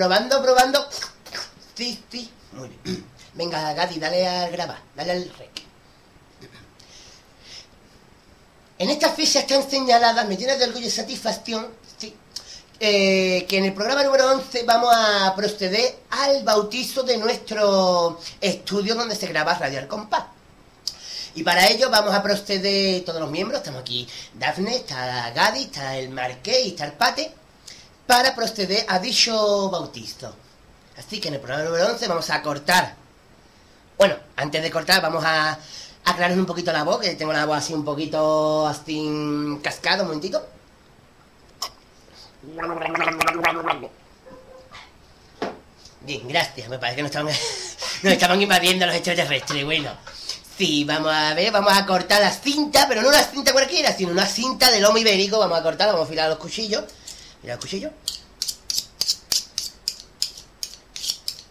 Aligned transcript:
probando, 0.00 0.42
probando. 0.42 0.88
Sí, 1.74 2.02
sí, 2.10 2.30
muy 2.52 2.70
bien. 2.82 3.04
Venga, 3.34 3.74
Gadi, 3.74 3.98
dale 3.98 4.26
a 4.26 4.48
grabar, 4.48 4.78
dale 4.96 5.12
al 5.12 5.30
rec. 5.36 5.50
En 8.78 8.88
esta 8.88 9.10
fecha 9.10 9.40
están 9.40 9.68
señaladas, 9.68 10.26
me 10.26 10.38
llena 10.38 10.56
de 10.56 10.64
orgullo 10.64 10.86
y 10.86 10.90
satisfacción, 10.90 11.68
sí, 11.98 12.16
eh, 12.80 13.44
que 13.46 13.58
en 13.58 13.66
el 13.66 13.74
programa 13.74 14.02
número 14.02 14.32
11 14.32 14.62
vamos 14.62 14.90
a 14.90 15.34
proceder 15.36 15.98
al 16.08 16.44
bautizo 16.44 17.02
de 17.02 17.18
nuestro 17.18 18.18
estudio 18.40 18.94
donde 18.94 19.14
se 19.14 19.26
graba 19.26 19.52
Radio 19.52 19.80
Al 19.80 19.86
Compás. 19.86 20.24
Y 21.34 21.42
para 21.42 21.68
ello 21.68 21.90
vamos 21.90 22.14
a 22.14 22.22
proceder 22.22 23.04
todos 23.04 23.20
los 23.20 23.30
miembros, 23.30 23.60
estamos 23.60 23.82
aquí 23.82 24.08
Dafne, 24.32 24.76
está 24.76 25.30
Gadi, 25.32 25.64
está 25.64 25.98
el 25.98 26.08
Marqués 26.08 26.64
y 26.64 26.68
está 26.70 26.86
el 26.86 26.94
Pate, 26.94 27.34
para 28.10 28.34
proceder 28.34 28.84
a 28.88 28.98
dicho 28.98 29.70
bautizo. 29.70 30.34
Así 30.98 31.20
que 31.20 31.28
en 31.28 31.34
el 31.34 31.40
programa 31.40 31.62
número 31.62 31.86
11 31.92 32.08
vamos 32.08 32.28
a 32.30 32.42
cortar. 32.42 32.96
Bueno, 33.96 34.16
antes 34.34 34.60
de 34.60 34.68
cortar 34.68 35.00
vamos 35.00 35.22
a 35.24 35.56
aclarar 36.04 36.36
un 36.36 36.44
poquito 36.44 36.72
la 36.72 36.82
voz, 36.82 36.98
que 36.98 37.14
tengo 37.14 37.32
la 37.32 37.46
voz 37.46 37.58
así 37.58 37.72
un 37.72 37.84
poquito 37.84 38.66
así 38.66 39.60
cascado, 39.62 40.02
un 40.02 40.08
momentito. 40.08 40.44
Bien, 46.00 46.26
gracias. 46.26 46.68
Me 46.68 46.80
parece 46.80 46.96
que 46.96 47.02
nos 47.02 47.10
estaban, 47.12 47.32
nos 48.02 48.12
estaban 48.12 48.42
invadiendo 48.42 48.86
los 48.86 48.96
extraterrestres. 48.96 49.64
Bueno, 49.64 49.92
sí, 50.58 50.82
vamos 50.82 51.12
a 51.12 51.32
ver, 51.34 51.52
vamos 51.52 51.72
a 51.72 51.86
cortar 51.86 52.20
la 52.20 52.32
cinta, 52.32 52.86
pero 52.88 53.02
no 53.02 53.08
una 53.08 53.22
cinta 53.22 53.52
cualquiera, 53.52 53.92
sino 53.92 54.10
una 54.10 54.26
cinta 54.26 54.68
de 54.72 54.80
lomo 54.80 54.98
ibérico. 54.98 55.38
Vamos 55.38 55.60
a 55.60 55.62
cortar, 55.62 55.86
vamos 55.86 56.00
a 56.00 56.04
afilar 56.06 56.28
los 56.28 56.38
cuchillos. 56.38 56.82
Mira 57.42 57.54
el 57.54 57.60
cuchillo. 57.60 57.90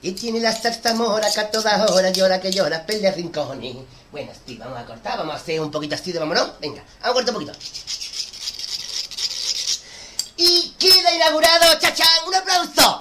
Y 0.02 0.14
tiene 0.14 0.40
la 0.40 0.54
zarzamora 0.54 1.30
que 1.32 1.40
a 1.42 1.52
todas 1.52 1.92
horas 1.92 2.14
llora 2.14 2.40
que 2.40 2.52
llora, 2.52 2.86
pelea 2.86 3.12
rincones. 3.12 3.76
Bueno, 4.12 4.32
sí, 4.46 4.56
vamos 4.58 4.80
a 4.80 4.86
cortar, 4.86 5.18
vamos 5.18 5.36
a 5.36 5.38
hacer 5.38 5.60
un 5.60 5.72
poquito 5.72 5.96
así 5.96 6.12
de 6.12 6.20
vámonos. 6.20 6.60
Venga, 6.60 6.84
vamos 7.02 7.10
a 7.10 7.14
cortar 7.14 7.36
un 7.36 7.46
poquito. 7.46 7.66
Y 10.38 10.74
queda 10.80 11.14
inaugurado, 11.14 11.80
chachán, 11.80 12.08
un 12.28 12.36
aplauso. 12.36 13.00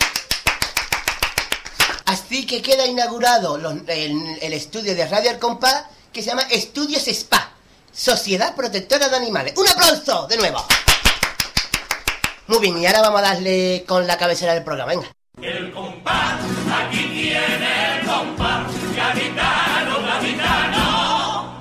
Así 2.06 2.47
que 2.47 2.61
queda 2.62 2.84
inaugurado 2.86 3.56
el, 3.56 4.39
el 4.41 4.53
estudio 4.53 4.94
de 4.97 5.06
Radio 5.06 5.31
Al 5.31 5.39
Compás 5.39 5.84
que 6.12 6.22
se 6.22 6.31
llama 6.31 6.42
Estudios 6.50 7.06
Spa, 7.06 7.53
Sociedad 7.92 8.56
Protectora 8.56 9.09
de 9.09 9.16
Animales. 9.16 9.55
Un 9.56 9.69
aplauso, 9.69 10.27
de 10.27 10.36
nuevo. 10.36 10.66
Muy 12.48 12.58
bien, 12.60 12.78
y 12.78 12.86
ahora 12.86 13.02
vamos 13.02 13.20
a 13.20 13.24
darle 13.24 13.84
con 13.86 14.06
la 14.06 14.16
cabecera 14.16 14.54
del 14.54 14.64
programa, 14.64 14.92
venga. 14.92 15.06
El 15.42 15.70
compás, 15.70 16.41
aquí 16.72 16.96
tiene 16.96 18.00
el 18.00 18.06
compás, 18.06 18.72
gaditano, 18.96 20.00
gaditano, 20.00 21.52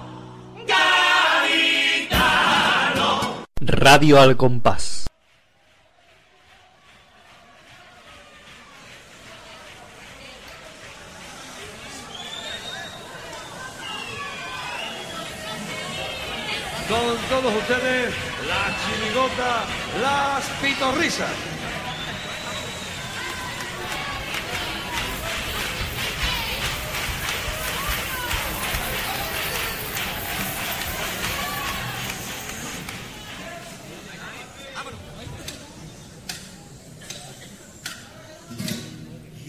gaditano. 0.65 1.75
Radio 3.59 4.21
al 4.21 4.37
compás. 4.37 5.03
Con 16.87 17.17
todos 17.27 17.53
ustedes, 17.53 18.13
la 18.47 18.71
chirigota, 19.17 19.65
las 20.01 20.45
pitorrisas. 20.61 21.29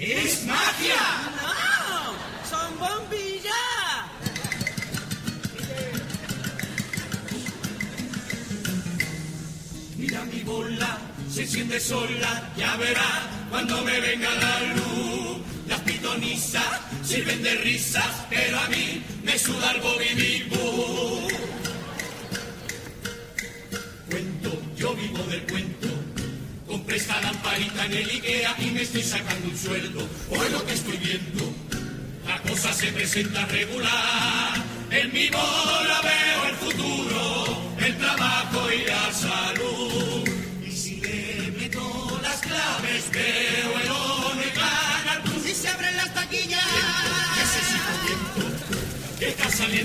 ¡Es 0.00 0.44
magia! 0.46 0.94
¡No! 1.42 2.48
¡Son 2.48 2.78
bombillas! 2.78 3.27
Bola, 10.48 10.96
se 11.30 11.46
siente 11.46 11.78
sola, 11.78 12.52
ya 12.56 12.74
verá 12.76 13.28
cuando 13.50 13.84
me 13.84 14.00
venga 14.00 14.30
la 14.34 14.60
luz. 14.76 15.38
Las 15.68 15.80
pitonisas 15.80 16.80
sirven 17.04 17.42
de 17.42 17.54
risas, 17.56 18.10
pero 18.30 18.58
a 18.58 18.68
mí 18.68 19.02
me 19.24 19.38
suda 19.38 19.72
el 19.72 19.80
bobibibú. 19.82 21.28
Cuento, 24.10 24.62
yo 24.74 24.94
vivo 24.94 25.22
del 25.24 25.42
cuento. 25.42 25.88
Compré 26.66 26.96
esta 26.96 27.20
lamparita 27.20 27.84
en 27.84 27.92
el 27.92 28.08
Ikea 28.08 28.56
y 28.60 28.70
me 28.70 28.82
estoy 28.82 29.02
sacando 29.02 29.48
un 29.48 29.58
sueldo. 29.58 30.08
Hoy 30.30 30.48
lo 30.50 30.64
que 30.64 30.72
estoy 30.72 30.96
viendo, 30.96 31.52
la 32.26 32.40
cosa 32.40 32.72
se 32.72 32.90
presenta 32.92 33.44
regular. 33.44 34.54
En 34.90 35.12
mi 35.12 35.28
bola 35.28 35.87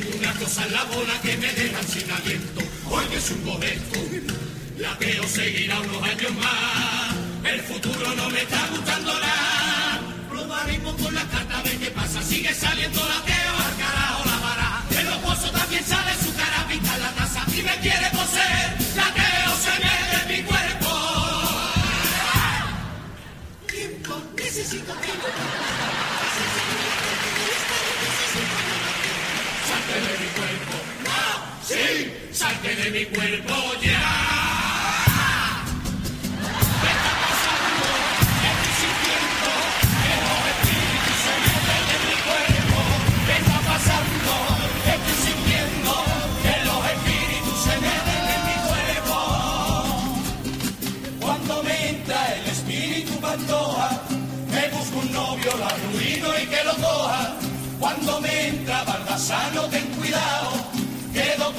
una 0.02 0.34
cosa 0.34 0.66
en 0.66 0.74
la 0.74 0.84
bola 0.86 1.22
que 1.22 1.38
me 1.38 1.52
dejan 1.54 1.88
sin 1.88 2.10
aliento. 2.10 2.62
Hoy 2.90 3.06
es 3.16 3.30
un 3.32 3.46
momento, 3.46 4.00
la 4.78 4.94
veo 4.96 5.24
seguirá 5.28 5.80
unos 5.82 6.04
años 6.04 6.32
más. 6.36 7.16
El 7.44 7.62
futuro 7.62 8.16
no 8.16 8.30
me 8.30 8.42
está 8.42 8.68
gustando 8.72 9.14
nada. 9.20 10.02
Probaremos 10.30 10.96
con 11.02 11.14
la 11.14 11.24
carta 11.28 11.62
de 11.64 11.78
qué 11.78 11.92
pasa. 11.92 12.22
Sigue 12.24 12.54
saliendo 12.54 13.00
la 13.08 13.22
teo, 13.24 13.43
espíritu 52.54 53.20
pantoja, 53.20 53.90
me 54.50 54.70
busco 54.70 55.00
un 55.00 55.12
novio, 55.12 55.52
lo 55.58 55.66
arruino 55.66 56.28
y 56.42 56.48
que 56.48 56.64
lo 56.64 56.76
coja. 56.76 57.36
Cuando 57.80 58.22
me 58.22 58.48
entra 58.48 58.84
Baldassano, 58.84 59.64
ten 59.70 59.86
cuidado, 59.98 60.53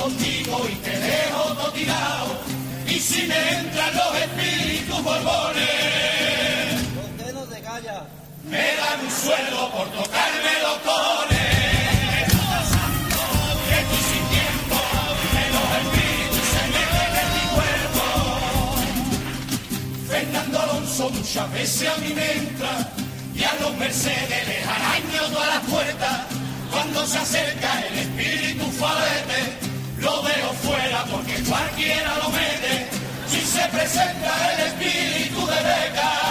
contigo 0.04 0.60
y 0.70 0.74
te 0.86 0.90
dejo 0.90 1.42
todo 1.54 1.72
tirado. 1.72 2.36
Y 2.86 2.98
si 3.00 3.22
me 3.26 3.40
entran 3.58 3.96
los 3.96 4.16
espíritus 4.24 5.02
borbones, 5.02 5.64
Usted 7.08 7.32
no 7.32 7.46
se 7.46 7.60
calla. 7.62 8.06
me 8.44 8.66
dan 8.80 9.00
un 9.02 9.10
sueldo 9.10 9.70
por 9.70 9.86
tocarme 9.88 10.52
los 10.66 10.78
cuerpo. 17.54 18.04
Fernando 20.08 20.60
Alonso 20.60 21.10
muchas 21.10 21.52
veces 21.52 21.88
a 21.88 21.96
mí 21.96 22.12
me 22.14 22.32
entra 22.32 22.92
y 23.34 23.42
a 23.42 23.54
los 23.62 23.74
Mercedes 23.78 24.48
les 24.48 24.66
araño 24.66 25.32
todas 25.32 25.48
las 25.54 25.64
puertas. 25.64 26.16
Cuando 26.70 27.06
se 27.06 27.18
acerca 27.18 27.80
el 27.88 27.98
espíritu 28.00 28.64
falete, 28.72 29.63
lo 30.04 30.22
dejo 30.22 30.52
fuera 30.62 31.04
porque 31.10 31.34
cualquiera 31.48 32.16
lo 32.18 32.28
mete. 32.30 32.86
Si 33.26 33.40
se 33.40 33.66
presenta 33.68 34.52
el 34.52 34.60
espíritu 34.68 35.46
de 35.46 35.56
beca, 35.56 36.23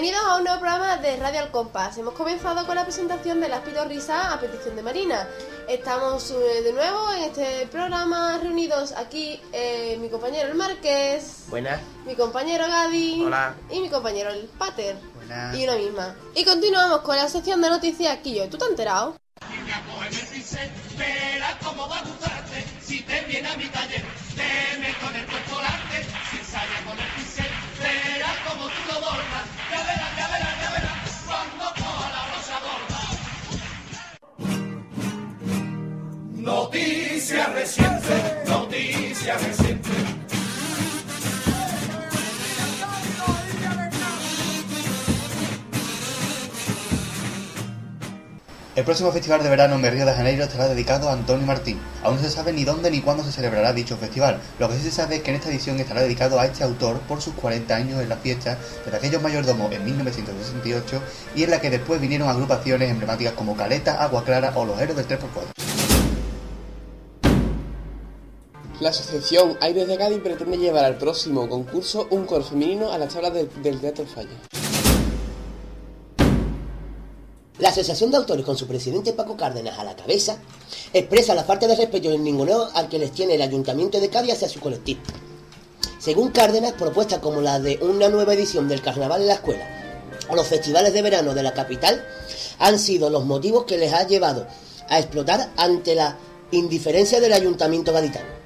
Bienvenidos 0.00 0.30
a 0.32 0.36
un 0.38 0.44
nuevo 0.44 0.60
programa 0.60 0.96
de 0.96 1.16
Radio 1.18 1.40
Al 1.40 1.50
Compás. 1.50 1.98
Hemos 1.98 2.14
comenzado 2.14 2.64
con 2.66 2.74
la 2.74 2.84
presentación 2.84 3.38
de 3.38 3.50
las 3.50 3.62
Risa 3.86 4.32
a 4.32 4.40
petición 4.40 4.74
de 4.74 4.82
Marina. 4.82 5.28
Estamos 5.68 6.30
eh, 6.30 6.62
de 6.62 6.72
nuevo 6.72 7.12
en 7.12 7.24
este 7.24 7.66
programa 7.66 8.38
reunidos 8.42 8.92
aquí 8.92 9.38
eh, 9.52 9.98
mi 10.00 10.08
compañero 10.08 10.48
el 10.48 10.54
Marqués, 10.54 11.44
Buenas. 11.50 11.82
mi 12.06 12.14
compañero 12.14 12.66
Gadi 12.66 13.24
Hola. 13.26 13.54
y 13.68 13.80
mi 13.80 13.90
compañero 13.90 14.30
el 14.30 14.46
Pater. 14.46 14.96
Buenas. 15.16 15.54
Y 15.54 15.64
una 15.64 15.76
misma. 15.76 16.14
Y 16.34 16.46
continuamos 16.46 17.02
con 17.02 17.16
la 17.16 17.28
sección 17.28 17.60
de 17.60 17.68
noticias 17.68 18.16
Quillo. 18.22 18.48
¿Tú 18.48 18.56
te 18.56 18.64
has 18.64 18.70
enterado? 18.70 19.16
Noticia 37.30 37.54
reciente, 37.54 38.42
noticia 38.44 39.38
reciente. 39.38 39.88
El 48.74 48.84
próximo 48.84 49.12
festival 49.12 49.44
de 49.44 49.48
verano 49.48 49.76
en 49.76 49.92
Río 49.92 50.04
de 50.04 50.12
Janeiro 50.12 50.42
estará 50.42 50.66
dedicado 50.66 51.08
a 51.08 51.12
Antonio 51.12 51.46
Martín. 51.46 51.78
Aún 52.02 52.16
no 52.16 52.22
se 52.22 52.30
sabe 52.30 52.52
ni 52.52 52.64
dónde 52.64 52.90
ni 52.90 53.00
cuándo 53.00 53.22
se 53.22 53.30
celebrará 53.30 53.72
dicho 53.72 53.96
festival. 53.96 54.40
Lo 54.58 54.68
que 54.68 54.74
sí 54.74 54.82
se 54.82 54.90
sabe 54.90 55.16
es 55.16 55.22
que 55.22 55.30
en 55.30 55.36
esta 55.36 55.50
edición 55.50 55.78
estará 55.78 56.02
dedicado 56.02 56.40
a 56.40 56.46
este 56.46 56.64
autor 56.64 56.98
por 57.02 57.22
sus 57.22 57.34
40 57.34 57.72
años 57.72 58.02
en 58.02 58.08
la 58.08 58.16
fiesta 58.16 58.58
de 58.84 58.96
aquellos 58.96 59.22
mayordomos 59.22 59.70
en 59.70 59.84
1968 59.84 61.00
y 61.36 61.44
en 61.44 61.50
la 61.50 61.60
que 61.60 61.70
después 61.70 62.00
vinieron 62.00 62.28
agrupaciones 62.28 62.90
emblemáticas 62.90 63.34
como 63.34 63.56
Caleta, 63.56 64.02
Agua 64.02 64.24
Clara 64.24 64.50
o 64.56 64.64
Los 64.64 64.80
Héroes 64.80 64.96
del 64.96 65.06
3x4. 65.06 65.69
La 68.80 68.88
asociación 68.88 69.58
Aires 69.60 69.86
de 69.86 69.98
Cádiz 69.98 70.22
pretende 70.22 70.56
llevar 70.56 70.86
al 70.86 70.96
próximo 70.96 71.46
concurso 71.50 72.06
un 72.08 72.24
coro 72.24 72.42
femenino 72.42 72.90
a 72.90 72.96
las 72.96 73.12
tablas 73.12 73.34
del, 73.34 73.78
Teatro 73.78 74.06
Falla. 74.06 74.30
La 77.58 77.68
Asociación 77.68 78.10
de 78.10 78.16
Autores, 78.16 78.46
con 78.46 78.56
su 78.56 78.66
presidente 78.66 79.12
Paco 79.12 79.36
Cárdenas 79.36 79.78
a 79.78 79.84
la 79.84 79.94
cabeza, 79.94 80.38
expresa 80.94 81.34
la 81.34 81.44
falta 81.44 81.66
de 81.66 81.76
respeto 81.76 82.08
y 82.08 82.14
el 82.14 82.24
ninguneo 82.24 82.70
al 82.72 82.88
que 82.88 82.98
les 82.98 83.12
tiene 83.12 83.34
el 83.34 83.42
Ayuntamiento 83.42 84.00
de 84.00 84.08
Cádiz 84.08 84.32
hacia 84.32 84.48
su 84.48 84.60
colectivo. 84.60 85.02
Según 85.98 86.30
Cárdenas, 86.30 86.72
propuestas 86.72 87.18
como 87.18 87.42
la 87.42 87.60
de 87.60 87.78
una 87.82 88.08
nueva 88.08 88.32
edición 88.32 88.66
del 88.66 88.80
Carnaval 88.80 89.20
en 89.20 89.26
la 89.26 89.34
escuela 89.34 89.68
o 90.30 90.34
los 90.34 90.46
festivales 90.46 90.94
de 90.94 91.02
verano 91.02 91.34
de 91.34 91.42
la 91.42 91.52
capital 91.52 92.02
han 92.58 92.78
sido 92.78 93.10
los 93.10 93.26
motivos 93.26 93.64
que 93.64 93.76
les 93.76 93.92
ha 93.92 94.06
llevado 94.06 94.46
a 94.88 94.98
explotar 94.98 95.50
ante 95.58 95.94
la 95.94 96.16
indiferencia 96.50 97.20
del 97.20 97.34
Ayuntamiento 97.34 97.92
gaditano. 97.92 98.39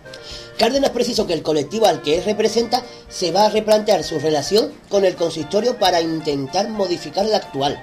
Cárdenas 0.58 0.90
precisó 0.90 1.26
que 1.26 1.32
el 1.32 1.42
colectivo 1.42 1.86
al 1.86 2.02
que 2.02 2.18
él 2.18 2.24
representa 2.24 2.82
se 3.08 3.32
va 3.32 3.46
a 3.46 3.50
replantear 3.50 4.04
su 4.04 4.20
relación 4.20 4.72
con 4.88 5.04
el 5.04 5.16
consistorio 5.16 5.78
para 5.78 6.00
intentar 6.00 6.68
modificar 6.68 7.26
la 7.26 7.38
actual 7.38 7.82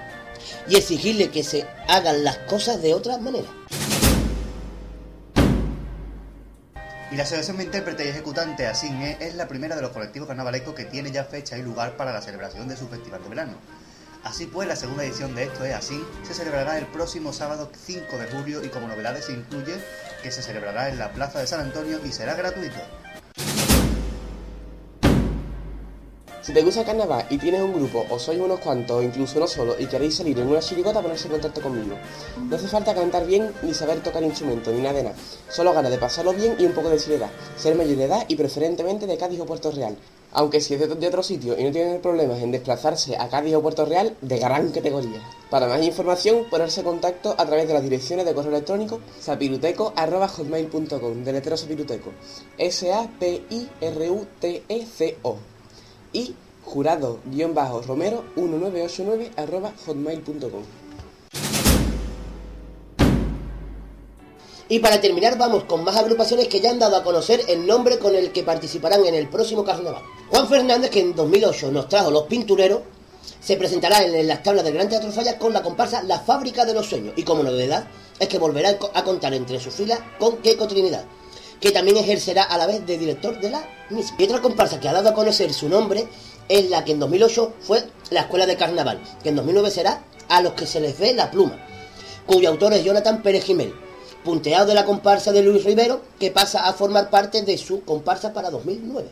y 0.69 0.77
exigirle 0.77 1.29
que 1.29 1.43
se 1.43 1.65
hagan 1.87 2.23
las 2.23 2.37
cosas 2.39 2.81
de 2.81 2.93
otra 2.93 3.17
manera. 3.17 3.47
Y 7.11 7.17
la 7.17 7.23
Asociación 7.23 7.57
de 7.57 7.65
Intérpretes 7.65 8.05
y 8.05 8.09
Ejecutantes 8.09 8.65
ASINE 8.65 9.17
es 9.19 9.35
la 9.35 9.49
primera 9.49 9.75
de 9.75 9.81
los 9.81 9.91
colectivos 9.91 10.29
carnavalescos 10.29 10.73
que 10.73 10.85
tiene 10.85 11.11
ya 11.11 11.25
fecha 11.25 11.57
y 11.57 11.61
lugar 11.61 11.97
para 11.97 12.13
la 12.13 12.21
celebración 12.21 12.69
de 12.69 12.77
su 12.77 12.87
festival 12.87 13.21
de 13.21 13.29
verano. 13.29 13.53
Así 14.23 14.45
pues, 14.45 14.67
la 14.67 14.75
segunda 14.75 15.03
edición 15.03 15.33
de 15.33 15.45
Esto 15.45 15.65
es 15.65 15.73
Así 15.73 16.03
se 16.23 16.33
celebrará 16.33 16.77
el 16.77 16.85
próximo 16.87 17.33
sábado 17.33 17.71
5 17.73 18.17
de 18.17 18.27
julio 18.27 18.63
y 18.63 18.69
como 18.69 18.87
novedades 18.87 19.25
se 19.25 19.33
incluye 19.33 19.75
que 20.21 20.31
se 20.31 20.43
celebrará 20.43 20.89
en 20.89 20.99
la 20.99 21.11
Plaza 21.11 21.39
de 21.39 21.47
San 21.47 21.61
Antonio 21.61 21.99
y 22.05 22.11
será 22.11 22.35
gratuito. 22.35 22.79
Si 26.43 26.53
te 26.53 26.61
gusta 26.63 26.81
el 26.81 26.85
carnaval 26.87 27.25
y 27.29 27.37
tienes 27.37 27.61
un 27.61 27.71
grupo, 27.71 28.05
o 28.09 28.17
sois 28.17 28.39
unos 28.39 28.59
cuantos, 28.59 28.97
o 28.97 29.03
incluso 29.03 29.37
uno 29.37 29.47
solo, 29.47 29.75
y 29.77 29.85
queréis 29.85 30.15
salir 30.15 30.39
en 30.39 30.47
una 30.47 30.59
chirigota, 30.59 31.01
ponerse 31.01 31.27
en 31.27 31.33
contacto 31.33 31.61
conmigo. 31.61 31.95
No 32.49 32.55
hace 32.55 32.67
falta 32.67 32.95
cantar 32.95 33.27
bien 33.27 33.51
ni 33.61 33.75
saber 33.75 34.01
tocar 34.01 34.23
instrumento, 34.23 34.71
ni 34.71 34.81
nada 34.81 35.01
de. 35.01 35.11
Solo 35.49 35.71
ganas 35.71 35.91
de 35.91 35.99
pasarlo 35.99 36.33
bien 36.33 36.55
y 36.57 36.65
un 36.65 36.73
poco 36.73 36.89
de 36.89 36.97
seriedad. 36.97 37.29
Ser 37.57 37.75
mayor 37.75 37.95
de 37.95 38.05
edad 38.05 38.25
y 38.27 38.35
preferentemente 38.35 39.05
de 39.05 39.17
Cádiz 39.17 39.39
o 39.39 39.45
Puerto 39.45 39.71
Real. 39.71 39.95
Aunque 40.33 40.61
si 40.61 40.75
es 40.75 40.79
de, 40.79 41.07
otro 41.07 41.23
sitio 41.23 41.59
y 41.59 41.63
no 41.63 41.71
tienen 41.71 41.99
problemas 42.01 42.41
en 42.41 42.51
desplazarse 42.51 43.17
a 43.17 43.29
Cádiz 43.29 43.55
o 43.55 43.61
Puerto 43.61 43.85
Real, 43.85 44.15
de 44.21 44.39
gran 44.39 44.71
categoría. 44.71 45.21
Para 45.49 45.67
más 45.67 45.83
información, 45.83 46.45
ponerse 46.49 46.79
en 46.81 46.85
contacto 46.85 47.35
a 47.37 47.45
través 47.45 47.67
de 47.67 47.73
las 47.73 47.83
direcciones 47.83 48.25
de 48.25 48.33
correo 48.33 48.51
electrónico 48.51 49.01
sapiruteco.hotmail.com 49.19 51.23
de 51.23 51.33
letrero 51.33 51.57
sapiruteco. 51.57 52.11
S-A-P-I-R-U-T-E-C-O 52.57 55.37
y 56.13 56.35
jurado-romero 56.63 58.23
1989 58.35 59.31
arroba 59.35 59.73
hotmail.com 59.85 60.80
Y 64.71 64.79
para 64.79 65.01
terminar 65.01 65.37
vamos 65.37 65.65
con 65.65 65.83
más 65.83 65.97
agrupaciones 65.97 66.47
que 66.47 66.61
ya 66.61 66.69
han 66.69 66.79
dado 66.79 66.95
a 66.95 67.03
conocer 67.03 67.41
el 67.49 67.67
nombre 67.67 67.99
con 67.99 68.15
el 68.15 68.31
que 68.31 68.41
participarán 68.41 69.05
en 69.05 69.15
el 69.15 69.27
próximo 69.27 69.65
carnaval. 69.65 70.01
Juan 70.29 70.47
Fernández, 70.47 70.89
que 70.89 71.01
en 71.01 71.13
2008 71.13 71.73
nos 71.73 71.89
trajo 71.89 72.09
Los 72.09 72.23
Pintureros, 72.23 72.79
se 73.41 73.57
presentará 73.57 74.01
en 74.01 74.25
las 74.25 74.43
tablas 74.43 74.63
del 74.63 74.75
Gran 74.75 74.87
Teatro 74.87 75.11
Falla 75.11 75.37
con 75.37 75.51
la 75.51 75.61
comparsa 75.61 76.03
La 76.03 76.21
Fábrica 76.21 76.63
de 76.63 76.73
los 76.73 76.87
Sueños. 76.87 77.15
Y 77.17 77.23
como 77.23 77.43
novedad 77.43 77.85
es 78.17 78.29
que 78.29 78.37
volverá 78.37 78.77
a 78.93 79.03
contar 79.03 79.33
entre 79.33 79.59
sus 79.59 79.73
filas 79.73 79.99
con 80.17 80.37
Keiko 80.37 80.69
Trinidad, 80.69 81.03
que 81.59 81.71
también 81.71 81.97
ejercerá 81.97 82.43
a 82.43 82.57
la 82.57 82.65
vez 82.65 82.85
de 82.85 82.97
director 82.97 83.41
de 83.41 83.49
la 83.49 83.67
misma. 83.89 84.15
Y 84.19 84.23
otra 84.23 84.39
comparsa 84.39 84.79
que 84.79 84.87
ha 84.87 84.93
dado 84.93 85.09
a 85.09 85.13
conocer 85.13 85.51
su 85.53 85.67
nombre 85.67 86.07
es 86.47 86.69
la 86.69 86.85
que 86.85 86.93
en 86.93 86.99
2008 87.01 87.55
fue 87.59 87.83
la 88.09 88.21
Escuela 88.21 88.45
de 88.45 88.55
Carnaval, 88.55 89.01
que 89.21 89.27
en 89.27 89.35
2009 89.35 89.69
será 89.69 90.05
A 90.29 90.41
los 90.41 90.53
que 90.53 90.65
se 90.65 90.79
les 90.79 90.97
ve 90.97 91.13
la 91.13 91.29
pluma, 91.29 91.59
cuyo 92.25 92.47
autor 92.47 92.71
es 92.71 92.85
Jonathan 92.85 93.21
Pérez 93.21 93.43
Jimel, 93.43 93.73
punteado 94.23 94.67
de 94.67 94.73
la 94.73 94.85
comparsa 94.85 95.31
de 95.31 95.43
Luis 95.43 95.63
Rivero, 95.63 96.01
que 96.19 96.31
pasa 96.31 96.67
a 96.67 96.73
formar 96.73 97.09
parte 97.09 97.41
de 97.41 97.57
su 97.57 97.83
comparsa 97.83 98.33
para 98.33 98.49
2009. 98.49 99.09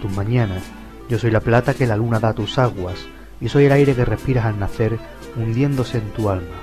Tus 0.00 0.10
mañanas, 0.10 0.62
yo 1.08 1.18
soy 1.18 1.30
la 1.30 1.40
plata 1.40 1.74
que 1.74 1.86
la 1.86 1.96
luna 1.96 2.20
da 2.20 2.30
a 2.30 2.34
tus 2.34 2.58
aguas, 2.58 3.06
y 3.40 3.48
soy 3.48 3.64
el 3.64 3.72
aire 3.72 3.94
que 3.94 4.04
respiras 4.04 4.44
al 4.46 4.58
nacer, 4.58 4.98
hundiéndose 5.36 5.98
en 5.98 6.10
tu 6.10 6.28
alma. 6.28 6.56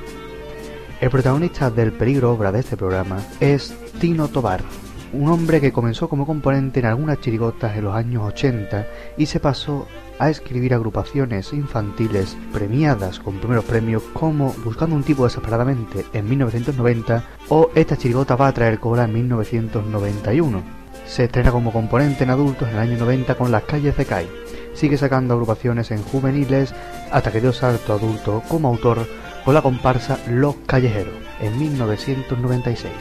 El 1.00 1.10
protagonista 1.10 1.70
del 1.70 1.94
peligro 1.94 2.32
obra 2.32 2.51
de 2.51 2.60
este 2.60 2.75
programa 2.75 3.20
es 3.39 3.75
Tino 4.00 4.27
Tobar, 4.27 4.62
un 5.13 5.29
hombre 5.29 5.62
que 5.62 5.72
comenzó 5.72 6.10
como 6.10 6.25
componente 6.25 6.79
en 6.79 6.88
algunas 6.88 7.20
chirigotas 7.22 7.77
en 7.77 7.86
los 7.86 7.96
años 7.96 8.24
80 8.24 8.88
y 9.17 9.25
se 9.25 9.39
pasó 9.39 9.88
a 10.20 10.29
escribir 10.29 10.74
agrupaciones 10.74 11.53
infantiles 11.53 12.36
premiadas 12.51 13.20
con 13.20 13.38
primeros 13.38 13.65
premios 13.65 14.03
como 14.13 14.53
Buscando 14.63 14.96
un 14.96 15.03
tipo 15.03 15.24
desesperadamente 15.24 16.06
en 16.13 16.27
1990 16.27 17.24
o 17.50 17.70
Esta 17.75 17.98
chirigota 17.98 18.36
va 18.36 18.48
a 18.48 18.53
traer 18.53 18.79
cola 18.79 19.06
en 19.06 19.13
1991. 19.13 20.76
Se 21.08 21.24
estrena 21.24 21.52
como 21.52 21.72
componente 21.72 22.24
en 22.24 22.30
adultos 22.30 22.68
en 22.68 22.76
el 22.76 22.82
año 22.82 22.98
90 22.98 23.36
con 23.36 23.52
Las 23.52 23.64
calles 23.64 23.98
de 23.98 24.06
Kai. 24.06 24.30
Sigue 24.74 24.98
sacando 24.98 25.34
agrupaciones 25.34 25.90
en 25.92 26.04
juveniles 26.04 26.74
hasta 27.12 27.32
que 27.32 27.42
dio 27.42 27.54
salto 27.54 27.94
adulto 27.94 28.44
como 28.48 28.68
autor 28.68 29.08
con 29.44 29.54
la 29.54 29.62
comparsa 29.62 30.20
Los 30.28 30.56
Callejeros 30.68 31.16
en 31.40 31.58
1996. 31.58 32.92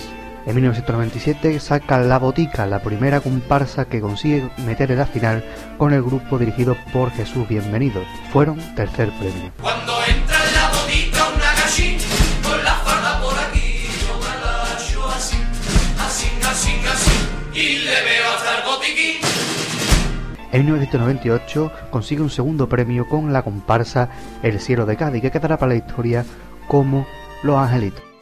En 0.46 0.54
1997 0.54 1.58
saca 1.58 1.98
La 1.98 2.20
Botica, 2.20 2.66
la 2.66 2.80
primera 2.80 3.20
comparsa 3.20 3.86
que 3.86 4.00
consigue 4.00 4.48
meter 4.64 4.92
en 4.92 4.98
la 4.98 5.06
final 5.06 5.44
con 5.76 5.92
el 5.92 6.02
grupo 6.02 6.38
dirigido 6.38 6.76
por 6.92 7.10
Jesús 7.10 7.48
Bienvenido. 7.48 8.00
Fueron 8.32 8.58
tercer 8.76 9.10
premio. 9.18 9.50
En 20.56 20.64
1998 20.64 21.70
consigue 21.90 22.22
un 22.22 22.30
segundo 22.30 22.66
premio 22.66 23.06
con 23.06 23.30
la 23.32 23.42
comparsa 23.42 24.08
El 24.42 24.58
Cielo 24.58 24.86
de 24.86 24.96
Cádiz, 24.96 25.20
que 25.20 25.30
quedará 25.30 25.58
para 25.58 25.72
la 25.72 25.76
historia 25.76 26.24
como 26.66 27.06
Los 27.42 27.58
Angelitos. 27.58 28.15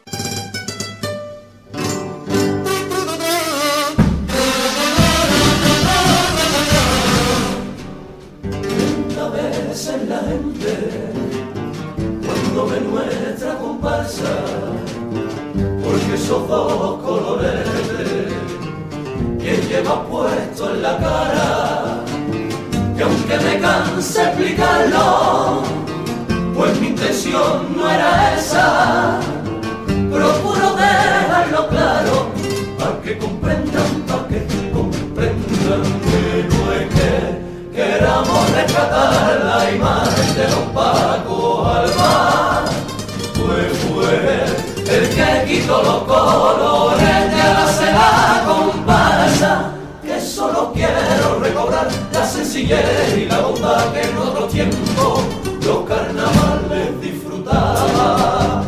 Quitó 45.65 45.81
los 45.81 46.03
colores 46.03 47.31
de 47.31 47.53
la 47.53 47.67
cena 47.67 48.43
comparsa, 48.45 49.71
que 50.03 50.21
solo 50.21 50.71
quiero 50.71 51.39
recobrar 51.41 51.87
la 52.13 52.23
sencillez 52.23 53.17
y 53.17 53.25
la 53.25 53.39
bondad 53.39 53.91
que 53.91 54.01
en 54.03 54.15
otro 54.15 54.45
tiempo 54.45 55.23
los 55.65 55.79
carnavales 55.87 57.01
disfrutaba. 57.01 58.63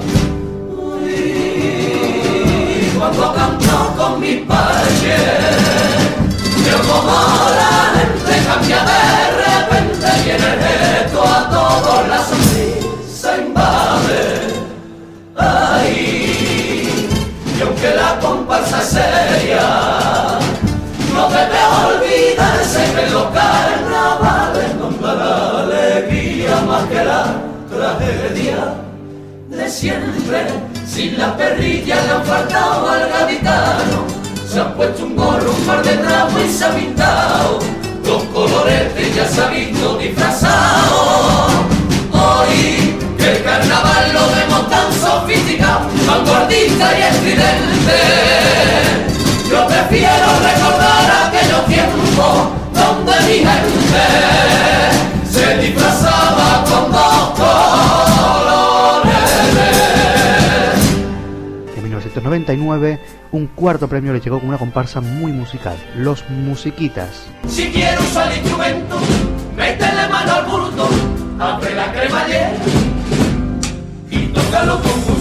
Y 1.06 2.90
cuando 2.98 3.34
canto 3.34 3.94
con 3.96 4.20
mis 4.20 4.42
parches, 4.48 5.22
yo 6.66 6.78
como 6.90 7.14
la 7.60 7.94
gente 7.94 8.34
cambia 8.48 8.84
de 8.84 9.02
repente 9.46 10.08
y 10.26 10.30
en 10.32 10.44
el 10.44 10.60
gesto 10.60 11.24
a 11.24 11.48
todos 11.48 12.08
la 12.08 12.26
no 21.14 21.30
debe 21.30 21.60
olvidarse 21.88 22.94
que 22.94 23.06
en 23.06 23.14
los 23.14 23.26
carnavales 23.26 24.72
la 25.02 25.64
alegría 25.64 26.62
más 26.62 26.84
que 26.86 27.04
la 27.04 27.36
tragedia 27.70 28.76
de 29.50 29.70
siempre. 29.70 30.48
Sin 30.88 31.18
la 31.18 31.36
perrilla 31.36 31.96
le 32.02 32.12
han 32.12 32.24
faltado 32.24 32.90
al 32.90 33.10
gaditano. 33.10 34.06
Se 34.48 34.60
han 34.62 34.74
puesto 34.74 35.04
un 35.04 35.16
gorro, 35.18 35.52
un 35.52 35.66
par 35.66 35.84
de 35.84 35.94
trapos 35.98 36.42
y 36.46 36.50
se 36.50 36.66
ha 36.66 36.70
pintado. 36.70 37.60
Los 38.06 38.24
coloretes 38.26 39.16
ya 39.16 39.28
se 39.28 39.42
ha 39.42 39.48
visto 39.48 39.98
disfrazado. 39.98 41.48
Hoy 42.14 42.96
que 43.18 43.32
el 43.32 43.44
carnaval 43.44 44.14
lo 44.14 44.28
sofisticado, 44.28 44.57
vanguardista 46.08 46.98
y 46.98 47.02
estridente. 47.02 48.00
Yo 49.50 49.68
prefiero 49.68 50.26
recordar 50.42 51.28
aquellos 51.28 51.66
tiempos 51.68 52.48
donde 52.74 53.14
mi 53.28 53.38
gente 53.40 54.06
se 55.30 55.58
disfrazaba 55.58 56.64
con 56.64 56.92
dos 56.92 57.30
colores. 57.40 58.68
En 61.76 61.84
1999 61.84 63.00
un 63.32 63.48
cuarto 63.48 63.88
premio 63.88 64.14
le 64.14 64.22
llegó 64.22 64.40
con 64.40 64.50
una 64.50 64.58
comparsa 64.58 65.02
muy 65.02 65.32
musical, 65.32 65.76
Los 65.98 66.24
Musiquitas. 66.30 67.28
Si 67.48 67.70
quiero 67.72 68.02
usar 68.02 68.32
el 68.32 68.40
instrumento, 68.40 68.98
métele 69.56 70.08
mano 70.10 70.34
al 70.34 70.46
bulto, 70.46 70.90
abre 71.40 71.76
la 71.76 71.92
cremallera 71.92 72.54
y 74.10 74.28
tócalo 74.28 74.82
con. 74.82 75.17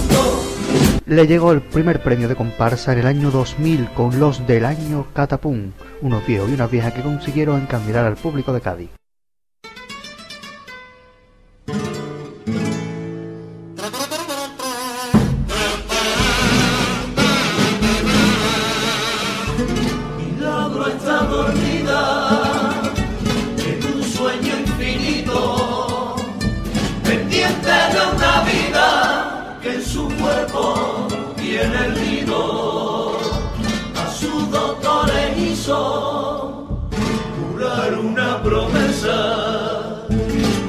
Le 1.06 1.28
llegó 1.28 1.52
el 1.52 1.60
primer 1.60 2.02
premio 2.02 2.26
de 2.26 2.34
comparsa 2.34 2.92
en 2.92 2.98
el 2.98 3.06
año 3.06 3.30
2000 3.30 3.90
con 3.90 4.18
los 4.18 4.44
del 4.44 4.64
año 4.64 5.06
Catapum, 5.14 5.70
unos 6.02 6.26
viejos 6.26 6.50
y 6.50 6.54
unas 6.54 6.68
viejas 6.68 6.94
que 6.94 7.02
consiguieron 7.02 7.60
encaminar 7.60 8.04
al 8.04 8.16
público 8.16 8.52
de 8.52 8.60
Cádiz. 8.60 8.90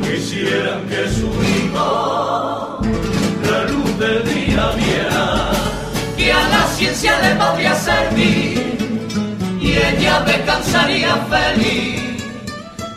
Quisieran 0.01 0.87
que 0.87 1.09
su 1.09 1.27
hijo 1.27 2.79
la 3.49 3.63
luz 3.71 3.99
del 3.99 4.23
día 4.25 4.71
viera, 4.75 5.51
que 6.17 6.31
a 6.31 6.49
la 6.49 6.67
ciencia 6.75 7.19
le 7.21 7.35
podría 7.35 7.75
servir 7.75 8.77
y 9.61 9.71
ella 9.71 10.21
descansaría 10.21 11.15
feliz, 11.29 12.23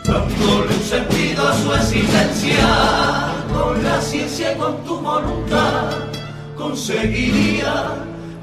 dándole 0.03 0.75
un 0.75 0.83
sentido 0.83 1.47
a 1.47 1.53
su 1.57 1.73
existencia. 1.73 2.67
Con 3.53 3.83
la 3.83 4.01
ciencia 4.01 4.53
y 4.53 4.57
con 4.57 4.83
tu 4.85 4.97
voluntad 4.99 5.91
conseguiría 6.57 7.73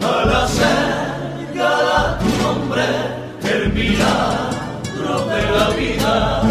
al 0.03 0.33
hacer 0.33 1.19
gala 1.55 2.19
tu 2.21 2.43
nombre 2.43 2.85
el 3.43 3.73
milagro 3.73 5.27
de 5.27 5.43
la 5.51 5.69
vida, 5.71 6.43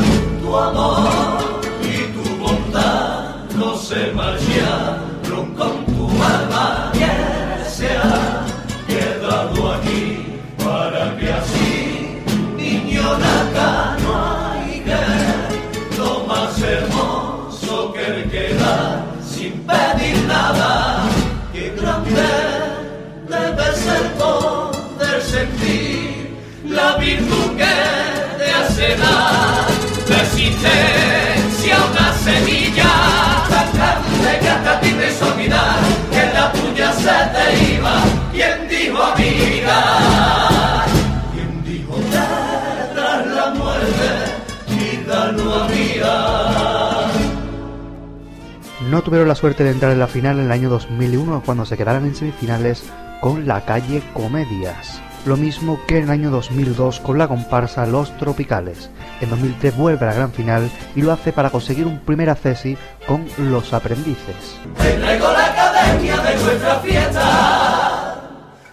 tu 0.47 0.55
amor 0.55 1.39
y 1.83 1.97
tu 2.13 2.23
bondad 2.37 3.35
no 3.55 3.75
se 3.75 4.11
marcharon 4.13 5.47
con 5.57 5.85
tu 5.85 6.09
alma 6.23 6.91
que 6.93 7.69
se 7.69 7.89
ha 7.97 8.45
quedado 8.87 9.73
aquí 9.73 10.39
para 10.57 11.17
que 11.17 11.33
así 11.33 12.23
niño 12.55 13.03
naca 13.23 13.97
no 14.03 14.11
hay 14.15 14.85
lo 15.97 16.25
más 16.27 16.61
hermoso 16.61 17.91
que 17.93 18.05
el 18.05 18.29
queda 18.31 19.05
sin 19.21 19.51
pedir 19.67 20.17
nada 20.27 21.09
que 21.51 21.75
grande 21.77 22.29
debe 23.27 23.67
ser 23.83 24.03
poder 24.13 25.21
sentir 25.21 26.37
la 26.69 26.95
virtud 26.95 27.57
que 27.57 28.07
existencia 30.65 31.77
una 31.89 32.13
semilla. 32.13 32.91
Sacarle 33.49 34.39
que 34.39 34.49
hasta 34.49 34.79
ti 34.81 34.91
te 34.91 35.09
hizo 35.09 35.33
olvidar 35.33 35.79
que 36.11 36.25
la 36.33 36.51
tuya 36.51 36.93
se 36.93 37.17
te 37.33 37.73
iba. 37.73 38.01
¿Quién 38.31 38.67
dijo 38.69 39.03
amiga? 39.03 40.85
¿Quién 41.33 41.63
dijo 41.63 41.95
que 41.95 42.95
tras 42.95 43.27
la 43.27 43.53
muerte 43.55 44.09
vida 44.69 45.31
no 45.33 45.53
había? 45.53 46.47
No 48.89 49.01
tuvieron 49.01 49.27
la 49.27 49.35
suerte 49.35 49.63
de 49.63 49.71
entrar 49.71 49.91
en 49.91 49.99
la 49.99 50.07
final 50.07 50.39
en 50.39 50.45
el 50.45 50.51
año 50.51 50.69
2001 50.69 51.43
cuando 51.45 51.65
se 51.65 51.75
quedaron 51.75 52.05
en 52.05 52.15
semifinales 52.15 52.83
con 53.21 53.45
la 53.47 53.65
calle 53.65 54.01
Comedias. 54.13 55.01
Lo 55.25 55.35
mismo 55.35 55.79
que 55.87 55.97
en 55.97 56.05
el 56.05 56.09
año 56.09 56.29
2002 56.31 56.99
con 56.99 57.17
la 57.17 57.27
comparsa 57.27 57.85
Los 57.85 58.15
Tropicales. 58.17 58.89
En 59.19 59.29
2003 59.29 59.75
vuelve 59.75 60.05
a 60.05 60.09
la 60.09 60.15
gran 60.15 60.31
final 60.31 60.69
y 60.95 61.01
lo 61.01 61.11
hace 61.11 61.33
para 61.33 61.49
conseguir 61.49 61.85
un 61.85 61.99
primer 61.99 62.29
accesi 62.29 62.77
con 63.07 63.25
Los 63.37 63.73
Aprendices. 63.73 64.59
La 64.77 65.45
academia 65.45 66.17
de 66.17 66.35
nuestra 66.35 66.79
fiesta. 66.79 68.15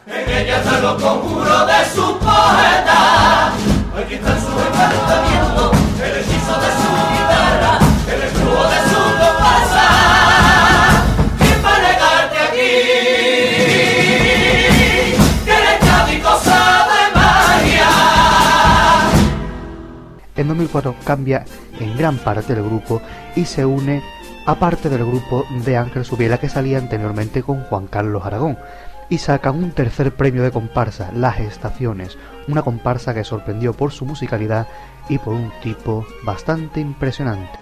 En 0.06 0.30
ella. 0.30 0.54
En 20.36 20.48
2004 20.48 20.96
cambia 21.04 21.44
en 21.78 21.96
gran 21.96 22.16
parte 22.18 22.52
el 22.54 22.62
grupo 22.62 23.00
y 23.36 23.44
se 23.44 23.64
une 23.64 24.02
a 24.46 24.56
parte 24.56 24.88
del 24.88 25.06
grupo 25.06 25.44
de 25.64 25.76
Ángel 25.76 26.04
Subiela 26.04 26.38
que 26.38 26.48
salía 26.48 26.78
anteriormente 26.78 27.42
con 27.42 27.62
Juan 27.64 27.86
Carlos 27.86 28.24
Aragón 28.24 28.58
y 29.08 29.18
sacan 29.18 29.56
un 29.56 29.70
tercer 29.70 30.14
premio 30.14 30.42
de 30.42 30.50
comparsa, 30.50 31.12
Las 31.12 31.38
Estaciones, 31.38 32.18
una 32.48 32.62
comparsa 32.62 33.14
que 33.14 33.24
sorprendió 33.24 33.74
por 33.74 33.92
su 33.92 34.06
musicalidad 34.06 34.66
y 35.08 35.18
por 35.18 35.34
un 35.34 35.52
tipo 35.62 36.06
bastante 36.24 36.80
impresionante. 36.80 37.58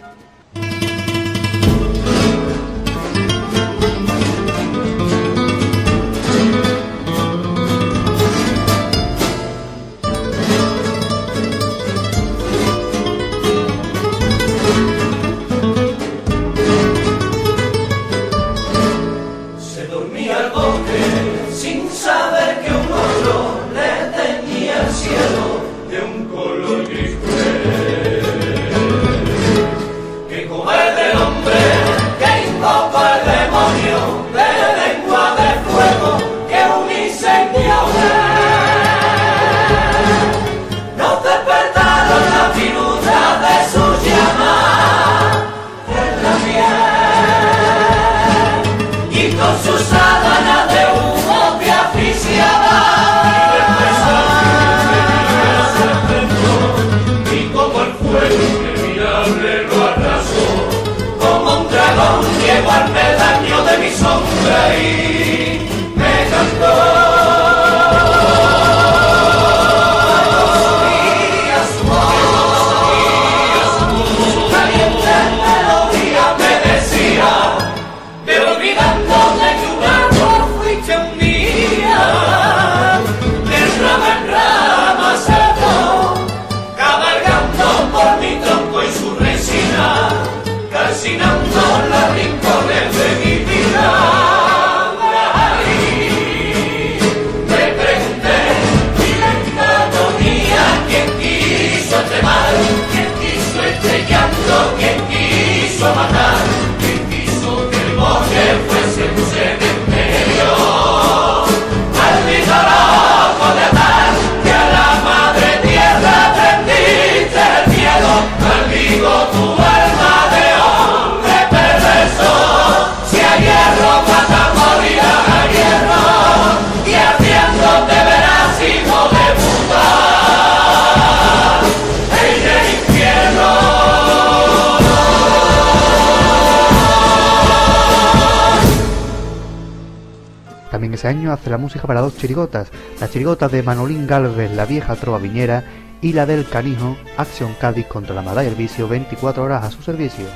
Hace 141.32 141.48
la 141.48 141.56
música 141.56 141.86
para 141.86 142.02
dos 142.02 142.18
chirigotas, 142.18 142.68
la 143.00 143.08
chirigota 143.08 143.48
de 143.48 143.62
Manolín 143.62 144.06
Galvez, 144.06 144.50
la 144.54 144.66
vieja 144.66 144.96
trova 144.96 145.16
viñera, 145.16 145.64
y 146.02 146.12
la 146.12 146.26
del 146.26 146.46
canijo, 146.46 146.94
Acción 147.16 147.54
Cádiz 147.58 147.86
contra 147.86 148.14
la 148.14 148.20
mala 148.20 148.44
y 148.44 148.54
vicio, 148.54 148.86
24 148.86 149.42
horas 149.42 149.64
a 149.64 149.70
su 149.70 149.82
servicio. 149.82 150.26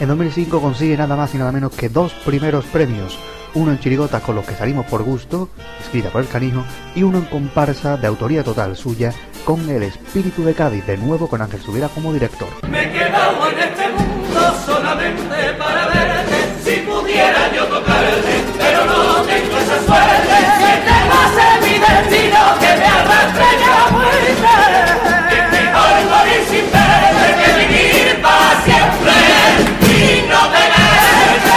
En 0.00 0.08
2005 0.08 0.62
consigue 0.62 0.96
nada 0.96 1.14
más 1.14 1.34
y 1.34 1.38
nada 1.38 1.52
menos 1.52 1.72
que 1.72 1.90
dos 1.90 2.14
primeros 2.24 2.64
premios, 2.64 3.18
uno 3.52 3.72
en 3.72 3.78
chirigotas 3.78 4.22
con 4.22 4.34
los 4.34 4.46
que 4.46 4.54
salimos 4.54 4.86
por 4.86 5.02
gusto, 5.02 5.50
escrita 5.78 6.08
por 6.08 6.22
el 6.22 6.28
canijo, 6.28 6.64
y 6.94 7.02
uno 7.02 7.18
en 7.18 7.26
comparsa 7.26 7.98
de 7.98 8.06
autoría 8.06 8.42
total 8.42 8.76
suya, 8.76 9.12
con 9.44 9.68
el 9.68 9.82
espíritu 9.82 10.42
de 10.42 10.54
Cádiz, 10.54 10.86
de 10.86 10.96
nuevo 10.96 11.28
con 11.28 11.42
Ángel 11.42 11.60
Subira 11.60 11.88
como 11.88 12.14
director. 12.14 12.48
Si 16.66 16.78
pudiera 16.78 17.54
yo 17.54 17.64
tocarte, 17.66 18.42
pero 18.58 18.84
no 18.86 19.22
tengo 19.22 19.56
esa 19.56 19.78
suerte. 19.86 20.36
Que 20.58 20.74
te 20.82 20.98
va 21.06 21.22
mi 21.62 21.78
destino, 21.78 22.40
que 22.58 22.70
me 22.76 22.86
arrastre 22.86 23.48
la 23.60 23.82
muerte. 23.92 24.34
Que 25.30 25.40
mejor 25.54 25.94
morir 26.10 26.42
sin 26.50 26.66
que 27.38 27.50
vivir 27.60 28.08
para 28.20 28.50
siempre 28.64 29.14
y 29.80 30.26
no 30.28 30.40
tenerte. 30.48 31.56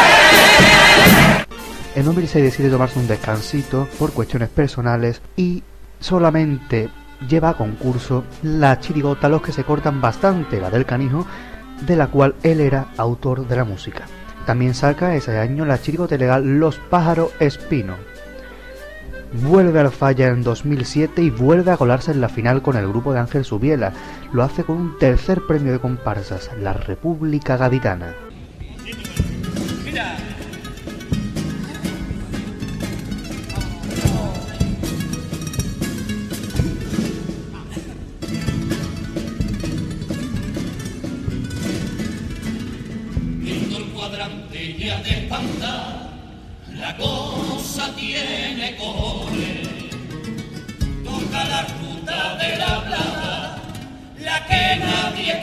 En 1.95 2.05
2006 2.05 2.43
decide 2.43 2.69
tomarse 2.69 2.99
un 2.99 3.07
descansito 3.07 3.87
por 3.97 4.13
cuestiones 4.13 4.49
personales 4.49 5.23
y 5.35 5.63
solamente 5.99 6.87
lleva 7.27 7.49
a 7.49 7.57
concurso 7.57 8.25
la 8.43 8.79
chirigota 8.79 9.27
Los 9.27 9.41
que 9.41 9.53
se 9.53 9.63
cortan 9.63 10.01
bastante, 10.01 10.61
la 10.61 10.69
del 10.69 10.85
canijo, 10.85 11.25
de 11.81 11.95
la 11.95 12.05
cual 12.05 12.35
él 12.43 12.61
era 12.61 12.89
autor 12.95 13.47
de 13.47 13.55
la 13.55 13.63
música. 13.63 14.05
También 14.49 14.73
saca 14.73 15.13
ese 15.13 15.37
año 15.37 15.63
la 15.63 15.79
chirigota 15.79 16.17
legal 16.17 16.57
Los 16.57 16.77
pájaros 16.77 17.29
espino. 17.39 17.97
Vuelve 19.43 19.79
al 19.79 19.91
falla 19.91 20.29
en 20.29 20.41
2007 20.41 21.21
y 21.21 21.29
vuelve 21.29 21.69
a 21.69 21.77
colarse 21.77 22.09
en 22.09 22.19
la 22.19 22.29
final 22.29 22.63
con 22.63 22.75
el 22.75 22.87
grupo 22.87 23.13
de 23.13 23.19
Ángel 23.19 23.45
Subiela. 23.45 23.93
Lo 24.33 24.41
hace 24.41 24.63
con 24.63 24.77
un 24.77 24.97
tercer 24.97 25.45
premio 25.45 25.71
de 25.71 25.77
comparsas, 25.77 26.49
la 26.59 26.73
República 26.73 27.57
Gaditana. 27.57 28.15
De 45.03 45.09
espanta, 45.09 46.09
la 46.75 46.97
cosa 46.97 47.93
tiene 47.95 48.75
cojones. 48.77 49.67
Toca 51.03 51.43
la 51.43 51.61
ruta 51.63 52.35
de 52.37 52.57
la 52.57 52.85
plata, 52.85 53.59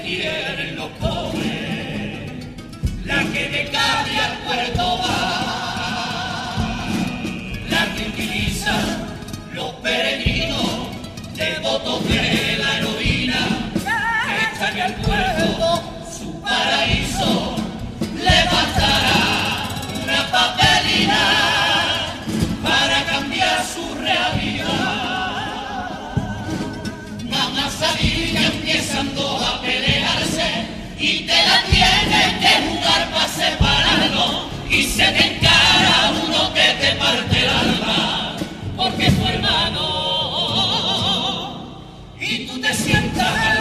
quieren 0.03 0.77
los 0.77 0.91
pobres, 1.01 2.45
la 3.05 3.25
que 3.33 3.49
de 3.49 3.71
Cádiz 3.71 4.21
al 4.21 4.39
puerto 4.45 4.99
va, 4.99 5.66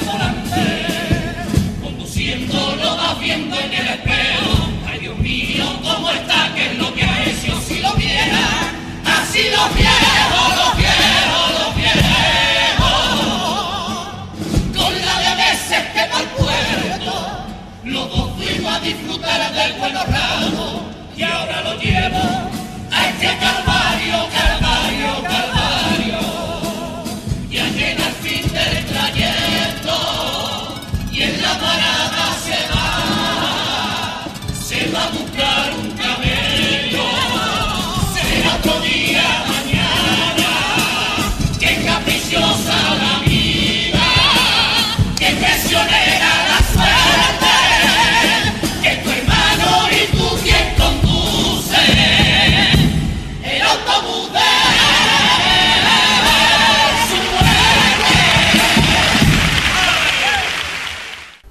volante 0.05 0.85
conduciendo 1.81 2.75
lo 2.75 2.95
vas 2.97 3.19
viendo 3.19 3.55
en 3.59 3.73
el 3.73 3.87
espejo. 3.87 4.69
Ay 4.87 4.99
Dios 4.99 5.17
mío 5.17 5.65
cómo 5.83 6.09
está 6.09 6.53
que 6.53 6.71
es 6.71 6.77
lo 6.77 6.93
que 6.93 7.03
ha 7.03 7.23
hecho 7.25 7.61
si 7.61 7.79
lo 7.79 7.93
viera 7.93 8.47
así 9.05 9.43
los 9.55 9.75
viejos 9.75 10.55
los 10.61 10.77
viejos 10.77 11.51
los 11.59 11.75
viejos 11.75 13.05
con 14.77 14.93
la 15.05 15.19
de 15.19 15.35
veces 15.43 15.83
que 15.93 16.03
pa'l 16.11 16.27
puerto 16.37 17.13
los 17.83 18.09
dos 18.09 18.35
a 18.67 18.79
disfrutar 18.79 19.53
del 19.53 19.73
buen 19.73 19.93
ramo 19.93 20.81
y 21.15 21.23
ahora 21.23 21.61
lo 21.61 21.79
llevo 21.79 22.49
a 22.91 23.07
este 23.09 23.27
calvario, 23.37 24.27
calvario, 24.33 25.23
calvario 25.23 25.64
se 35.35 35.74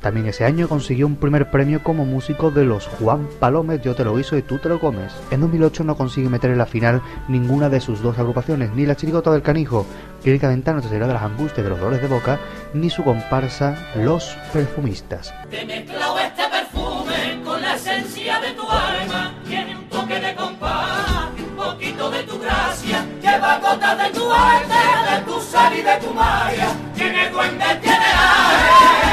También 0.05 0.27
ese 0.27 0.45
año 0.45 0.69
consiguió 0.69 1.07
un 1.07 1.17
primer 1.17 1.51
premio 1.51 1.83
como 1.83 2.05
músico 2.05 2.51
de 2.51 2.67
los 2.67 2.89
Juan 2.89 3.27
Palomes 3.41 3.81
Yo 3.81 3.95
te 3.95 4.05
lo 4.05 4.15
guiso 4.15 4.37
y 4.37 4.43
tú 4.43 4.59
te 4.59 4.69
lo 4.69 4.79
comes. 4.79 5.15
En 5.31 5.41
2008 5.41 5.83
no 5.83 5.97
consigue 5.97 6.29
meter 6.29 6.51
en 6.51 6.59
la 6.59 6.67
final 6.67 7.01
ninguna 7.27 7.71
de 7.71 7.81
sus 7.81 8.03
dos 8.03 8.19
agrupaciones, 8.19 8.71
ni 8.75 8.85
la 8.85 8.97
Chirigota 8.97 9.31
del 9.31 9.41
Canijo, 9.41 9.87
Clínica 10.23 10.49
Ventana 10.49 10.83
se 10.83 10.91
de 10.91 11.07
las 11.07 11.23
angustias 11.23 11.65
de 11.65 11.71
los 11.71 11.81
dolores 11.81 12.03
de 12.03 12.09
boca, 12.09 12.39
ni 12.75 12.91
su 12.91 13.03
comparsa 13.03 13.79
Los 13.97 14.37
Perfumistas. 14.53 15.33
Te 15.49 15.65
mezclado 15.65 16.19
este 16.19 16.43
perfume 16.51 17.41
con 17.43 17.63
la 17.63 17.75
esencia 17.75 18.41
de 18.41 18.53
tu 18.53 18.71
alma. 18.71 19.35
Tiene 19.49 19.75
un 19.75 19.89
toque 19.89 20.21
de 20.21 20.35
compás, 20.35 21.31
un 21.39 21.57
poquito 21.57 22.11
de 22.11 22.23
tu 22.25 22.39
gracia. 22.41 23.07
Lleva 23.23 23.59
gotas 23.59 23.97
de 23.97 24.19
tu 24.21 24.31
arte, 24.31 25.17
de 25.17 25.33
tu 25.33 25.41
sal 25.41 25.73
y 25.73 25.81
de 25.81 25.97
tu 26.07 26.13
magia. 26.13 26.69
Tiene 26.95 27.31
duende, 27.31 27.65
tiene 27.81 28.05
aire. 28.05 29.04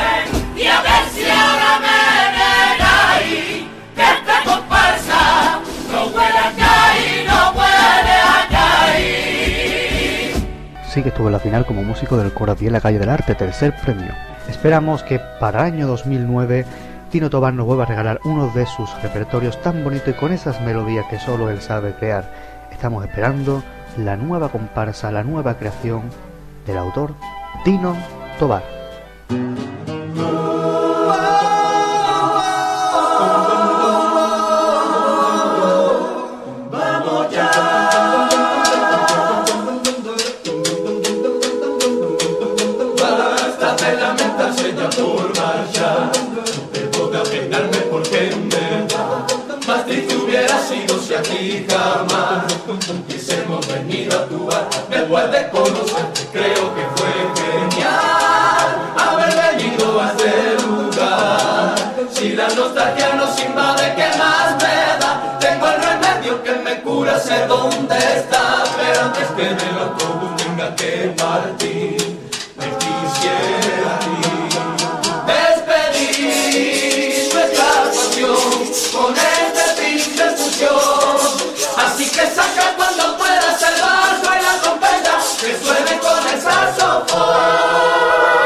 Sí 10.94 11.02
que 11.02 11.08
estuvo 11.08 11.28
en 11.28 11.34
la 11.34 11.40
final 11.40 11.66
como 11.66 11.84
músico 11.84 12.18
del 12.18 12.34
coro 12.34 12.54
en 12.60 12.74
la 12.74 12.82
calle 12.82 13.00
del 13.00 13.10
arte, 13.10 13.34
tercer 13.34 13.74
premio. 13.78 14.14
Esperamos 14.50 15.04
que 15.04 15.22
para 15.40 15.62
el 15.62 15.74
año 15.74 15.88
2009 15.88 16.66
Tino 17.10 17.30
Tobar 17.30 17.54
nos 17.54 17.66
vuelva 17.66 17.84
a 17.84 17.86
regalar 17.86 18.20
uno 18.26 18.48
de 18.50 18.66
sus 18.66 18.90
repertorios 19.02 19.62
tan 19.62 19.86
bonito 19.86 20.10
y 20.10 20.14
con 20.14 20.34
esas 20.34 20.60
melodías 20.60 21.06
que 21.10 21.18
solo 21.18 21.50
él 21.50 21.62
sabe 21.62 21.94
crear. 21.94 22.26
Estamos 22.74 23.06
esperando 23.06 23.64
la 23.98 24.18
nueva 24.18 24.50
comparsa, 24.50 25.12
la 25.12 25.24
nueva 25.24 25.58
creación 25.58 26.04
del 26.68 26.78
autor 26.78 27.16
Tino 27.64 27.96
Tobar. 28.38 28.64
Bar 55.12 55.30
Después 55.30 55.32
de 55.32 55.50
conocerte 55.50 56.22
creo 56.32 56.74
que 56.74 56.82
fue 56.96 57.12
genial 57.44 58.68
Haber 58.98 59.58
venido 59.58 60.00
a 60.00 60.12
este 60.12 60.66
lugar. 60.66 61.76
Si 62.12 62.30
la 62.30 62.48
nostalgia 62.50 63.14
nos 63.16 63.40
invade, 63.44 63.94
¿qué 63.96 64.18
más 64.18 64.56
me 64.56 65.00
da? 65.00 65.38
Tengo 65.40 65.68
el 65.68 65.82
remedio 65.82 66.44
que 66.44 66.52
me 66.54 66.82
cura, 66.82 67.20
sé 67.20 67.46
dónde 67.48 67.98
está. 67.98 68.64
Pero 68.78 69.02
antes 69.02 69.28
que 69.30 69.42
en 69.42 69.60
el 69.60 69.80
autobús 69.80 70.36
tenga 70.38 70.76
que 70.76 71.14
partir 71.18 72.01
Oh. 87.10 88.41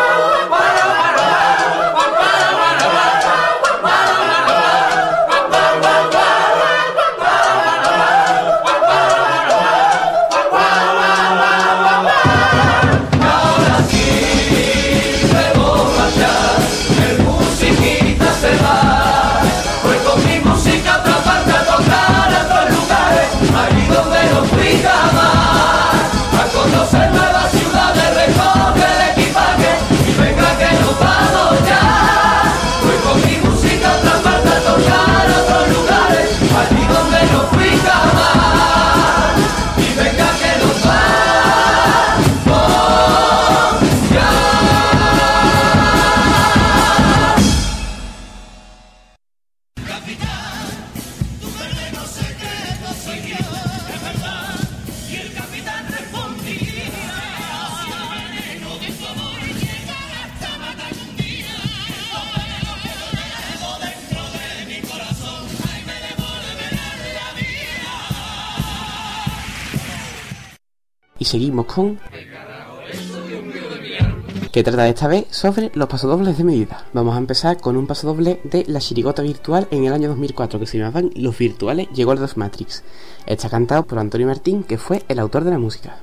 Esta 74.78 75.08
vez 75.08 75.26
sobre 75.30 75.72
los 75.74 75.88
pasodobles 75.88 76.38
de 76.38 76.44
medida. 76.44 76.84
Vamos 76.92 77.16
a 77.16 77.18
empezar 77.18 77.58
con 77.58 77.78
un 77.78 77.88
pasodoble 77.88 78.42
de 78.44 78.66
la 78.68 78.80
chirigota 78.80 79.22
virtual 79.22 79.68
en 79.72 79.86
el 79.86 79.94
año 79.94 80.10
2004 80.10 80.60
que 80.60 80.66
se 80.66 80.78
llamaban 80.78 81.12
Los 81.16 81.38
Virtuales 81.38 81.88
llegó 81.94 82.12
al 82.12 82.20
dos 82.20 82.36
Matrix. 82.36 82.84
Está 83.26 83.50
cantado 83.50 83.84
por 83.84 84.00
Antonio 84.00 84.28
Martín, 84.28 84.64
que 84.64 84.78
fue 84.78 85.04
el 85.08 85.20
autor 85.20 85.46
de 85.46 85.52
la 85.52 85.60
música. 85.60 85.98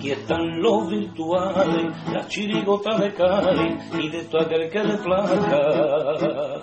Aquí 0.00 0.12
están 0.12 0.62
los 0.62 0.88
virtuales, 0.88 1.94
la 2.10 2.26
chirigota 2.26 2.96
de 2.96 3.12
Cali 3.12 3.76
y 4.02 4.08
de 4.08 4.24
todo 4.24 4.40
aquel 4.40 4.70
que 4.70 4.82
le 4.82 4.96
placa. 4.96 6.62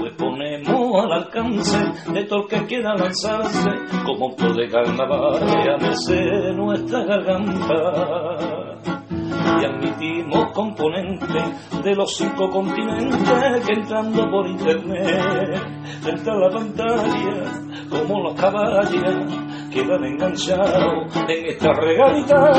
Pues 0.00 0.12
ponemos 0.18 1.04
al 1.04 1.12
alcance 1.12 1.78
de 2.12 2.24
todo 2.24 2.40
el 2.40 2.48
que 2.48 2.66
quiera 2.66 2.96
lanzarse 2.96 3.70
como 4.04 4.34
por 4.34 4.56
de 4.56 4.68
carnaval 4.68 5.36
a 5.40 5.76
merced 5.76 6.52
nuestra 6.56 7.04
garganta 7.04 8.97
y 9.60 9.64
admitimos 9.64 10.52
componentes 10.52 11.82
de 11.82 11.94
los 11.94 12.16
cinco 12.16 12.48
continentes 12.50 13.66
que 13.66 13.72
entrando 13.72 14.30
por 14.30 14.46
internet 14.46 15.60
frente 16.02 16.30
la 16.30 16.50
pantalla 16.50 17.68
como 17.88 18.22
los 18.22 18.34
caballos 18.34 19.34
quedan 19.70 20.04
enganchados 20.04 21.16
en 21.28 21.46
esta 21.46 21.72
regalita 21.72 22.52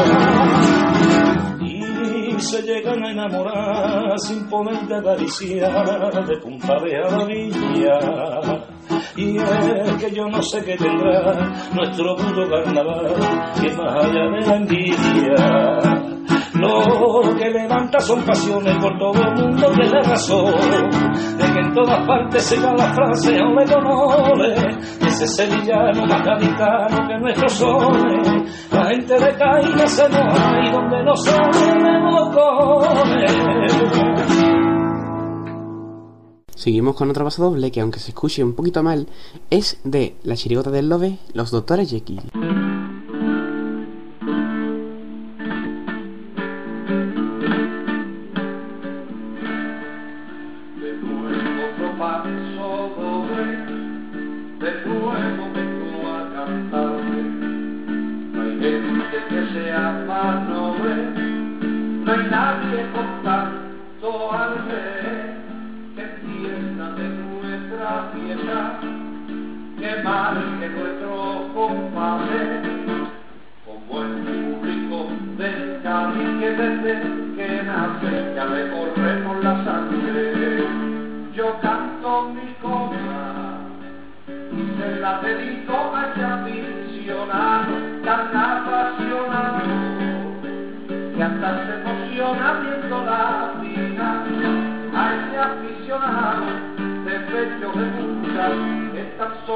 y 1.61 2.39
se 2.39 2.61
llegan 2.61 3.03
a 3.03 3.11
enamorar 3.11 4.19
sin 4.19 4.47
poder 4.49 4.87
de 4.87 4.97
acariciar 4.97 6.25
de 6.25 6.37
punta 6.37 6.75
de 6.83 6.97
amarilla 7.05 7.99
y 9.15 9.37
es 9.37 9.95
que 9.99 10.11
yo 10.11 10.27
no 10.27 10.41
sé 10.41 10.63
qué 10.63 10.77
tendrá 10.77 11.33
nuestro 11.73 12.15
puto 12.15 12.49
carnaval 12.49 13.13
que 13.61 13.73
más 13.75 14.05
allá 14.05 14.23
de 14.31 14.47
la 14.47 14.55
envidia 14.55 16.09
lo 16.53 17.35
que 17.35 17.49
levanta 17.49 17.99
son 17.99 18.23
pasiones 18.23 18.75
por 18.77 18.97
todo 18.97 19.21
el 19.21 19.33
mundo 19.35 19.71
que 19.71 19.89
la 19.89 20.01
razón 20.01 20.53
de 21.37 21.53
que 21.53 21.59
en 21.59 21.73
todas 21.73 22.07
partes 22.07 22.43
se 22.43 22.59
va 22.59 22.73
la 22.73 22.93
frase 22.93 23.39
ole 23.41 23.65
con 23.65 23.85
ole. 23.85 24.55
Ese 25.07 25.27
sevillano 25.27 26.05
más 26.05 26.25
gaditano 26.25 27.07
que 27.07 27.19
nuestros 27.19 27.53
sones 27.53 28.69
la 28.71 28.85
gente 28.85 29.13
de 29.13 29.37
caída 29.37 29.87
se 29.87 30.09
moja 30.09 30.59
y 30.63 30.71
donde 30.71 31.03
no 31.03 31.15
sabemos 31.15 31.89
Seguimos 36.55 36.95
con 36.95 37.09
otro 37.09 37.23
paso 37.23 37.43
doble 37.43 37.71
que 37.71 37.79
aunque 37.79 37.99
se 37.99 38.09
escuche 38.09 38.43
un 38.43 38.53
poquito 38.53 38.83
mal 38.83 39.07
es 39.49 39.79
de 39.85 40.17
la 40.23 40.35
chirigota 40.35 40.69
del 40.69 40.89
Lobe, 40.89 41.17
los 41.33 41.51
doctores 41.51 41.89
Jekyll. 41.89 42.21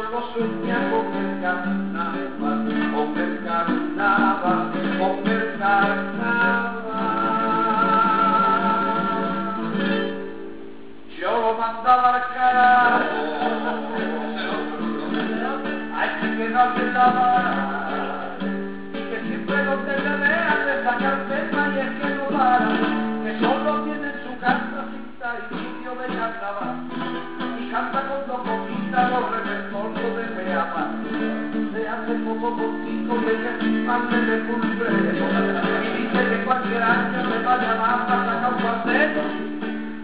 Solo 0.04 0.24
sueña 0.34 0.92
con 0.92 1.06
el 1.14 1.42
carnaval, 1.42 2.30
con 2.40 3.18
el 3.18 3.44
carnaval, 3.46 4.72
con 5.00 5.32
el 5.32 5.60
carnaval. 5.60 6.74
Yo 11.20 11.32
lo 11.40 11.58
mandaba 11.58 12.16
al 12.16 12.34
carajo, 12.34 13.16
hay 15.96 16.10
que 16.20 16.38
quedarse 16.38 16.84
la 16.92 17.06
vara, 17.06 18.38
que 18.40 19.22
siempre 19.28 19.66
lo 19.66 19.76
te 19.78 19.96
vean 20.02 20.66
de 20.66 20.84
sacar 20.84 21.18
tema 21.30 21.70
y 21.74 21.80
es 21.80 21.92
que 22.02 22.10
no 22.16 22.26
para, 22.38 22.68
que 23.24 23.40
solo 23.40 23.84
tiene 23.84 24.08
en 24.08 24.24
su 24.24 24.40
casa 24.40 24.80
cinta 24.92 25.36
y 25.40 25.56
sitio 25.56 25.92
de 25.96 26.08
carnaval, 26.08 27.23
repertorios 29.44 30.16
de 30.18 30.44
Beapa. 30.44 30.88
Se 31.74 31.88
hace 31.88 32.14
poco 32.26 32.56
contigo 32.56 33.22
y 33.22 33.30
ella 33.30 33.86
parte 33.86 34.16
de 34.16 34.40
cumple, 34.46 34.90
y 34.90 36.02
dice 36.02 36.30
que 36.30 36.46
cualquier 36.46 36.84
año 36.84 37.30
le 37.30 37.44
va 37.44 37.54
a 37.54 37.58
llamar 37.58 38.08
para 38.08 38.26
sacar 38.26 38.54
un 38.54 38.62
cuarteto. 38.62 39.22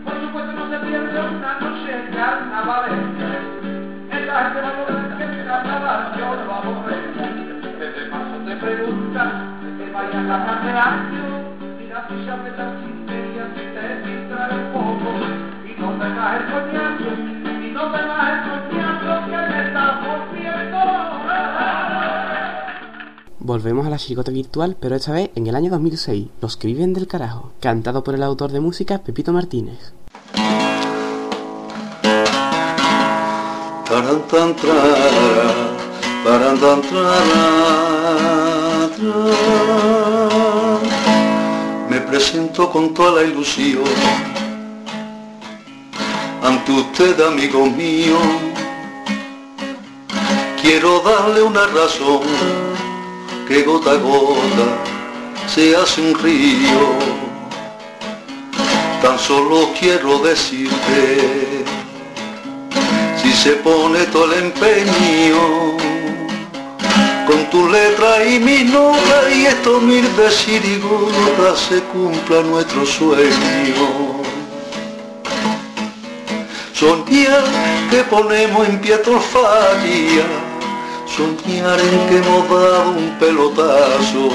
Por 0.03 0.21
supuesto 0.21 0.51
no 0.53 0.69
se 0.69 0.77
pierde 0.79 1.19
una 1.19 1.59
noche 1.59 1.89
en 1.95 2.13
carnavalesca. 2.13 3.29
Esta 4.11 4.43
gente 4.43 4.61
va 4.61 4.67
a 4.67 4.85
poder 4.85 5.17
que 5.17 5.23
el 5.23 5.45
carnaval 5.45 6.11
yo 6.17 6.35
lo 6.45 6.53
aborrezco. 6.53 7.23
Desde 7.79 8.09
paso 8.09 8.35
te 8.45 8.55
pregunta 8.57 9.23
de 9.63 9.69
que 9.77 9.91
vaya 9.91 10.19
a 10.19 10.23
la 10.23 10.55
de 10.63 10.71
año. 10.71 11.25
Mira 11.77 12.07
me 12.09 12.51
dan 12.51 12.71
sinceridad 12.83 13.49
si 13.55 13.63
te 13.73 14.09
distrae 14.09 14.55
un 14.55 14.73
poco. 14.73 15.09
Y 15.65 15.79
no 15.79 15.91
te 15.93 16.07
vas 16.09 16.35
el 16.35 16.45
coñazo, 16.51 17.09
y 17.61 17.71
no 17.71 17.83
te 17.91 18.01
vas 18.05 18.29
el 18.29 18.39
coñazo 18.49 18.88
Volvemos 23.49 23.87
a 23.87 23.89
la 23.89 23.97
chirigota 23.97 24.29
virtual, 24.29 24.77
pero 24.79 24.95
esta 24.95 25.11
vez 25.11 25.31
en 25.33 25.47
el 25.47 25.55
año 25.55 25.71
2006, 25.71 26.27
Los 26.39 26.55
que 26.55 26.67
viven 26.67 26.93
del 26.93 27.07
carajo, 27.07 27.51
cantado 27.59 28.03
por 28.03 28.13
el 28.13 28.21
autor 28.21 28.51
de 28.51 28.59
música 28.59 28.99
Pepito 28.99 29.33
Martínez. 29.33 29.91
Me 41.89 42.01
presento 42.01 42.69
con 42.69 42.93
toda 42.93 43.23
la 43.23 43.27
ilusión 43.27 43.83
ante 46.43 46.71
usted, 46.71 47.19
amigo 47.19 47.65
mío. 47.65 48.19
Quiero 50.61 50.99
darle 50.99 51.41
una 51.41 51.65
razón 51.65 52.68
que 53.49 53.63
gota 53.63 53.93
a 53.93 53.95
gota 53.95 54.67
se 55.47 55.75
hace 55.75 56.01
un 56.01 56.13
río. 56.19 56.81
Tan 59.01 59.17
solo 59.17 59.69
quiero 59.79 60.19
decirte 60.19 61.65
si 63.19 63.33
se 63.33 63.53
pone 63.53 64.03
todo 64.13 64.25
el 64.31 64.43
empeño 64.43 65.75
con 67.25 67.49
tu 67.49 67.67
letra 67.69 68.23
y 68.23 68.39
mi 68.39 68.65
nota 68.65 69.17
y 69.33 69.47
estos 69.47 69.81
mil 69.81 70.05
de 70.15 70.29
chirigotas 70.29 71.59
se 71.69 71.79
cumpla 71.91 72.41
nuestro 72.43 72.85
sueño. 72.85 74.21
Soñar 76.73 77.43
que 77.89 78.03
ponemos 78.03 78.67
en 78.67 78.79
pie 78.79 78.99
falla, 78.99 80.48
soñar 81.19 81.79
en 81.81 82.07
que 82.07 82.17
hemos 82.17 82.49
dado 82.49 82.91
un 82.91 83.09
pelotazo 83.19 84.29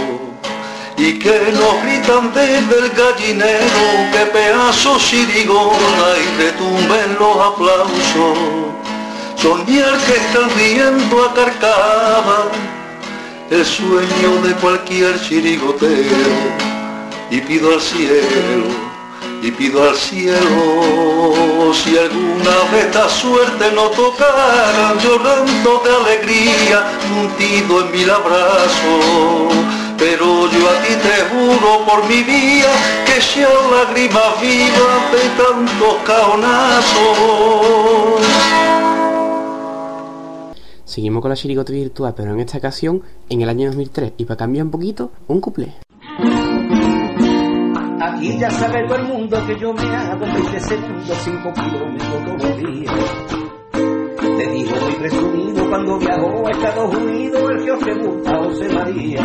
y 0.98 1.18
que 1.18 1.36
nos 1.58 1.82
gritan 1.82 2.32
desde 2.34 2.74
el 2.78 2.90
gallinero 2.90 3.86
que 4.12 4.26
pedazo 4.32 4.98
chirigona 4.98 6.08
y 6.22 6.42
retumben 6.42 7.16
los 7.18 7.36
aplausos. 7.50 8.38
Soñar 9.36 9.96
que 10.06 10.16
están 10.24 10.48
riendo 10.58 11.24
a 11.24 11.32
carcajadas 11.32 12.52
el 13.50 13.64
sueño 13.64 14.30
de 14.42 14.52
cualquier 14.56 15.18
chirigotero 15.22 16.34
y 17.30 17.40
pido 17.40 17.72
al 17.74 17.80
cielo 17.80 18.83
y 19.44 19.50
pido 19.50 19.86
al 19.86 19.94
cielo 19.94 21.74
si 21.74 21.98
alguna 21.98 22.72
vez 22.72 22.86
esta 22.86 23.08
suerte 23.10 23.72
no 23.74 23.90
tocara 23.90 24.94
llorando 25.02 25.82
de 25.84 25.90
alegría 25.90 26.98
hundido 27.12 27.82
en 27.82 27.90
mil 27.92 28.10
abrazos 28.10 29.52
pero 29.98 30.50
yo 30.50 30.70
a 30.70 30.82
ti 30.82 30.94
te 31.02 31.24
juro 31.28 31.84
por 31.84 32.08
mi 32.08 32.22
vida 32.22 32.72
que 33.04 33.20
sean 33.20 33.52
lágrimas 33.70 34.40
vivas 34.40 35.12
de 35.12 35.28
tantos 35.36 35.94
caonazos 36.06 36.94
Seguimos 40.86 41.22
con 41.22 41.30
la 41.30 41.36
chirigota 41.36 41.72
virtual, 41.72 42.14
pero 42.16 42.32
en 42.32 42.38
esta 42.38 42.58
ocasión, 42.58 43.02
en 43.28 43.42
el 43.42 43.48
año 43.48 43.66
2003, 43.66 44.12
y 44.16 44.26
para 44.26 44.36
cambiar 44.36 44.66
un 44.66 44.70
poquito, 44.70 45.10
un 45.26 45.40
cuplé. 45.40 45.74
Aquí 48.24 48.38
ya 48.38 48.50
sabe 48.52 48.82
todo 48.88 48.96
el 48.96 49.04
mundo 49.04 49.46
que 49.46 49.60
yo 49.60 49.70
me 49.74 49.82
hago 49.82 50.24
20 50.24 50.60
segundos, 50.60 51.18
5 51.24 51.52
kilómetros 51.52 52.24
todos 52.24 52.42
los 52.42 52.56
días. 52.56 52.94
Te 54.38 54.46
digo 54.50 54.76
muy 54.80 54.92
presumido 54.94 55.68
cuando 55.68 55.98
viajó 55.98 56.46
a 56.46 56.50
Estados 56.50 56.94
Unidos 56.94 57.50
el 57.50 57.70
os 57.70 57.98
gusta 57.98 58.38
José 58.38 58.68
María. 58.72 59.20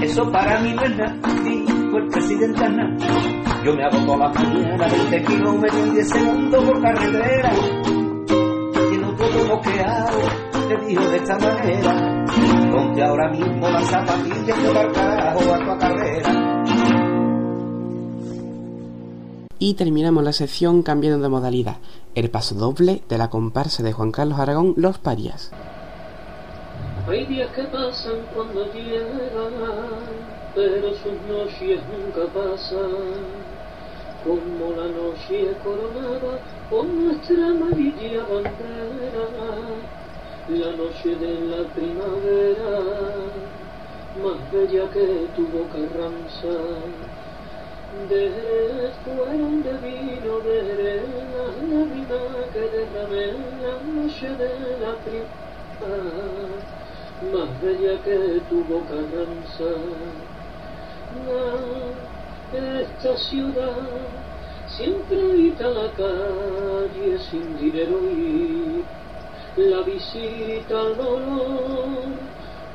Eso 0.00 0.32
para 0.32 0.58
mí 0.60 0.72
no 0.72 0.82
es 0.84 0.96
nada, 0.96 1.34
dijo 1.44 1.98
el 1.98 2.08
presidente 2.08 2.64
Aznar. 2.64 2.96
Yo 3.62 3.74
me 3.74 3.84
hago 3.84 4.06
toda 4.06 4.16
la 4.16 4.28
mañana 4.30 4.88
20 4.88 5.22
kilómetros 5.24 5.86
y 5.86 5.90
10 5.90 6.08
segundos 6.08 6.64
por 6.64 6.80
carretera. 6.80 7.50
Tiene 8.88 9.12
todo 9.18 9.44
lo 9.48 9.60
que 9.60 9.80
hago, 9.82 10.22
te 10.66 10.86
dijo 10.86 11.10
de 11.10 11.16
esta 11.16 11.38
manera. 11.38 12.24
Ponte 12.72 13.04
ahora 13.04 13.28
mismo 13.32 13.68
las 13.68 13.84
zapatillas 13.84 14.58
y 14.58 14.78
al 14.78 14.92
carajo 14.92 15.52
a 15.52 15.58
tu 15.58 15.78
carrera. 15.78 16.59
Y 19.62 19.74
terminamos 19.74 20.24
la 20.24 20.32
sección 20.32 20.82
cambiando 20.82 21.22
de 21.22 21.28
modalidad, 21.28 21.76
el 22.14 22.30
paso 22.30 22.54
doble 22.54 23.02
de 23.10 23.18
la 23.18 23.28
comparsa 23.28 23.82
de 23.82 23.92
Juan 23.92 24.10
Carlos 24.10 24.38
Aragón, 24.38 24.72
Los 24.78 24.96
Parias. 24.96 25.52
Hay 27.06 27.26
días 27.26 27.50
que 27.54 27.64
pasan 27.64 28.20
cuando 28.34 28.64
llegan, 28.72 29.20
pero 30.54 30.94
sus 30.94 31.12
noches 31.28 31.78
nunca 31.92 32.32
pasan. 32.32 33.50
Como 34.24 34.70
la 34.76 34.88
noche 34.88 35.54
coronada 35.62 36.40
por 36.70 36.86
nuestra 36.86 37.48
amarilla 37.48 38.22
bandera, 38.22 39.26
la 40.48 40.72
noche 40.72 41.16
de 41.16 41.40
la 41.48 41.68
primavera, 41.74 42.80
más 44.22 44.52
bella 44.52 44.90
que 44.90 45.28
tu 45.36 45.42
boca 45.48 45.76
más 57.32 57.60
bella 57.62 58.02
que 58.02 58.40
tu 58.48 58.64
boca 58.64 58.94
ranza. 58.94 59.70
Esta 62.52 63.16
ciudad 63.16 63.76
siempre 64.66 65.20
habita 65.20 65.68
la 65.68 65.90
calle 65.92 67.18
sin 67.30 67.58
dinero 67.58 68.00
y 68.10 68.84
la 69.56 69.82
visita 69.82 70.82
dolor, 70.96 71.88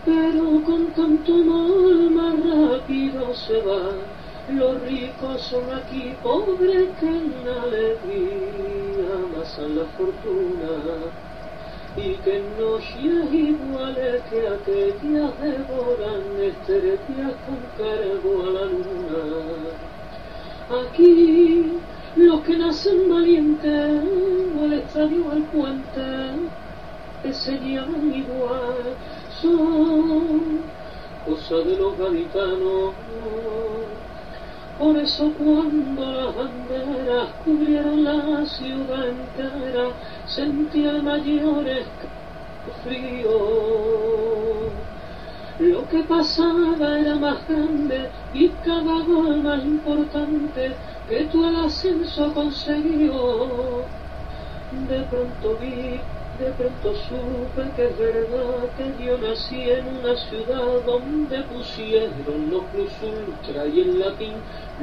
pero 0.05 0.61
con 0.63 0.87
tanto 0.93 1.33
amor 1.33 2.11
más 2.11 2.35
rápido 2.45 3.33
se 3.33 3.61
va. 3.61 3.89
Los 4.53 4.79
ricos 4.83 5.41
son 5.41 5.73
aquí 5.73 6.13
pobres 6.21 6.89
que 6.99 7.07
en 7.07 7.33
alegría 7.47 9.09
amasan 9.23 9.75
la 9.75 9.85
fortuna 9.97 10.69
y 11.97 12.13
que 12.17 12.43
noches 12.59 13.33
iguales 13.33 14.21
que 14.29 14.47
aquellas 14.47 15.31
devoran 15.41 16.21
estrellas 16.39 17.33
con 17.45 17.57
cargo 17.75 18.43
a 18.43 18.49
la 18.51 18.65
luna. 18.65 19.23
Aquí 20.85 21.79
los 22.15 22.41
que 22.41 22.57
nacen 22.57 23.09
valientes 23.09 24.01
al 24.61 24.73
estadio 24.73 25.31
al 25.31 25.41
puente 25.43 26.01
que 27.23 27.33
se 27.33 27.53
llaman 27.53 28.13
igual 28.13 28.95
son 29.41 30.61
cosa 31.25 31.55
de 31.67 31.77
los 31.77 31.97
gaditanos. 31.97 32.93
Por 34.77 34.97
eso 34.97 35.31
cuando 35.37 36.11
las 36.11 36.35
banderas 36.35 37.29
cubrieron 37.45 38.03
la 38.03 38.45
ciudad 38.45 39.07
entera, 39.07 39.87
sentía 40.27 40.91
el 40.91 41.03
mayor 41.03 41.65
frío. 42.83 43.29
Lo 45.59 45.87
que 45.87 45.99
pasaba 46.03 46.99
era 46.99 47.15
más 47.15 47.47
grande 47.47 48.09
y 48.33 48.49
cada 48.49 48.99
gol 49.03 49.41
más 49.43 49.63
importante 49.63 50.75
que 51.07 51.23
tú 51.31 51.45
el 51.45 51.55
ascenso 51.55 52.33
consiguió. 52.33 53.85
De 54.89 54.99
pronto 55.03 55.55
vi, 55.61 56.01
de 56.39 56.51
pronto 56.51 56.93
supe 57.07 57.71
que 57.75 57.85
es 57.85 57.97
verdad 57.97 58.69
que 58.77 59.05
yo 59.05 59.17
nací 59.17 59.69
en 59.69 59.87
una 59.87 60.15
ciudad 60.15 60.81
donde 60.85 61.41
pusieron 61.43 62.49
los 62.49 62.63
plus 62.65 62.91
ultra 63.01 63.65
y 63.67 63.81
en 63.81 63.99
latín 63.99 64.33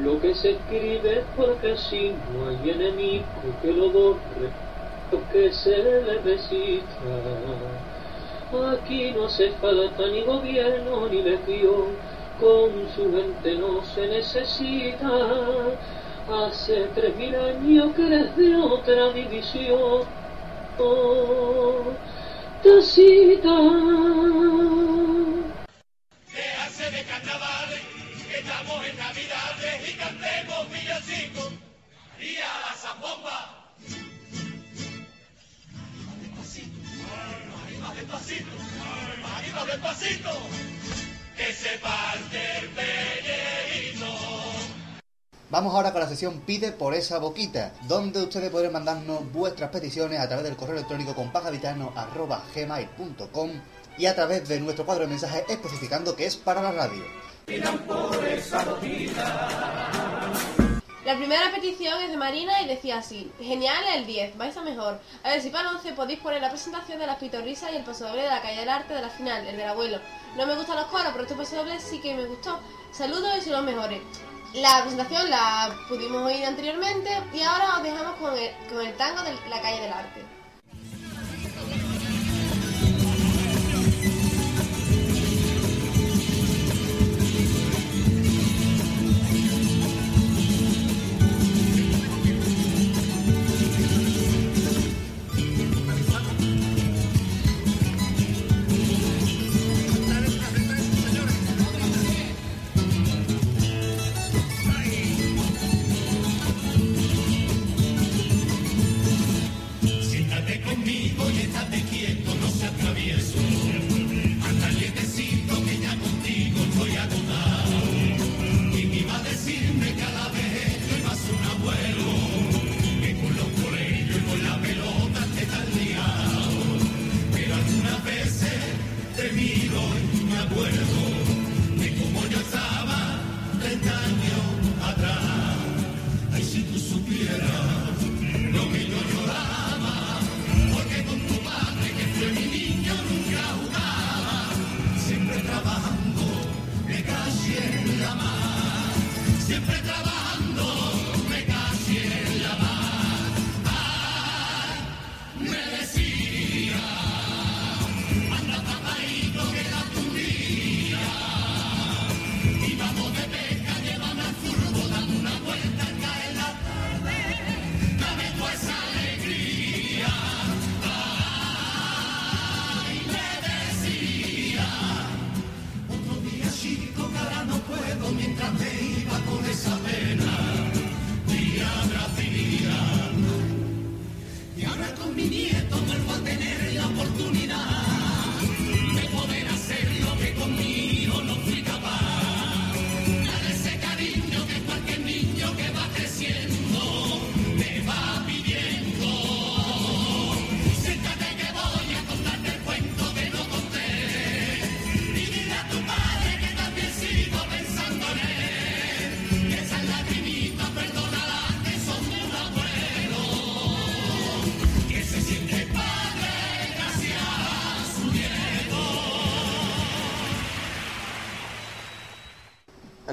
lo 0.02 0.20
que 0.20 0.34
se 0.34 0.52
escribe 0.52 1.24
porque 1.36 1.72
así 1.72 2.14
no 2.32 2.48
hay 2.48 2.70
enemigo 2.70 3.24
que 3.60 3.72
lo 3.72 3.90
borre 3.90 4.50
que 5.32 5.52
se 5.52 5.76
le 5.76 6.18
resista. 6.20 6.86
Aquí 8.72 9.12
no 9.12 9.26
hace 9.26 9.50
falta 9.52 10.06
ni 10.08 10.22
gobierno 10.22 11.08
ni 11.08 11.22
legión, 11.22 11.96
con 12.40 12.70
su 12.94 13.12
gente 13.12 13.54
no 13.56 13.82
se 13.84 14.06
necesita. 14.06 15.08
Hace 16.30 16.88
tres 16.94 17.16
mil 17.16 17.34
años 17.34 17.94
que 17.94 18.06
eres 18.06 18.36
de 18.36 18.56
otra 18.56 19.12
división. 19.12 20.21
Tacita. 22.62 23.56
Déjase 26.32 26.90
de 26.90 27.02
carnavales, 27.04 27.82
estamos 28.34 28.86
en 28.86 28.96
Navidades 28.96 29.88
y 29.88 29.92
cantemos 29.96 30.70
villancicos. 30.72 31.52
María 32.14 32.46
la 32.64 32.74
zambomba. 32.74 33.38
Arriba 37.64 37.94
despacito, 37.94 38.52
arriba 39.36 39.64
despacito, 39.66 40.32
que 41.36 41.52
se 41.52 41.78
parte 41.78 42.38
el 42.60 42.68
pelleito. 42.70 44.01
Vamos 45.52 45.72
ahora 45.74 45.92
con 45.92 46.00
la 46.00 46.08
sesión 46.08 46.40
Pide 46.46 46.72
por 46.72 46.94
esa 46.94 47.18
boquita, 47.18 47.74
donde 47.82 48.22
ustedes 48.22 48.50
podrán 48.50 48.72
mandarnos 48.72 49.30
vuestras 49.32 49.68
peticiones 49.68 50.18
a 50.18 50.26
través 50.26 50.46
del 50.46 50.56
correo 50.56 50.76
electrónico 50.76 51.14
compagavitano.gmail.com 51.14 53.50
y 53.98 54.06
a 54.06 54.14
través 54.14 54.48
de 54.48 54.60
nuestro 54.60 54.86
cuadro 54.86 55.02
de 55.02 55.10
mensajes 55.10 55.44
especificando 55.46 56.16
que 56.16 56.24
es 56.24 56.38
para 56.38 56.62
la 56.62 56.72
radio. 56.72 57.04
La 61.04 61.16
primera 61.18 61.52
petición 61.54 62.02
es 62.02 62.10
de 62.10 62.16
Marina 62.16 62.62
y 62.62 62.68
decía 62.68 63.00
así: 63.00 63.30
Genial 63.38 63.84
el 63.94 64.06
10, 64.06 64.38
vais 64.38 64.56
a 64.56 64.62
mejor. 64.62 65.00
A 65.22 65.28
ver 65.28 65.42
si 65.42 65.50
para 65.50 65.68
el 65.68 65.76
11 65.76 65.92
podéis 65.92 66.20
poner 66.20 66.40
la 66.40 66.48
presentación 66.48 66.98
de 66.98 67.06
las 67.06 67.18
pitorrisas 67.18 67.70
y 67.72 67.76
el 67.76 67.84
paso 67.84 68.08
doble 68.08 68.22
de 68.22 68.30
la 68.30 68.40
calle 68.40 68.60
del 68.60 68.70
arte 68.70 68.94
de 68.94 69.02
la 69.02 69.10
final, 69.10 69.46
el 69.46 69.58
del 69.58 69.68
abuelo. 69.68 69.98
No 70.34 70.46
me 70.46 70.56
gustan 70.56 70.76
los 70.76 70.86
coros, 70.86 71.08
pero 71.12 71.24
este 71.24 71.34
paso 71.34 71.56
doble 71.56 71.78
sí 71.78 72.00
que 72.00 72.14
me 72.14 72.24
gustó. 72.24 72.58
Saludos 72.90 73.36
y 73.36 73.42
son 73.42 73.52
los 73.52 73.64
mejores. 73.64 74.00
La 74.54 74.82
presentación 74.82 75.30
la 75.30 75.74
pudimos 75.88 76.26
oír 76.26 76.44
anteriormente 76.44 77.08
y 77.32 77.40
ahora 77.40 77.78
os 77.78 77.82
dejamos 77.82 78.16
con 78.16 78.36
el, 78.36 78.50
con 78.68 78.86
el 78.86 78.94
tango 78.96 79.22
de 79.22 79.32
la 79.48 79.62
calle 79.62 79.80
del 79.80 79.92
arte. 79.92 80.41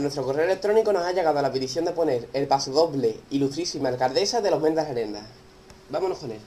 Nuestro 0.10 0.24
correo 0.24 0.46
electrónico 0.46 0.92
nos 0.92 1.04
ha 1.04 1.12
llegado 1.12 1.40
la 1.40 1.52
petición 1.52 1.86
de 1.86 1.92
poner 1.92 2.28
el 2.34 2.48
paso 2.48 2.72
doble 2.72 3.20
ilustrísima 3.30 3.90
alcaldesa 3.90 4.42
de 4.42 4.50
los 4.50 4.60
Mendas 4.60 4.90
Arendas. 4.90 5.22
Vámonos 5.92 6.18
con 6.18 6.32
él. 6.32 6.40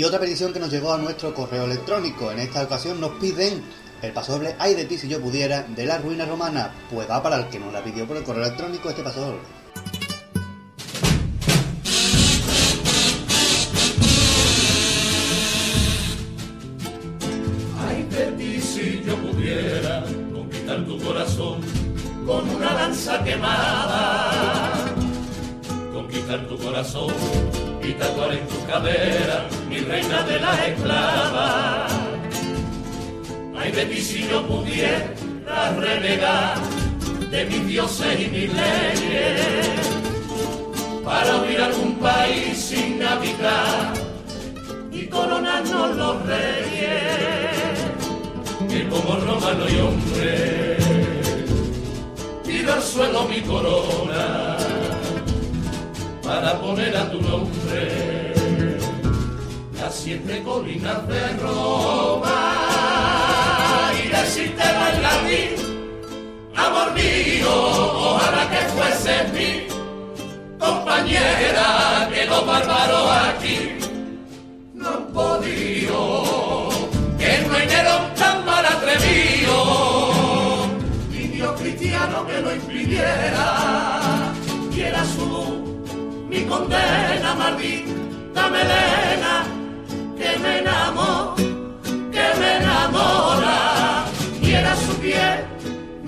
Y 0.00 0.04
otra 0.04 0.18
petición 0.18 0.50
que 0.50 0.58
nos 0.58 0.70
llegó 0.70 0.94
a 0.94 0.96
nuestro 0.96 1.34
correo 1.34 1.64
electrónico. 1.64 2.32
En 2.32 2.38
esta 2.38 2.62
ocasión 2.62 2.98
nos 3.02 3.10
piden 3.18 3.62
el 4.00 4.12
pasodoble 4.14 4.56
Ay 4.58 4.74
de 4.74 4.86
ti 4.86 4.96
si 4.96 5.08
yo 5.08 5.20
pudiera 5.20 5.64
de 5.64 5.84
la 5.84 5.98
ruina 5.98 6.24
romana. 6.24 6.72
Pues 6.90 7.06
va 7.06 7.22
para 7.22 7.36
el 7.36 7.50
que 7.50 7.60
nos 7.60 7.70
la 7.70 7.84
pidió 7.84 8.06
por 8.06 8.16
el 8.16 8.22
correo 8.22 8.44
electrónico 8.44 8.88
este. 8.88 9.02
Ay 9.02 9.59
yo 34.30 34.46
pudiera 34.46 35.72
renegar 35.78 36.58
de 37.30 37.44
mis 37.46 37.66
dioses 37.66 38.20
y 38.20 38.28
mis 38.28 38.52
leyes 38.52 39.68
para 41.04 41.42
huir 41.42 41.60
a 41.60 41.66
algún 41.66 41.96
país 41.96 42.56
sin 42.56 43.02
habitar 43.02 43.92
y 44.92 45.06
coronarnos 45.06 45.96
los 45.96 46.26
reyes 46.26 47.10
que 48.68 48.88
como 48.88 49.16
romano 49.16 49.64
y 49.68 49.80
hombre 49.80 50.76
tiro 52.44 52.72
al 52.72 52.82
suelo 52.82 53.24
mi 53.24 53.40
corona 53.40 54.56
para 56.22 56.60
poner 56.60 56.96
a 56.96 57.10
tu 57.10 57.20
nombre. 57.20 58.32
Las 59.80 59.94
siete 59.96 60.42
colinas 60.44 61.08
de 61.08 61.28
Roma 61.38 62.59
y 64.30 64.32
decirte 64.32 64.62
bailarín 64.62 65.50
amor 66.54 66.92
mío 66.92 67.52
ojalá 67.52 68.48
que 68.50 68.60
fueses 68.74 69.32
mi 69.32 69.50
compañera 70.58 72.08
que 72.12 72.26
los 72.26 72.46
bárbaros 72.46 73.10
aquí. 73.28 73.58
No 74.74 74.88
han 74.88 75.06
podido, 75.12 76.68
que 77.18 77.38
no 77.48 77.58
Nerón 77.58 78.14
tan 78.14 78.44
mal 78.44 78.64
atrevido, 78.64 79.56
ni 81.10 81.22
Dios 81.28 81.60
cristiano 81.60 82.26
que 82.26 82.40
lo 82.40 82.54
impidiera, 82.54 84.32
y 84.74 84.80
era 84.80 85.04
su 85.04 85.26
mi 86.28 86.42
condena 86.44 87.34
maldita 87.34 88.48
melena, 88.48 89.44
que 90.16 90.38
me 90.38 90.58
enamora, 90.60 91.29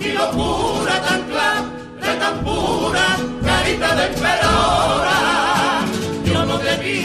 mi 0.02 0.12
locura 0.12 1.00
tan 1.06 1.22
clara, 1.30 2.12
tan 2.18 2.36
pura, 2.44 3.06
carita 3.44 3.94
de 3.94 4.04
emperadora, 4.06 5.18
yo 6.24 6.44
no 6.44 6.58
te 6.58 6.76
vi 6.82 7.00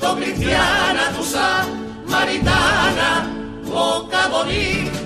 tu 0.00 0.16
cristiana, 0.16 1.12
tu 1.14 1.22
samaritana, 1.34 3.10
boca 3.64 4.28
bonita, 4.28 4.98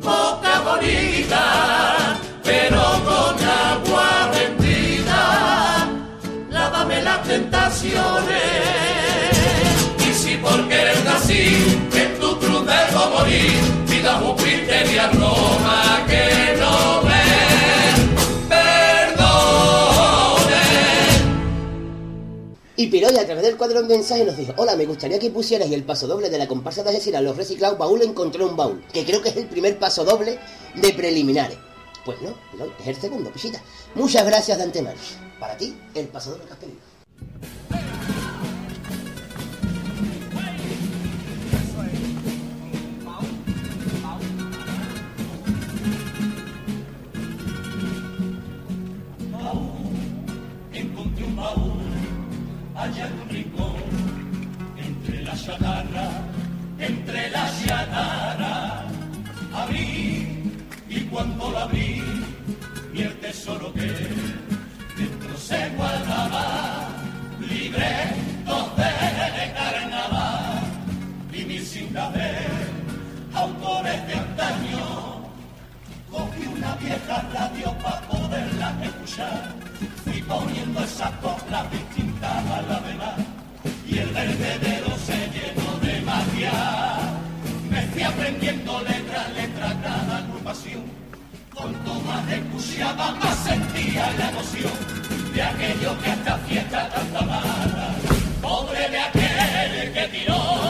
boca 0.00 0.60
bonita, 0.68 1.44
pero 2.44 2.82
con 3.08 3.34
agua 3.66 4.30
bendita, 4.32 5.88
lávame 6.50 7.02
las 7.02 7.22
tentaciones. 7.24 8.42
Y 10.08 10.12
si 10.12 10.36
por 10.36 10.68
querer 10.68 11.08
así, 11.16 11.42
en 11.94 12.20
tu 12.20 12.38
cruz 12.38 12.64
debo 12.64 13.10
morir, 13.10 13.83
y 14.04 14.98
a 14.98 15.10
Roma 15.10 16.04
que 16.06 16.56
no 16.60 17.02
me 17.02 17.22
perdone. 18.48 19.84
Y 22.76 22.86
Piroy 22.88 23.16
a 23.16 23.24
través 23.24 23.44
del 23.44 23.56
cuadro 23.56 23.80
de 23.82 23.88
mensaje 23.88 24.24
nos 24.26 24.36
dijo, 24.36 24.52
hola, 24.58 24.76
me 24.76 24.84
gustaría 24.84 25.18
que 25.18 25.30
pusierais 25.30 25.72
el 25.72 25.84
paso 25.84 26.06
doble 26.06 26.28
de 26.28 26.36
la 26.36 26.46
comparsa 26.46 26.82
de 26.82 26.90
Algeciras, 26.90 27.22
los 27.22 27.36
reciclados, 27.36 27.78
baúl 27.78 28.02
encontré 28.02 28.44
un 28.44 28.56
baúl, 28.56 28.84
que 28.92 29.06
creo 29.06 29.22
que 29.22 29.30
es 29.30 29.36
el 29.36 29.46
primer 29.46 29.78
paso 29.78 30.04
doble 30.04 30.38
de 30.74 30.92
preliminares. 30.92 31.56
Pues 32.04 32.18
no, 32.20 32.36
es 32.80 32.86
el 32.86 32.96
segundo, 32.96 33.32
pisita. 33.32 33.62
Muchas 33.94 34.26
gracias 34.26 34.58
de 34.58 34.64
antemano. 34.64 34.98
Para 35.40 35.56
ti, 35.56 35.74
el 35.94 36.08
paso 36.08 36.32
doble 36.32 36.44
que 36.44 36.52
has 36.52 36.58
pedido. 36.58 38.23
Allá 52.84 53.06
en 53.06 53.20
un 53.20 53.28
rincón, 53.30 53.76
entre 54.76 55.22
la 55.24 55.34
chatarra, 55.34 56.08
entre 56.78 57.30
la 57.30 57.44
chatarra, 57.64 58.84
abrí 59.54 60.52
y 60.88 61.00
cuando 61.10 61.50
la 61.50 61.62
abrí, 61.62 62.02
vi 62.92 63.02
el 63.02 63.14
tesoro 63.20 63.72
que 63.72 63.88
dentro 64.98 65.36
se 65.38 65.68
guardaba, 65.70 66.88
libretos 67.40 68.76
de 68.76 69.46
carnaval 69.58 70.60
y 71.32 71.44
mil 71.44 71.64
cintas 71.64 72.12
de 72.12 72.30
autores 73.34 74.06
de 74.08 74.14
antaño. 74.14 74.84
Cogí 76.10 76.46
una 76.46 76.74
vieja 76.76 77.16
radio 77.32 77.68
para 77.82 78.00
poderla 78.08 78.68
escuchar, 78.84 79.54
fui 80.04 80.20
poniendo 80.22 80.84
esas 80.84 81.12
coplas 81.22 81.64
y 83.86 83.98
el 83.98 84.10
vertedero 84.10 84.96
se 84.98 85.16
llenó 85.34 85.78
de 85.80 86.00
magia. 86.00 86.52
Me 87.70 87.82
fui 87.88 88.02
aprendiendo 88.02 88.80
letra 88.80 89.26
a 89.26 89.28
letra 89.28 89.80
cada 89.82 90.16
agrupación. 90.18 90.82
Cuanto 91.54 91.94
más 92.00 92.28
escuchaba, 92.30 93.12
más 93.12 93.36
sentía 93.38 94.12
la 94.18 94.30
emoción 94.30 94.72
de 95.34 95.42
aquello 95.42 95.98
que 96.00 96.10
a 96.10 96.14
esta 96.14 96.38
fiesta 96.38 96.88
tanta 96.88 97.20
mala. 97.22 97.94
Pobre 98.42 98.88
de 98.90 98.98
aquel 98.98 99.92
que 99.92 100.08
tiró 100.08 100.63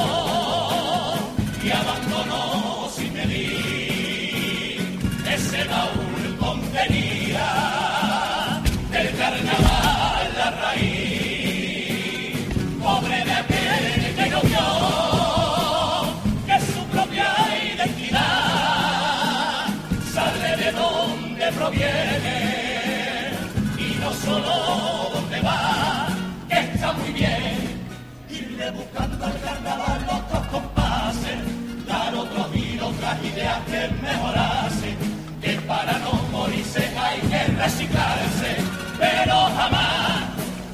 muy 26.92 27.12
bien. 27.12 27.84
Irle 28.28 28.70
buscando 28.70 29.24
al 29.24 29.40
carnaval 29.40 30.06
otros 30.10 30.46
compases, 30.48 31.86
dar 31.86 32.14
otros 32.14 32.52
giros, 32.52 32.92
otras 32.92 33.24
ideas 33.24 33.58
que 33.66 33.88
mejorase, 34.02 34.96
que 35.40 35.52
para 35.62 35.98
no 35.98 36.12
morirse 36.30 36.92
hay 36.98 37.20
que 37.20 37.44
reciclarse, 37.52 38.56
pero 38.98 39.34
jamás 39.56 40.22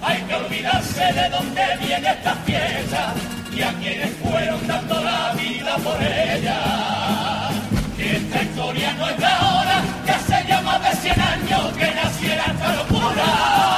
hay 0.03 0.23
que 0.23 0.35
olvidarse 0.35 1.13
de 1.13 1.29
dónde 1.29 1.63
viene 1.81 2.11
esta 2.11 2.35
fiesta 2.47 3.15
y 3.53 3.63
a 3.63 3.73
quienes 3.75 4.11
fueron 4.17 4.67
dando 4.67 5.01
la 5.03 5.33
vida 5.35 5.77
por 5.77 6.03
ella. 6.03 7.51
Esta 7.99 8.43
historia 8.43 8.93
no 8.95 9.09
es 9.09 9.19
de 9.19 9.27
ahora, 9.27 9.83
que 10.07 10.49
ya 10.49 10.61
más 10.63 10.83
de 10.83 10.97
100 10.97 11.21
años 11.21 11.73
que 11.77 11.95
naciera 11.95 12.45
esta 12.47 12.75
locura. 12.77 13.70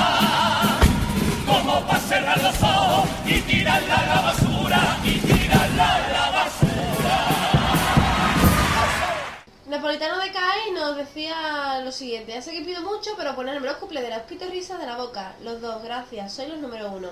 Como 2.62 3.02
para 3.02 3.02
cerrar 3.02 3.02
los 3.02 3.02
ojos 3.02 3.08
y 3.26 3.40
tirarla 3.40 3.96
a 3.96 4.06
la 4.06 4.20
basura, 4.22 4.98
y 5.04 5.18
tirarla 5.18 5.94
a 5.94 6.08
la 6.12 6.30
basura. 6.30 7.18
Napolitano 9.66 10.18
de 10.18 10.32
CAI 10.32 10.70
nos 10.74 10.96
decía 10.96 11.80
lo 11.84 11.92
siguiente. 11.92 12.32
Ya 12.32 12.42
sé 12.42 12.52
que 12.52 12.62
pido 12.62 12.82
mucho, 12.82 13.10
pero 13.16 13.34
ponerme 13.34 13.66
los 13.66 13.76
cuples 13.78 14.02
de 14.02 14.10
las 14.10 14.22
pito 14.22 14.46
risas 14.46 14.78
de 14.78 14.86
la 14.86 14.96
boca. 14.96 15.34
Los 15.42 15.60
dos, 15.60 15.82
gracias. 15.82 16.32
Soy 16.34 16.46
los 16.46 16.58
número 16.58 16.90
uno. 16.92 17.08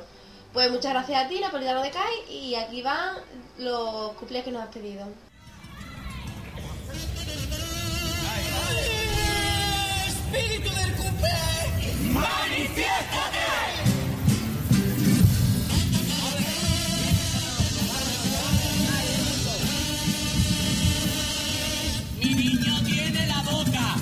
Pues 0.52 0.70
muchas 0.70 0.92
gracias 0.92 1.24
a 1.24 1.28
ti, 1.28 1.40
Napolitano 1.40 1.82
de 1.82 1.90
CAI. 1.90 2.30
Y 2.30 2.54
aquí 2.54 2.82
van 2.82 3.16
los 3.58 4.12
cuples 4.12 4.44
que 4.44 4.52
nos 4.52 4.62
has 4.62 4.68
pedido. 4.68 5.06
¡Espíritu 10.06 10.70
del 10.74 10.94
cumple! 10.96 11.30
¡Manifiéstate! 12.12 13.99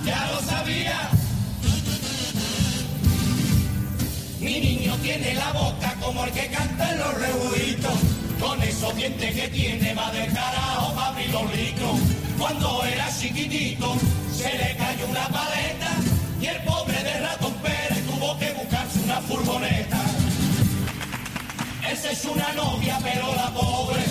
Ya 0.08 0.26
lo 0.32 0.40
sabía. 0.40 1.10
Mi 4.40 4.58
niño 4.58 4.96
tiene 5.02 5.34
la 5.34 5.52
boca 5.52 5.94
como 6.00 6.24
el 6.24 6.32
que 6.32 6.46
canta 6.48 6.92
en 6.92 6.98
los 6.98 7.14
rebuitos. 7.14 7.98
Con 8.40 8.62
esos 8.62 8.96
dientes 8.96 9.34
que 9.34 9.48
tiene 9.48 9.92
va 9.92 10.10
del 10.12 10.32
carajo 10.32 10.94
para 10.94 11.08
abrir 11.08 11.30
los 11.30 11.54
licos. 11.54 12.00
Cuando 12.38 12.84
era 12.84 13.06
chiquitito 13.18 13.96
se 14.34 14.50
le 14.56 14.76
cayó 14.76 15.04
una 15.10 15.28
paleta 15.28 15.90
y 16.40 16.46
el 16.46 16.62
pobre 16.62 17.02
de 17.02 17.20
ratón 17.20 17.52
Pérez 17.64 18.06
tuvo 18.06 18.38
que 18.38 18.52
buscarse 18.52 19.00
una 19.04 19.20
furgoneta. 19.20 20.00
Se 22.00 22.12
echó 22.12 22.32
una 22.32 22.52
novia 22.52 22.96
pero 23.02 23.34
la 23.34 23.50
pobre 23.52 24.04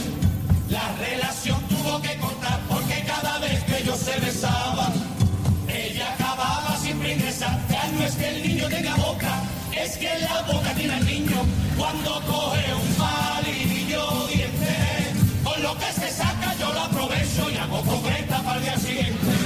la 0.70 0.93
relación 1.00 1.60
tuvo 1.70 2.02
que 2.02 2.18
cortar 2.18 2.60
porque 2.70 3.02
cada 3.08 3.39
vez 3.39 3.64
que 3.64 3.78
ellos 3.80 3.98
se 3.98 4.20
besaban 4.20 5.07
Ya 7.08 7.89
no 7.93 8.03
es 8.03 8.16
que 8.16 8.28
el 8.28 8.45
niño 8.45 8.68
tenga 8.68 8.93
boca, 8.95 9.41
es 9.74 9.95
que 9.95 10.10
la 10.20 10.41
boca 10.41 10.74
tiene 10.74 10.97
el 10.97 11.05
niño 11.05 11.38
cuando 11.78 12.22
coge 12.28 12.74
un 12.74 12.95
palillo 12.95 14.28
diente. 14.28 15.14
Con 15.41 15.64
lo 15.64 15.78
que 15.78 15.86
se 15.86 16.12
saca 16.12 16.53
yo 16.60 16.74
lo 16.74 16.82
aprovecho 16.82 17.49
y 17.49 17.55
hago 17.55 17.82
concreta 17.84 18.41
para 18.43 18.58
el 18.58 18.64
día 18.64 18.78
siguiente. 18.78 19.36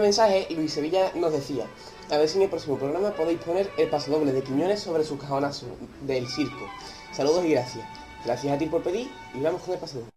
Mensajes, 0.00 0.50
Luis 0.50 0.72
Sevilla 0.72 1.10
nos 1.14 1.32
decía, 1.32 1.66
a 2.10 2.18
ver 2.18 2.28
si 2.28 2.36
en 2.36 2.42
el 2.42 2.50
próximo 2.50 2.78
programa 2.78 3.10
podéis 3.12 3.40
poner 3.40 3.70
el 3.76 3.88
pasodoble 3.88 4.32
de 4.32 4.42
Quiñones 4.42 4.80
sobre 4.80 5.04
sus 5.04 5.20
cajonazos 5.20 5.68
del 6.02 6.28
circo. 6.28 6.68
Saludos 7.12 7.44
y 7.44 7.50
gracias. 7.50 7.86
Gracias 8.24 8.54
a 8.54 8.58
ti 8.58 8.66
por 8.66 8.82
pedir 8.82 9.10
y 9.34 9.40
vamos 9.40 9.62
con 9.62 9.74
el 9.74 9.80
pasodoble. 9.80 10.10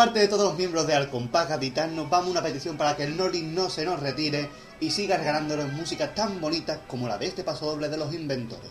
Parte 0.00 0.20
de 0.20 0.28
todos 0.28 0.44
los 0.44 0.56
miembros 0.56 0.86
de 0.86 0.94
Alcompás 0.94 1.46
Capitán 1.46 1.94
nos 1.94 2.08
vamos 2.08 2.28
a 2.28 2.30
una 2.30 2.42
petición 2.42 2.78
para 2.78 2.96
que 2.96 3.04
el 3.04 3.18
Nori 3.18 3.42
no 3.42 3.68
se 3.68 3.84
nos 3.84 4.00
retire 4.00 4.48
y 4.80 4.92
siga 4.92 5.18
regalándonos 5.18 5.74
música 5.74 6.14
tan 6.14 6.40
bonita 6.40 6.80
como 6.86 7.06
la 7.06 7.18
de 7.18 7.26
este 7.26 7.44
paso 7.44 7.66
doble 7.66 7.90
de 7.90 7.98
los 7.98 8.14
inventores. 8.14 8.70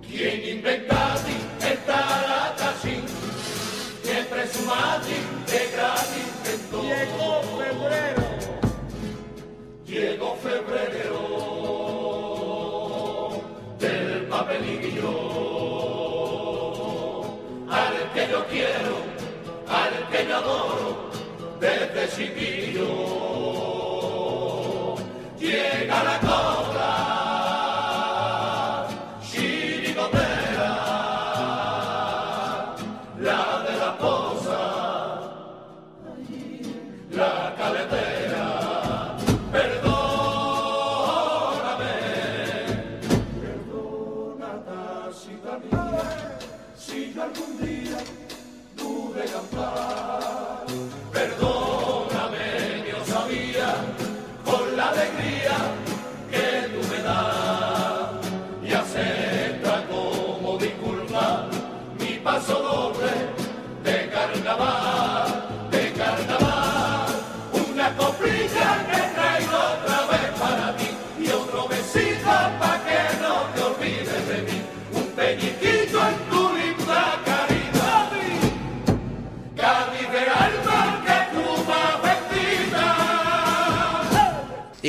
¿Quién 0.00 0.56
inventati 0.56 1.36
esta 1.60 2.54
casi 2.56 3.02
que 4.02 4.22
presumati 4.30 5.18
de 5.46 5.72
gratis 5.76 6.24
inventó? 6.38 6.82
Llegó 6.84 7.42
febrero. 7.58 8.22
Llegó 9.84 10.36
febrero 10.36 11.61
desde 21.60 22.08
chiquillo. 22.16 22.86
Llega 25.38 26.04
la 26.04 26.20
cobra 26.20 26.51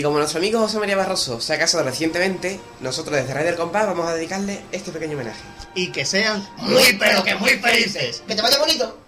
como 0.03 0.17
nuestro 0.17 0.39
amigo 0.39 0.59
José 0.59 0.79
María 0.79 0.95
Barroso 0.97 1.39
se 1.39 1.53
ha 1.53 1.59
casado 1.59 1.83
recientemente, 1.83 2.59
nosotros 2.81 3.15
desde 3.15 3.33
Radio 3.33 3.47
del 3.47 3.55
Compás 3.55 3.87
vamos 3.87 4.07
a 4.07 4.13
dedicarle 4.13 4.61
este 4.71 4.91
pequeño 4.91 5.13
homenaje. 5.13 5.41
Y 5.75 5.91
que 5.91 6.05
sean 6.05 6.47
Muy 6.57 6.93
pero 6.99 7.23
que 7.23 7.35
muy 7.35 7.51
felices. 7.51 8.21
Que 8.27 8.35
te 8.35 8.41
vaya 8.41 8.59
bonito. 8.59 9.02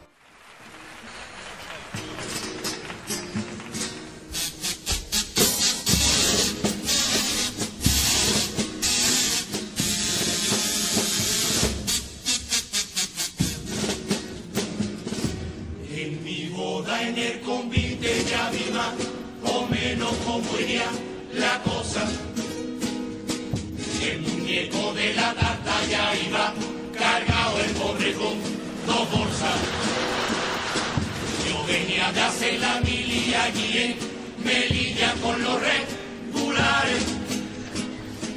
Venía 32.06 32.12
de 32.12 32.22
hacer 32.22 32.60
la 32.60 32.82
mili 32.82 33.34
allí 33.34 33.78
en 33.78 33.97
Melilla 34.43 35.14
con 35.24 35.41
los 35.41 35.60
regulares. 35.60 37.03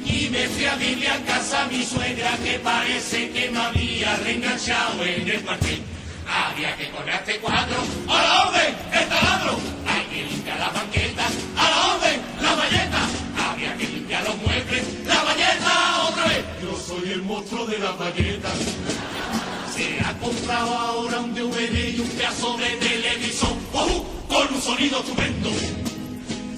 Y 0.05 0.29
me 0.29 0.47
fui 0.47 0.65
a 0.65 0.75
vivir 0.75 1.07
a 1.07 1.17
casa 1.25 1.67
mi 1.69 1.83
suegra 1.83 2.31
que 2.43 2.57
parece 2.59 3.29
que 3.29 3.51
me 3.51 3.59
había 3.59 4.15
reenganchado 4.17 5.03
en 5.03 5.29
el 5.29 5.41
cuartel. 5.41 5.81
Había 6.27 6.75
que 6.77 6.89
correr 6.89 7.15
este 7.15 7.39
cuadro, 7.39 7.77
a 8.07 8.21
la 8.21 8.47
orden, 8.47 8.75
el 8.91 9.07
taladro. 9.07 9.59
Hay 9.87 10.05
que 10.05 10.31
limpiar 10.31 10.59
las 10.59 10.73
banquetas, 10.73 11.31
a 11.57 11.69
la 11.69 11.95
orden, 11.95 12.21
la 12.41 12.55
valleta. 12.55 12.99
Había 13.51 13.77
que 13.77 13.87
limpiar 13.87 14.23
los 14.23 14.37
muebles, 14.37 14.83
la 15.05 15.23
valleta 15.23 16.03
otra 16.09 16.25
vez. 16.25 16.43
Yo 16.61 16.75
soy 16.75 17.11
el 17.11 17.21
monstruo 17.21 17.65
de 17.67 17.77
las 17.77 17.97
valletas. 17.97 18.53
Se 19.75 19.99
ha 20.01 20.13
comprado 20.19 20.75
ahora 20.75 21.19
un 21.19 21.33
DVD 21.33 21.95
y 21.95 21.99
un 21.99 22.09
pedazo 22.09 22.57
de 22.57 22.69
televisor 22.77 23.58
Con 23.71 24.53
un 24.53 24.61
sonido 24.61 24.99
estupendo. 24.99 25.49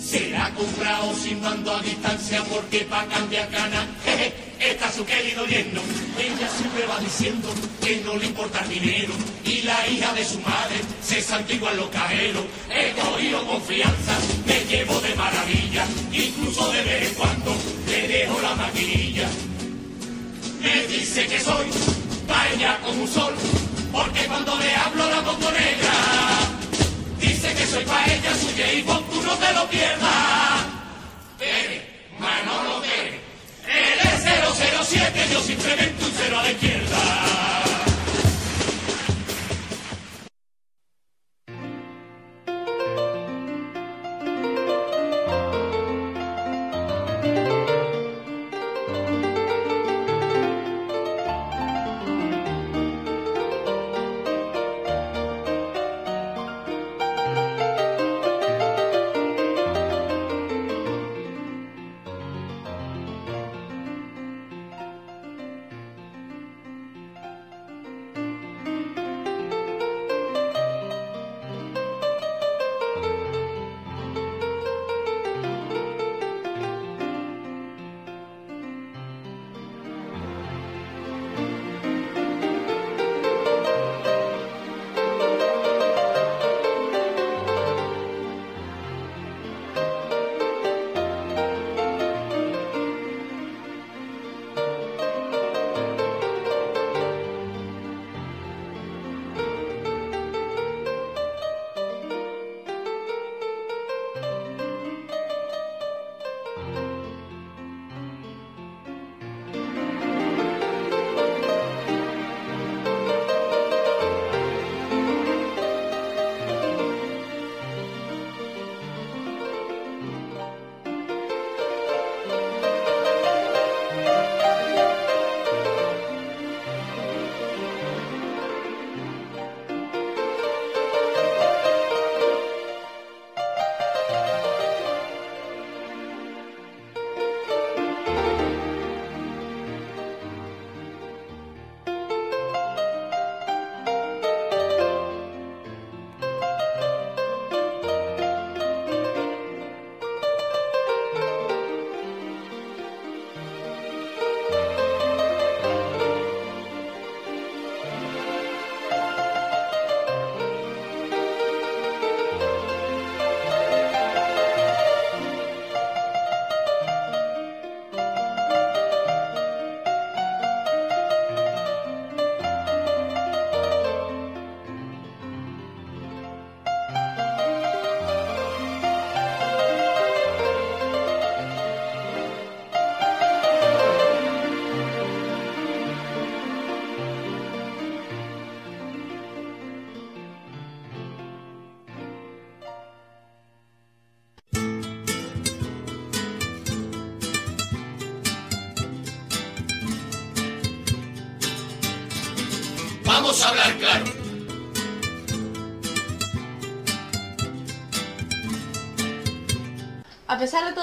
Se 0.02 0.30
la 0.30 0.46
ha 0.46 0.54
comprado 0.54 1.14
sin 1.16 1.42
mando 1.42 1.74
a 1.74 1.82
distancia 1.82 2.44
porque 2.46 2.82
pa' 2.82 3.06
cambiar 3.06 3.50
cana, 3.50 3.88
jeje, 4.04 4.34
está 4.60 4.92
su 4.92 5.06
querido 5.06 5.46
yerno. 5.46 5.82
Ella 6.18 6.50
siempre 6.50 6.86
va 6.86 7.00
diciendo 7.00 7.50
que 7.82 8.02
no 8.06 8.18
le 8.18 8.26
importa 8.26 8.60
el 8.64 8.70
dinero 8.70 9.14
y 9.46 9.62
la 9.62 9.88
hija 9.88 10.14
de 10.14 10.26
su 10.26 10.40
madre 10.40 10.82
se 11.02 11.22
santigua 11.22 11.72
en 11.72 11.78
los 11.78 11.90
cajeros. 11.90 12.44
He 12.70 12.92
cogido 13.00 13.46
confianza, 13.48 14.18
me 14.46 14.66
llevo 14.66 15.00
de 15.00 15.16
maravilla, 15.16 15.86
incluso 16.12 16.72
de 16.72 16.84
vez 16.84 17.10
en 17.10 17.16
cuando 17.16 17.56
le 17.88 18.08
dejo 18.08 18.42
la 18.42 18.56
maquinilla. 18.56 19.30
Me 20.62 20.88
dice 20.88 21.26
que 21.28 21.40
soy 21.40 21.68
paella 22.28 22.80
como 22.82 23.04
un 23.04 23.08
sol, 23.08 23.34
porque 23.92 24.26
cuando 24.26 24.58
le 24.58 24.76
hablo 24.76 25.10
la 25.10 25.22
pongo. 25.24 25.42
Que 27.58 27.68
soy 27.68 27.84
paella 27.84 28.34
suya 28.36 28.74
y 28.74 28.82
vos 28.82 29.02
tú 29.10 29.22
no 29.22 29.34
te 29.38 29.54
lo 29.54 29.70
pierdas. 29.70 30.66
Tere, 31.38 31.86
Manolo 32.18 32.82
Tere, 32.82 33.20
él 33.68 34.00
es 34.04 34.88
007, 34.88 35.28
yo 35.34 35.42
simplemente 35.42 36.06
un 36.06 36.12
cero 36.18 36.40
a 36.40 36.44
la 36.44 36.52
izquierda. 36.52 37.61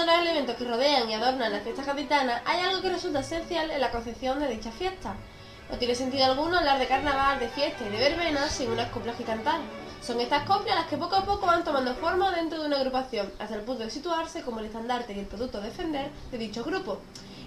De 0.01 0.07
los 0.07 0.19
elementos 0.19 0.57
que 0.57 0.65
rodean 0.65 1.11
y 1.11 1.15
adornan 1.15 1.53
las 1.53 1.63
fiestas 1.63 1.87
gaditanas, 1.87 2.43
hay 2.45 2.61
algo 2.61 2.81
que 2.81 2.91
resulta 2.91 3.21
esencial 3.21 3.71
en 3.71 3.81
la 3.81 3.91
concepción 3.91 4.39
de 4.39 4.49
dicha 4.49 4.71
fiesta. 4.71 5.17
No 5.71 5.77
tiene 5.77 5.95
sentido 5.95 6.25
alguno 6.25 6.59
hablar 6.59 6.79
de 6.79 6.87
carnaval, 6.87 7.39
de 7.39 7.49
fiesta 7.49 7.85
y 7.85 7.91
de 7.91 7.99
verbena 7.99 8.49
sin 8.49 8.71
unas 8.71 8.91
coplas 8.91 9.17
que 9.17 9.25
cantar. 9.25 9.61
Son 10.01 10.21
estas 10.21 10.45
coplas 10.45 10.77
las 10.77 10.87
que 10.87 10.97
poco 10.97 11.17
a 11.17 11.25
poco 11.25 11.47
van 11.47 11.65
tomando 11.65 11.95
forma 11.95 12.31
dentro 12.31 12.61
de 12.61 12.67
una 12.67 12.77
agrupación, 12.77 13.31
hasta 13.39 13.57
el 13.57 13.63
punto 13.63 13.85
de 13.85 13.91
situarse 13.91 14.43
como 14.43 14.61
el 14.61 14.67
estandarte 14.67 15.13
y 15.13 15.19
el 15.19 15.27
producto 15.27 15.59
a 15.59 15.63
defender 15.63 16.11
de 16.31 16.39
dicho 16.39 16.65
grupo. 16.65 17.01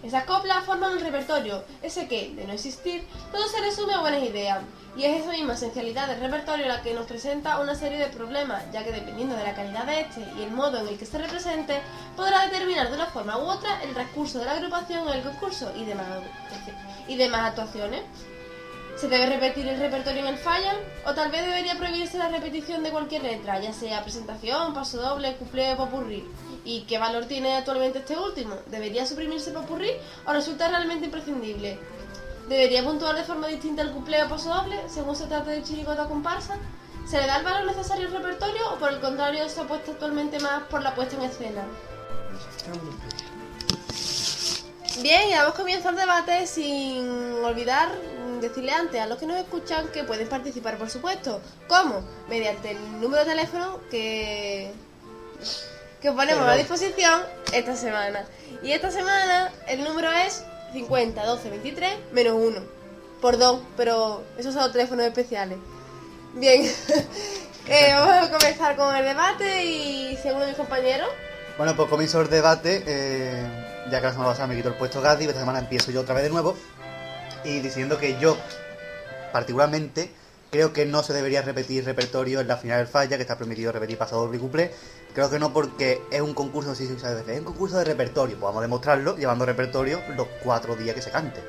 Esas 0.04 0.24
coplas 0.26 0.66
forman 0.66 0.94
un 0.94 1.00
repertorio, 1.00 1.64
ese 1.82 2.08
que, 2.08 2.34
de 2.36 2.46
no 2.46 2.54
existir, 2.54 3.08
todo 3.32 3.48
se 3.48 3.62
resume 3.62 3.94
a 3.94 4.02
buenas 4.02 4.24
ideas. 4.24 4.60
Y 4.98 5.04
es 5.06 5.22
esa 5.22 5.32
misma 5.32 5.54
esencialidad 5.54 6.08
del 6.08 6.20
repertorio 6.20 6.68
la 6.68 6.82
que 6.82 6.94
nos 6.94 7.06
presenta 7.06 7.60
una 7.60 7.76
serie 7.76 8.00
de 8.00 8.08
problemas, 8.08 8.64
ya 8.74 8.84
que 8.84 8.92
dependiendo 8.92 9.36
de 9.36 9.44
la 9.44 9.56
calidad 9.56 9.86
de 9.86 10.02
este 10.02 10.22
y 10.38 10.44
el 10.44 10.52
modo 10.52 10.80
en 10.80 10.88
el 10.88 10.98
que 10.98 11.06
se 11.06 11.18
represente, 11.18 11.82
podrá 12.18 12.46
determinar 12.48 12.90
de 12.90 12.96
una 12.96 13.06
forma 13.06 13.38
u 13.38 13.42
otra 13.42 13.82
el 13.84 13.96
recurso 13.96 14.40
de 14.40 14.46
la 14.46 14.54
agrupación 14.54 15.08
en 15.08 15.14
el 15.14 15.24
concurso 15.24 15.72
y 15.78 15.86
demás, 15.86 16.08
y 17.08 17.16
demás 17.16 17.52
actuaciones. 17.52 18.02
¿Se 19.02 19.08
debe 19.08 19.26
repetir 19.26 19.68
el 19.68 19.80
repertorio 19.80 20.22
en 20.22 20.28
el 20.28 20.38
falla? 20.38 20.76
¿O 21.08 21.16
tal 21.16 21.32
vez 21.32 21.44
debería 21.44 21.76
prohibirse 21.76 22.20
la 22.20 22.28
repetición 22.28 22.84
de 22.84 22.92
cualquier 22.92 23.24
letra, 23.24 23.60
ya 23.60 23.74
sea 23.74 24.04
presentación, 24.04 24.76
paso 24.76 25.02
doble, 25.02 25.38
cuplé 25.38 25.74
o 25.74 25.78
popurrí? 25.78 26.24
¿Y 26.66 26.82
qué 26.82 27.00
valor 27.00 27.26
tiene 27.26 27.56
actualmente 27.56 27.98
este 27.98 28.16
último? 28.16 28.58
¿Debería 28.68 29.08
suprimirse 29.08 29.50
popurrí 29.54 29.90
o 30.28 30.34
resulta 30.34 30.70
realmente 30.70 31.06
imprescindible? 31.06 31.80
¿Debería 32.48 32.84
puntuar 32.84 33.16
de 33.16 33.24
forma 33.24 33.48
distinta 33.48 33.82
el 33.82 33.90
cuplé 33.90 34.24
o 34.24 34.30
paso 34.30 34.54
doble, 34.54 34.78
según 34.88 35.16
se 35.16 35.26
trate 35.26 35.50
de 35.50 35.64
chirigota 35.64 36.04
o 36.04 36.08
comparsa? 36.08 36.60
¿Se 37.08 37.20
le 37.20 37.26
da 37.26 37.38
el 37.38 37.44
valor 37.44 37.66
necesario 37.66 38.06
al 38.06 38.14
repertorio 38.14 38.72
o 38.72 38.78
por 38.78 38.94
el 38.94 39.00
contrario 39.00 39.50
se 39.50 39.62
apuesta 39.62 39.94
actualmente 39.94 40.40
más 40.42 40.62
por 40.70 40.84
la 40.84 40.94
puesta 40.94 41.16
en 41.16 41.24
escena? 41.24 41.64
Bien, 45.00 45.30
y 45.30 45.32
damos 45.32 45.56
comienzo 45.56 45.90
al 45.90 45.96
debate 45.96 46.46
sin 46.48 47.08
olvidar 47.44 47.90
decirle 48.42 48.72
antes 48.72 49.00
a 49.00 49.06
los 49.06 49.18
que 49.18 49.26
nos 49.26 49.38
escuchan 49.38 49.88
que 49.90 50.04
pueden 50.04 50.28
participar, 50.28 50.78
por 50.78 50.90
supuesto. 50.90 51.40
¿Cómo? 51.68 52.04
Mediante 52.28 52.72
el 52.72 53.00
número 53.00 53.24
de 53.24 53.30
teléfono 53.30 53.80
que, 53.90 54.72
que 56.02 56.12
ponemos 56.12 56.46
a 56.48 56.56
disposición 56.56 57.22
esta 57.54 57.76
semana. 57.76 58.26
Y 58.64 58.72
esta 58.74 58.92
semana 58.92 59.54
el 59.68 59.84
número 59.84 60.12
es 60.12 60.44
50 60.74 61.26
12 61.26 61.50
23 61.50 61.98
menos 62.12 62.34
1. 62.36 62.60
Por 63.22 63.38
2, 63.38 63.62
pero 63.78 64.24
esos 64.38 64.54
son 64.54 64.64
los 64.64 64.72
teléfonos 64.72 65.06
especiales. 65.06 65.58
Bien, 66.34 66.64
eh, 67.68 67.94
vamos 67.94 68.28
a 68.28 68.32
comenzar 68.32 68.76
con 68.76 68.96
el 68.96 69.06
debate 69.06 69.66
y 69.66 70.18
según 70.18 70.46
mis 70.48 70.56
compañeros. 70.56 71.08
Bueno, 71.58 71.76
pues 71.76 71.90
comienzo 71.90 72.22
el 72.22 72.30
debate. 72.30 72.84
eh, 72.86 73.71
ya 73.90 74.00
que 74.00 74.08
la 74.08 74.12
semana 74.12 74.30
pasada 74.30 74.48
me 74.48 74.56
quitó 74.56 74.70
el 74.70 74.76
puesto 74.76 75.02
Gadi, 75.02 75.26
esta 75.26 75.40
semana 75.40 75.60
empiezo 75.60 75.92
yo 75.92 76.02
otra 76.02 76.16
vez 76.16 76.24
de 76.24 76.30
nuevo. 76.30 76.56
Y 77.44 77.60
diciendo 77.60 77.98
que 77.98 78.20
yo, 78.20 78.38
particularmente, 79.32 80.12
creo 80.52 80.74
que 80.74 80.86
no 80.86 81.02
se 81.02 81.14
debería 81.14 81.42
repetir 81.42 81.86
repertorio 81.86 82.42
en 82.42 82.48
la 82.48 82.58
final 82.58 82.80
del 82.80 82.88
falla, 82.88 83.18
que 83.18 83.24
está 83.24 83.38
permitido 83.38 83.72
repetir 83.72 83.98
pasado 83.98 84.22
doble 84.22 84.38
y 84.38 84.42
cuplé. 84.42 84.72
Creo 85.14 85.30
que 85.30 85.40
no 85.40 85.52
porque 85.52 86.02
es 86.12 86.22
un 86.22 86.34
concurso, 86.34 86.76
sí, 86.76 86.88
sí, 86.88 86.98
sabes, 87.00 87.28
es 87.28 87.40
un 87.40 87.46
concurso 87.46 87.78
de 87.78 87.86
repertorio. 87.86 88.36
Pues 88.36 88.44
vamos 88.44 88.60
a 88.60 88.62
demostrarlo 88.62 89.18
llevando 89.18 89.46
repertorio 89.46 90.02
los 90.16 90.28
cuatro 90.44 90.76
días 90.76 90.96
que 90.96 91.02
se 91.02 91.12
cante. 91.12 91.42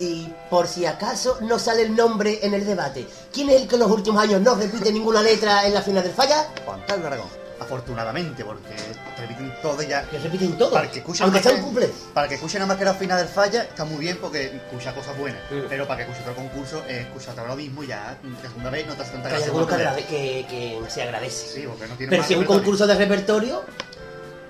Y 0.00 0.32
por 0.48 0.66
si 0.66 0.86
acaso 0.86 1.38
no 1.42 1.58
sale 1.58 1.82
el 1.82 1.94
nombre 1.94 2.40
en 2.42 2.54
el 2.54 2.64
debate, 2.64 3.06
¿quién 3.32 3.50
es 3.50 3.60
el 3.60 3.68
que 3.68 3.74
en 3.74 3.80
los 3.80 3.90
últimos 3.90 4.22
años 4.22 4.40
no 4.40 4.54
repite 4.54 4.90
ninguna 4.90 5.22
letra 5.22 5.66
en 5.66 5.74
la 5.74 5.82
final 5.82 6.02
del 6.02 6.12
falla? 6.12 6.48
Juan 6.64 6.82
Carlos 6.86 7.06
Aragón. 7.06 7.49
Afortunadamente, 7.60 8.44
porque 8.44 8.74
repiten 9.18 9.52
todo 9.62 9.82
ya. 9.82 10.02
Que 10.08 10.18
repiten 10.18 10.56
todo. 10.56 10.72
Para 10.72 10.90
que 10.90 10.98
escuche 11.00 11.22
Aunque 11.22 11.38
nada 11.40 11.50
sea 11.50 11.52
un 11.52 11.58
que- 11.58 11.64
cumple. 11.80 11.90
Para 12.14 12.24
el 12.24 12.28
que 12.30 12.34
escuche 12.36 12.54
nada 12.58 12.66
más 12.68 12.76
que 12.78 12.84
la 12.84 12.94
final 12.94 13.18
del 13.18 13.28
falla, 13.28 13.62
está 13.64 13.84
muy 13.84 13.98
bien 13.98 14.18
porque 14.20 14.46
escucha 14.46 14.94
cosas 14.94 15.16
buenas. 15.18 15.40
Mm. 15.50 15.68
Pero 15.68 15.86
para 15.86 15.98
que 15.98 16.10
escuche 16.10 16.22
otro 16.28 16.34
concurso, 16.42 16.82
eh, 16.88 17.06
escucha 17.08 17.32
todo 17.32 17.46
lo 17.46 17.56
mismo 17.56 17.84
y 17.84 17.88
ya 17.88 18.16
la 18.42 18.48
segunda 18.48 18.70
vez 18.70 18.86
no 18.86 18.94
te 18.94 19.02
hace 19.02 19.12
tanta 19.12 19.28
Que 19.28 19.34
hay 19.36 19.42
gracia. 19.42 19.60
algunos 19.60 19.96
que, 20.06 20.46
que, 20.48 20.80
que 20.84 20.90
se 20.90 21.02
agradece. 21.02 21.54
Sí, 21.60 21.66
porque 21.66 21.86
no 21.86 21.94
tiene 21.96 22.10
Pero 22.10 22.24
si 22.24 22.32
es 22.32 22.38
un 22.38 22.46
concurso 22.46 22.86
de 22.86 22.94
repertorio, 22.94 23.62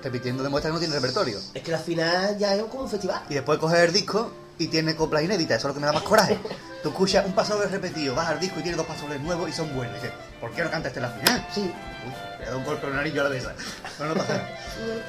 Repitiendo 0.03 0.41
demuestra 0.41 0.69
que 0.69 0.73
no 0.73 0.79
tiene 0.79 0.95
repertorio. 0.95 1.37
es 1.53 1.61
que 1.61 1.71
la 1.71 1.77
final 1.77 2.35
ya 2.39 2.55
es 2.55 2.63
como 2.63 2.83
un 2.85 2.89
festival. 2.89 3.21
Y 3.29 3.35
después 3.35 3.59
coges 3.59 3.79
el 3.81 3.93
disco 3.93 4.31
y 4.61 4.67
tiene 4.67 4.95
coplas 4.95 5.23
inéditas, 5.23 5.57
eso 5.57 5.67
es 5.67 5.69
lo 5.69 5.73
que 5.73 5.79
me 5.79 5.87
da 5.87 5.93
más 5.93 6.03
coraje. 6.03 6.37
Tú 6.83 6.89
escuchas 6.89 7.25
un 7.25 7.33
paso 7.33 7.59
repetido, 7.63 8.13
vas 8.13 8.29
al 8.29 8.39
disco 8.39 8.59
y 8.59 8.63
tienes 8.63 8.77
dos 8.77 8.85
pasos 8.85 9.09
nuevos 9.19 9.49
y 9.49 9.53
son 9.53 9.73
buenos. 9.75 9.97
Y 9.97 10.01
dices, 10.01 10.11
¿por 10.39 10.51
qué 10.51 10.63
no 10.63 10.69
cantaste 10.69 10.99
la 10.99 11.09
final? 11.09 11.47
Sí, 11.53 11.61
Uy, 11.61 12.13
le 12.39 12.45
dado 12.45 12.57
un 12.59 12.65
golpe 12.65 12.85
en 12.85 12.91
la 12.91 12.97
nariz 12.97 13.13
yo 13.13 13.21
a 13.21 13.23
la 13.25 13.29
de 13.31 13.37
esa. 13.39 13.55
No, 13.99 14.05
no 14.05 14.13
pasa 14.15 14.33
nada. 14.33 14.49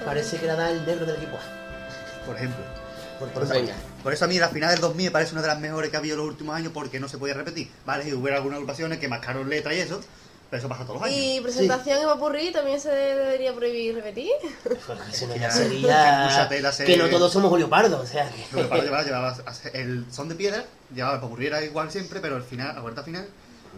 parece 0.04 0.38
que 0.38 0.46
la 0.46 0.56
da 0.56 0.70
el 0.70 0.84
negro 0.86 1.06
del 1.06 1.16
equipo 1.16 1.36
A. 1.36 2.26
Por 2.26 2.36
ejemplo. 2.36 2.64
Por, 3.18 3.28
por 3.28 3.48
venga. 3.48 3.74
Por 4.02 4.12
eso 4.12 4.24
a 4.24 4.28
mí 4.28 4.38
la 4.38 4.48
final 4.48 4.70
del 4.70 4.80
2000 4.80 5.04
me 5.06 5.10
parece 5.10 5.32
una 5.32 5.42
de 5.42 5.48
las 5.48 5.60
mejores 5.60 5.90
que 5.90 5.96
ha 5.96 6.00
habido 6.00 6.14
en 6.14 6.20
los 6.20 6.28
últimos 6.28 6.56
años 6.56 6.72
porque 6.72 6.98
no 6.98 7.08
se 7.08 7.18
podía 7.18 7.34
repetir. 7.34 7.70
Vale, 7.84 8.08
y 8.08 8.14
hubo 8.14 8.26
algunas 8.28 8.56
agrupaciones 8.56 8.98
que 8.98 9.08
marcaron 9.08 9.48
letras 9.48 9.74
y 9.74 9.80
eso, 9.80 10.00
pero 10.52 10.60
eso 10.60 10.68
pasa 10.68 10.84
todos 10.84 11.00
los 11.00 11.08
años. 11.08 11.18
Y 11.18 11.40
presentación 11.40 11.98
en 11.98 12.08
Popurrí 12.08 12.52
también 12.52 12.78
se 12.78 12.90
debería 12.90 13.54
prohibir 13.54 13.94
repetir. 13.94 14.32
Porque 14.86 15.10
si 15.10 15.24
no 15.24 15.32
Que 15.32 15.40
ya 15.40 15.50
sería 15.50 16.84
que 16.84 16.96
no 16.98 17.08
todos 17.08 17.32
somos 17.32 17.48
Julio 17.48 17.70
Pardo, 17.70 17.98
o 17.98 18.04
sea 18.04 18.30
que... 18.30 18.44
Llevaba, 18.54 19.02
llevaba 19.02 19.34
el 19.72 20.04
son 20.12 20.28
de 20.28 20.34
piedra, 20.34 20.66
llevaba 20.94 21.14
el 21.14 21.20
popurrí 21.22 21.46
era 21.46 21.64
igual 21.64 21.90
siempre, 21.90 22.20
pero 22.20 22.36
al 22.36 22.42
final, 22.42 22.68
a 22.68 22.74
la 22.74 22.80
vuelta 22.82 23.02
final, 23.02 23.26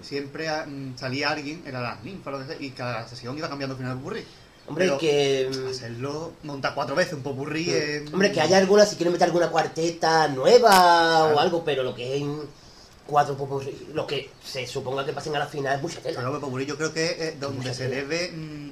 siempre 0.03 0.49
mm, 0.51 0.99
salía 0.99 1.29
alguien, 1.29 1.62
era 1.64 1.81
las 1.81 2.03
ninfas, 2.03 2.33
lo 2.33 2.41
que 2.41 2.47
sea, 2.47 2.57
y 2.59 2.70
cada 2.70 3.07
sesión 3.07 3.39
iba 3.39 3.49
cambiando 3.49 3.75
el 3.75 3.79
final 3.79 3.95
del 3.95 4.03
popurrí. 4.03 4.25
Hombre, 4.66 4.87
Pero 4.87 4.99
que... 4.99 5.51
Hacerlo, 5.70 6.33
montar 6.43 6.75
cuatro 6.75 6.97
veces 6.97 7.12
un 7.12 7.22
popurrí 7.22 7.70
es... 7.70 8.12
Hombre, 8.12 8.33
que 8.33 8.41
haya 8.41 8.59
alguna, 8.59 8.85
si 8.85 8.97
quieren 8.97 9.12
meter 9.12 9.27
alguna 9.27 9.49
cuarteta 9.49 10.27
nueva 10.27 11.27
o 11.33 11.39
algo, 11.39 11.62
pero 11.64 11.85
lo 11.85 11.95
que 11.95 12.16
es 12.16 12.22
en 12.22 12.64
cuatro 13.07 13.37
popurrí, 13.37 13.89
lo 13.93 14.07
que 14.07 14.31
se 14.43 14.67
suponga 14.67 15.05
que 15.05 15.13
pasen 15.13 15.35
a 15.37 15.39
la 15.41 15.47
final 15.47 15.77
es 15.77 15.83
mucha 15.83 16.01
tela. 16.01 16.23
popurrí 16.41 16.67
yo 16.67 16.77
creo 16.77 16.93
que 16.93 17.05
es 17.07 17.21
eh, 17.21 17.37
donde 17.39 17.75
se 17.75 17.89
debe 17.89 18.33
mm, 18.33 18.71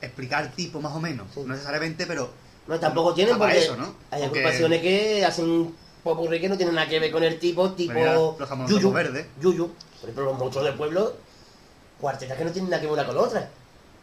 explicar 0.00 0.52
tipo 0.52 0.80
más 0.80 0.94
o 0.94 1.00
menos. 1.00 1.26
Sí. 1.34 1.40
No 1.40 1.54
necesariamente, 1.54 2.06
pero... 2.06 2.30
No, 2.66 2.80
tampoco 2.80 3.14
tienen 3.14 3.38
porque 3.38 3.58
eso, 3.58 3.76
¿no? 3.76 3.94
hay 4.10 4.22
Porque- 4.22 4.40
agrupaciones 4.40 4.80
que 4.82 5.24
hacen 5.24 5.74
popurrí 6.02 6.40
que 6.40 6.48
no 6.48 6.56
tienen 6.56 6.74
nada 6.74 6.88
que 6.88 6.98
ver 6.98 7.10
con 7.12 7.22
el 7.22 7.38
tipo, 7.38 7.72
tipo 7.72 7.92
Mira, 7.92 8.14
los 8.14 8.68
yuyu, 8.68 8.92
verdes. 8.92 9.26
yuyu. 9.40 9.66
Por 10.00 10.10
ejemplo, 10.10 10.24
los 10.24 10.38
monstruos 10.38 10.66
del 10.66 10.74
pueblo, 10.74 11.14
cuartetas 12.00 12.36
que 12.36 12.44
no 12.44 12.50
tienen 12.50 12.70
nada 12.70 12.80
que 12.80 12.86
ver 12.86 12.94
una 12.94 13.06
con 13.06 13.14
la 13.16 13.22
otra. 13.22 13.50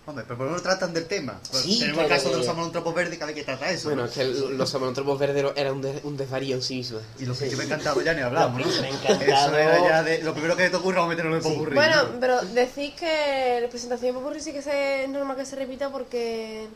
Hombre, 0.05 0.25
pero 0.27 0.37
por 0.37 0.45
lo 0.47 0.51
menos 0.51 0.63
tratan 0.63 0.93
del 0.93 1.05
tema. 1.07 1.39
Pues 1.49 1.63
Sí, 1.63 1.79
tenemos 1.79 2.03
el 2.03 2.09
caso 2.09 2.29
de 2.29 2.37
los 2.37 2.47
amonotropos 2.49 2.93
verdes 2.93 3.17
que 3.17 3.23
a 3.23 3.27
ver 3.27 3.35
que 3.35 3.43
trata 3.43 3.69
eso. 3.69 3.87
Bueno, 3.87 4.01
¿no? 4.01 4.07
es 4.09 4.13
que 4.13 4.21
el- 4.21 4.57
los 4.57 4.75
amonotropos 4.75 5.17
verdes 5.17 5.45
era 5.55 5.71
un, 5.71 5.81
de- 5.81 6.01
un 6.03 6.17
desvarío 6.17 6.55
en 6.57 6.61
sí 6.61 6.75
mismo. 6.75 6.99
Y 7.19 7.25
lo 7.25 7.33
que 7.37 7.49
sí 7.49 7.55
me 7.55 7.63
encantado 7.63 8.01
ya 8.01 8.13
ni 8.13 8.19
hablamos, 8.21 8.59
Lo 8.59 8.67
¿no? 8.67 8.81
me 8.81 8.89
encantado- 8.89 9.21
Eso 9.23 9.57
era 9.57 9.79
ya 9.87 10.03
de... 10.03 10.21
Lo 10.21 10.33
primero 10.33 10.57
que 10.57 10.69
te 10.69 10.75
ocurra, 10.75 11.03
a 11.03 11.07
meterlo 11.07 11.31
en 11.31 11.37
el 11.37 11.43
Sí. 11.43 11.49
popurrí. 11.49 11.75
Bueno, 11.75 12.03
¿no? 12.03 12.19
pero 12.19 12.41
decís 12.41 12.93
que 12.95 13.59
la 13.61 13.69
presentación 13.69 14.13
de 14.13 14.19
Popurrí 14.19 14.41
sí 14.41 14.51
que 14.51 14.61
se- 14.61 15.03
es 15.05 15.09
normal 15.09 15.37
que 15.37 15.45
se 15.45 15.55
repita 15.55 15.89
porque 15.89 16.67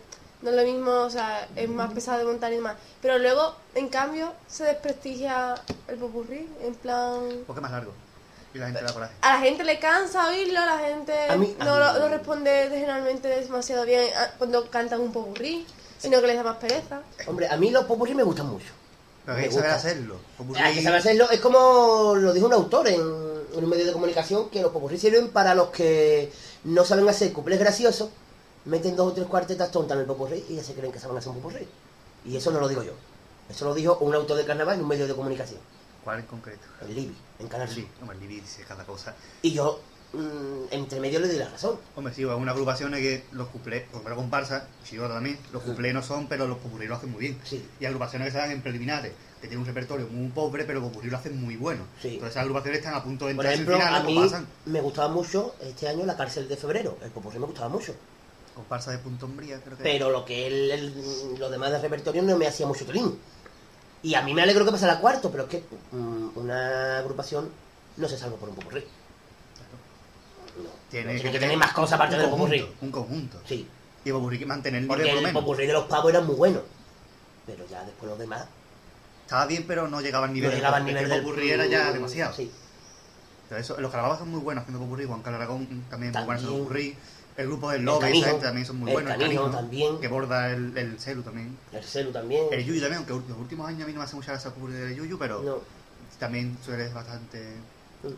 no 0.42 0.50
es 0.52 0.56
lo 0.56 0.64
mismo, 0.64 0.92
o 0.92 1.10
sea, 1.10 1.48
es 1.56 1.68
más 1.68 1.92
pesado 1.92 2.20
de 2.20 2.24
montar 2.26 2.54
y 2.54 2.56
demás. 2.56 2.76
Pero 3.02 3.18
luego, 3.18 3.56
en 3.76 3.90
cambio, 3.90 4.32
se 4.48 4.64
desprestigia 4.64 5.56
el 5.90 5.98
Popurrí, 5.98 6.48
en 6.64 6.76
plan... 6.76 7.20
Porque 7.46 7.60
es 7.60 7.62
más 7.64 7.72
largo. 7.72 7.92
Y 8.58 8.60
la 8.60 8.66
gente 8.66 8.82
le 8.82 8.88
da 8.88 8.94
coraje. 8.94 9.14
A 9.22 9.34
la 9.36 9.40
gente 9.40 9.64
le 9.64 9.80
cansa 9.80 10.28
oírlo, 10.30 10.54
la 10.66 10.80
gente 10.80 11.14
A 11.30 11.36
mí- 11.38 11.56
a 11.60 11.64
no, 11.64 11.74
mí- 11.74 11.80
lo, 11.80 12.00
no 12.00 12.08
responde 12.10 12.68
generalmente 12.72 13.28
demasiado 13.28 13.86
bien 13.86 14.10
a- 14.18 14.32
cuando 14.38 14.68
cantan 14.72 15.00
un 15.02 15.12
popurrí, 15.14 15.66
sino 16.00 16.20
que 16.20 16.28
les 16.28 16.36
da 16.38 16.44
más 16.44 16.58
pereza. 16.58 17.02
Hombre, 17.28 17.48
a 17.48 17.56
mí 17.58 17.70
los 17.70 17.86
popurrí 17.86 18.16
me 18.16 18.24
gustan 18.24 18.48
mucho. 18.48 18.66
Pero 19.26 19.38
hay 19.38 19.44
que 19.46 19.52
saber 19.52 19.70
hacerlo. 19.72 20.16
Popurrí- 20.40 20.58
Hay 20.62 20.74
que 20.76 20.82
saber 20.82 21.00
hacerlo. 21.00 21.30
Es 21.30 21.40
como 21.40 22.16
lo 22.16 22.34
dijo 22.34 22.48
un 22.48 22.54
autor 22.54 22.88
en, 22.88 22.96
en 22.96 23.64
un 23.64 23.70
medio 23.70 23.86
de 23.86 23.92
comunicación, 23.94 24.50
que 24.50 24.62
los 24.62 24.72
popurrí 24.72 24.98
sirven 24.98 25.30
para 25.30 25.54
los 25.54 25.68
que 25.70 26.32
no 26.64 26.84
saben 26.84 27.08
hacer 27.10 27.32
cuplés 27.34 27.60
graciosos, 27.60 28.10
meten 28.66 28.96
dos 28.96 29.12
o 29.12 29.14
tres 29.14 29.28
cuartetas 29.28 29.70
tontas 29.70 29.96
en 29.96 30.02
el 30.02 30.08
popurrí 30.08 30.44
y 30.50 30.56
ya 30.56 30.64
se 30.64 30.74
creen 30.74 30.92
que 30.92 31.00
saben 31.00 31.18
hacer 31.18 31.30
un 31.30 31.36
popurrí. 31.42 31.68
Y 32.26 32.36
eso 32.38 32.50
no 32.52 32.60
lo 32.60 32.68
digo 32.68 32.82
yo. 32.84 32.94
Eso 33.50 33.66
lo 33.66 33.76
dijo 33.76 33.98
un 34.02 34.16
autor 34.16 34.36
de 34.38 34.46
carnaval 34.46 34.76
en 34.76 34.82
un 34.82 34.88
medio 34.88 35.08
de 35.08 35.14
comunicación, 35.16 35.60
¿Cuál 36.08 36.20
en 36.22 36.26
concreto? 36.28 36.62
el 36.88 36.96
Libby, 36.96 37.14
en 37.38 37.48
Canal 37.50 37.68
Sur. 37.68 37.76
Sí, 37.80 37.88
hombre, 38.00 38.16
el 38.16 38.22
Libby 38.24 38.40
dice 38.40 38.64
cada 38.66 38.86
cosa. 38.86 39.14
Y 39.42 39.52
yo, 39.52 39.82
mm, 40.14 40.72
entre 40.72 41.02
medio 41.02 41.20
le 41.20 41.28
doy 41.28 41.36
la 41.36 41.50
razón. 41.50 41.78
Hombre, 41.98 42.14
sí, 42.14 42.22
es 42.24 42.30
una 42.30 42.54
agrupación 42.54 42.94
en 42.94 43.02
que 43.02 43.26
los 43.34 43.50
cuplés, 43.50 43.90
como 43.92 44.08
la 44.08 44.16
comparsa, 44.16 44.70
Chivota 44.86 45.16
también, 45.16 45.38
los 45.52 45.64
cuplés 45.64 45.94
no 45.94 46.02
son, 46.02 46.28
pero 46.30 46.48
los 46.48 46.60
popurrí 46.60 46.88
lo 46.88 46.96
hacen 46.96 47.12
muy 47.12 47.20
bien. 47.20 47.38
Sí. 47.44 47.62
Y 47.82 47.86
agrupaciones 47.86 48.28
que 48.28 48.32
se 48.32 48.38
dan 48.38 48.52
en 48.52 48.62
preliminares, 48.62 49.12
que 49.42 49.48
tienen 49.50 49.60
un 49.60 49.66
repertorio 49.66 50.08
muy 50.08 50.30
pobre, 50.30 50.64
pero 50.64 50.80
popurrí 50.80 51.10
lo 51.10 51.18
hacen 51.18 51.38
muy 51.42 51.58
bueno. 51.58 51.84
Sí. 52.02 52.08
Entonces 52.14 52.30
esas 52.32 52.44
agrupaciones 52.44 52.80
están 52.80 52.94
a 52.94 53.04
punto 53.04 53.28
de 53.28 53.36
Por 53.36 53.46
entrar 53.46 53.54
ejemplo, 53.56 53.76
en 53.76 53.82
final, 53.82 53.96
a 53.96 54.06
como 54.06 54.16
mí 54.16 54.22
pasan. 54.26 54.48
me 54.68 54.80
gustaba 54.80 55.10
mucho 55.14 55.56
este 55.60 55.90
año 55.90 56.06
la 56.06 56.16
cárcel 56.16 56.48
de 56.48 56.56
febrero. 56.56 56.98
El 57.02 57.12
popurrí 57.12 57.38
me 57.38 57.48
gustaba 57.48 57.68
mucho. 57.68 57.94
Comparsa 58.56 58.92
de 58.92 58.98
Punto 59.00 59.26
Umbría, 59.28 59.62
creo 59.62 59.78
que 59.78 59.84
Pero 59.84 60.10
lo 60.10 60.24
que 60.26 60.48
el, 60.48 60.72
el- 60.72 61.36
lo 61.38 61.48
demás 61.52 61.70
del 61.70 61.82
repertorio 61.82 62.24
no 62.24 62.36
me 62.38 62.48
hacía 62.48 62.66
mucho 62.66 62.86
tolín. 62.86 63.20
Y 64.04 64.14
a 64.16 64.22
mí 64.22 64.34
me 64.34 64.42
alegro 64.44 64.64
que 64.66 64.72
pasara 64.72 65.00
cuarto, 65.00 65.32
pero 65.32 65.44
es 65.44 65.50
que 65.50 65.64
mm, 65.92 66.30
una 66.38 67.00
agrupación 67.00 67.50
no 67.98 68.08
se 68.08 68.18
salva 68.18 68.38
por 68.38 68.50
un 68.50 68.56
popurrí. 68.56 68.82
No, 70.58 70.70
Tiene 70.90 71.14
tiene 71.16 71.22
que 71.24 71.32
que 71.32 71.40
tener 71.40 71.58
más 71.58 71.74
cosas 71.74 71.94
aparte 71.94 72.18
del 72.18 72.30
popurrí. 72.30 72.66
Un 72.82 72.92
conjunto. 72.92 73.40
Sí, 73.48 73.68
Y 74.06 74.10
el 74.10 74.16
popurrí 74.16 74.40
que 74.40 74.46
mantener 74.46 74.82
el 74.82 74.88
nivel 74.88 74.98
porque 74.98 75.04
por 75.06 75.14
lo 75.14 75.20
el 75.20 75.26
menos. 75.26 75.42
popurrí 75.44 75.68
de 75.68 75.74
los 75.74 75.86
pavos 75.86 76.10
era 76.12 76.22
muy 76.22 76.36
bueno. 76.36 76.62
Pero 77.46 77.66
ya 77.68 77.84
después 77.84 78.10
los 78.10 78.20
demás 78.20 78.46
Estaba 79.24 79.46
bien, 79.46 79.66
pero 79.68 79.88
no 79.88 80.00
llegaba 80.02 80.26
al 80.28 80.34
nivel. 80.34 80.50
no 80.52 80.56
llegaban 80.56 80.82
al 80.82 80.86
nivel 80.86 81.04
del 81.04 81.12
del 81.12 81.22
popurrí 81.24 81.50
era 81.52 81.66
ya 81.66 81.92
demasiado. 81.92 82.34
Sí. 82.34 82.52
Pero 83.50 83.62
eso, 83.62 83.80
los 83.80 83.92
carabajos 83.92 84.20
son 84.20 84.30
muy 84.30 84.40
buenos 84.42 84.62
haciendo 84.64 84.84
popurrí, 84.84 85.06
Juan 85.06 85.22
Carlos 85.22 85.40
Aragón 85.42 85.64
mm, 85.64 85.90
también 85.90 86.12
muy 86.14 86.24
bueno 86.24 86.34
haciendo 86.34 86.58
También. 86.58 86.64
popurrí. 86.64 86.98
El 87.38 87.48
grupo 87.48 87.70
del 87.70 87.82
El 87.82 87.86
Lobe, 87.86 88.18
esa 88.18 88.30
gente 88.30 88.46
también 88.46 88.66
son 88.66 88.78
muy 88.78 88.90
el 88.90 88.94
buenos. 88.96 89.18
Canijo 89.18 89.50
también. 89.52 90.00
Que 90.00 90.08
borda 90.08 90.50
el, 90.52 90.76
el 90.76 91.00
celu 91.00 91.22
también. 91.22 91.56
El 91.72 91.84
celu 91.84 92.12
también. 92.12 92.46
El 92.52 92.66
Yuyu 92.66 92.82
también, 92.82 93.04
aunque 93.08 93.30
los 93.30 93.40
últimos 93.40 93.68
años 93.68 93.84
a 93.84 93.86
mí 93.86 93.94
no 93.94 94.00
me 94.00 94.06
hace 94.06 94.16
mucha 94.16 94.32
gracia 94.32 94.48
el 94.50 94.54
popurrí 94.56 94.74
del 94.74 94.96
Yuyu, 94.96 95.20
pero 95.20 95.42
No. 95.44 95.58
también 96.20 96.58
suele 96.66 96.86
ser 96.86 96.94
bastante... 96.96 97.54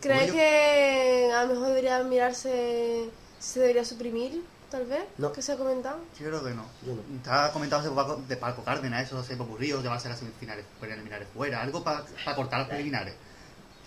¿Crees 0.00 0.32
que 0.32 1.30
a 1.34 1.44
lo 1.44 1.54
mejor 1.54 1.68
debería 1.68 2.02
mirarse, 2.02 3.10
se 3.38 3.60
debería 3.60 3.84
suprimir, 3.84 4.42
tal 4.70 4.86
vez? 4.86 5.02
No. 5.18 5.32
¿Qué 5.32 5.42
se 5.42 5.52
ha 5.52 5.56
comentado? 5.56 5.98
Yo 6.18 6.26
creo 6.26 6.42
que 6.44 6.50
no. 6.54 6.64
Yo 6.86 6.94
no. 6.94 7.16
Estaba 7.16 7.52
comentando 7.52 7.88
de 7.90 7.94
Paco, 7.94 8.22
de 8.26 8.36
Paco 8.36 8.62
Cárdenas, 8.64 9.04
eso 9.06 9.16
de 9.16 9.22
hacer 9.22 9.36
popurrí 9.38 9.72
o 9.72 9.82
llevarse 9.82 10.08
las 10.08 10.18
semifinales, 10.18 10.64
preliminares 10.80 11.28
fuera, 11.34 11.60
algo 11.62 11.82
para 11.84 12.04
cortar 12.36 12.60
las 12.60 12.68
preliminares. 12.68 13.14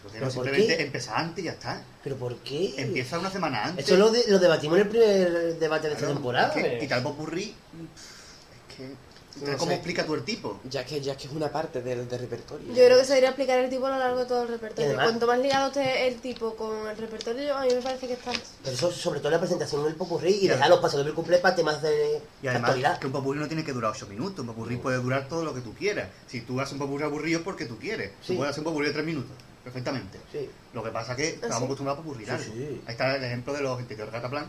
Creo 0.10 0.20
¿Pero 0.20 0.32
simplemente 0.32 0.82
empezar 0.82 1.18
antes 1.18 1.44
y 1.44 1.46
ya 1.46 1.52
está. 1.54 1.82
¿Pero 2.04 2.16
por 2.18 2.36
qué? 2.38 2.74
Empieza 2.78 3.20
una 3.20 3.32
semana 3.32 3.64
antes. 3.66 3.86
Eso 3.86 3.96
lo, 3.98 4.12
de- 4.12 4.26
lo 4.28 4.40
debatimos 4.40 4.78
en 4.78 4.84
el 4.84 4.90
primer 4.90 5.60
debate 5.60 5.88
de 5.88 5.94
esta 5.94 6.06
Claro, 6.06 6.14
temporada. 6.16 6.48
es 6.50 6.54
que 6.64 6.76
eh. 6.76 6.80
quitar 6.80 7.02
popurrí, 7.04 7.54
es 8.70 8.76
que... 8.78 9.14
No 9.36 9.58
¿Cómo 9.58 9.72
sé. 9.72 9.78
explica 9.78 10.06
tú 10.06 10.14
el 10.14 10.22
tipo? 10.24 10.60
Ya 10.70 10.86
que, 10.86 11.02
ya 11.02 11.18
que 11.18 11.26
es 11.26 11.34
una 11.34 11.52
parte 11.52 11.82
del, 11.82 12.08
del 12.08 12.20
repertorio. 12.20 12.68
Yo 12.68 12.76
creo 12.86 13.00
que 13.00 13.04
se 13.04 13.14
debería 13.14 13.32
aplicar 13.32 13.58
el 13.58 13.68
tipo 13.68 13.88
a 13.88 13.90
lo 13.90 13.98
largo 13.98 14.20
de 14.20 14.26
todo 14.28 14.44
el 14.44 14.48
repertorio. 14.50 14.84
Y 14.84 14.88
además- 14.90 15.08
Cuanto 15.08 15.26
más 15.26 15.40
ligado 15.40 15.68
esté 15.70 16.08
el 16.08 16.20
tipo 16.22 16.56
con 16.56 16.88
el 16.88 16.96
repertorio, 16.96 17.58
a 17.58 17.64
mí 17.64 17.70
me 17.74 17.82
parece 17.82 18.06
que 18.06 18.14
está... 18.14 18.32
Pero 18.64 18.76
eso 18.76 18.92
sobre 18.92 19.22
todo 19.22 19.32
la 19.32 19.40
presentación 19.40 19.84
del 19.86 19.96
popurrí 19.96 20.38
y 20.40 20.48
dejar 20.48 20.70
los 20.70 20.80
pasos 20.82 21.04
del 21.04 21.16
cumple 21.16 21.40
para 21.40 21.56
temas 21.56 21.82
de 21.82 22.22
Y 22.44 22.48
además 22.48 22.70
actualidad. 22.70 23.00
que 23.00 23.08
un 23.08 23.14
popurrí 23.14 23.40
no 23.40 23.48
tiene 23.48 23.64
que 23.64 23.74
durar 23.74 23.90
8 23.96 24.06
minutos, 24.06 24.40
un 24.42 24.46
popurrí 24.46 24.76
puede 24.78 24.98
durar 24.98 25.28
todo 25.28 25.44
lo 25.44 25.56
que 25.56 25.62
tú 25.62 25.74
quieras. 25.74 26.10
Si 26.28 26.42
tú 26.42 26.62
haces 26.62 26.74
un 26.74 26.80
popurrí 26.80 27.04
aburrido 27.04 27.40
es 27.40 27.44
porque 27.44 27.66
tú 27.66 27.80
quieres. 27.80 28.12
Sí. 28.22 28.34
Tú 28.34 28.38
puedes 28.38 28.52
hacer 28.52 28.60
un 28.62 28.66
popurrí 28.66 28.90
de 28.90 28.94
3 28.94 29.04
minutos, 29.04 29.32
perfectamente. 29.64 30.20
Sí. 30.32 30.50
Lo 30.74 30.84
que 30.84 30.92
pasa 30.92 31.14
es 31.14 31.18
que 31.18 31.28
estamos 31.30 31.58
sí? 31.60 31.64
acostumbrados 31.66 32.06
a 32.06 32.38
Sí, 32.38 32.52
sí. 32.54 32.82
Ahí 32.86 32.92
está 32.92 33.16
el 33.16 33.24
ejemplo 33.24 33.54
de 33.54 33.62
los 33.62 33.80
interiores 33.80 34.12
de 34.14 34.18
Cataplan. 34.20 34.46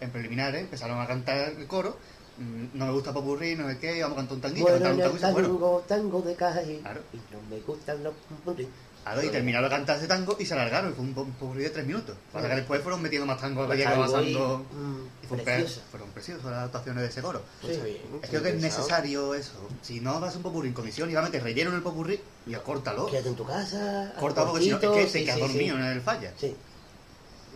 En 0.00 0.10
preliminares 0.10 0.62
empezaron 0.62 1.00
a 1.00 1.06
cantar 1.06 1.52
el 1.52 1.66
coro. 1.66 1.96
mm, 2.38 2.78
No 2.78 2.86
me 2.86 2.92
gusta 2.92 3.12
popurrí, 3.12 3.54
no 3.54 3.68
sé 3.68 3.78
qué, 3.78 4.02
vamos 4.02 4.16
a 4.16 4.20
cantar 4.20 4.34
un 4.36 4.40
tanguito, 4.40 4.64
Bueno, 4.68 4.84
cantar 4.84 5.10
un 5.10 5.18
tango 5.18 5.40
tango, 5.40 5.84
tango 5.86 6.22
de 6.22 6.34
calle. 6.34 6.78
Claro. 6.80 7.00
Y 7.12 7.16
no 7.32 7.42
me 7.50 7.60
gustan 7.60 8.02
los 8.02 8.14
popurrí. 8.14 8.68
Claro, 9.02 9.22
y 9.24 9.28
terminaron 9.30 9.68
de 9.70 9.74
cantar 9.76 9.96
ese 9.96 10.06
tango 10.06 10.36
y 10.38 10.44
se 10.46 10.54
alargaron. 10.54 10.92
y 10.92 10.94
Fue 10.94 11.04
un 11.04 11.14
popurrí 11.14 11.62
de 11.62 11.70
3 11.70 11.86
minutos. 11.86 12.16
Pasa 12.32 12.48
que 12.48 12.54
después 12.56 12.82
fueron 12.82 13.02
metiendo 13.02 13.26
más 13.26 13.40
tangos 13.40 13.68
a 13.68 13.74
que 13.74 13.82
iba 13.82 13.96
pasando. 13.96 14.66
mm, 14.72 14.96
Y 15.22 15.26
fue 15.26 15.38
precioso. 15.38 15.80
fueron 15.90 16.10
preciosas 16.10 16.44
las 16.44 16.64
actuaciones 16.66 17.02
de 17.02 17.08
ese 17.08 17.22
coro. 17.22 17.42
Pues 17.60 17.72
está 17.74 17.84
bien, 17.86 17.98
Es 18.22 18.30
creo 18.30 18.42
que 18.42 18.48
es 18.50 18.54
necesario 18.56 19.34
eso. 19.34 19.68
Si 19.82 20.00
no 20.00 20.20
vas 20.20 20.34
a 20.34 20.36
un 20.36 20.42
popurrí 20.42 20.68
en 20.68 20.74
condición 20.74 21.10
y 21.10 21.16
a 21.16 21.22
meter 21.22 21.42
relleno 21.42 21.70
en 21.70 21.76
el 21.76 21.82
popurrí, 21.82 22.20
y 22.46 22.54
acórtalo. 22.54 23.06
Quédate 23.06 23.28
en 23.30 23.36
tu 23.36 23.44
casa. 23.46 24.12
Corta 24.20 24.44
porque 24.46 24.64
si 24.64 24.70
no, 24.70 24.76
es 24.76 24.80
que 24.82 24.88
te 25.04 25.08
sí, 25.08 25.24
quedas 25.24 25.36
sí, 25.36 25.40
dormido 25.42 25.76
sí. 25.76 25.82
en 25.82 25.88
el 25.88 26.00
falla. 26.02 26.32
Sí. 26.38 26.56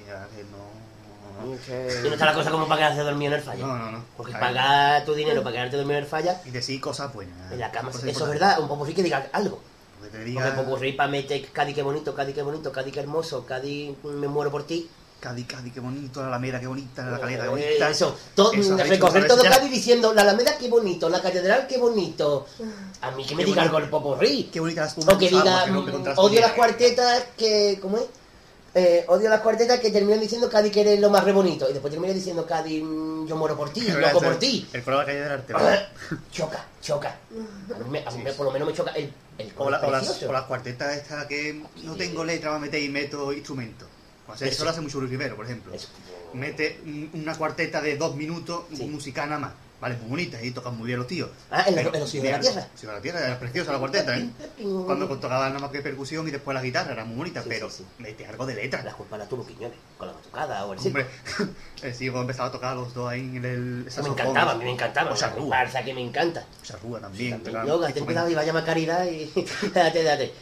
Y 0.02 0.06
ya 0.08 0.26
que 0.34 0.42
no. 0.44 0.84
Que- 1.66 2.00
Y 2.04 2.08
no 2.08 2.12
está 2.14 2.26
la 2.26 2.34
cosa 2.34 2.50
como 2.50 2.66
para 2.68 2.78
quedarse 2.80 3.00
dormido 3.00 3.32
en 3.32 3.38
el 3.38 3.44
falla. 3.44 3.66
No, 3.66 3.76
no, 3.76 3.90
no. 3.92 4.04
Porque 4.16 4.34
A 4.34 4.40
pagar 4.40 5.04
tu 5.04 5.14
dinero 5.14 5.42
para 5.42 5.54
quedarte 5.56 5.76
dormido 5.76 5.98
en 5.98 6.04
el 6.04 6.08
falla, 6.10 6.40
Y 6.44 6.50
decir 6.50 6.80
cosas 6.80 7.12
buenas. 7.12 7.52
en 7.52 7.58
la 7.60 7.70
cama, 7.70 7.90
eso 7.90 8.06
es 8.08 8.18
verdad, 8.30 8.60
un 8.60 8.68
popurrí 8.68 8.94
que 8.94 9.02
diga 9.02 9.28
algo. 9.32 9.60
Que 10.18 10.24
te 10.24 10.32
Porque 10.32 10.48
diga 10.48 10.56
Popurrí 10.56 10.92
para 10.92 11.10
meter 11.10 11.44
Cádiz 11.52 11.74
qué 11.74 11.82
bonito, 11.82 12.14
Cádiz 12.14 12.34
qué 12.34 12.42
bonito, 12.42 12.72
Cádiz 12.72 12.92
qué 12.92 13.00
hermoso, 13.00 13.44
Cádiz 13.46 13.96
me 14.04 14.28
muero 14.28 14.50
por 14.50 14.66
ti. 14.66 14.88
Cádiz, 15.20 15.46
Cádiz, 15.46 15.72
qué 15.72 15.80
bonito, 15.80 16.20
la 16.20 16.26
Alameda, 16.28 16.60
qué 16.60 16.66
bonita, 16.66 17.02
la 17.02 17.18
caleta, 17.18 17.42
qué 17.44 17.46
Eh, 17.46 17.50
bonita. 17.50 17.88
Eso, 17.90 18.14
todo, 18.34 18.52
muchas 18.52 19.26
todo. 19.26 19.42
Cádiz 19.42 19.70
diciendo 19.70 20.12
la 20.12 20.20
Alameda 20.22 20.58
qué 20.58 20.68
bonito, 20.68 21.08
la 21.08 21.22
catedral 21.22 21.66
qué 21.66 21.78
bonito. 21.78 22.46
A 23.00 23.10
mí 23.12 23.24
que 23.24 23.34
me 23.34 23.42
Qué 23.42 23.46
diga 23.50 23.62
bonito. 23.62 23.76
algo 23.76 23.78
el 23.78 23.90
Popurrí. 23.90 24.50
Qué 24.52 24.60
bonita 24.60 24.82
la 24.82 24.86
espuma 24.88 25.12
O 25.14 25.18
que 25.18 25.24
de 25.24 25.30
diga, 25.30 25.64
que 25.64 25.70
las 26.04 26.18
odio 26.18 26.40
las 26.40 26.52
cuartetas 26.52 27.24
que, 27.38 27.78
¿cómo 27.80 27.96
es? 27.98 28.04
Eh, 28.76 29.04
odio 29.08 29.30
las 29.30 29.40
cuartetas 29.40 29.78
que 29.80 29.90
terminan 29.92 30.20
diciendo 30.20 30.50
Cádiz 30.50 30.72
que 30.72 30.80
eres 30.82 31.00
lo 31.00 31.08
más 31.08 31.24
re 31.24 31.32
bonito. 31.32 31.70
Y 31.70 31.72
después 31.72 31.90
termina 31.92 32.12
diciendo 32.12 32.44
Cádiz, 32.44 32.82
mm, 32.84 33.26
yo 33.26 33.36
muero 33.36 33.56
por 33.56 33.70
ti, 33.70 33.80
loco 33.88 34.20
por 34.20 34.36
ti. 34.38 34.68
El 34.74 34.82
programa 34.82 35.06
calle 35.06 35.20
del 35.20 35.32
arte. 35.32 35.52
¿verdad? 35.54 35.88
choca, 36.30 36.64
choca. 36.82 37.08
A 37.74 37.78
mí, 37.78 37.88
me- 37.90 38.04
a 38.04 38.10
mí 38.10 38.22
me- 38.22 38.32
por 38.32 38.44
lo 38.46 38.52
menos 38.52 38.68
me 38.68 38.74
choca 38.74 38.90
el, 38.90 39.10
el 39.38 39.52
O, 39.56 39.70
la- 39.70 39.80
o 39.80 39.90
las, 39.90 40.04
precioso. 40.06 40.30
o 40.30 40.32
las 40.32 40.44
cuartetas 40.44 40.96
estas 40.96 41.26
que 41.26 41.62
no 41.82 41.94
tengo 41.96 42.24
letra, 42.24 42.50
va 42.50 42.56
a 42.56 42.60
meter 42.60 42.82
y 42.82 42.88
meto 42.88 43.32
instrumentos. 43.32 43.88
O 44.26 44.36
sea, 44.36 44.46
eso, 44.48 44.56
Eso. 44.56 44.64
lo 44.64 44.70
hace 44.70 44.80
mucho 44.80 44.98
Luis 45.00 45.10
Rivero, 45.10 45.36
por 45.36 45.44
ejemplo. 45.44 45.72
Eso. 45.74 45.88
Mete 46.32 46.80
un- 46.84 47.10
una 47.14 47.36
cuarteta 47.36 47.80
de 47.82 47.96
dos 47.96 48.16
minutos, 48.16 48.64
Sí. 48.74 48.84
música 48.86 49.26
nada 49.26 49.38
más. 49.40 49.52
Vale, 49.84 49.96
muy 49.98 50.08
bonita, 50.08 50.42
y 50.42 50.50
tocan 50.50 50.78
muy 50.78 50.86
bien 50.86 50.98
los 50.98 51.06
tíos. 51.06 51.28
Ah, 51.50 51.62
en, 51.66 51.74
la- 51.76 51.82
Pero, 51.82 51.94
en 51.94 52.00
los 52.00 52.14
hijos 52.14 52.24
de 52.24 52.32
la 52.32 52.40
tierra. 52.40 52.66
Los 52.72 52.82
hijos 52.82 52.88
de 52.94 52.96
la 52.96 53.02
tierra, 53.02 53.26
era 53.26 53.38
preciosa 53.38 53.72
la 53.72 53.78
cuarteta, 53.78 54.16
¿eh? 54.16 54.30
Cuando 54.86 55.06
tocaban 55.18 55.48
nada 55.52 55.60
más 55.60 55.70
que 55.70 55.82
percusión 55.82 56.26
y 56.26 56.30
después 56.30 56.54
la 56.54 56.62
guitarra, 56.62 56.92
era 56.94 57.04
muy 57.04 57.18
bonita, 57.18 57.42
Sí, 57.42 57.48
pero 57.50 57.68
sí, 57.68 57.84
sí. 57.98 58.02
mete 58.02 58.26
algo 58.26 58.46
de 58.46 58.54
letra. 58.54 58.82
La 58.82 58.94
culpa 58.94 59.18
la 59.18 59.26
tuvo 59.26 59.46
Quiñones, 59.46 59.76
con 59.98 60.08
la 60.08 60.14
batucada 60.14 60.64
o 60.64 60.72
el 60.72 60.78
circo. 60.80 61.00
Hombre, 61.00 61.54
el 61.82 61.94
ciego 61.94 62.22
empezaba 62.22 62.48
a 62.48 62.52
tocar 62.52 62.74
los 62.74 62.94
dos 62.94 63.10
ahí 63.10 63.20
en 63.36 63.44
el. 63.44 63.84
Me 64.02 64.08
encantaba, 64.08 64.52
a 64.52 64.54
mí 64.54 64.64
me 64.64 64.70
encantaba. 64.72 65.10
O 65.10 65.16
sea, 65.16 65.32
comparsa 65.32 65.84
que 65.84 65.92
me 65.92 66.00
encanta. 66.00 66.42
Charrúa 66.62 67.00
también. 67.00 67.32
También, 67.32 67.44
tocaban 67.52 67.66
Yoga, 67.68 67.92
ten 67.92 68.04
cuidado 68.06 68.30
y 68.30 68.34
vaya 68.34 68.58
a 68.58 68.64
caridad 68.64 69.04
y 69.04 69.30
date, 69.74 70.02
date. 70.02 70.32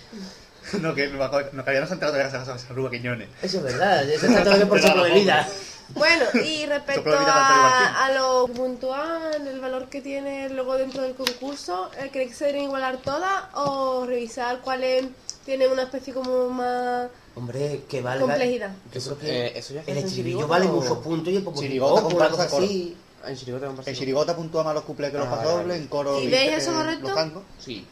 No, 0.81 0.95
que 0.95 1.09
no, 1.09 1.19
ya 1.19 1.81
no 1.81 1.87
se 1.87 1.93
ha 1.93 1.95
enterado 1.95 2.13
de 2.13 2.23
que 2.23 2.31
se 2.31 2.69
Charrúa 2.69 2.91
Quiñones. 2.93 3.29
Eso 3.43 3.59
es 3.59 3.65
verdad, 3.65 4.09
eso 4.09 4.25
está 4.25 4.45
todo 4.45 4.55
bien 4.55 4.69
por 4.69 4.81
su 4.81 4.87
la 4.87 5.03
vida. 5.13 5.49
Bueno, 5.95 6.25
y 6.45 6.67
respecto 6.67 7.13
a, 7.15 8.05
a 8.07 8.13
lo 8.13 8.49
puntual, 8.49 9.47
el 9.47 9.61
valor 9.61 9.89
que 9.89 10.01
tiene 10.01 10.49
luego 10.51 10.77
dentro 10.77 11.03
del 11.03 11.15
concurso, 11.15 11.91
eh, 11.99 12.09
¿creéis 12.13 12.31
que 12.33 12.37
se 12.37 12.47
deben 12.47 12.63
igualar 12.65 12.99
todas 12.99 13.45
o 13.55 14.05
revisar 14.07 14.61
cuáles 14.61 15.07
tienen 15.45 15.71
una 15.71 15.83
especie 15.83 16.13
como 16.15 16.49
más 16.51 17.09
Hombre, 17.35 17.85
que 17.89 18.01
valga. 18.01 18.21
complejidad? 18.27 18.71
Yo 18.93 18.99
Eso, 18.99 19.17
creo 19.17 19.31
que 19.31 19.47
eh, 19.47 19.53
eso 19.59 19.75
ya 19.75 19.83
el 19.87 19.99
estribillo 19.99 20.47
vale 20.47 20.67
o- 20.67 20.73
muchos 20.73 20.99
puntos 20.99 21.33
y 21.33 21.37
el 21.37 21.43
popurrí 21.43 21.67
Chirigota 21.69 21.95
poco, 21.95 22.05
con 22.09 22.15
una 22.17 22.29
panza 22.29 22.45
cosa 22.45 22.51
coro. 22.57 22.65
así. 22.67 22.97
En 23.25 23.37
chirigota 23.37 23.73
En 23.87 23.95
Chirigota 23.97 24.35
puntúa 24.37 24.65
más 24.65 24.75
los 24.75 24.83
cuplés 24.83 25.13
que 25.13 25.19
los 25.19 25.29
Ah, 25.29 25.31
vale, 25.31 25.43
pasobles, 25.45 25.69
vale. 25.69 25.79
en 25.81 25.87
coro. 25.87 26.21
¿Y 26.21 26.25
y- 26.25 26.29
veis 26.29 26.53
eso 26.55 26.73
correcto? 26.75 27.07
Los 27.07 27.15
tangos. 27.15 27.43
Sí. 27.59 27.87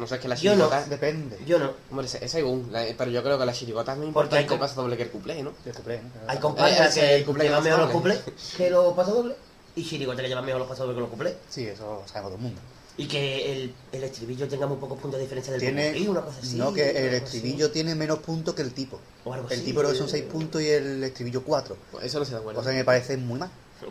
No 0.00 0.06
sé, 0.06 0.16
es 0.16 0.20
que 0.20 0.28
la 0.28 0.34
Yo 0.34 0.50
no. 0.56 0.64
chirigota... 0.68 0.84
Depende. 0.86 1.38
Yo 1.46 1.58
no. 1.58 1.72
Hombre, 1.90 2.06
es 2.06 2.14
es 2.14 2.30
según, 2.30 2.68
la- 2.72 2.84
pero 2.98 3.10
yo 3.10 3.22
creo 3.22 3.38
que 3.38 3.46
la 3.46 3.52
chirigota 3.52 3.92
es 3.92 3.98
más 3.98 4.08
Porque 4.12 4.36
hay 4.36 4.42
importante 4.42 4.42
el 4.42 4.48
com- 4.48 4.58
paso 4.58 4.82
doble 4.82 4.96
que 4.96 5.02
el 5.04 5.10
cuplé, 5.10 5.42
¿no? 5.42 5.52
Cuplé, 5.76 6.00
¿no? 6.02 6.10
Hay 6.26 6.38
Eh, 6.38 6.40
comparsas 6.40 6.88
ese, 6.96 7.00
que 7.00 7.14
el 7.16 7.24
cuplé 7.24 7.44
llevan 7.44 7.58
no 7.60 7.64
mejor 7.64 7.80
los 7.82 7.90
cuplés 7.90 8.20
que 8.56 8.70
los 8.70 8.94
pasodobles 8.94 9.36
y 9.76 9.84
chirigota 9.84 10.22
que 10.22 10.28
llevan 10.28 10.44
mejor 10.44 10.60
los 10.60 10.68
pasodobles 10.68 10.96
que 10.96 11.00
los 11.02 11.10
cuplés. 11.10 11.34
Sí, 11.48 11.66
eso 11.66 12.02
sabe 12.06 12.24
todo 12.26 12.34
el 12.36 12.40
mundo. 12.40 12.60
Y 12.96 13.06
que 13.06 13.52
el, 13.52 13.74
el 13.92 14.04
estribillo 14.04 14.46
tenga 14.48 14.66
muy 14.66 14.76
pocos 14.76 14.98
puntos 14.98 15.18
de 15.18 15.22
diferencia 15.24 15.52
del 15.52 15.60
Tiene, 15.60 16.08
una 16.08 16.20
cosa 16.22 16.38
así. 16.42 16.56
no, 16.56 16.72
que 16.74 16.90
el 16.90 17.14
estribillo 17.14 17.70
tiene 17.70 17.94
menos 17.94 18.18
puntos 18.18 18.54
que 18.54 18.62
el 18.62 18.72
tipo. 18.74 18.98
O 19.24 19.32
algo 19.32 19.46
El 19.48 19.54
así, 19.54 19.64
tipo 19.64 19.80
creo 19.80 19.92
que 19.92 19.96
son 19.98 20.08
eh. 20.08 20.12
6 20.12 20.24
puntos 20.24 20.60
y 20.60 20.68
el 20.68 21.02
estribillo 21.04 21.42
4. 21.44 21.76
Pues 21.92 22.04
eso 22.04 22.18
no 22.18 22.24
se 22.24 22.32
da 22.34 22.40
cuenta. 22.40 22.60
Cosa 22.60 22.70
que 22.72 22.76
me 22.78 22.84
parece 22.84 23.16
muy 23.16 23.38
mal. 23.38 23.50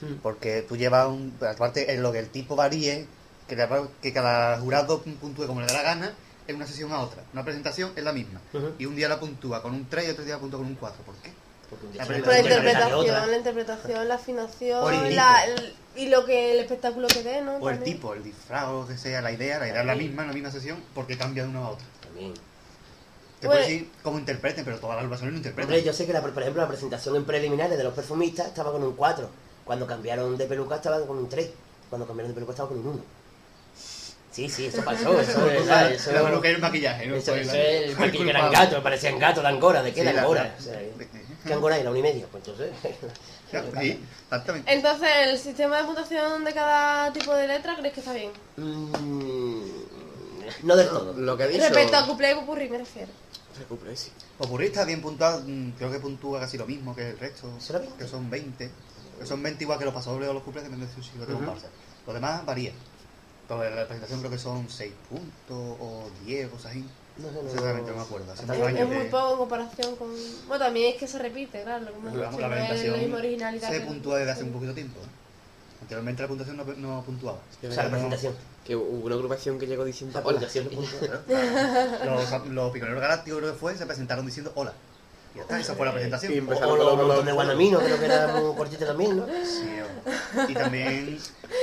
Mm. 0.00 0.14
Porque 0.22 0.62
tú 0.68 0.76
llevas 0.76 1.06
un. 1.06 1.32
Aparte, 1.48 1.94
en 1.94 2.02
lo 2.02 2.10
que 2.10 2.18
el 2.18 2.28
tipo 2.28 2.56
varíe, 2.56 3.06
que, 3.48 3.56
la- 3.56 3.88
que 4.02 4.12
cada 4.12 4.58
jurado 4.58 5.02
puntúe 5.02 5.46
como 5.46 5.60
le 5.60 5.66
da 5.66 5.74
la 5.74 5.82
gana, 5.82 6.12
en 6.46 6.56
una 6.56 6.66
sesión 6.66 6.92
a 6.92 7.00
otra. 7.00 7.22
Una 7.32 7.44
presentación 7.44 7.92
es 7.96 8.04
la 8.04 8.12
misma. 8.12 8.40
Y 8.78 8.86
un 8.86 8.94
día 8.96 9.08
la 9.08 9.18
puntúa 9.18 9.62
con 9.62 9.72
un 9.74 9.88
3 9.88 10.08
y 10.08 10.10
otro 10.10 10.24
día 10.24 10.34
la 10.34 10.40
puntúa 10.40 10.58
con 10.60 10.68
un 10.68 10.74
4. 10.74 11.02
¿Por 11.04 11.14
qué? 11.16 11.32
Porque 11.70 11.86
un 11.86 11.96
La 11.96 12.04
Por 12.04 12.12
la 12.12 12.18
interpreta 12.18 12.48
de 12.48 12.54
interpretación, 12.58 13.30
la 13.30 13.36
interpretación, 13.38 14.08
la 14.08 14.14
afinación, 14.16 15.16
la, 15.16 15.44
el- 15.46 15.74
y 15.96 16.08
lo 16.08 16.24
que 16.26 16.52
el 16.52 16.58
espectáculo 16.60 17.06
que 17.08 17.22
dé, 17.22 17.40
¿no? 17.40 17.56
O 17.56 17.70
el 17.70 17.80
tipo, 17.82 18.12
el 18.14 18.22
disfraz 18.22 18.66
o 18.68 18.80
lo 18.82 18.86
que 18.88 18.98
sea, 18.98 19.22
la 19.22 19.32
idea, 19.32 19.58
la 19.58 19.68
idea 19.68 19.80
es 19.80 19.86
la 19.86 19.94
misma 19.94 20.22
en 20.22 20.28
la 20.28 20.34
misma 20.34 20.50
sesión, 20.50 20.82
porque 20.94 21.16
cambia 21.16 21.44
de 21.44 21.48
una 21.50 21.60
a 21.60 21.68
otra. 21.70 21.86
También. 22.02 22.34
Te 22.34 23.46
Bueno. 23.46 23.60
puedes 23.62 23.66
decir 23.66 23.90
cómo 24.02 24.18
interpreten, 24.18 24.64
pero 24.64 24.78
todas 24.78 24.96
las 24.96 25.02
agrupaciones 25.02 25.32
no 25.32 25.38
interpretan. 25.38 25.70
Hombre, 25.72 25.82
yo 25.86 25.92
sé 25.92 26.06
que, 26.06 26.12
la, 26.12 26.20
por 26.22 26.40
ejemplo, 26.42 26.62
la 26.62 26.68
presentación 26.68 27.16
en 27.16 27.24
preliminares 27.24 27.76
de 27.78 27.84
los 27.84 27.94
perfumistas 27.94 28.46
estaba 28.48 28.72
con 28.72 28.82
un 28.82 28.94
4. 28.96 29.28
Cuando 29.64 29.86
cambiaron 29.86 30.36
de 30.36 30.46
peluca 30.46 30.76
estaba 30.76 31.00
con 31.06 31.16
un 31.18 31.28
3. 31.28 31.50
Cuando 31.90 32.06
cambiaron 32.06 32.30
de 32.30 32.34
peluca 32.34 32.52
estaba 32.52 32.68
con 32.68 32.78
un 32.78 32.86
1. 32.88 33.02
Sí, 34.34 34.48
sí, 34.48 34.66
eso 34.66 34.84
pasó. 34.84 35.20
Eso 35.20 35.46
es 35.48 35.60
verdad. 35.60 35.92
Eso, 35.92 36.10
la 36.10 36.24
peluca 36.24 36.48
y 36.50 36.54
el 36.54 36.60
maquillaje, 36.60 37.06
¿no? 37.06 37.14
eso, 37.14 37.36
eso 37.36 37.54
el 37.54 37.60
el 37.90 37.96
maquillaje, 37.96 38.30
eran 38.30 38.50
gatos, 38.50 38.82
parecían 38.82 39.18
gatos 39.20 39.44
de 39.44 39.48
Angora. 39.48 39.80
¿De 39.80 39.92
qué 39.92 40.00
Sí, 40.00 40.06
de 40.06 40.12
la- 40.12 40.22
Angora? 40.22 40.42
la- 40.42 40.54
O 40.58 40.60
sea, 40.60 40.80
¿Qué 41.46 41.52
Angora 41.52 41.78
era? 41.78 41.90
¿Un 41.90 41.96
y 41.98 42.02
medio? 42.02 42.26
Pues 42.28 42.42
entonces... 42.46 42.72
Sí, 43.80 44.00
exactamente. 44.24 44.72
Entonces, 44.74 45.08
el 45.28 45.38
sistema 45.38 45.76
de 45.78 45.84
puntuación 45.84 46.42
de 46.42 46.52
cada 46.52 47.12
tipo 47.12 47.32
de 47.34 47.46
letra, 47.46 47.76
¿crees 47.76 47.94
que 47.94 48.00
está 48.00 48.12
bien? 48.12 48.32
Mm, 48.56 49.62
no 50.64 50.74
del 50.74 50.88
todo. 50.88 51.12
Lo 51.12 51.36
que 51.36 51.46
dicho... 51.46 51.60
Respecto 51.62 51.96
a 51.96 52.04
cuplé 52.04 52.32
y 52.32 52.34
popurrí, 52.34 52.68
me 52.68 52.78
refiero. 52.78 53.12
El 53.56 53.66
cuplé, 53.66 53.96
sí. 53.96 54.10
Popurrí 54.36 54.66
está 54.66 54.84
bien 54.84 55.00
puntuado, 55.00 55.42
mm, 55.46 55.70
creo 55.78 55.92
que 55.92 56.00
puntúa 56.00 56.40
casi 56.40 56.58
lo 56.58 56.66
mismo 56.66 56.96
que 56.96 57.10
el 57.10 57.18
resto, 57.18 57.48
¿Será 57.60 57.78
20? 57.78 57.96
que 57.96 58.08
son 58.10 58.28
20. 58.28 58.70
Que 59.20 59.26
son 59.26 59.40
20 59.40 59.62
igual 59.62 59.78
que 59.78 59.84
los 59.84 59.94
pasodobles 59.94 60.28
o 60.28 60.32
los 60.32 60.42
cuplés, 60.42 60.64
depende 60.64 60.86
de 60.86 61.32
comparsa. 61.32 61.68
Lo 62.08 62.12
demás 62.12 62.44
varía. 62.44 62.72
Entonces, 63.44 63.74
la 63.76 63.84
presentación 63.86 64.20
creo 64.20 64.30
que 64.30 64.38
son 64.38 64.68
6 64.68 64.92
puntos 65.10 65.76
o 65.80 66.10
10, 66.24 66.48
cosas 66.48 66.70
así. 66.70 66.84
No 67.18 67.28
sé, 67.28 67.34
no- 67.42 67.50
Sinceramente 67.50 67.90
no 67.90 67.96
me 67.98 68.02
acuerdo. 68.02 68.32
Hace 68.32 68.44
Es, 68.44 68.50
años 68.50 68.80
es 68.80 68.88
muy 68.88 69.04
poco 69.08 69.32
en 69.32 69.38
comparación 69.38 69.96
con... 69.96 70.08
Bueno, 70.48 70.64
también 70.64 70.94
es 70.94 70.98
que 70.98 71.06
se 71.06 71.18
repite, 71.18 71.62
claro. 71.62 71.92
Como 71.92 72.08
La, 72.16 72.30
la 72.30 72.48
presentación 72.48 72.92
la 72.92 72.98
misma 72.98 73.18
originalidad. 73.18 73.70
se 73.70 73.80
puntúa 73.82 74.18
desde 74.18 74.32
hace 74.32 74.42
un 74.44 74.52
poquito 74.52 74.72
tiempo. 74.74 74.98
¿eh? 75.00 75.06
Anteriormente 75.82 76.22
la 76.22 76.28
puntuación 76.28 76.56
no, 76.56 76.64
no 76.64 77.02
puntuaba. 77.04 77.38
O 77.38 77.70
sea, 77.72 77.84
la 77.84 77.90
presentación. 77.90 78.34
Que 78.64 78.74
hubo 78.74 79.04
una 79.06 79.14
agrupación 79.14 79.58
que 79.58 79.66
llegó 79.66 79.84
diciendo... 79.84 80.18
La 80.18 80.26
Hola. 80.26 80.40
de. 80.40 80.80
Los, 82.06 82.46
los 82.48 82.72
piconeros 82.72 83.00
galácticos 83.00 83.40
creo 83.40 83.52
que 83.52 83.58
fue, 83.58 83.76
se 83.76 83.84
presentaron 83.84 84.24
diciendo 84.24 84.52
hola. 84.54 84.72
Y 85.34 85.38
ya 85.38 85.42
está, 85.42 85.58
esa 85.60 85.74
fue 85.74 85.86
la 85.86 85.92
presentación. 85.92 86.32
Y 86.32 86.36
O 86.36 86.38
empezaron 86.38 86.80
o 86.80 86.84
con 86.84 86.96
montones 86.96 87.26
de 87.26 87.32
Guanamino, 87.32 87.78
creo 87.80 87.98
que 87.98 88.04
era 88.04 88.26
muy 88.28 88.54
cortito 88.56 88.86
también, 88.86 89.16
¿no? 89.16 89.26
Sí, 89.26 89.68
hombre. 89.80 90.52
y 90.52 90.54
también 90.54 91.18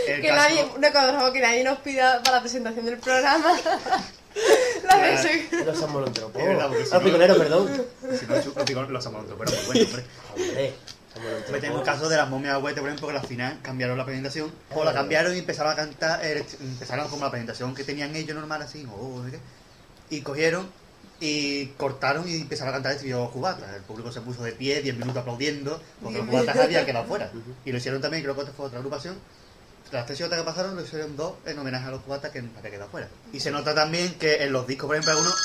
el 0.08 0.22
Que 0.22 0.28
caso... 0.28 0.36
nadie, 0.36 0.66
favor, 1.14 1.34
que 1.34 1.40
nadie 1.42 1.64
nos 1.64 1.80
pida 1.80 2.22
para 2.24 2.38
la 2.38 2.42
presentación 2.42 2.86
del 2.86 2.98
programa. 2.98 3.54
la 4.88 4.98
de 4.98 5.66
Los 5.66 5.84
amolonteros. 5.84 6.32
Es 6.36 6.46
verdad, 6.46 6.68
porque 6.68 6.86
si 6.86 6.92
Los 6.92 7.00
no- 7.02 7.06
piconeros, 7.06 7.38
perdón. 7.38 7.86
Si 8.20 8.26
no, 8.26 8.36
los 8.36 8.46
piconeros 8.66 8.90
los 8.92 9.08
pero 9.38 9.52
muy 9.52 9.66
bueno, 9.66 9.86
hombre. 10.36 10.74
Hombre, 11.14 11.34
Me 11.52 11.60
tengo 11.60 11.78
el 11.80 11.84
caso 11.84 12.08
de 12.08 12.16
las 12.16 12.30
momias 12.30 12.54
agüete, 12.54 12.80
por 12.80 12.90
ejemplo, 12.90 13.10
que 13.10 13.18
al 13.18 13.26
final 13.28 13.60
cambiaron 13.62 13.98
la 13.98 14.06
presentación, 14.06 14.50
o 14.74 14.84
la 14.86 14.94
cambiaron 14.94 15.36
y 15.36 15.40
empezaron 15.40 15.74
a 15.74 15.76
cantar, 15.76 16.24
eh, 16.26 16.46
empezaron 16.62 17.10
como 17.10 17.26
la 17.26 17.32
presentación 17.32 17.76
que 17.76 17.84
tenían 17.84 18.16
ellos 18.16 18.36
normal, 18.36 18.62
así, 18.62 18.88
o 18.90 19.18
no 19.20 19.26
sé 19.26 19.32
qué, 19.32 20.16
y 20.16 20.22
cogieron 20.22 20.70
y 21.22 21.68
cortaron 21.78 22.28
y 22.28 22.42
empezaron 22.42 22.70
a 22.70 22.74
cantar 22.74 22.94
el 22.94 22.98
trío 22.98 23.30
cubata. 23.30 23.76
El 23.76 23.84
público 23.84 24.12
se 24.12 24.22
puso 24.22 24.44
de 24.44 24.54
pie, 24.54 24.82
10 24.82 24.98
minutos 24.98 25.22
aplaudiendo, 25.22 25.80
porque 26.02 26.18
los 26.18 26.28
cubatas 26.28 26.58
habían 26.58 26.86
quedado 26.86 27.06
fuera. 27.06 27.32
Y 27.64 27.72
lo 27.72 27.78
hicieron 27.78 28.02
también, 28.02 28.24
creo 28.24 28.36
que 28.36 28.46
fue 28.52 28.66
otra 28.66 28.80
agrupación. 28.80 29.18
Las 29.92 30.06
tres 30.06 30.18
que 30.18 30.44
pasaron 30.44 30.76
lo 30.76 30.82
hicieron 30.82 31.16
dos 31.18 31.34
en 31.46 31.60
homenaje 31.60 31.86
a 31.88 31.92
los 31.92 32.02
cubatas 32.02 32.32
que 32.32 32.40
habían 32.40 32.54
quedado 32.64 32.90
fuera. 32.90 33.08
Y 33.32 33.40
se 33.40 33.52
nota 33.52 33.76
también 33.76 34.14
que 34.16 34.44
en 34.44 34.52
los 34.52 34.66
discos, 34.66 34.88
por 34.88 34.96
ejemplo, 34.96 35.12
hay 35.12 35.18
algunos 35.20 35.40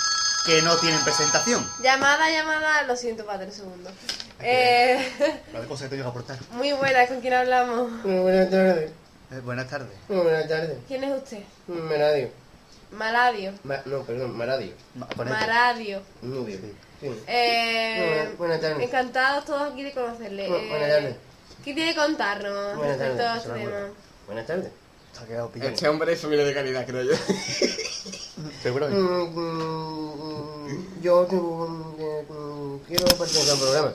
que 0.46 0.62
no 0.62 0.76
tienen 0.76 1.02
presentación. 1.04 1.68
Llamada, 1.82 2.30
llamada, 2.30 2.82
lo 2.84 2.96
siento, 2.96 3.26
para 3.26 3.40
tres 3.40 3.56
segundos. 3.56 3.92
Eh, 4.40 5.12
La 5.52 5.60
que 5.60 5.66
tengo 5.88 6.02
que 6.04 6.08
aportar. 6.08 6.38
muy 6.52 6.72
buena, 6.72 7.06
¿con 7.06 7.20
quién 7.20 7.34
hablamos? 7.34 8.02
Buenas 8.02 8.48
tardes. 8.50 8.92
Eh, 9.32 9.40
buenas 9.44 9.68
tardes. 9.68 9.98
Buenas 10.08 10.48
tardes. 10.48 10.78
¿Quién 10.86 11.04
es 11.04 11.22
usted? 11.22 11.40
Maradio. 11.66 12.45
Maladio. 12.92 13.52
Ma- 13.64 13.82
no, 13.86 14.02
perdón, 14.02 14.36
Maradio. 14.36 14.72
Ma- 14.94 15.08
ponete. 15.08 15.36
Maradio. 15.36 16.02
Nubio. 16.22 16.58
Sí. 17.00 17.10
Eh, 17.26 18.14
Buenas- 18.16 18.38
buenas 18.38 18.60
tardes. 18.60 18.82
encantados 18.88 19.44
todos 19.44 19.72
aquí 19.72 19.82
de 19.82 19.92
conocerle. 19.92 20.48
Bu- 20.48 20.54
Eh, 20.56 20.68
buenas 20.70 20.88
tardes. 20.90 21.16
¿Qué 21.64 21.74
tiene 21.74 21.90
que 21.94 21.98
contarnos 22.00 22.76
Buenas 22.76 22.98
respecto 22.98 23.22
a 23.22 23.26
tardes. 23.26 23.44
este 23.44 23.58
tema? 23.58 23.70
buenas. 23.70 23.90
Buenas 24.26 24.46
tardes. 24.46 24.70
Se 25.12 25.22
ha 25.22 25.26
quedado 25.26 25.50
pillado. 25.50 25.70
Este 25.72 25.88
hombre 25.88 26.12
es 26.12 26.20
familia 26.20 26.44
de 26.44 26.54
calidad, 26.54 26.86
creo 26.86 27.02
yo. 27.02 27.12
Seguramente. 28.62 29.02
Mm, 29.02 29.38
mm, 29.38 31.02
Yo 31.02 31.24
tengo, 31.26 31.66
mm, 31.68 32.78
quiero 32.86 33.04
pertenecer 33.06 33.52
al 33.52 33.58
programa. 33.58 33.92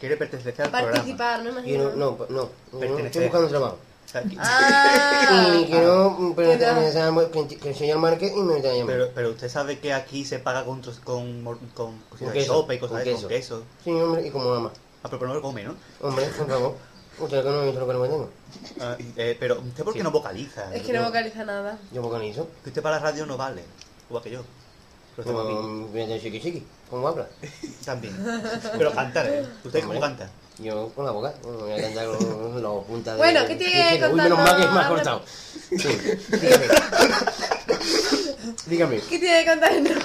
Quiere 0.00 0.16
pertenecer 0.16 0.54
al 0.62 0.70
programa. 0.70 0.92
Participar, 0.92 1.42
¿no? 1.42 1.50
Imagino. 1.50 1.64
Quiero, 1.84 1.96
no, 1.96 2.18
no, 2.28 2.50
no, 2.72 2.78
Pertenecer. 2.78 3.06
estoy 3.06 3.22
buscando 3.24 3.48
trabajo. 3.48 3.78
Ah, 4.38 5.56
Y 5.60 5.64
quiero 5.66 6.34
pertenecer 6.36 7.12
Mira. 7.12 7.26
al 7.26 7.30
que, 7.30 7.56
que 7.58 7.68
el 7.70 7.74
señor 7.74 7.98
Márquez 7.98 8.32
y 8.36 8.40
me 8.40 8.60
llama. 8.60 8.84
Pero, 8.86 9.08
pero 9.14 9.30
usted 9.30 9.48
sabe 9.48 9.78
que 9.78 9.92
aquí 9.92 10.24
se 10.24 10.38
paga 10.38 10.64
con, 10.64 10.82
con, 11.04 11.44
con 11.74 12.00
queso, 12.32 12.54
sopa 12.54 12.74
y 12.74 12.78
cosas 12.78 12.96
con 12.96 12.98
de 13.04 13.04
queso. 13.04 13.20
con 13.22 13.28
queso. 13.28 13.62
Sí, 13.82 13.90
hombre, 13.90 14.26
y 14.26 14.30
como 14.30 14.50
mamá. 14.50 14.70
Ah, 15.02 15.08
pero 15.10 15.26
no 15.26 15.34
lo 15.34 15.42
come, 15.42 15.64
¿no? 15.64 15.74
Hombre, 16.00 16.26
por 16.36 16.48
favor. 16.48 16.74
Usted 17.18 17.42
que 17.44 17.48
no 17.50 17.60
me 17.60 17.66
dice 17.66 17.78
lo 17.78 17.86
que 17.86 17.92
no 17.92 17.98
me 18.00 18.08
tengo. 18.08 18.30
Ah, 18.80 18.96
eh, 19.16 19.36
pero 19.38 19.60
usted 19.60 19.84
por 19.84 19.92
qué 19.92 20.00
Sí. 20.00 20.02
no 20.04 20.10
vocaliza. 20.10 20.74
es 20.74 20.82
que 20.82 20.92
no 20.92 21.04
vocaliza 21.04 21.44
nada. 21.44 21.78
Yo 21.92 22.02
vocalizo. 22.02 22.48
Que 22.62 22.70
usted 22.70 22.82
para 22.82 22.96
la 22.96 23.02
radio 23.02 23.24
no 23.26 23.36
vale. 23.36 23.62
Igual 24.08 24.22
que 24.22 24.30
yo. 24.30 24.42
Pero. 25.16 25.32
Como, 25.32 25.88
mira, 25.92 26.18
chiqui 26.18 26.40
chiqui, 26.40 26.66
¿cómo 26.90 27.06
habla? 27.06 27.28
También. 27.84 28.16
Pero 28.76 28.92
cantar, 28.92 29.26
¿eh? 29.26 29.46
¿Usted 29.64 29.84
cómo 29.84 30.00
canta? 30.00 30.28
Yo 30.58 30.88
con 30.94 31.04
la 31.04 31.10
boca, 31.10 31.34
bueno, 31.42 31.58
voy 31.60 31.72
a 31.72 31.80
cantar 31.82 32.06
con 32.06 32.62
la 32.62 32.80
punta 32.86 33.12
de... 33.12 33.18
Bueno, 33.18 33.40
¿qué 33.46 33.56
tiene 33.56 33.72
Sí, 33.88 33.94
sí, 33.94 33.98
que 33.98 34.06
Uy, 34.08 34.14
menos 34.14 34.38
mal 34.38 34.56
que 34.56 34.62
es 34.62 34.70
más 34.70 34.86
cortado. 34.88 35.22
Sí, 35.70 35.76
dígame. 36.40 36.66
dígame. 38.66 39.00
¿Qué 39.08 39.18
tiene 39.18 39.44
que 39.44 39.50
contarnos? 39.50 40.04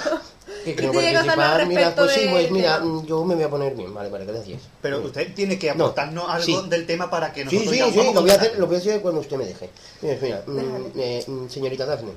¿Qué 0.64 0.74
¿Qué 0.74 0.74
quiero 0.74 0.92
tiene 0.92 1.08
que 1.12 1.16
contarnos 1.18 1.46
participar? 1.46 1.66
Mira, 1.68 1.80
respecto 1.80 2.02
pues 2.02 2.14
sí, 2.14 2.26
pues 2.30 2.50
mira, 2.50 2.82
yo 3.06 3.24
me 3.24 3.34
voy 3.36 3.44
a 3.44 3.48
poner 3.50 3.74
bien, 3.76 3.94
vale, 3.94 4.10
vale, 4.10 4.24
gracias. 4.24 4.60
Pero 4.82 5.00
usted 5.02 5.32
tiene 5.34 5.56
que 5.58 5.68
No, 5.74 5.84
aportarnos 5.84 6.28
algo 6.28 6.44
sí. 6.44 6.68
del 6.68 6.86
tema 6.86 7.08
para 7.08 7.32
que 7.32 7.48
Sí, 7.48 7.56
nosotros 7.56 7.70
sí, 7.76 7.82
sí, 7.84 7.90
podamos 7.92 8.14
lo 8.14 8.20
voy 8.22 8.30
a 8.30 8.32
contar. 8.34 8.46
hacer, 8.48 8.58
lo 8.58 8.66
voy 8.66 8.76
a 8.76 8.78
hacer 8.80 9.00
cuando 9.00 9.20
usted 9.20 9.36
me 9.36 9.44
deje. 9.46 9.70
Mira, 10.02 10.18
mira, 10.20 10.42
mm, 10.46 10.92
eh, 10.96 11.26
señorita 11.48 11.86
Dafne, 11.86 12.10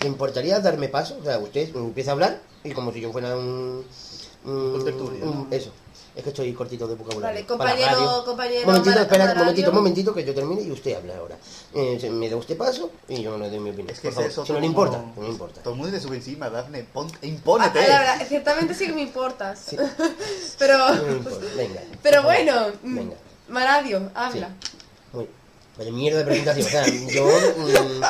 ¿le 0.00 0.06
importaría 0.08 0.60
darme 0.60 0.88
paso? 0.88 1.16
O 1.20 1.24
sea, 1.24 1.38
usted 1.38 1.74
empieza 1.74 2.10
a 2.10 2.12
hablar 2.12 2.38
y 2.64 2.72
como 2.72 2.92
si 2.92 3.00
yo 3.00 3.10
fuera 3.12 3.34
un... 3.36 3.84
un- 4.44 4.52
Un 4.74 4.84
tertulio, 4.84 5.24
¿no? 5.24 5.46
Eso, 5.50 5.70
es 6.14 6.22
que 6.22 6.28
estoy 6.30 6.52
cortito 6.52 6.86
de 6.86 6.94
vocabulario. 6.94 7.34
Vale, 7.34 7.44
Para 7.46 7.70
compañero- 7.72 7.98
radio. 7.98 8.24
compañero 8.24 8.66
Momentito, 8.66 9.00
espera, 9.00 9.32
un 9.32 9.38
momentito, 9.38 9.70
un 9.70 9.76
momentito 9.76 10.14
que 10.14 10.24
yo 10.24 10.34
termine 10.34 10.62
y 10.62 10.70
usted 10.70 10.96
habla 10.96 11.16
ahora. 11.16 11.36
Eh, 11.74 12.10
me 12.10 12.28
da 12.28 12.36
usted 12.36 12.56
paso 12.56 12.90
y 13.08 13.22
yo 13.22 13.38
le 13.38 13.48
doy 13.48 13.58
mi 13.60 13.70
opinión. 13.70 13.90
Es 13.90 14.00
que 14.00 14.08
por 14.08 14.14
favor. 14.14 14.26
es 14.26 14.32
eso 14.32 14.46
si 14.46 14.52
no 14.52 14.60
le 14.60 14.66
importa, 14.66 15.04
no 15.16 15.22
le 15.22 15.28
importa. 15.28 15.62
Todo 15.62 15.74
el 15.74 15.80
mundo 15.80 15.96
se 15.96 16.02
sube 16.02 16.16
encima, 16.16 16.50
Dafne. 16.50 16.82
Pon, 16.84 17.08
Ah, 17.60 17.70
la 17.74 17.80
verdad, 17.98 18.26
ciertamente 18.28 18.74
sí 18.74 18.86
que 18.86 18.92
me 18.92 19.02
importas. 19.02 19.58
Sí. 19.68 19.76
pero, 20.58 20.78
No 20.94 21.02
me 21.02 21.12
importa, 21.12 21.46
venga. 21.56 21.80
pero 22.02 22.22
bueno, 22.22 22.66
Venga. 22.82 23.16
Maradio, 23.48 24.10
habla. 24.14 24.50
Muy. 25.12 25.28
Vaya 25.78 25.90
mierda 25.90 26.18
de 26.18 26.24
presentación. 26.26 26.66
O 26.66 26.70
sea, 26.70 26.86
yo 27.14 27.24
mm, 27.26 28.02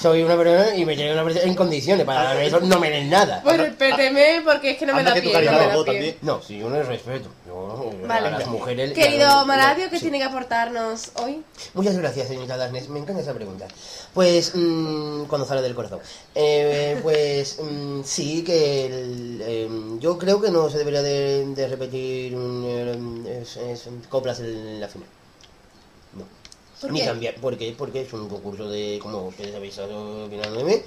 soy 0.00 0.22
una 0.22 0.36
persona 0.36 0.76
y 0.76 0.84
me 0.84 0.94
llevo 0.94 1.14
una 1.14 1.24
presentación 1.24 1.50
en 1.50 1.56
condiciones. 1.56 2.06
Para 2.06 2.40
eso 2.44 2.60
no 2.60 2.78
me 2.78 2.90
den 2.90 3.10
nada. 3.10 3.40
Pues 3.42 3.58
respéteme 3.58 4.42
porque 4.44 4.70
es 4.72 4.78
que 4.78 4.86
no 4.86 4.92
me 4.94 5.00
Anda 5.00 5.10
da 5.10 5.14
que 5.16 5.22
tu 5.22 5.30
pie. 5.30 5.44
No 5.44 5.52
me 5.58 5.66
pie. 5.68 5.84
también. 5.84 6.16
No, 6.22 6.40
si 6.42 6.58
yo 6.60 6.70
no 6.70 6.80
respeto. 6.82 7.28
Yo 7.46 7.90
Vale. 8.06 8.28
a 8.28 8.30
las 8.30 8.46
mujeres. 8.46 8.92
Querido 8.92 9.26
la- 9.26 9.34
la- 9.36 9.44
Maradio, 9.44 9.90
¿qué 9.90 9.96
sí. 9.96 10.02
tiene 10.02 10.18
que 10.18 10.24
aportarnos 10.24 11.10
hoy? 11.16 11.42
Muchas 11.74 11.96
gracias, 11.98 12.28
señorita 12.28 12.56
Darnes. 12.56 12.88
Me 12.88 13.00
encanta 13.00 13.20
esa 13.22 13.34
pregunta. 13.34 13.66
Pues, 14.14 14.52
mm, 14.54 15.24
cuando 15.24 15.44
sale 15.46 15.60
del 15.62 15.74
corazón. 15.74 15.98
Eh, 16.36 17.00
pues, 17.02 17.58
mm, 17.60 18.02
sí, 18.04 18.44
que 18.44 18.86
el, 18.86 19.42
em, 19.44 19.98
yo 19.98 20.18
creo 20.18 20.40
que 20.40 20.50
no 20.52 20.70
se 20.70 20.78
debería 20.78 21.02
de, 21.02 21.46
de 21.46 21.66
repetir 21.66 22.36
mm, 22.36 23.26
es- 23.26 23.56
es- 23.56 23.88
coplas 24.08 24.38
en 24.38 24.80
la 24.80 24.86
final. 24.88 25.08
¿Por 26.80 26.92
Ni 26.92 27.00
qué? 27.00 27.06
cambiar, 27.06 27.34
¿por 27.36 27.56
qué? 27.58 27.74
Porque 27.76 28.02
es 28.02 28.12
un 28.12 28.28
concurso 28.28 28.68
de, 28.68 28.98
como 29.02 29.26
ustedes 29.28 29.54
habéis 29.54 29.72
estado 29.72 30.26
opinando 30.26 30.58
de 30.58 30.64
mí, 30.64 30.82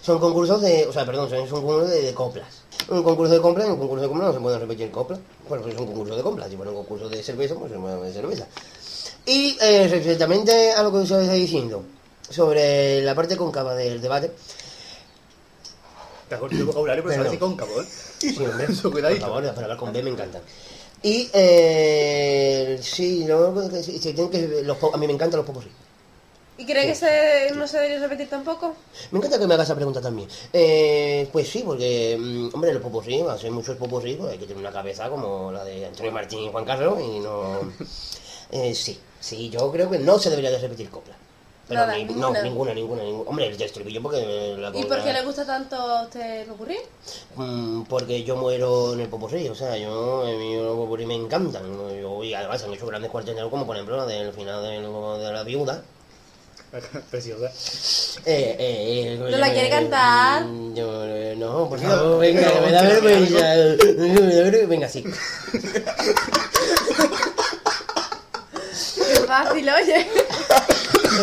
son 0.00 0.18
concursos 0.18 0.60
de, 0.62 0.86
o 0.86 0.92
sea, 0.92 1.04
perdón, 1.04 1.28
son, 1.28 1.46
son 1.48 1.60
concursos 1.60 1.90
de, 1.90 2.00
de 2.02 2.14
coplas. 2.14 2.48
Un 2.88 3.02
concurso 3.02 3.34
de 3.34 3.40
compras, 3.40 3.66
en 3.66 3.72
un 3.72 3.78
concurso 3.78 4.02
de 4.02 4.08
compras 4.08 4.28
no 4.28 4.34
se 4.34 4.40
pueden 4.40 4.60
repetir 4.60 4.90
coplas, 4.90 5.18
bueno, 5.48 5.66
es 5.68 5.74
un 5.78 5.86
concurso 5.86 6.16
de 6.16 6.22
compras, 6.22 6.48
si 6.50 6.56
fuera 6.56 6.70
un 6.70 6.76
concurso 6.78 7.08
de 7.10 7.22
cerveza, 7.22 7.54
pues 7.56 7.70
es 7.72 7.76
un 7.78 8.02
de 8.02 8.12
cerveza. 8.12 8.46
Y 9.26 9.56
eh, 9.60 9.86
respectamente 9.88 10.72
a 10.72 10.82
lo 10.82 10.90
que 10.90 10.98
usted 10.98 11.20
está 11.20 11.34
diciendo, 11.34 11.82
sobre 12.30 13.02
la 13.02 13.14
parte 13.14 13.36
cóncava 13.36 13.74
del 13.74 14.00
debate, 14.00 14.32
Te 16.28 16.34
has 16.36 16.40
cortado 16.40 16.60
el 16.60 16.66
vocabulario, 16.66 17.02
pero 17.02 17.14
Perdón. 17.14 17.26
sabes 17.26 17.32
si 17.32 17.38
cóncavo, 17.38 17.82
¿eh? 17.82 17.86
Sí, 18.18 18.36
hombre. 18.46 18.64
Eso, 18.72 18.82
Por 18.84 18.92
cuidadito. 18.92 19.26
favor, 19.26 19.42
para 19.54 19.62
hablar 19.62 19.76
con 19.78 19.92
B 19.92 20.02
me 20.02 20.10
encantan. 20.10 20.40
Y, 21.04 21.28
eh, 21.34 22.78
sí, 22.80 23.26
que 23.26 23.82
sí, 23.82 23.98
sí, 23.98 24.14
tienen 24.14 24.30
que, 24.30 24.62
los, 24.62 24.78
a 24.82 24.96
mí 24.96 25.06
me 25.06 25.12
encantan 25.12 25.36
los 25.36 25.46
popos 25.46 25.66
¿Y 26.56 26.64
cree 26.64 26.86
que 26.86 26.94
se, 26.94 27.52
no 27.54 27.66
se 27.66 27.76
debería 27.76 28.00
repetir 28.00 28.30
tampoco? 28.30 28.74
Me 29.10 29.18
encanta 29.18 29.38
que 29.38 29.46
me 29.46 29.52
hagas 29.52 29.66
esa 29.66 29.74
pregunta 29.74 30.00
también. 30.00 30.30
Eh, 30.50 31.28
pues 31.30 31.46
sí, 31.48 31.62
porque, 31.62 32.16
mm, 32.18 32.54
hombre, 32.54 32.72
los 32.72 32.82
popurrí, 32.82 33.20
va 33.20 33.34
a 33.34 33.38
ser 33.38 33.50
muchos 33.50 33.76
popurrí, 33.76 34.14
pues 34.14 34.32
hay 34.32 34.38
que 34.38 34.46
tener 34.46 34.60
una 34.60 34.72
cabeza 34.72 35.10
como 35.10 35.52
la 35.52 35.62
de 35.62 35.84
Antonio 35.84 36.10
Martín 36.10 36.38
y 36.38 36.50
Juan 36.50 36.64
Carlos 36.64 36.98
y 36.98 37.20
no... 37.20 37.60
Eh, 38.50 38.72
sí, 38.74 39.00
sí, 39.18 39.50
yo 39.50 39.72
creo 39.72 39.90
que 39.90 39.98
no 39.98 40.16
se 40.18 40.30
debería 40.30 40.50
de 40.50 40.58
repetir 40.58 40.88
copla. 40.88 41.16
Pero 41.66 41.80
Nada, 41.80 41.94
ni- 41.96 42.04
ninguna. 42.04 42.28
no, 42.28 42.42
ninguna, 42.42 42.74
ninguna, 42.74 43.02
ninguna. 43.02 43.30
Hombre, 43.30 43.46
el 43.48 43.60
estribillo 43.62 44.02
porque 44.02 44.54
la 44.58 44.70
¿Y 44.74 44.84
por 44.84 45.02
qué 45.02 45.12
le 45.14 45.22
gusta 45.22 45.46
tanto 45.46 45.76
a 45.76 46.02
usted? 46.02 46.46
Mm, 47.36 47.82
porque 47.84 48.22
yo 48.22 48.36
muero 48.36 48.92
en 48.92 49.00
el 49.00 49.08
popurrí, 49.08 49.48
o 49.48 49.54
sea, 49.54 49.74
yo, 49.78 50.22
a 50.26 50.30
mí 50.30 50.56
los 50.56 50.76
popurrí 50.76 51.06
me 51.06 51.14
encantan. 51.14 51.62
Yo, 52.00 52.22
y 52.22 52.34
además 52.34 52.62
han 52.64 52.74
hecho 52.74 52.86
grandes 52.86 53.10
cuartetos 53.10 53.48
como 53.50 53.64
por 53.66 53.76
ejemplo 53.76 53.96
la 53.96 54.04
del 54.04 54.32
final 54.34 54.62
de, 54.62 54.70
de 55.24 55.32
la 55.32 55.42
viuda. 55.42 55.82
Preciosa. 57.10 57.46
Eh, 58.26 58.56
eh, 58.58 59.14
eh, 59.14 59.16
¿No 59.18 59.28
la 59.38 59.50
quiere 59.52 59.70
cantar? 59.70 60.44
mm, 60.44 60.74
Yo, 60.74 61.04
eh, 61.06 61.34
no, 61.38 61.66
por 61.68 61.78
favor, 61.78 62.18
venga, 62.20 62.52
que 62.52 62.60
me 62.60 62.72
da 62.72 62.82
vergüenza. 62.82 63.38
Me 63.38 64.34
da 64.34 64.42
vergüenza. 64.42 64.66
Venga, 64.66 64.88
sí. 64.88 65.04
Qué 68.96 69.20
fácil, 69.26 69.68
oye. 69.70 70.06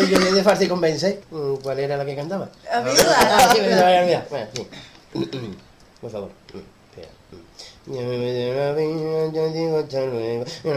Yo 0.10 0.20
de 0.20 0.44
fácil 0.44 0.70
convence. 0.70 1.22
Mm, 1.32 1.56
¿Cuál 1.56 1.80
era 1.80 1.98
la 1.98 2.06
que 2.06 2.16
cantaba? 2.16 2.50
A 2.72 2.82
mí 2.82 2.92
Ah, 3.08 3.50
sí, 3.54 3.62
me. 3.62 4.22
Bueno, 4.30 4.48
sí. 4.54 4.68
Por 6.02 6.12
favor. 6.12 6.30
Mm, 6.54 6.58
Espera. 6.90 7.08
Mm. 7.32 7.36
Ya 7.36 7.66
me. 7.88 10.46
No 10.64 10.74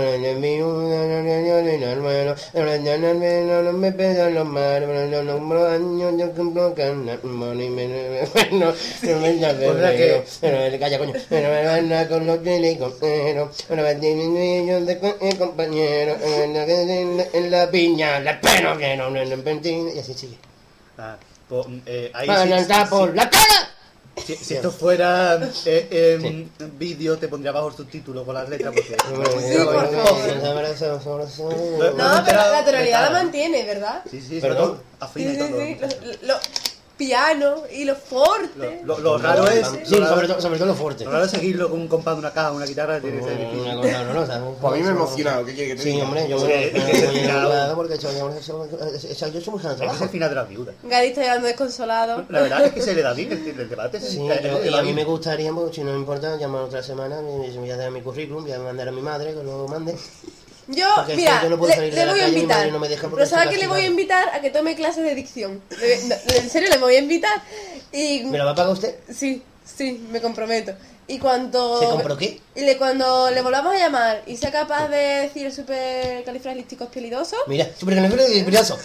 no. 2.24 2.34
No 2.54 2.64
no 3.62 3.72
me 3.74 3.92
pedan 3.92 4.34
los 4.34 4.46
mares. 4.46 4.88
No 4.88 5.04
cumplo 5.38 5.68
años, 5.68 6.14
yo 6.16 6.32
cumplo 6.32 6.74
canas. 6.74 7.22
Money, 7.22 7.68
me 7.68 7.86
bueno, 8.32 8.72
no 9.02 9.20
me 9.74 9.80
da 9.82 9.90
que- 9.96 10.24
Pero 10.40 10.78
calla, 10.80 10.98
coño. 10.98 11.12
Pero 11.28 11.48
me 11.50 11.66
van 11.66 12.08
con 12.08 12.26
los 12.26 12.42
chiliconeros. 12.42 13.64
Una 13.68 13.82
vez 13.82 14.00
tiene 14.00 14.26
niños 14.26 14.86
de 14.86 14.98
co- 14.98 15.16
compañeros. 15.38 16.16
En 16.22 16.54
la, 16.54 16.64
en 17.32 17.50
la 17.50 17.70
piña, 17.70 18.18
la 18.20 18.40
pena 18.40 18.76
que 18.78 18.96
no, 18.96 19.10
no, 19.10 19.22
no, 19.24 19.36
no, 19.36 19.92
y 19.94 19.98
así 19.98 20.14
sigue. 20.14 20.38
Ah, 20.96 21.16
eh, 21.86 22.10
ahí 22.14 22.26
sí- 22.44 22.50
por 22.88 23.14
la 23.14 23.28
cara. 23.28 23.73
Si, 24.24 24.36
si 24.36 24.54
esto 24.54 24.70
fuera 24.70 25.36
eh, 25.66 25.88
eh, 25.90 26.46
vídeo, 26.78 27.18
te 27.18 27.28
pondría 27.28 27.52
bajo 27.52 27.70
subtítulos 27.72 28.24
con 28.24 28.34
las 28.34 28.48
letras. 28.48 28.72
Porque, 28.74 28.96
No, 31.96 32.22
pero 32.24 32.36
la 32.50 32.64
tonalidad 32.64 33.02
la 33.04 33.10
mantiene, 33.10 33.64
¿verdad? 33.64 34.02
Sí, 34.10 34.20
sí, 34.20 34.40
Perdón. 34.40 34.80
Afina 35.00 35.30
Sí, 35.30 35.36
y 35.36 35.40
sí, 35.42 35.48
todo. 35.50 35.60
sí. 35.60 35.76
Lo, 36.22 36.28
lo- 36.34 36.40
piano 36.96 37.56
y 37.72 37.84
lo 37.84 37.94
forte. 37.96 38.80
Lo, 38.84 38.98
lo 38.98 39.18
raro 39.18 39.46
es. 39.48 39.66
Sí, 39.84 39.94
lo 39.96 40.00
raro- 40.00 40.14
sobre 40.14 40.28
todo, 40.28 40.40
sobre 40.40 40.58
todo 40.58 40.68
lo 40.68 40.74
fuerte. 40.74 41.04
Lo 41.04 41.10
raro 41.10 41.24
es 41.24 41.30
seguirlo 41.30 41.68
con 41.70 41.80
un 41.80 41.88
compás 41.88 42.14
de 42.14 42.20
una 42.20 42.32
caja, 42.32 42.52
una 42.52 42.66
guitarra, 42.66 43.00
tiene 43.00 43.18
que 43.18 43.24
ser 43.24 43.32
Una 43.38 43.50
difícil. 43.50 43.76
cosa 43.76 44.00
horrorosa. 44.02 44.42
Pues 44.60 44.72
a 44.72 44.76
mí 44.76 44.82
me 44.82 44.88
ha 44.88 44.92
emocionado, 44.92 45.44
¿qué 45.44 45.54
quiere 45.54 45.68
que 45.70 45.76
te 45.76 45.82
Sí, 45.82 45.90
diga? 45.90 46.04
hombre, 46.04 46.28
yo 46.28 46.38
Sí, 46.38 46.46
me 46.46 46.64
es 46.66 46.70
que- 46.72 46.78
he 46.78 47.08
emocionado 47.24 47.74
porque 47.76 47.98
yo 47.98 48.10
yo 48.10 49.40
soy 49.40 49.50
muy 49.50 49.62
Es 49.62 49.76
trabajo. 49.76 50.04
el 50.04 50.10
final 50.10 50.28
de 50.28 50.34
la 50.36 50.44
viuda. 50.44 50.72
Gadi 50.84 51.06
está 51.08 51.20
llegando 51.22 51.46
desconsolado. 51.48 52.24
La 52.28 52.40
verdad 52.42 52.64
es 52.66 52.72
que 52.72 52.80
se 52.82 52.94
le 52.94 53.02
da 53.02 53.12
bien 53.12 53.32
el, 53.32 53.60
el 53.60 53.68
debate. 53.68 54.00
Sí, 54.00 54.18
yo- 54.26 54.64
y 54.64 54.74
a 54.74 54.82
mí 54.82 54.92
me 54.92 55.04
gustaría, 55.04 55.52
pues, 55.52 55.74
si 55.74 55.82
no 55.82 55.92
me 55.92 55.98
importa, 55.98 56.36
llamar 56.36 56.62
otra 56.62 56.82
semana, 56.82 57.20
me 57.20 57.48
me 57.48 57.58
voy 57.58 57.70
a 57.70 57.76
dar 57.76 57.90
mi 57.90 58.02
currículum, 58.02 58.42
voy 58.44 58.52
a 58.52 58.58
mandar 58.58 58.88
a 58.88 58.92
mi 58.92 59.02
madre 59.02 59.34
que 59.34 59.42
lo 59.42 59.66
mande. 59.68 59.96
Yo, 60.68 60.86
Porque 60.96 61.12
es 61.12 61.18
mira, 61.18 61.42
yo 61.42 61.50
no 61.50 61.58
puedo 61.58 61.68
le, 61.70 61.76
salir 61.76 61.94
de 61.94 62.00
le 62.00 62.06
la 62.06 62.12
voy 62.12 62.20
a 62.20 62.28
invitar. 62.28 62.72
no 62.72 62.78
me 62.78 62.88
deja 62.88 63.02
porque 63.02 63.16
Pero 63.16 63.26
¿sabes 63.26 63.48
que 63.50 63.58
le 63.58 63.66
voy 63.66 63.80
a 63.82 63.86
invitar? 63.86 64.28
A 64.34 64.40
que 64.40 64.50
tome 64.50 64.74
clases 64.74 65.04
de 65.04 65.14
dicción. 65.14 65.62
No, 65.70 66.34
en 66.34 66.50
serio, 66.50 66.68
le 66.70 66.78
voy 66.78 66.94
a 66.96 66.98
invitar. 66.98 67.42
Y... 67.92 68.24
¿Me 68.24 68.38
lo 68.38 68.44
va 68.46 68.52
a 68.52 68.54
pagar 68.54 68.72
usted? 68.72 68.94
Sí, 69.12 69.42
sí, 69.64 70.06
me 70.10 70.20
comprometo. 70.20 70.74
Y 71.06 71.18
cuando... 71.18 71.80
¿Se 71.80 71.86
compró 71.86 72.16
qué? 72.16 72.40
Y 72.54 72.62
le, 72.62 72.78
cuando 72.78 73.30
le 73.30 73.42
volvamos 73.42 73.74
a 73.74 73.78
llamar 73.78 74.22
y 74.26 74.36
sea 74.38 74.50
capaz 74.50 74.88
de 74.88 74.96
decir 74.96 75.52
super 75.52 76.24
califragilísticos 76.24 76.88
pielidosos, 76.88 77.40
Mira, 77.46 77.68
súper 77.78 77.96
califragilístico 77.96 78.78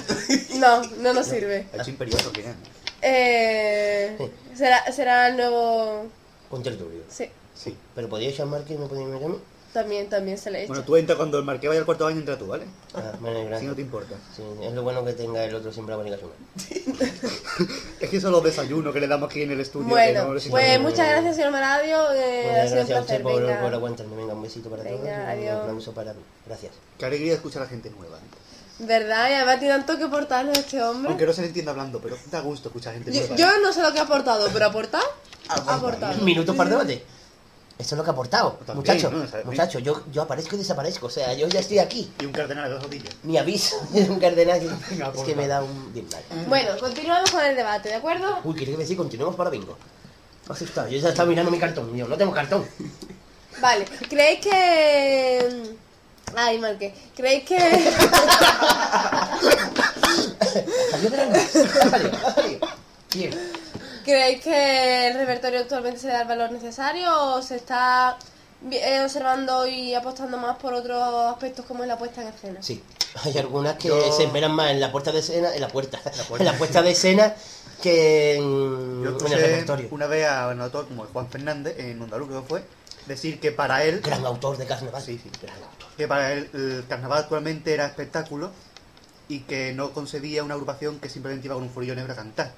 no, 0.58 0.84
no 0.98 1.14
nos 1.14 1.26
sirve. 1.26 1.68
Hecho 1.74 1.90
imperioso, 1.90 2.32
¿quién 2.34 2.48
es? 2.50 2.56
Eh, 3.02 4.18
será, 4.54 4.92
será 4.92 5.30
el 5.30 5.38
nuevo... 5.38 6.08
Un 6.52 6.64
tertulio. 6.64 7.04
Sí, 7.10 7.30
Sí. 7.56 7.76
Pero 7.94 8.08
podía 8.08 8.32
llamar 8.32 8.64
que 8.64 8.78
me 8.78 8.88
podía 8.88 9.06
llamar. 9.06 9.40
También, 9.74 10.10
también 10.10 10.38
se 10.38 10.50
le 10.52 10.60
echa. 10.64 10.68
Bueno, 10.70 10.84
tú 10.84 10.96
entra 10.98 11.16
cuando 11.16 11.38
el 11.38 11.46
marqués 11.46 11.68
vaya 11.70 11.80
al 11.80 11.86
cuarto 11.86 12.08
año, 12.08 12.20
entra 12.20 12.38
tú, 12.38 12.48
¿vale? 12.48 12.66
Ah, 12.94 13.14
vale, 13.20 13.42
Si 13.42 13.46
gracias. 13.48 13.70
no 13.70 13.76
te 13.76 13.82
importa. 13.82 14.16
Sí, 14.36 14.44
es 14.64 14.74
lo 14.74 14.84
bueno 14.84 15.04
que 15.06 15.14
tenga 15.14 15.44
el 15.44 15.54
otro 15.56 15.72
siempre 15.72 15.94
abanico 15.94 16.32
Es 18.00 18.10
que 18.10 18.18
eso 18.18 18.32
los 18.32 18.44
desayunos 18.44 18.94
que 18.94 19.00
le 19.00 19.08
damos 19.08 19.30
aquí 19.30 19.44
en 19.44 19.52
el 19.52 19.60
estudio. 19.60 19.88
Bueno, 19.88 20.34
no 20.34 20.40
pues 20.50 20.80
muchas 20.80 21.08
gracias, 21.10 21.36
señor 21.36 21.52
Maradio. 21.52 22.12
Eh, 22.14 22.50
ha 22.62 22.68
sido 22.68 22.82
un 22.82 22.88
Gracias 22.88 22.92
a 22.92 23.02
placer. 23.02 23.02
usted 23.02 23.22
por, 23.24 23.42
Venga. 23.42 23.62
por 23.62 23.74
aguantarme. 23.74 24.16
Venga, 24.16 24.34
un 24.34 24.42
besito 24.42 24.70
para 24.70 24.84
Venga, 24.84 24.98
todos. 24.98 25.10
y 25.10 25.12
Un 25.14 25.22
adiós. 25.30 25.60
aplauso 25.62 25.94
para 25.94 26.14
mí. 26.14 26.22
Gracias. 26.46 26.72
Qué 26.98 27.06
alegría 27.06 27.34
escuchar 27.34 27.62
a 27.64 27.68
gente 27.68 27.90
nueva. 27.90 28.18
¿eh? 28.18 28.22
¿Verdad? 28.80 29.30
Y 29.30 29.34
además 29.34 29.60
tiene 29.60 29.74
tanto 29.76 29.98
que 29.98 30.04
aportarnos 30.06 30.58
este 30.58 30.82
hombre. 30.82 31.10
Aunque 31.10 31.26
no 31.26 31.34
se 31.34 31.42
le 31.42 31.48
entienda 31.48 31.72
hablando, 31.72 32.00
pero 32.00 32.18
da 32.32 32.40
gusto 32.40 32.70
escuchar 32.70 32.94
gente 32.94 33.12
Yo, 33.12 33.20
nueva. 33.22 33.36
yo 33.36 33.60
no 33.62 33.74
sé 33.74 33.82
lo 33.82 33.92
que 33.92 34.00
ha 34.00 34.04
aportado, 34.04 34.48
pero 34.54 34.66
aportar, 34.68 35.04
ha 35.50 35.76
aportado. 35.76 36.22
Minutos 36.24 36.56
para 36.56 36.70
debate. 36.70 37.04
Esto 37.80 37.96
es 37.96 37.98
lo 37.98 38.04
que 38.04 38.10
ha 38.10 38.14
aportado. 38.14 38.60
También, 38.66 38.76
Muchacho, 38.76 39.10
¿no? 39.10 39.24
O 39.24 39.28
sea, 39.28 39.42
muchacho, 39.46 39.80
yo, 39.80 40.04
yo 40.12 40.24
aparezco 40.24 40.56
y 40.56 40.60
desaparezco. 40.60 41.06
O 41.06 41.10
sea, 41.10 41.34
yo 41.34 41.48
ya 41.48 41.62
estoy 41.62 41.80
aquí. 41.80 42.12
Y 42.20 42.26
un 42.26 42.34
cardenal 42.34 42.66
de 42.66 42.72
dos 42.72 42.84
rodillas. 42.84 43.16
Ni 43.24 43.38
aviso. 43.38 43.78
Es 43.96 44.10
un 44.10 44.20
cardenal. 44.20 44.60
Venga, 44.90 45.14
es 45.16 45.22
que 45.22 45.34
me 45.34 45.48
da 45.48 45.64
un... 45.64 45.94
bien 45.94 46.06
mal. 46.12 46.46
Bueno, 46.50 46.78
continuamos 46.78 47.32
con 47.32 47.42
el 47.42 47.56
debate, 47.56 47.88
¿de 47.88 47.96
acuerdo? 47.96 48.40
Uy, 48.44 48.54
quiere 48.54 48.76
decir 48.76 48.98
continuemos 48.98 49.38
para 49.38 49.50
bingo. 49.50 49.78
Asustado. 50.50 50.90
Yo 50.90 50.98
ya 50.98 51.08
estaba 51.10 51.30
mirando 51.30 51.52
mi 51.52 51.58
cartón. 51.58 51.96
Yo 51.96 52.06
no 52.06 52.18
tengo 52.18 52.34
cartón. 52.34 52.68
Vale, 53.62 53.86
¿creéis 54.10 54.42
que... 54.42 55.78
Ay, 56.36 56.60
Marque, 56.60 56.94
¿creéis 57.16 57.46
que... 57.46 57.58
Salió 61.00 62.12
ha 62.26 62.34
salido. 62.34 62.60
Bien. 63.16 63.32
¿Creéis 64.10 64.42
que 64.42 65.08
el 65.08 65.14
repertorio 65.14 65.60
actualmente 65.60 66.00
se 66.00 66.08
da 66.08 66.22
el 66.24 66.28
valor 66.28 66.52
necesario 66.52 67.12
o 67.36 67.42
se 67.44 67.58
está 67.58 68.18
eh, 68.72 69.02
observando 69.04 69.68
y 69.68 69.94
apostando 69.94 70.36
más 70.38 70.58
por 70.58 70.74
otros 70.74 71.00
aspectos 71.32 71.64
como 71.68 71.84
es 71.84 71.88
la 71.88 71.98
puesta 71.98 72.24
en 72.24 72.30
escena? 72.30 72.60
Sí. 72.64 72.82
Hay 73.24 73.38
algunas 73.38 73.76
que 73.76 73.90
Yo- 73.90 74.12
se 74.12 74.24
esperan 74.24 74.52
más 74.54 74.72
en 74.72 74.80
la 74.80 74.92
puerta 74.92 75.12
de 75.12 75.20
escena, 75.20 75.54
en 75.54 75.62
la 75.62 75.68
puerta, 75.68 76.00
en 76.40 76.46
la 76.46 76.54
puesta 76.54 76.82
de 76.82 76.90
escena 76.92 77.36
que 77.84 78.36
en, 78.38 79.04
Yo 79.04 79.10
en 79.28 79.32
el 79.34 79.40
repertorio. 79.42 79.88
una 79.92 80.08
vez 80.08 80.28
a 80.28 80.48
un 80.48 80.60
autor 80.62 80.88
como 80.88 81.04
el 81.04 81.10
Juan 81.10 81.30
Fernández 81.30 81.76
en 81.78 82.02
Ondalú, 82.02 82.28
creo 82.28 82.42
que 82.42 82.48
fue, 82.48 82.64
decir 83.06 83.40
que 83.40 83.52
para 83.52 83.84
él, 83.84 84.02
Gran 84.02 84.26
autor 84.26 84.58
de 84.58 84.66
carnaval. 84.66 85.04
Sí, 85.04 85.20
sí. 85.22 85.30
Gran 85.40 85.56
autor. 85.56 85.88
que 85.96 86.08
para 86.08 86.34
él 86.34 86.50
el 86.56 86.84
carnaval 86.90 87.20
actualmente 87.20 87.74
era 87.76 87.86
espectáculo 87.86 88.50
y 89.28 89.42
que 89.42 89.72
no 89.74 89.92
concebía 89.92 90.44
una 90.44 90.56
agrupación 90.56 91.00
que 91.00 91.10
simplemente 91.10 91.46
iba 91.46 91.54
con 91.54 91.64
un 91.64 91.70
furillo 91.70 91.94
negro 91.94 92.14
a 92.14 92.16
cantar. 92.16 92.52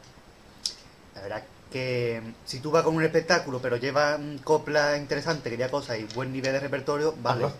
La 1.21 1.27
verdad 1.27 1.43
que 1.71 2.21
mm, 2.23 2.33
si 2.45 2.59
tú 2.59 2.71
vas 2.71 2.83
con 2.83 2.95
un 2.95 3.03
espectáculo 3.03 3.59
pero 3.61 3.77
llevas 3.77 4.19
mm, 4.19 4.37
copla 4.37 4.97
interesante, 4.97 5.49
quería 5.49 5.69
cosas 5.69 5.99
y 5.99 6.03
buen 6.15 6.31
nivel 6.33 6.51
de 6.53 6.59
repertorio, 6.59 7.13
vale. 7.21 7.45
Ajá. 7.45 7.53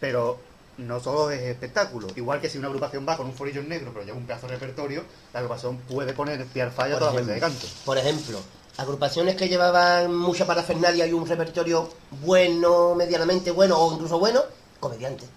Pero 0.00 0.38
no 0.78 0.98
solo 1.00 1.30
es 1.30 1.40
espectáculo. 1.42 2.08
Igual 2.16 2.40
que 2.40 2.50
si 2.50 2.58
una 2.58 2.66
agrupación 2.66 3.06
va 3.08 3.16
con 3.16 3.26
un 3.26 3.32
furillo 3.34 3.62
negro 3.62 3.92
pero 3.92 4.04
lleva 4.04 4.18
un 4.18 4.26
pedazo 4.26 4.48
de 4.48 4.54
repertorio, 4.54 5.04
la 5.32 5.38
agrupación 5.40 5.76
puede 5.78 6.12
poner 6.12 6.44
piar 6.46 6.72
falla 6.72 6.98
todas 6.98 7.14
las 7.14 7.24
veces 7.24 7.34
de 7.36 7.40
canto. 7.40 7.66
por 7.84 7.96
ejemplo, 7.96 8.40
agrupaciones 8.76 9.36
que 9.36 9.48
llevaban 9.48 10.14
mucha 10.14 10.44
parafernalia 10.46 11.06
y 11.06 11.12
un 11.12 11.26
repertorio 11.26 11.88
bueno, 12.22 12.94
medianamente 12.96 13.52
bueno 13.52 13.78
o 13.78 13.94
incluso 13.94 14.18
bueno, 14.18 14.42
comediantes. 14.80 15.28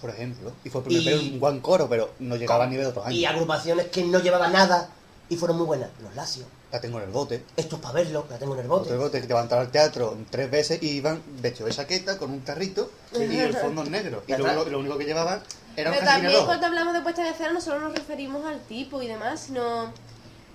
Por 0.00 0.10
ejemplo. 0.10 0.52
Y 0.62 0.70
fue 0.70 0.80
el 0.82 0.84
primer 0.86 1.02
Y- 1.02 1.06
pelo 1.06 1.22
un 1.34 1.40
buen 1.40 1.60
coro, 1.60 1.88
pero 1.88 2.10
no 2.20 2.36
llegaba 2.36 2.64
al 2.64 2.70
nivel 2.70 2.84
de 2.84 2.90
otros 2.90 3.06
años. 3.06 3.18
Y 3.18 3.24
agrupaciones 3.24 3.86
que 3.86 4.04
no 4.04 4.20
llevaban 4.20 4.52
nada 4.52 4.90
y 5.28 5.36
fueron 5.36 5.56
muy 5.56 5.66
buenas. 5.66 5.88
Los 6.02 6.14
Lacios. 6.14 6.46
La 6.74 6.80
tengo 6.80 6.98
en 6.98 7.04
el 7.04 7.10
bote. 7.10 7.44
Esto 7.56 7.76
es 7.76 7.82
para 7.82 7.94
verlo, 7.94 8.26
la 8.28 8.36
tengo 8.36 8.54
en 8.54 8.60
el 8.62 8.66
bote. 8.66 8.88
Otro 8.88 8.98
bote 8.98 9.18
que 9.20 9.28
te 9.28 9.32
levantaron 9.32 9.66
al 9.66 9.70
teatro 9.70 10.16
tres 10.28 10.50
veces 10.50 10.82
y 10.82 10.88
iban 10.88 11.22
vestidos 11.40 11.68
de 11.70 11.76
chaqueta 11.76 12.18
con 12.18 12.32
un 12.32 12.40
carrito 12.40 12.90
y 13.16 13.38
el 13.38 13.54
fondo 13.54 13.84
en 13.84 13.92
negro. 13.92 14.24
Y 14.26 14.32
Ya 14.32 14.38
lo, 14.38 14.78
único 14.80 14.98
que 14.98 15.04
llevaban 15.04 15.40
era 15.76 15.90
un 15.92 15.96
Pero 15.98 16.10
también 16.10 16.44
cuando 16.44 16.66
hablamos 16.66 16.92
de 16.94 17.00
puesta 17.02 17.24
en 17.24 17.32
escena 17.32 17.52
no 17.52 17.60
solo 17.60 17.78
nos 17.78 17.94
referimos 17.94 18.44
al 18.44 18.58
tipo 18.62 19.00
y 19.00 19.06
demás, 19.06 19.38
sino 19.46 19.92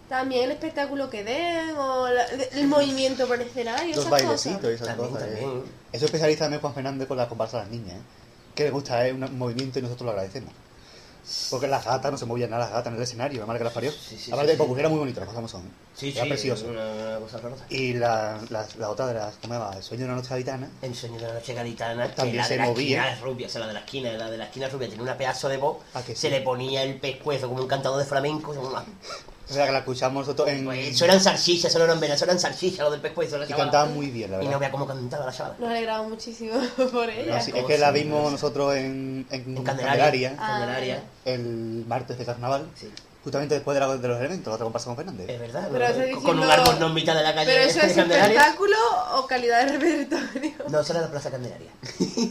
también 0.10 0.44
el 0.44 0.52
espectáculo 0.52 1.10
que 1.10 1.24
den 1.24 1.70
o 1.78 2.10
la- 2.10 2.26
el 2.26 2.68
movimiento 2.68 3.26
por 3.26 3.40
el 3.40 3.48
escenario, 3.48 3.96
Los 3.96 4.00
esas 4.06 4.12
bailecitos 4.12 4.72
y 4.72 4.74
esas 4.74 4.88
También, 4.90 5.10
cosas. 5.12 5.30
eh. 5.30 5.48
Eso 5.94 6.04
especializa 6.06 6.40
también 6.44 6.60
Juan 6.60 6.74
Fernández 6.74 7.08
con 7.08 7.16
la 7.16 7.30
comparsa 7.30 7.60
de 7.60 7.64
las 7.64 7.72
niñas, 7.72 7.96
¿eh? 7.96 8.02
Que 8.56 8.64
le 8.66 8.72
gusta, 8.72 9.08
es 9.08 9.14
un 9.14 9.38
movimiento 9.38 9.80
y 9.80 9.84
nosotros 9.84 10.04
lo 10.04 10.12
agradecemos. 10.12 10.52
Porque 11.50 11.68
las 11.68 11.86
gatas 11.86 12.12
no 12.12 12.18
se 12.18 12.26
movían 12.26 12.50
nada, 12.50 12.66
las 12.66 12.74
gatas 12.74 12.88
en 12.92 12.98
el 12.98 13.04
escenario, 13.04 13.40
la 13.40 13.46
marca 13.46 13.60
que 13.60 13.64
las 13.66 13.74
parió. 13.74 13.92
Sí, 13.92 14.18
sí, 14.18 14.32
Aparte, 14.32 14.58
sí, 14.58 14.64
sí. 14.66 14.74
era 14.80 14.90
muy 14.90 15.00
bonito, 15.00 15.20
las 15.20 15.30
como 15.30 15.48
son. 15.48 15.64
Sí, 15.96 16.14
era 16.16 16.26
precioso. 16.26 16.68
Una, 16.68 17.18
una 17.20 17.20
cosa. 17.28 17.66
Y 17.70 17.94
la, 17.94 18.40
la, 18.50 18.66
la 18.78 18.90
otra 18.90 19.08
de 19.08 19.14
las, 19.16 19.36
¿cómo 19.36 19.54
se 19.54 19.60
llama? 19.60 19.76
El 19.78 19.84
sueño 19.84 20.00
de 20.02 20.06
una 20.06 20.16
noche 20.16 20.30
gaditana. 20.30 20.70
El 20.82 20.96
sueño 20.96 21.20
de 21.20 21.28
la 21.28 21.34
noche 21.34 21.54
gaditana, 21.54 22.08
que 22.10 22.16
También 22.16 22.38
la 22.38 22.44
se 22.46 22.54
de 22.54 22.60
la 22.60 22.66
movía. 22.66 22.98
esquina 23.00 23.14
es 23.14 23.22
rubia, 23.22 23.48
o 23.48 23.50
sea, 23.50 23.62
la 23.62 23.68
de 23.68 23.74
la 23.74 23.80
esquina, 23.80 24.12
la 24.14 24.30
de 24.32 24.38
la 24.38 24.46
esquina 24.46 24.66
es 24.68 24.74
rubia, 24.74 24.88
tenía 24.90 25.04
una 25.04 25.18
pedazo 25.18 25.50
de 25.50 25.58
voz, 25.58 25.78
¿A 25.94 26.02
que 26.02 26.16
sí? 26.16 26.22
se 26.22 26.30
le 26.30 26.42
ponía 26.42 26.84
el 26.84 26.96
pescuezo 27.00 27.48
como 27.50 27.62
un 27.62 27.68
cantador 27.68 28.00
de 28.00 28.06
flamenco, 28.06 28.52
una- 28.52 28.84
O 29.50 29.54
sea, 29.54 29.66
que 29.66 29.72
la 29.72 29.80
escuchamos 29.80 30.28
nosotros 30.28 30.48
en... 30.50 30.64
Pues 30.66 30.90
eso 30.90 31.06
eran 31.06 31.20
salchichas, 31.20 31.72
eso 31.72 31.80
no 31.80 31.86
eran 31.86 32.00
venas, 32.00 32.18
eso 32.18 32.26
eran 32.26 32.40
salchichas, 32.40 32.80
lo 32.86 32.92
del 32.92 33.02
pescuezo, 33.02 33.38
la 33.38 33.46
Y 33.46 33.48
chavala. 33.50 33.66
cantaban 33.72 33.94
muy 33.96 34.12
bien, 34.12 34.30
la 34.30 34.38
Y 34.38 34.40
verdad. 34.42 34.52
no 34.54 34.60
vea 34.60 34.72
cómo 34.72 34.86
cantaba 34.86 35.26
la 35.26 35.32
chavala. 35.32 35.56
Nos 35.60 35.70
alegramos 35.70 36.10
muchísimo 36.10 36.54
por 36.92 37.10
ella. 37.10 37.38
No, 37.38 37.44
sí, 37.44 37.52
es 37.56 37.66
que 37.66 37.78
la 37.80 37.90
vimos 37.92 38.32
nosotros 38.32 38.76
en, 38.76 39.26
en, 39.32 39.58
En 39.58 39.64
Candelaria, 39.64 39.66
Candelaria. 39.66 40.36
Ah, 40.38 40.48
Candelaria. 40.60 41.04
el 41.26 41.86
martes 41.88 42.18
de 42.20 42.26
carnaval, 42.26 42.68
Sí. 42.76 42.92
justamente 43.24 43.56
después 43.56 43.74
de, 43.74 43.80
la- 43.80 43.98
de 43.98 44.08
los 44.08 44.22
eventos, 44.22 44.48
la 44.52 44.54
otra 44.54 44.66
comparsa 44.66 44.86
con 44.88 44.96
Fernández. 44.98 45.28
Es 45.30 45.40
verdad, 45.40 45.68
con 46.24 46.38
un 46.40 46.50
árbol 46.50 46.80
no 46.80 46.88
en 46.88 46.94
mitad 46.94 47.16
de 47.16 47.24
la 47.24 47.34
calle 47.34 47.52
Pero 47.52 47.64
eso 47.64 47.80
de 47.80 47.88
es 47.88 47.94
Candelaria. 47.94 48.40
espectáculo 48.40 48.78
o 49.16 49.26
calidad 49.26 49.66
de 49.66 49.72
repertorio. 49.80 50.52
No, 50.70 50.80
eso 50.82 50.94
era 50.94 51.02
la 51.02 51.10
Plaza 51.10 51.32
Candelaria. 51.32 51.72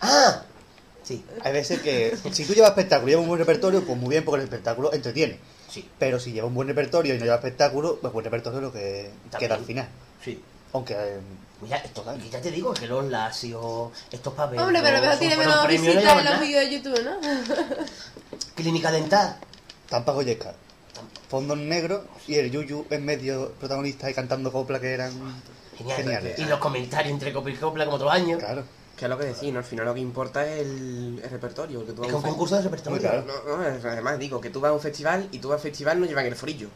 ¡Ah! 0.00 0.42
Sí, 1.02 1.24
Hay 1.42 1.52
veces 1.52 1.80
que 1.80 2.16
si 2.32 2.44
tú 2.44 2.52
llevas 2.52 2.70
espectáculo 2.70 3.08
y 3.08 3.10
llevas 3.12 3.22
un 3.22 3.28
buen 3.28 3.38
repertorio, 3.40 3.82
pues 3.84 3.98
muy 3.98 4.10
bien, 4.10 4.24
porque 4.24 4.40
el 4.42 4.44
espectáculo 4.44 4.92
entretiene. 4.92 5.38
Sí, 5.68 5.88
Pero 5.98 6.18
si 6.18 6.32
llevas 6.32 6.48
un 6.48 6.54
buen 6.54 6.68
repertorio 6.68 7.14
y 7.14 7.18
no 7.18 7.24
llevas 7.24 7.38
espectáculo, 7.38 7.98
pues 8.00 8.12
buen 8.12 8.24
repertorio 8.24 8.58
es 8.58 8.64
lo 8.64 8.72
que 8.72 9.10
También. 9.30 9.38
queda 9.48 9.54
al 9.54 9.64
final. 9.64 9.88
sí. 10.24 10.42
Aunque 10.72 10.92
eh, 10.94 11.18
Mira, 11.62 11.78
esto, 11.78 12.04
ya 12.30 12.40
te 12.42 12.50
digo 12.50 12.72
que 12.74 12.86
los 12.86 13.04
lacios, 13.06 13.90
estos 14.12 14.34
papeles. 14.34 14.62
Hombre, 14.62 14.80
pero 14.82 14.96
a 14.96 15.00
lo 15.00 15.06
mejor 15.06 15.18
tiene 15.18 15.36
menos 15.38 15.66
visitas 15.66 16.18
en 16.18 16.24
los 16.24 16.40
vídeos 16.40 16.60
de 16.64 16.70
YouTube, 16.70 17.04
¿no? 17.04 17.16
Clínica 18.54 18.90
dental. 18.92 19.36
tampoco 19.88 20.22
yesca. 20.22 20.54
Fondo 21.28 21.54
en 21.54 21.68
negro 21.68 22.04
y 22.26 22.34
el 22.36 22.50
Yuyu 22.50 22.86
en 22.90 23.04
medio 23.04 23.52
protagonista 23.52 24.10
y 24.10 24.14
cantando 24.14 24.52
copla 24.52 24.78
que 24.80 24.92
eran 24.92 25.12
Genial. 25.76 25.96
geniales. 25.96 26.38
Y 26.38 26.44
los 26.44 26.58
comentarios 26.58 27.12
entre 27.12 27.32
copla 27.32 27.52
y 27.52 27.56
copla 27.56 27.84
como 27.84 27.96
otros 27.96 28.12
años. 28.12 28.38
Claro. 28.38 28.64
Que 28.98 29.04
es 29.04 29.08
lo 29.08 29.16
que 29.16 29.26
decís, 29.26 29.52
¿no? 29.52 29.60
Al 29.60 29.64
final 29.64 29.84
lo 29.86 29.94
que 29.94 30.00
importa 30.00 30.44
es 30.46 30.60
el, 30.66 31.20
el 31.22 31.30
repertorio. 31.30 31.86
Que 31.86 31.92
tú 31.92 32.00
vas 32.00 32.08
Es 32.08 32.14
a 32.14 32.16
un 32.16 32.22
concurso 32.24 32.56
de 32.56 32.62
repertorio. 32.62 32.98
Claro. 32.98 33.24
No, 33.46 33.56
no, 33.58 33.62
además 33.64 34.18
digo 34.18 34.40
que 34.40 34.50
tú 34.50 34.60
vas 34.60 34.70
a 34.70 34.74
un 34.74 34.80
festival 34.80 35.28
y 35.30 35.38
tú 35.38 35.48
vas 35.48 35.56
al 35.56 35.62
festival 35.62 36.00
no 36.00 36.06
llevan 36.06 36.26
el 36.26 36.34
forillo. 36.34 36.68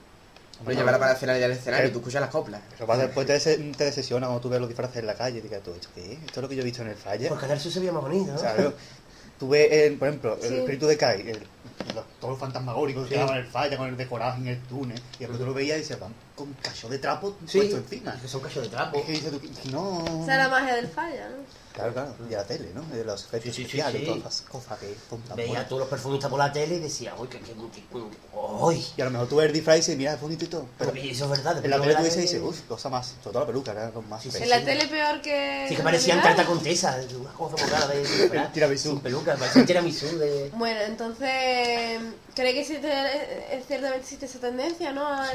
No 0.65 0.71
llevan 0.71 0.93
la 0.93 0.99
parafernalia 1.01 1.49
del 1.49 1.59
escenario, 1.59 1.89
Eh. 1.89 1.91
tú 1.91 1.99
escuchas 1.99 2.21
las 2.21 2.31
coplas. 2.31 2.61
Pero 2.75 2.87
pasa 2.87 3.03
después 3.03 3.27
te, 3.27 3.33
des- 3.33 3.45
te 3.77 4.09
cuando 4.09 4.41
tú 4.41 4.49
ves 4.49 4.61
los 4.61 4.69
disfraces 4.69 4.99
en 4.99 5.07
la 5.09 5.15
calle 5.15 5.39
y 5.39 5.41
digas, 5.41 5.61
¿tú 5.65 5.73
esto 5.75 5.89
qué 5.93 6.13
es? 6.13 6.19
Esto 6.21 6.39
es 6.39 6.43
lo 6.43 6.49
que 6.49 6.55
yo 6.55 6.63
he 6.63 6.65
visto 6.65 6.83
en 6.83 6.89
el 6.91 6.95
Falla. 6.95 7.29
Por 7.29 7.41
Canal 7.41 7.59
Sur 7.59 7.73
se 7.73 7.81
veía 7.81 7.91
más 7.91 8.03
bonito, 8.03 8.33
¿no? 8.33 8.39
Claro. 8.39 8.73
Tú 9.41 9.49
ves, 9.49 9.73
el- 9.73 9.97
por 9.99 10.07
ejemplo, 10.07 10.39
el 10.41 10.49
Sí. 10.49 10.55
espíritu 10.59 10.87
de 10.87 10.97
Kai, 10.97 11.21
el, 11.23 11.39
los- 11.97 12.05
todos 12.21 12.31
los 12.35 12.39
fantasmagóricos 12.39 13.09
que 13.09 13.15
Sí. 13.17 13.21
daban 13.21 13.39
el 13.39 13.47
falla 13.47 13.77
con 13.77 13.89
el 13.89 13.97
decorado 13.97 14.37
en 14.37 14.47
el 14.47 14.61
túnel, 14.63 15.03
y 15.17 15.19
después 15.19 15.41
tú 15.41 15.47
lo 15.47 15.53
veías 15.53 15.79
y 15.79 15.81
dices, 15.81 15.99
van 15.99 16.15
con 16.35 16.53
cacho 16.55 16.89
de 16.89 16.99
trapo 16.99 17.37
Sí. 17.47 17.59
puesto 17.59 17.77
encima. 17.77 18.17
Que 18.21 18.29
son 18.29 18.41
cachos 18.41 18.63
de 18.65 18.69
trapo. 18.69 18.99
Es 18.99 19.05
que 19.05 19.13
dices 19.13 19.31
tú, 19.31 19.41
no. 19.71 20.05
Esa 20.25 20.33
es 20.33 20.39
la 20.39 20.49
magia 20.49 20.75
del 20.77 20.89
falla, 20.89 21.29
¿no? 21.29 21.63
Claro, 21.73 21.95
claro, 21.95 22.15
y 22.29 22.33
la 22.33 22.45
tele, 22.45 22.69
¿no? 22.75 22.83
De 22.95 23.03
los 23.03 23.25
efectos 23.25 23.55
Sí, 23.57 23.63
sí, 23.63 23.63
especiales, 23.63 24.01
sí. 24.03 24.07
todas 24.07 24.23
las 24.25 24.41
cosas 24.43 24.79
que 24.79 24.95
Veía 25.35 25.61
a 25.61 25.67
todos 25.67 25.81
los 25.81 25.89
perfumistas 25.89 26.29
por 26.29 26.39
la 26.39 26.53
tele 26.53 26.75
y 26.75 26.79
decía, 26.81 27.15
uy, 27.19 27.29
que, 27.29 27.39
que- 27.41 27.55
uy. 28.35 28.85
Y 28.95 29.01
a 29.01 29.05
lo 29.07 29.11
mejor 29.11 29.29
tú 29.29 29.37
ves 29.37 29.47
el 29.47 29.53
disfraz 29.55 29.77
y 29.77 29.81
dices, 29.81 29.97
mira, 29.97 30.13
es 30.13 30.21
bonito 30.21 30.45
y 30.45 30.49
todo. 30.49 30.67
Pero 30.79 30.93
eso 30.93 31.25
es 31.25 31.31
verdad. 31.31 31.65
en 31.65 31.71
la 31.71 31.81
tele 31.81 31.95
tú 31.95 32.03
ves 32.03 32.15
dices 32.15 32.31
dices, 32.31 32.43
uff, 32.47 32.61
cosa 32.69 32.91
más, 32.91 33.07
sobre 33.23 33.33
todo 33.33 33.41
la 33.41 33.47
peluca, 33.47 33.73
era 33.73 33.91
con 33.91 34.07
más. 34.07 34.27
En 34.27 34.49
la 34.51 34.63
tele 34.63 34.87
peor 34.87 35.23
que... 35.23 35.65
Sí, 35.69 35.77
que 35.77 35.83
parecían 35.83 36.21
tarta 36.23 36.45
contesa, 36.45 36.99
una 37.19 37.33
cosa 37.33 37.57
muy 37.57 37.71
rara 37.73 37.87
de... 37.87 38.03
El 38.37 38.53
tiramisú. 38.53 38.91
Sin 38.91 39.01
peluca, 39.01 39.35
parecían 39.37 39.65
tiramisú 39.65 40.19
de... 40.19 40.51
Bueno, 40.55 40.79
entonces, 40.83 42.01
¿cree 42.35 42.53
que 42.53 42.61
existe, 42.61 42.93
ciertamente 43.67 44.01
existe 44.03 44.27
esa 44.27 44.41
tendencia, 44.41 44.93
¿no? 44.93 45.07
A- 45.07 45.27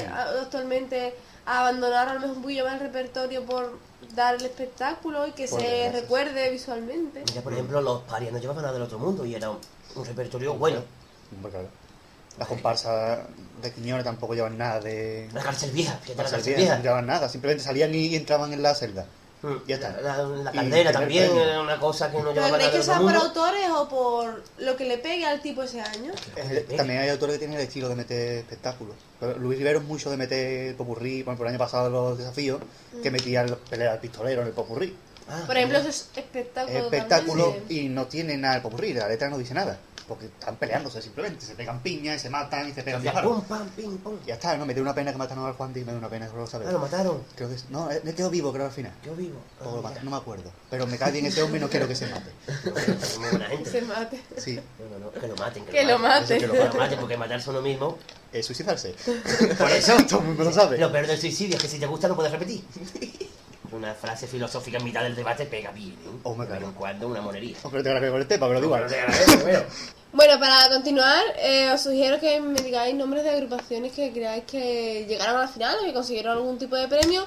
Sí. 0.90 1.14
a- 1.46 1.60
abandonar 1.62 2.10
a 2.10 2.14
lo 2.16 2.20
mejor 2.20 2.36
un 2.38 2.42
poquillo 2.44 2.66
más 2.66 2.74
el 2.76 2.80
repertorio 2.82 3.44
por 3.46 3.80
dar 4.16 4.36
el 4.36 4.46
espectáculo 4.46 5.26
y 5.28 5.32
que 5.32 5.48
Por 5.48 5.62
se 5.62 5.68
desgracia. 5.68 6.02
recuerde 6.02 6.50
visualmente. 6.50 7.24
Mira, 7.30 7.42
por 7.42 7.54
ejemplo, 7.54 7.82
los 7.82 8.02
parias 8.04 8.32
no 8.34 8.40
llevaban 8.40 8.62
nada 8.64 8.74
del 8.74 8.84
otro 8.84 9.00
mundo 9.00 9.26
y 9.26 9.36
era 9.36 9.50
un, 9.50 9.58
un 9.96 10.06
repertorio 10.06 10.54
bueno. 10.56 10.82
Hombre, 11.36 11.52
claro. 11.52 11.68
Las 12.38 12.48
comparsas 12.48 13.20
de 13.62 13.72
Quiñones 13.74 14.04
tampoco 14.04 14.36
llevan 14.36 14.58
nada 14.58 14.80
de... 14.80 15.28
La 15.34 15.42
cárcel 15.42 15.72
vieja, 15.72 15.94
fíjate 15.94 16.16
la 16.18 16.24
Las 16.24 16.32
cárcel 16.34 16.54
no 16.54 16.58
vieja. 16.58 16.80
llevaban 16.80 17.06
nada, 17.08 17.28
simplemente 17.30 17.64
salían 17.64 17.96
y 17.96 18.14
entraban 18.16 18.54
en 18.54 18.62
la 18.62 18.76
celda. 18.76 19.06
Mm, 19.42 19.56
Ya 19.68 19.76
está. 19.76 20.02
La, 20.02 20.18
la 20.24 20.52
caldera 20.52 20.92
también 20.92 21.26
premio. 21.28 21.44
era 21.44 21.62
una 21.62 21.80
cosa 21.80 22.10
que 22.10 22.18
no 22.18 22.24
¿Pero 22.24 22.34
llevaba 22.34 22.56
creéis 22.58 22.74
nada 22.74 22.80
que 22.80 22.84
sea 22.84 23.00
por 23.00 23.16
autores 23.16 23.70
o 23.70 23.88
por 23.88 24.44
lo 24.58 24.76
que 24.76 24.86
le 24.86 24.98
pegue 24.98 25.26
al 25.26 25.42
tipo 25.42 25.62
ese 25.64 25.80
año? 25.82 26.12
También 26.76 27.00
hay 27.02 27.10
autores 27.10 27.34
que 27.36 27.40
tienen 27.40 27.58
el 27.60 27.64
estilo 27.68 27.88
de 27.90 27.96
meter 27.96 28.38
espectáculos. 28.40 28.96
Pero 29.20 29.38
Luis 29.38 29.58
Rivero 29.60 29.80
es 29.80 29.86
mucho 29.86 30.10
de 30.10 30.18
meter 30.18 30.76
popurrí, 30.76 31.22
por 31.24 31.34
ejemplo, 31.34 31.46
el 31.48 31.50
año 31.54 31.60
pasado 31.60 31.90
los 31.90 32.18
desafíos, 32.18 32.60
que 33.04 33.12
metían 33.12 33.50
los 33.50 33.60
peleas 33.60 33.94
al 33.94 34.00
pistolero 34.00 34.42
en 34.42 34.48
el 34.48 34.54
popurrí. 34.54 34.96
Ah, 35.30 35.44
Por 35.46 35.58
ejemplo, 35.58 35.80
eso 35.80 35.90
es 35.90 36.10
espectáculo. 36.16 36.78
Es 36.78 36.84
espectáculo 36.86 37.44
también. 37.54 37.86
y 37.86 37.90
no 37.90 38.06
tiene 38.08 38.38
nada 38.38 38.56
el 38.56 38.62
popurrí, 38.62 38.94
la 38.94 39.08
letra 39.08 39.30
no 39.30 39.38
dice 39.38 39.54
nada. 39.54 39.78
Porque 40.08 40.28
están 40.28 40.56
peleándose 40.56 41.02
simplemente, 41.02 41.46
se 41.46 41.54
pegan 41.56 41.82
piñas 41.82 42.16
y 42.16 42.20
se 42.20 42.30
matan 42.30 42.70
y 42.70 42.74
se 42.74 42.82
pegan 42.82 43.02
Ya, 43.04 43.22
pum, 43.22 43.42
pam, 43.42 43.68
pim, 43.76 43.98
pum. 43.98 44.16
Y 44.24 44.28
ya 44.28 44.36
está, 44.36 44.56
¿no? 44.56 44.66
Me 44.66 44.74
dio 44.74 44.82
una 44.82 44.96
pena 44.96 45.12
que 45.12 45.18
mataron 45.18 45.46
al 45.46 45.52
Juan 45.54 45.72
y 45.76 45.80
me 45.80 45.92
dio 45.92 45.98
una 45.98 46.08
pena, 46.10 46.30
lo 46.34 46.48
sabes. 46.48 46.68
Ah, 46.68 46.72
lo 46.72 46.80
mataron. 46.80 47.22
Creo 47.36 47.50
que 47.50 47.56
es- 47.56 47.70
no, 47.70 47.92
eh, 47.92 48.00
me 48.06 48.14
quedo 48.16 48.30
vivo 48.30 48.54
creo 48.54 48.66
al 48.68 48.72
final. 48.72 48.94
Yo 49.06 49.14
vivo. 49.16 49.38
Ah, 49.60 49.68
O 49.68 49.76
lo 49.76 49.82
mataron, 49.82 50.06
no 50.06 50.12
me 50.12 50.18
acuerdo. 50.18 50.50
Pero 50.70 50.88
me 50.88 50.98
cae 50.98 51.12
bien 51.12 51.26
ese 51.26 51.42
hombre 51.44 51.58
y 51.60 51.62
no 51.62 51.70
quiero 51.70 51.88
que 51.90 51.96
se 51.96 52.08
mate. 52.08 52.32
Es 52.48 53.18
muy 53.20 53.30
buena 53.30 53.50
Se 53.50 53.58
gente. 53.58 53.82
mate. 53.82 54.22
Sí, 54.38 54.56
No, 54.80 54.98
no, 54.98 55.06
no, 55.06 55.12
que 55.12 55.28
lo 55.28 55.36
maten. 55.36 55.66
Que 55.66 55.84
lo 55.84 55.98
que 55.98 56.48
lo 56.48 56.50
Que 56.58 56.68
lo 56.68 56.74
maten, 56.76 57.00
porque 57.00 57.18
matarse 57.18 57.50
uno 57.50 57.62
mismo. 57.62 57.98
es 58.32 58.46
suicidarse. 58.46 58.96
Por 59.58 59.70
eso, 59.72 59.98
Todo 60.10 60.20
el 60.22 60.26
mundo 60.26 60.44
lo 60.46 60.54
sabe. 60.54 60.78
lo 60.78 60.90
peor 60.92 61.08
del 61.08 61.20
suicidio 61.20 61.58
es 61.58 61.62
que 61.62 61.68
si 61.68 61.80
te 61.80 61.86
gusta 61.86 62.08
no 62.08 62.16
puedes 62.16 62.32
repetir. 62.32 62.64
Una 63.70 63.94
frase 63.94 64.28
filosófica 64.28 64.78
en 64.78 64.86
mitad 64.86 65.04
del 65.04 65.14
debate 65.14 65.46
pega 65.46 65.72
bien. 65.72 65.92
¿eh? 65.92 66.20
Hombre, 66.24 66.48
De 66.48 66.54
vez 66.54 66.60
claro. 66.62 66.68
en 66.68 66.74
cuando 66.74 67.08
una 67.10 67.22
monería. 67.22 67.58
Nada 67.66 67.84
que 67.84 68.00
ver 68.00 68.12
con 68.12 68.22
el 68.22 68.28
tema, 68.28 68.48
pero 68.48 68.62
te 68.88 68.96
agradezco, 68.98 69.44
pero- 69.44 69.66
Bueno, 70.14 70.40
para 70.40 70.70
continuar, 70.70 71.24
eh, 71.38 71.70
os 71.72 71.82
sugiero 71.82 72.20
que 72.20 72.40
me 72.40 72.62
digáis 72.62 72.96
nombres 72.96 73.24
de 73.24 73.32
agrupaciones 73.32 73.92
que 73.92 74.12
creáis 74.12 74.46
que 74.46 75.06
llegaron 75.08 75.36
a 75.36 75.42
la 75.42 75.48
final 75.48 75.78
o 75.82 75.86
que 75.86 75.94
consiguieron 75.94 76.38
algún 76.38 76.58
tipo 76.58 76.76
de 76.76 76.88
premio 76.88 77.26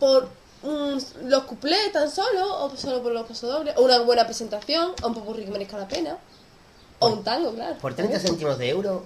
por 0.00 0.28
mm, 0.62 0.96
los 1.24 1.44
cuplés 1.44 1.92
tan 1.92 2.10
solo, 2.10 2.64
o 2.64 2.76
solo 2.76 3.02
por 3.02 3.12
los 3.12 3.26
pasodobles, 3.26 3.76
o 3.76 3.82
una 3.82 3.98
buena 4.00 4.24
presentación, 4.24 4.92
o 5.02 5.08
un 5.08 5.14
popurrí 5.14 5.44
que 5.44 5.50
merezca 5.50 5.76
la 5.76 5.86
pena, 5.86 6.16
o 6.98 7.08
un 7.08 7.22
tango, 7.22 7.52
claro. 7.52 7.76
Por 7.76 7.94
30 7.94 8.18
céntimos 8.18 8.56
de 8.58 8.70
euro, 8.70 9.04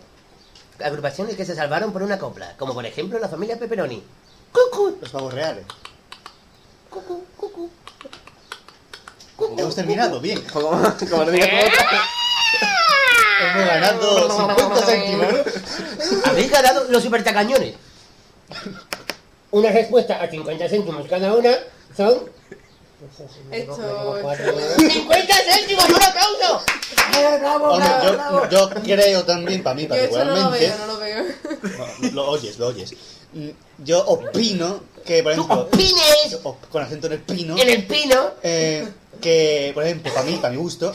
agrupaciones 0.83 1.37
que 1.37 1.45
se 1.45 1.57
salvaron 1.57 1.93
por 1.93 2.03
una 2.03 2.19
copla, 2.19 2.57
como 2.57 2.75
por 2.75 2.87
ejemplo 2.87 3.19
la 3.19 3.29
familia 3.29 3.59
Pepperoni. 3.59 4.03
¡Cucu! 4.53 4.97
Los 5.01 5.11
pavos 5.11 5.35
reales. 5.35 5.67
¡Cucu! 6.89 7.25
¡Cucu! 7.37 7.71
Hemos 9.57 9.75
terminado, 9.75 10.21
bien. 10.21 10.43
Como, 10.53 10.81
digas 11.31 11.49
Hemos 13.41 13.67
ganado 13.67 14.31
50 14.37 14.83
céntimos. 14.87 15.29
Habéis 16.27 16.51
ganado 16.51 16.85
los 16.91 17.03
supertacañones. 17.03 17.75
Una 19.53 19.71
respuesta 19.71 20.21
a 20.23 20.29
50 20.29 20.69
céntimos 20.69 21.09
cada 21.09 21.35
una 21.35 21.51
son... 21.97 22.31
Esto... 23.51 23.77
¡50 24.23 25.27
céntimos! 25.51 25.85
¡Un 25.89 26.03
aplauso! 26.03 26.63
¡Eh, 27.19 27.39
bravo, 27.41 27.69
Hombre, 27.71 27.89
bravo, 27.89 28.05
yo, 28.05 28.13
bravo! 28.13 28.49
yo 28.51 28.71
creo 28.83 29.25
también, 29.25 29.63
para 29.63 29.75
mí 29.75 29.87
Yo 29.89 29.95
eso 29.95 30.25
no 30.25 30.37
lo 30.37 30.51
particularmente, 30.51 30.67
veo, 30.67 30.79
no 30.79 30.87
lo 30.87 30.99
veo. 30.99 32.13
Lo 32.13 32.31
oyes, 32.31 32.59
lo 32.59 32.67
oyes. 32.69 32.95
Mm, 33.33 33.49
Yo 33.79 34.05
opino 34.07 34.81
que, 35.05 35.23
por 35.23 35.35
¡Tú 35.35 35.41
ejemplo, 35.43 35.63
opines! 35.63 36.39
con 36.71 36.83
acento 36.83 37.07
en 37.07 37.13
el 37.15 37.21
pino, 37.21 37.57
En 37.57 37.69
el 37.71 37.87
pino. 37.87 38.33
eh, 38.43 38.87
que, 39.21 39.71
por 39.75 39.85
ejemplo, 39.85 40.13
para 40.13 40.27
mí, 40.27 40.37
para 40.37 40.51
mi 40.53 40.59
gusto, 40.59 40.95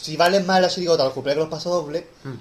si 0.00 0.16
valen 0.16 0.46
más 0.46 0.60
las 0.60 0.74
chirigotas 0.74 1.04
los 1.04 1.14
cuplés 1.14 1.34
que 1.34 1.40
los 1.40 1.48
pasodobles, 1.50 2.04
Mm. 2.24 2.34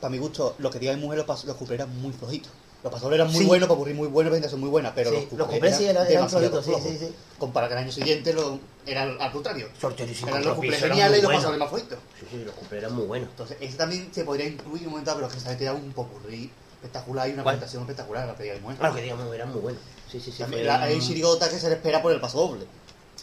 para 0.00 0.10
mi 0.10 0.18
gusto, 0.18 0.54
lo 0.58 0.70
que 0.70 0.78
diga 0.78 0.94
mi 0.94 1.00
mujer, 1.02 1.18
los, 1.18 1.26
pas- 1.26 1.44
los 1.44 1.56
eran 1.80 2.00
muy 2.00 2.12
flojitos. 2.12 2.52
Los 2.82 2.92
pasodobles 2.92 3.18
eran 3.20 3.32
muy 3.32 3.40
Sí. 3.42 3.46
buenos, 3.46 3.68
para 3.68 3.78
muy 3.94 4.06
buenos, 4.08 4.30
presentación 4.30 4.60
muy 4.60 4.68
buena, 4.68 4.94
pero 4.94 5.10
Sí, 5.10 5.16
los 5.32 5.38
los 5.38 5.48
sí 5.78 5.84
eran- 5.86 6.06
eran 6.06 6.08
demasiado 6.28 6.60
flojitos, 6.60 6.82
sí, 6.84 6.88
sí, 6.98 7.06
sí. 7.06 7.14
Comparado 7.38 7.70
que 7.70 7.74
el 7.78 7.84
año 7.84 7.92
siguiente 7.92 8.32
lo, 8.32 8.60
era 8.86 9.02
al, 9.02 9.32
contrario. 9.32 9.68
Sorterísimo. 9.80 10.28
Eran 10.28 10.44
los 10.44 10.56
eran 10.78 10.90
geniales 10.90 11.18
y 11.18 11.22
los 11.22 11.32
pasodobles 11.32 11.58
más 11.60 11.68
flojitos. 11.70 11.98
Sí, 12.20 12.26
sí, 12.30 12.44
los 12.44 12.54
cuplés 12.54 12.82
eran 12.82 12.94
muy 12.94 13.06
buenos. 13.06 13.30
Entonces, 13.30 13.56
ese 13.60 13.76
también 13.76 14.08
se 14.12 14.24
podría 14.24 14.46
incluir 14.46 14.82
en 14.82 14.86
un 14.88 14.90
momento, 14.92 15.14
pero 15.14 15.26
es 15.26 15.32
que 15.32 15.40
se 15.40 15.48
tirado 15.56 15.78
un 15.78 15.92
popurrí 15.92 16.50
espectacular 16.74 17.28
y 17.28 17.32
una 17.32 17.42
¿Cuál? 17.42 17.56
presentación 17.56 17.82
espectacular, 17.82 18.26
la 18.28 18.36
que 18.36 18.42
diga 18.44 18.54
mi 18.56 18.60
mujer. 18.60 18.76
Claro 18.78 18.94
que 18.94 19.02
digamos, 19.02 19.34
eran 19.34 19.50
muy 19.50 19.60
buenos. 19.62 19.80
Sí, 20.12 20.20
sí, 20.20 20.30
sí. 20.30 20.38
También 20.38 20.66
la- 20.66 20.76
un- 20.76 20.82
hay 20.82 21.00
chirigotas 21.00 21.48
que 21.48 21.58
se 21.58 21.68
le 21.68 21.74
espera 21.76 22.00
por 22.02 22.12
el 22.12 22.20
paso 22.20 22.38
doble. 22.46 22.66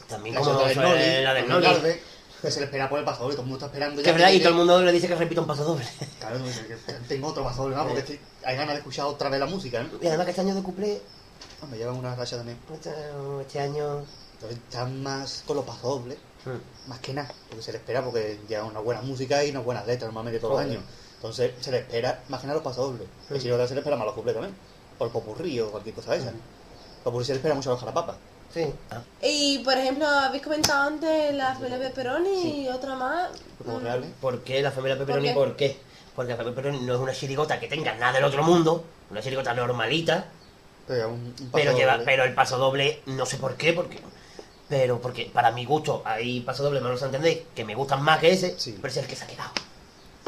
También 0.09 0.35
La 0.35 0.41
como 0.41 0.51
chirigota 0.67 0.83
la 1.23 1.33
del 1.35 1.47
Noli. 1.47 1.65
Que 2.43 2.51
se 2.51 2.59
le 2.59 2.65
espera 2.65 2.89
por 2.89 2.99
el 2.99 3.05
paso 3.05 3.23
doble, 3.23 3.35
todo 3.35 3.43
el 3.43 3.49
mundo 3.49 3.65
está 3.65 3.73
esperando 3.73 4.03
Que 4.03 4.09
es 4.09 4.15
verdad, 4.15 4.29
que 4.29 4.35
y 4.35 4.39
todo 4.39 4.49
el 4.49 4.55
mundo 4.55 4.81
le 4.81 4.91
dice 4.91 5.07
que 5.07 5.15
repita 5.15 5.39
un 5.39 5.47
paso 5.47 5.63
doble. 5.63 5.85
Claro, 6.19 6.39
tengo 7.07 7.27
otro 7.29 7.43
paso 7.43 7.63
doble 7.63 7.77
más, 7.77 7.87
porque 7.87 8.19
hay 8.43 8.55
ganas 8.57 8.73
de 8.73 8.79
escuchar 8.79 9.05
otra 9.05 9.29
vez 9.29 9.39
la 9.39 9.45
música, 9.45 9.81
¿no? 9.81 9.89
Y 10.01 10.07
además 10.07 10.25
que 10.25 10.31
este 10.31 10.41
año 10.41 10.53
de 10.53 10.61
cuplé, 10.61 11.01
Me 11.71 11.77
llevan 11.77 11.95
una 11.95 12.13
racha 12.15 12.35
también. 12.35 12.57
este, 12.73 12.91
este 13.41 13.59
año... 13.61 14.03
Entonces 14.33 14.59
están 14.59 15.01
más 15.01 15.43
con 15.47 15.55
los 15.55 15.65
pasos 15.65 15.83
dobles, 15.83 16.17
hmm, 16.43 16.89
más 16.89 16.99
que 16.99 17.13
nada, 17.13 17.33
porque 17.47 17.63
se 17.63 17.71
le 17.71 17.77
espera 17.77 18.03
porque 18.03 18.37
lleva 18.49 18.65
una 18.65 18.81
buena 18.81 19.01
música 19.01 19.41
y 19.45 19.51
unas 19.51 19.63
buenas 19.63 19.87
letras 19.87 20.09
normalmente 20.09 20.41
todos 20.41 20.55
los 20.55 20.61
años. 20.69 20.83
Entonces 21.15 21.51
se 21.61 21.71
le 21.71 21.77
espera 21.77 22.21
más 22.27 22.41
que 22.41 22.47
nada 22.47 22.55
los 22.55 22.63
pasos 22.65 22.91
dobles. 22.91 23.07
Y 23.33 23.39
si 23.39 23.47
no 23.47 23.65
se 23.65 23.73
le 23.73 23.79
espera 23.79 23.95
más 23.95 24.05
los 24.05 24.15
cuplés 24.15 24.35
también. 24.35 24.53
O 24.99 25.05
el 25.05 25.11
popurrí 25.11 25.61
o 25.61 25.71
cualquier 25.71 25.95
cosa 25.95 26.11
de 26.11 26.17
esa. 26.17 26.29
El 26.31 26.35
popurrí 27.05 27.23
se 27.23 27.31
le 27.31 27.37
espera 27.37 27.55
mucho 27.55 27.69
a 27.69 27.73
los 27.73 27.79
jalapapas. 27.79 28.17
Sí. 28.53 28.65
Ah, 28.91 29.01
Y 29.21 29.59
por 29.59 29.73
ejemplo, 29.77 30.07
habéis 30.07 30.43
comentado 30.43 30.83
antes 30.87 31.33
la 31.33 31.53
familia 31.55 31.79
Pepperoni 31.79 32.41
Sí. 32.41 32.61
y 32.61 32.67
otra 32.69 32.95
más. 32.95 33.29
¿Por 34.21 34.43
qué 34.43 34.61
la 34.61 34.71
familia 34.71 34.97
Pepperoni? 34.97 35.33
¿Por 35.33 35.47
¿Por 35.49 35.55
qué? 35.55 35.77
Porque 36.15 36.31
la 36.31 36.37
familia 36.37 36.55
Pepperoni 36.55 36.85
no 36.85 36.93
es 36.93 36.99
una 36.99 37.13
chirigota 37.13 37.59
que 37.59 37.67
tenga 37.67 37.95
nada 37.95 38.13
del 38.13 38.23
otro 38.25 38.43
mundo, 38.43 38.83
una 39.09 39.21
chirigota 39.21 39.53
normalita, 39.53 40.25
Pero, 40.87 41.09
un, 41.09 41.15
un 41.25 41.33
paso 41.33 41.49
pero 41.51 41.75
lleva, 41.75 41.99
pero 42.05 42.23
el 42.25 42.33
paso 42.35 42.57
doble, 42.57 43.01
no 43.07 43.25
sé 43.25 43.37
por 43.37 43.55
qué, 43.55 43.73
porque 43.73 43.99
pero 44.69 44.99
porque 45.01 45.29
para 45.33 45.51
mi 45.51 45.65
gusto 45.65 46.01
hay 46.05 46.41
paso 46.41 46.63
doble, 46.63 46.79
lo 46.81 46.91
entendéis, 46.97 47.39
que 47.55 47.63
me 47.65 47.73
gustan 47.75 48.01
más 48.01 48.19
que 48.19 48.31
ese, 48.33 48.59
Sí. 48.59 48.77
pero 48.81 48.91
es 48.91 48.97
el 48.97 49.07
que 49.07 49.15
se 49.15 49.23
ha 49.23 49.27
quedado. 49.27 49.51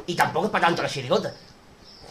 Y 0.08 0.16
tampoco 0.16 0.48
es 0.48 0.52
para 0.52 0.66
tanto 0.68 0.82
la 0.82 0.90
chirigota. 0.90 1.34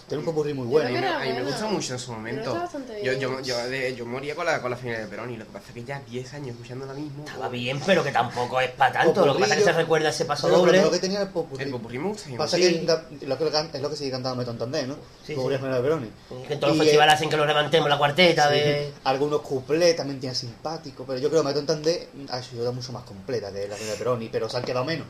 Tiene 0.09 0.19
un 0.21 0.25
popurrí 0.27 0.53
muy 0.53 0.67
bueno. 0.67 0.89
era 0.91 1.17
A 1.17 1.21
mí 1.21 1.29
me 1.29 1.33
buena. 1.35 1.49
gustó 1.51 1.69
mucho 1.69 1.93
en 1.95 1.99
su 1.99 2.13
momento. 2.13 2.55
Yo, 3.03 3.11
bien. 3.11 3.21
yo, 3.21 3.41
yo, 3.41 3.57
de- 3.69 3.95
yo 3.97 4.05
moría 4.05 4.35
con 4.35 4.45
la, 4.45 4.61
con 4.61 4.71
la 4.71 4.77
final 4.77 5.01
de 5.01 5.07
Perón 5.07 5.31
y 5.31 5.37
lo 5.39 5.47
que 5.47 5.51
pasa 5.53 5.67
es 5.69 5.75
que 5.75 5.85
ya 5.85 6.01
10 6.01 6.35
años 6.35 6.49
escuchando 6.51 6.85
la 6.85 6.93
misma. 6.93 7.25
Estaba 7.25 7.49
bien, 7.49 7.81
pero 7.87 8.05
que 8.05 8.13
tampoco 8.13 8.61
es 8.61 8.71
para 8.73 8.93
tanto. 8.93 9.25
Lo 9.25 9.35
que 9.35 9.41
pasa 9.41 9.55
es 9.55 9.59
que 9.61 9.65
se 9.65 9.73
recuerda 9.73 10.11
ese 10.11 10.25
paso 10.27 10.47
Pero 10.47 10.59
doble. 10.59 10.83
Lo 10.83 10.91
que 10.91 10.99
tenía 10.99 11.23
el 11.23 11.29
popurrí. 11.29 11.65
El 11.65 11.71
popurrí 11.71 11.99
me 11.99 12.09
gusta. 12.09 12.29
Pasa 12.37 12.57
Sí. 12.59 12.63
que 12.81 12.87
da- 12.87 13.05
lo 13.23 13.39
que 13.39 13.51
can- 13.51 13.71
es 13.73 13.81
lo 13.81 13.89
que 13.91 13.97
sigue 13.97 14.11
cantando 14.11 14.37
Meton 14.37 14.59
Tandé, 14.59 14.87
¿no? 14.87 14.97
Sí, 15.27 15.35
Popurrí 15.35 15.55
sí. 15.57 15.61
General 15.61 15.83
de 15.83 15.89
Veroni. 15.89 16.11
Que 16.47 16.53
en 16.55 16.61
todos 16.61 16.77
los 16.77 16.77
Y, 16.77 16.89
festivales 16.89 17.13
eh, 17.13 17.17
hacen 17.17 17.31
que 17.31 17.37
lo 17.39 17.47
levantemos 17.47 17.89
la 17.89 17.97
cuarteta 17.99 18.49
sí, 18.49 18.55
de. 18.57 18.93
Algunos 19.05 19.41
cuplés 19.41 19.97
también 19.97 20.21
tienen 20.21 20.37
simpático, 20.37 21.05
pero 21.07 21.19
yo 21.19 21.31
creo 21.31 21.43
que 21.43 21.49
Meton 21.49 21.67
Tandé 21.67 22.09
ha 22.29 22.43
sido 22.43 22.71
mucho 22.73 22.93
más 22.93 23.05
completa 23.05 23.51
que 23.51 23.67
la 23.69 23.75
final 23.77 23.93
de 23.93 23.99
Veroni, 23.99 24.29
pero 24.31 24.49
se 24.51 24.57
han 24.59 24.65
quedado 24.65 24.85
menos. 24.85 25.07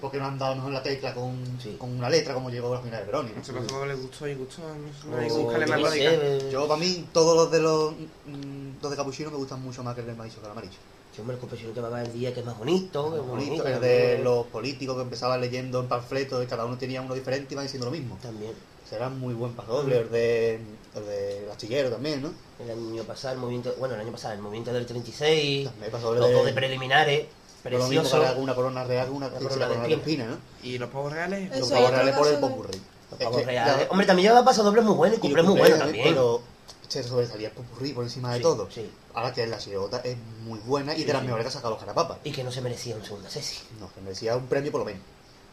Porque 0.00 0.18
no 0.18 0.26
han 0.26 0.38
dado 0.38 0.54
mejor 0.56 0.72
la 0.72 0.82
tecla 0.82 1.14
con, 1.14 1.36
Sí. 1.60 1.76
con 1.78 1.90
una 1.96 2.08
letra 2.08 2.34
como 2.34 2.50
llegó 2.50 2.74
la 2.74 2.80
final 2.80 3.00
de 3.00 3.06
Veroni. 3.06 3.30
¿no? 3.34 3.40
Ese 3.40 3.52
paso 3.52 3.84
le 3.86 3.94
gustó 3.94 4.28
y 4.28 4.34
gustó. 4.34 4.62
No, 4.62 5.10
no 5.10 5.16
hay 5.18 5.26
que 5.26 5.32
O, 5.32 5.38
buscarle 5.38 5.66
yo 5.80 5.90
sé, 5.90 6.50
Yo, 6.50 6.68
para 6.68 6.80
mí, 6.80 7.06
todos 7.12 7.36
los 7.36 7.50
de 7.50 7.60
los, 7.60 7.92
mm, 7.92 8.82
los 8.82 8.90
de 8.90 8.96
Capuchino 8.96 9.30
me 9.30 9.36
gustan 9.36 9.62
mucho 9.62 9.82
más 9.82 9.94
que 9.94 10.00
el 10.02 10.06
del 10.06 10.16
maíz 10.16 10.34
o 10.36 10.40
que 10.40 10.46
el 10.46 10.52
amarillo. 10.52 10.78
Sí, 11.14 11.20
hombre, 11.20 11.36
el 11.36 11.72
que 11.74 11.80
va 11.80 11.96
a 11.98 12.02
el 12.02 12.12
día 12.12 12.32
que 12.32 12.40
es 12.40 12.46
más 12.46 12.56
bonito, 12.56 13.10
que 13.10 13.16
es 13.20 13.26
Bonito, 13.26 13.50
bonito. 13.64 13.66
el 13.68 13.80
de 13.80 14.18
los 14.22 14.46
políticos 14.46 14.94
que 14.96 15.02
empezaban 15.02 15.40
leyendo 15.40 15.80
en 15.80 15.88
panfletos 15.88 16.42
y 16.44 16.46
cada 16.46 16.64
uno 16.64 16.78
tenía 16.78 17.02
uno 17.02 17.14
diferente 17.14 17.48
y 17.50 17.54
iban 17.54 17.64
diciendo 17.64 17.86
lo 17.86 17.92
mismo. 17.92 18.16
También. 18.22 18.52
Será 18.88 19.08
muy 19.08 19.34
buen 19.34 19.52
pasodoble, 19.54 19.98
el 19.98 20.10
de, 20.10 20.54
el 20.94 21.06
de 21.06 21.48
Astillero 21.50 21.90
también, 21.90 22.22
¿no? 22.22 22.32
El 22.60 22.70
año 22.70 23.04
pasado, 23.04 23.34
el 23.34 23.40
movimiento. 23.40 23.74
Bueno, 23.78 23.94
el 23.96 24.00
año 24.00 24.12
pasado, 24.12 24.34
el 24.34 24.40
movimiento 24.40 24.72
del 24.72 24.86
36. 24.86 25.68
También 25.68 25.92
pasodoble 25.92 26.20
Los 26.20 26.32
dos 26.32 26.44
de 26.46 26.52
preliminares. 26.52 27.26
No 27.64 27.70
lo 27.70 27.78
mismo 27.88 28.00
Precioso. 28.02 28.22
para 28.24 28.32
una 28.38 28.54
corona 28.54 28.84
real, 28.84 29.10
una, 29.10 29.28
corona 29.28 29.56
la 29.56 29.68
de 29.68 29.74
corona 29.74 29.88
de 29.88 29.94
espina. 29.94 30.26
¿no? 30.26 30.36
Y 30.62 30.78
los 30.78 30.88
pavos 30.90 31.12
reales. 31.12 31.50
Eso 31.52 31.60
Los 31.60 31.70
pavos 31.70 31.90
reales 31.90 32.14
por 32.16 32.26
el 32.28 32.38
popurrí. 32.38 32.80
Los 33.10 33.20
pavos 33.20 33.44
reales. 33.44 33.76
ya- 33.84 33.90
Hombre, 33.90 34.06
también 34.06 34.28
lleva 34.28 34.44
pasos 34.44 34.64
dobles 34.64 34.84
muy 34.84 34.94
buenos 34.94 35.18
y 35.18 35.20
cumple 35.20 35.42
muy 35.42 35.58
bueno 35.58 35.76
también. 35.76 36.08
Pero 36.08 36.40
se 36.88 37.02
sobresalía 37.02 37.48
el 37.48 37.54
popurrí 37.54 37.92
por 37.92 38.04
encima 38.04 38.30
de 38.32 38.38
Sí, 38.38 38.42
todo. 38.42 38.68
sí. 38.70 38.90
Ahora 39.14 39.32
que 39.34 39.46
la 39.46 39.58
chirigota 39.58 39.98
es 40.04 40.16
muy 40.44 40.58
buena 40.60 40.94
y 40.94 40.98
Sí, 40.98 41.04
de 41.04 41.12
las 41.12 41.20
sí. 41.20 41.26
mejores 41.26 41.44
que 41.44 41.48
ha 41.48 41.52
sacado 41.52 41.70
los 41.74 41.80
carapapas. 41.80 42.18
Y 42.24 42.32
que 42.32 42.42
no 42.44 42.50
se 42.50 42.60
merecía 42.62 42.96
un 42.96 43.04
segunda 43.04 43.28
sesi. 43.28 43.58
No, 43.78 43.92
que 43.92 44.00
merecía 44.00 44.36
un 44.36 44.46
premio 44.46 44.70
por 44.72 44.80
lo 44.80 44.84
menos. 44.86 45.02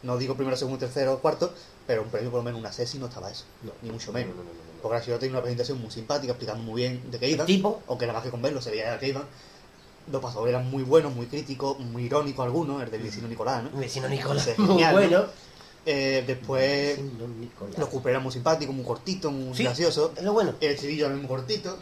No 0.02 0.16
digo 0.16 0.34
primero, 0.36 0.56
segundo, 0.56 0.78
tercero, 0.78 1.18
cuarto, 1.18 1.52
pero 1.86 2.02
un 2.02 2.08
premio 2.08 2.30
por 2.30 2.38
lo 2.38 2.44
menos 2.44 2.60
una 2.60 2.72
sesi 2.72 2.98
no 2.98 3.06
estaba 3.06 3.30
eso. 3.30 3.44
No. 3.62 3.72
Ni 3.82 3.90
mucho 3.90 4.12
menos. 4.12 4.30
No, 4.36 4.42
no, 4.42 4.48
no, 4.48 4.54
no, 4.54 4.62
no. 4.62 4.80
Porque 4.80 4.94
la 4.94 5.00
chirigota 5.00 5.20
tiene 5.20 5.32
una 5.34 5.42
presentación 5.42 5.80
muy 5.80 5.90
simpática, 5.90 6.32
explicando 6.32 6.62
muy 6.62 6.80
bien 6.82 7.10
de 7.10 7.18
qué 7.18 7.28
iban. 7.28 7.46
tipo. 7.46 7.82
Aunque 7.88 8.06
nada 8.06 8.18
más 8.18 8.24
que 8.24 8.30
con 8.30 8.40
verlo 8.40 8.62
se 8.62 8.70
veía 8.70 8.92
de 8.92 8.98
qué 9.00 9.08
iban. 9.08 9.24
Los 10.10 10.22
pasadores 10.22 10.54
eran 10.54 10.70
muy 10.70 10.82
buenos, 10.82 11.14
muy 11.14 11.26
críticos, 11.26 11.78
muy 11.78 12.04
irónicos 12.04 12.44
algunos, 12.44 12.82
el 12.82 12.90
del 12.90 13.02
vecino 13.02 13.28
Nicolás, 13.28 13.62
¿no? 13.64 13.70
Mi 13.70 13.80
vecino 13.80 14.08
Nicolás, 14.08 14.48
muy 14.58 14.66
genial, 14.68 14.94
¿no? 14.94 15.00
bueno. 15.00 15.24
Eh, 15.86 16.24
después, 16.26 16.96
Vecino 16.98 17.28
Nicolás. 17.28 17.78
los 17.78 17.88
cuplés 17.88 18.12
eran 18.12 18.22
muy 18.22 18.32
simpáticos, 18.32 18.74
muy 18.74 18.84
cortitos, 18.84 19.32
muy 19.32 19.56
Sí. 19.56 19.64
graciosos. 19.64 20.10
Es 20.16 20.22
lo 20.22 20.32
bueno. 20.32 20.54
El 20.60 20.72
estribillo 20.72 21.04
también 21.06 21.26
muy 21.26 21.36
cortito. 21.36 21.78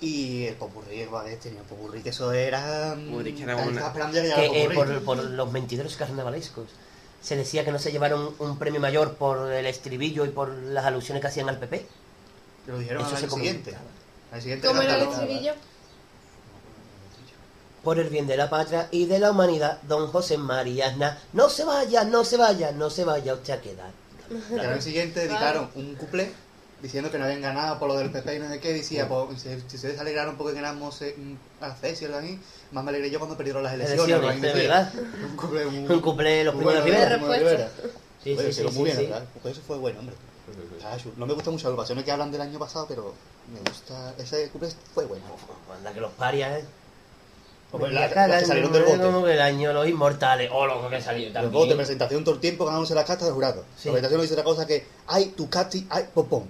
Y 0.00 0.44
el 0.46 0.54
popurrí, 0.54 1.00
el 1.00 1.08
Guadés 1.08 1.40
tenía 1.40 1.60
un 1.60 1.66
popurrí, 1.66 2.02
que 2.02 2.08
eso 2.10 2.32
era... 2.32 2.94
mm, 2.96 3.06
Popurrí 3.10 3.34
que 3.34 3.42
era 3.42 3.56
una- 3.56 3.86
esperando 3.86 4.16
ya 4.16 4.22
que 4.22 4.28
llegara 4.28 4.44
el 4.46 4.50
Que 4.52 4.62
eh, 4.64 4.70
por, 4.70 5.02
por 5.02 5.24
los 5.24 5.52
mentideros 5.52 5.94
carnavalescos 5.96 6.70
se 7.20 7.36
decía 7.36 7.66
que 7.66 7.70
no 7.72 7.78
se 7.78 7.92
llevaron 7.92 8.30
un 8.38 8.58
premio 8.58 8.80
mayor 8.80 9.14
por 9.16 9.52
el 9.52 9.66
estribillo 9.66 10.24
y 10.24 10.30
por 10.30 10.48
las 10.50 10.86
alusiones 10.86 11.20
que 11.20 11.26
hacían 11.26 11.50
al 11.50 11.58
PP. 11.58 11.84
Lo 12.66 12.78
dijeron 12.78 13.02
Eso 13.04 13.16
al 13.16 13.24
año 13.24 13.30
siguiente. 13.30 13.76
Al 14.32 14.40
siguiente 14.40 14.66
¿Cómo 14.68 14.80
era 14.80 14.96
el 14.96 15.02
estribillo? 15.08 15.52
Por 17.82 17.98
el 17.98 18.10
bien 18.10 18.26
de 18.26 18.36
la 18.36 18.50
patria 18.50 18.88
y 18.90 19.06
de 19.06 19.18
la 19.18 19.30
humanidad, 19.30 19.80
don 19.82 20.08
José 20.08 20.36
María 20.36 20.88
Aznar, 20.88 21.18
no 21.32 21.48
se 21.48 21.64
vaya, 21.64 22.04
no 22.04 22.24
se 22.24 22.36
vaya, 22.36 22.72
no 22.72 22.90
se 22.90 23.04
vaya 23.04 23.34
usted 23.34 23.54
a 23.54 23.60
quedar. 23.60 23.90
Y 24.50 24.58
al 24.58 24.72
año 24.72 24.82
siguiente 24.82 25.20
dedicaron 25.20 25.70
un 25.74 25.94
cuplé 25.94 26.30
diciendo 26.82 27.10
que 27.10 27.18
no 27.18 27.24
habían 27.24 27.42
ganado 27.42 27.78
por 27.78 27.88
lo 27.88 27.96
del 27.96 28.10
PP 28.10 28.36
y 28.36 28.38
no 28.38 28.48
sé 28.48 28.60
qué. 28.60 28.72
Decía, 28.72 29.08
pues, 29.08 29.42
si, 29.42 29.48
ustedes 29.54 29.96
se 29.96 30.00
alegraron 30.00 30.36
porque 30.36 30.54
ganamos 30.54 31.02
a 31.02 31.66
la 31.68 31.74
CES 31.74 32.02
y 32.02 32.04
así, 32.06 32.38
más 32.72 32.84
me 32.84 32.90
alegré 32.90 33.10
yo 33.10 33.18
cuando 33.18 33.36
perdieron 33.36 33.62
las 33.62 33.74
elecciones. 33.74 34.22
Así 34.24 34.40
de 34.40 34.52
verdad. 34.52 34.92
Un 34.94 35.82
muy... 35.82 35.94
Un 35.94 36.00
cuplé 36.00 36.44
los 36.44 36.58
de 36.58 36.80
Rivera. 36.80 37.70
Sí, 38.22 38.36
Oye, 38.38 38.52
sí, 38.52 38.62
sí, 38.62 38.62
muy 38.64 38.72
sí, 38.72 38.82
bien, 38.82 38.96
sí. 38.96 39.02
¿verdad? 39.04 39.24
Pues 39.42 39.56
eso 39.56 39.62
fue 39.66 39.78
bueno, 39.78 40.00
hombre. 40.00 40.14
No 41.16 41.26
me 41.26 41.34
gustan 41.34 41.54
mucho 41.54 41.64
las 41.64 41.70
agrupaciones 41.70 42.04
que 42.04 42.10
hablan 42.10 42.30
del 42.30 42.40
año 42.40 42.58
pasado, 42.58 42.86
pero 42.88 43.14
me 43.52 43.60
gusta. 43.70 44.14
Ese 44.18 44.48
cuplé 44.50 44.68
fue 44.94 45.06
bueno. 45.06 45.24
Anda 45.74 45.92
que 45.92 46.00
los 46.00 46.12
parias, 46.12 46.60
¿eh? 46.60 46.64
Pues 47.70 47.92
la- 47.92 48.08
las 48.26 48.40
que 48.40 48.46
salieron 48.46 48.72
del 48.72 48.82
bote. 48.84 48.98
no, 48.98 49.26
El 49.28 49.40
año 49.40 49.72
los 49.72 49.86
inmortales. 49.88 50.50
Oh, 50.52 50.66
loco 50.66 50.88
que 50.90 51.00
salió 51.00 51.26
Los 51.26 51.32
también. 51.34 51.52
votos 51.52 51.68
de 51.70 51.76
presentación 51.76 52.24
todo 52.24 52.34
el 52.34 52.40
tiempo 52.40 52.64
ganándose 52.64 52.94
las 52.94 53.04
cartas 53.04 53.26
del 53.26 53.34
jurado. 53.34 53.64
Sí. 53.76 53.88
La 53.88 53.92
presentación 53.92 54.16
no 54.18 54.22
dice 54.22 54.34
otra 54.34 54.44
cosa 54.44 54.66
que 54.66 54.86
ay, 55.06 55.26
tu 55.36 55.48
cati, 55.48 55.86
ay, 55.90 56.08
popón. 56.12 56.44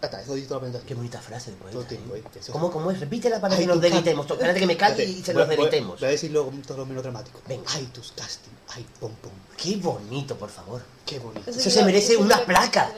Ya 0.00 0.06
está, 0.06 0.20
eso 0.20 0.34
dice 0.34 0.48
toda 0.48 0.56
la 0.56 0.60
presentación. 0.62 0.88
Qué 0.88 0.94
bonita 0.96 1.20
frase 1.20 1.52
de 1.52 1.56
poeta. 1.58 1.72
Todo 1.74 1.82
el 1.82 1.88
tiempo, 1.88 2.16
¿eh? 2.16 2.22
¿eh? 2.34 2.40
¿Cómo, 2.50 2.72
¿Cómo 2.72 2.90
es? 2.90 2.98
Repítela 2.98 3.40
para 3.40 3.54
Ay, 3.54 3.60
que 3.60 3.66
nos 3.68 3.80
delitemos. 3.80 4.28
Espérate 4.28 4.58
que 4.58 4.66
me 4.66 4.76
calle 4.76 5.04
y 5.04 5.22
se 5.22 5.32
nos 5.32 5.48
delitemos. 5.48 6.00
Voy 6.00 6.08
a 6.08 6.10
decirlo 6.10 6.44
con 6.46 6.60
todo 6.62 6.78
lo 6.78 6.86
menos 6.86 7.04
dramático. 7.04 7.40
Venga. 7.46 7.62
Ay, 7.72 7.88
tus 7.92 8.10
casting, 8.10 8.50
ay, 8.74 8.84
pom 8.98 9.12
pom. 9.22 9.30
Qué 9.56 9.76
bonito, 9.76 10.34
por 10.36 10.48
favor. 10.50 10.82
Qué 11.12 11.18
Qué 11.18 11.24
bonito. 11.24 11.50
Eso 11.50 11.70
se 11.70 11.84
merece 11.84 12.12
eso 12.14 12.22
una 12.22 12.38
placa. 12.44 12.90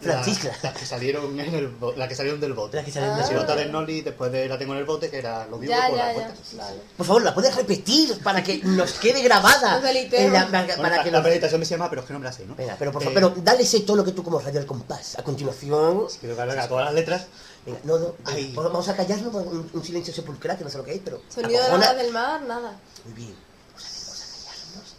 Francisca. 0.00 0.48
La- 0.62 0.70
Las 0.70 0.78
que 0.80 0.86
salieron 0.86 1.38
en 1.38 1.54
el 1.54 1.68
bo- 1.68 1.92
la 1.92 2.08
que 2.08 2.16
salieron 2.16 2.40
del 2.40 2.54
bote. 2.54 2.76
La 2.76 2.84
que 2.84 2.90
salieron 2.90 3.16
La 3.16 3.22
del 3.22 3.28
chirigota 3.28 3.52
bote. 3.54 3.64
de 3.66 3.70
Noli 3.72 4.00
después 4.00 4.32
de 4.32 4.48
la 4.48 4.58
tengo 4.58 4.72
en 4.72 4.80
el 4.80 4.84
bote 4.84 5.08
que 5.08 5.18
era 5.18 5.46
lo 5.46 5.58
mismo 5.58 5.76
Ya, 5.76 5.86
por 5.88 5.96
la 5.96 6.08
ya, 6.08 6.14
puerta. 6.14 6.34
Vale. 6.54 6.76
Por 6.96 7.06
favor, 7.06 7.22
la 7.22 7.34
puedes 7.34 7.54
repetir 7.54 8.18
para 8.20 8.42
que 8.42 8.58
nos 8.64 8.92
quede 8.94 9.22
grabada. 9.22 9.80
En 10.12 10.32
la- 10.32 10.46
para, 10.48 10.64
Bueno, 10.64 10.82
para 10.82 10.96
la, 10.96 11.04
que 11.04 11.10
la 11.12 11.18
nos... 11.18 11.22
presentación 11.24 11.60
me 11.60 11.66
se 11.66 11.70
llama, 11.74 11.88
pero 11.88 12.00
es 12.02 12.06
que 12.08 12.12
no 12.14 12.18
me 12.18 12.24
la 12.24 12.32
sé, 12.32 12.44
¿no? 12.46 12.56
Venga, 12.56 12.74
pero 12.78 12.90
por 12.90 13.02
Eh, 13.02 13.04
favor, 13.06 13.14
pero 13.32 13.42
dale 13.44 13.62
ese 13.62 13.80
tono 13.80 14.02
que 14.04 14.10
tú 14.12 14.24
como 14.24 14.40
radio 14.40 14.58
al 14.58 14.66
compás. 14.66 15.18
A 15.18 15.22
continuación... 15.22 16.06
Quiero 16.18 16.34
que 16.34 16.42
haga 16.42 16.66
todas 16.68 16.84
las 16.86 16.94
letras. 16.94 17.26
Venga, 17.64 17.78
no, 17.84 18.14
vamos 18.60 18.88
a 18.88 18.96
callarnos 18.96 19.32
por 19.32 19.42
un, 19.46 19.70
un 19.72 19.84
silencio 19.84 20.12
sepulcral 20.12 20.58
que 20.58 20.64
no 20.64 20.70
sé 20.70 20.78
lo 20.78 20.84
que 20.84 20.94
es, 20.94 21.00
pero... 21.04 21.22
Sonido 21.32 21.62
de 21.62 21.78
las 21.78 21.96
del 21.96 22.12
mar, 22.12 22.42
nada. 22.42 22.76
Muy 23.04 23.14
bien. 23.14 23.36
Vamos 23.72 23.84
a, 23.84 24.10
vamos 24.10 24.26
a 24.26 24.50
callarnos 24.50 24.94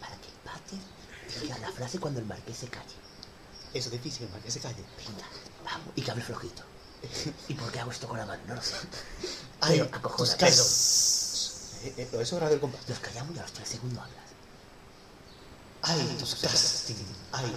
para 0.00 0.16
que 0.16 0.28
el 0.28 0.38
pater 0.44 0.78
diga 1.40 1.58
la 1.58 1.70
frase 1.72 1.98
cuando 1.98 2.20
el 2.20 2.26
marqués 2.26 2.56
se 2.56 2.68
calle. 2.68 2.94
Eso 3.74 3.88
es 3.88 3.92
difícil, 3.92 4.26
para 4.28 4.42
que 4.42 4.50
se 4.50 4.60
calle. 4.60 4.82
Venga, 4.96 5.26
vamos. 5.64 5.88
Y 5.94 6.02
que 6.02 6.10
hable 6.10 6.22
flojito. 6.22 6.62
¿Y 7.48 7.54
por 7.54 7.70
qué 7.70 7.80
hago 7.80 7.90
esto 7.90 8.08
con 8.08 8.18
la 8.18 8.26
mano? 8.26 8.42
No 8.46 8.54
lo 8.54 8.62
sé. 8.62 8.74
Ay, 9.60 9.78
Pero 9.80 9.84
acojona, 9.96 10.16
tus 10.16 10.30
perdón. 10.36 10.48
casas. 10.56 11.52
Eh, 11.84 11.94
eh, 11.98 12.08
eso 12.12 12.20
es 12.22 12.32
radio 12.32 12.48
del 12.50 12.60
compás. 12.60 12.80
Nos 12.88 12.98
callamos 12.98 13.36
y 13.36 13.38
a 13.38 13.42
los 13.42 13.52
tres 13.52 13.68
segundos 13.68 14.02
hablas. 14.02 14.24
Ay, 15.82 16.16
tus 16.18 16.34
casas. 16.36 16.84
Ay, 17.32 17.52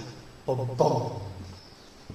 pom, 0.46 0.76
pom. 0.76 1.14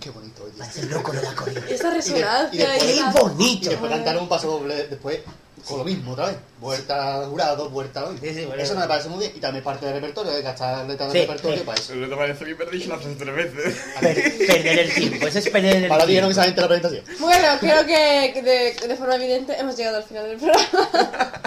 Qué 0.00 0.10
bonito, 0.10 0.44
oye. 0.44 0.52
Parece 0.58 0.80
el 0.80 0.90
loco 0.90 1.12
de 1.12 1.22
la 1.22 1.34
corriente. 1.34 1.74
Esa 1.74 1.88
y 1.88 1.94
resonancia. 1.94 2.48
y 2.52 2.58
después- 2.58 2.82
¡Qué 2.82 2.94
esa- 3.00 3.10
Y 3.10 3.20
bonito! 3.22 3.70
después 3.70 3.90
cantaron 3.90 4.22
un 4.24 4.28
paso 4.28 4.48
doble 4.50 4.86
después 4.88 5.20
con 5.68 5.78
lo 5.78 5.84
mismo 5.84 6.12
otra 6.12 6.26
vez. 6.26 6.36
Vuelta 6.60 7.26
jurado, 7.28 7.68
vuelta 7.70 8.06
hoy. 8.06 8.16
Sí, 8.20 8.34
sí, 8.34 8.44
bueno. 8.46 8.62
eso 8.62 8.74
no 8.74 8.80
me 8.80 8.86
parece 8.88 9.08
muy 9.08 9.18
bien. 9.20 9.32
Y 9.36 9.40
también 9.40 9.62
parte 9.64 9.86
del 9.86 9.94
repertorio, 9.96 10.32
de 10.32 10.42
gastar 10.42 10.86
letras 10.86 11.12
Sí, 11.12 11.18
del 11.18 11.26
repertorio 11.28 11.58
sí. 11.58 11.64
para 11.64 11.78
eso. 11.80 11.92
te 11.92 12.16
parece 12.16 12.44
que 12.44 12.54
perdí 12.54 12.84
la 12.84 12.98
frase 12.98 13.16
tres 13.16 13.34
veces. 13.34 13.76
Per- 14.00 14.46
perder 14.46 14.78
el 14.78 14.94
tiempo, 14.94 15.26
eso 15.26 15.38
es 15.38 15.48
perder 15.50 15.76
el 15.76 15.88
Para 15.88 16.06
dijeron 16.06 16.30
tiempo. 16.30 16.44
gente 16.46 16.60
la 16.60 16.68
presentación. 16.68 17.04
Bueno, 17.20 17.48
creo 17.60 17.86
que 17.86 18.30
que 18.34 18.42
de, 18.42 18.88
de 18.88 18.96
forma 18.96 19.16
evidente 19.16 19.58
hemos 19.58 19.76
llegado 19.76 19.96
al 19.98 20.04
final 20.04 20.26
del 20.26 20.38
programa. 20.38 21.42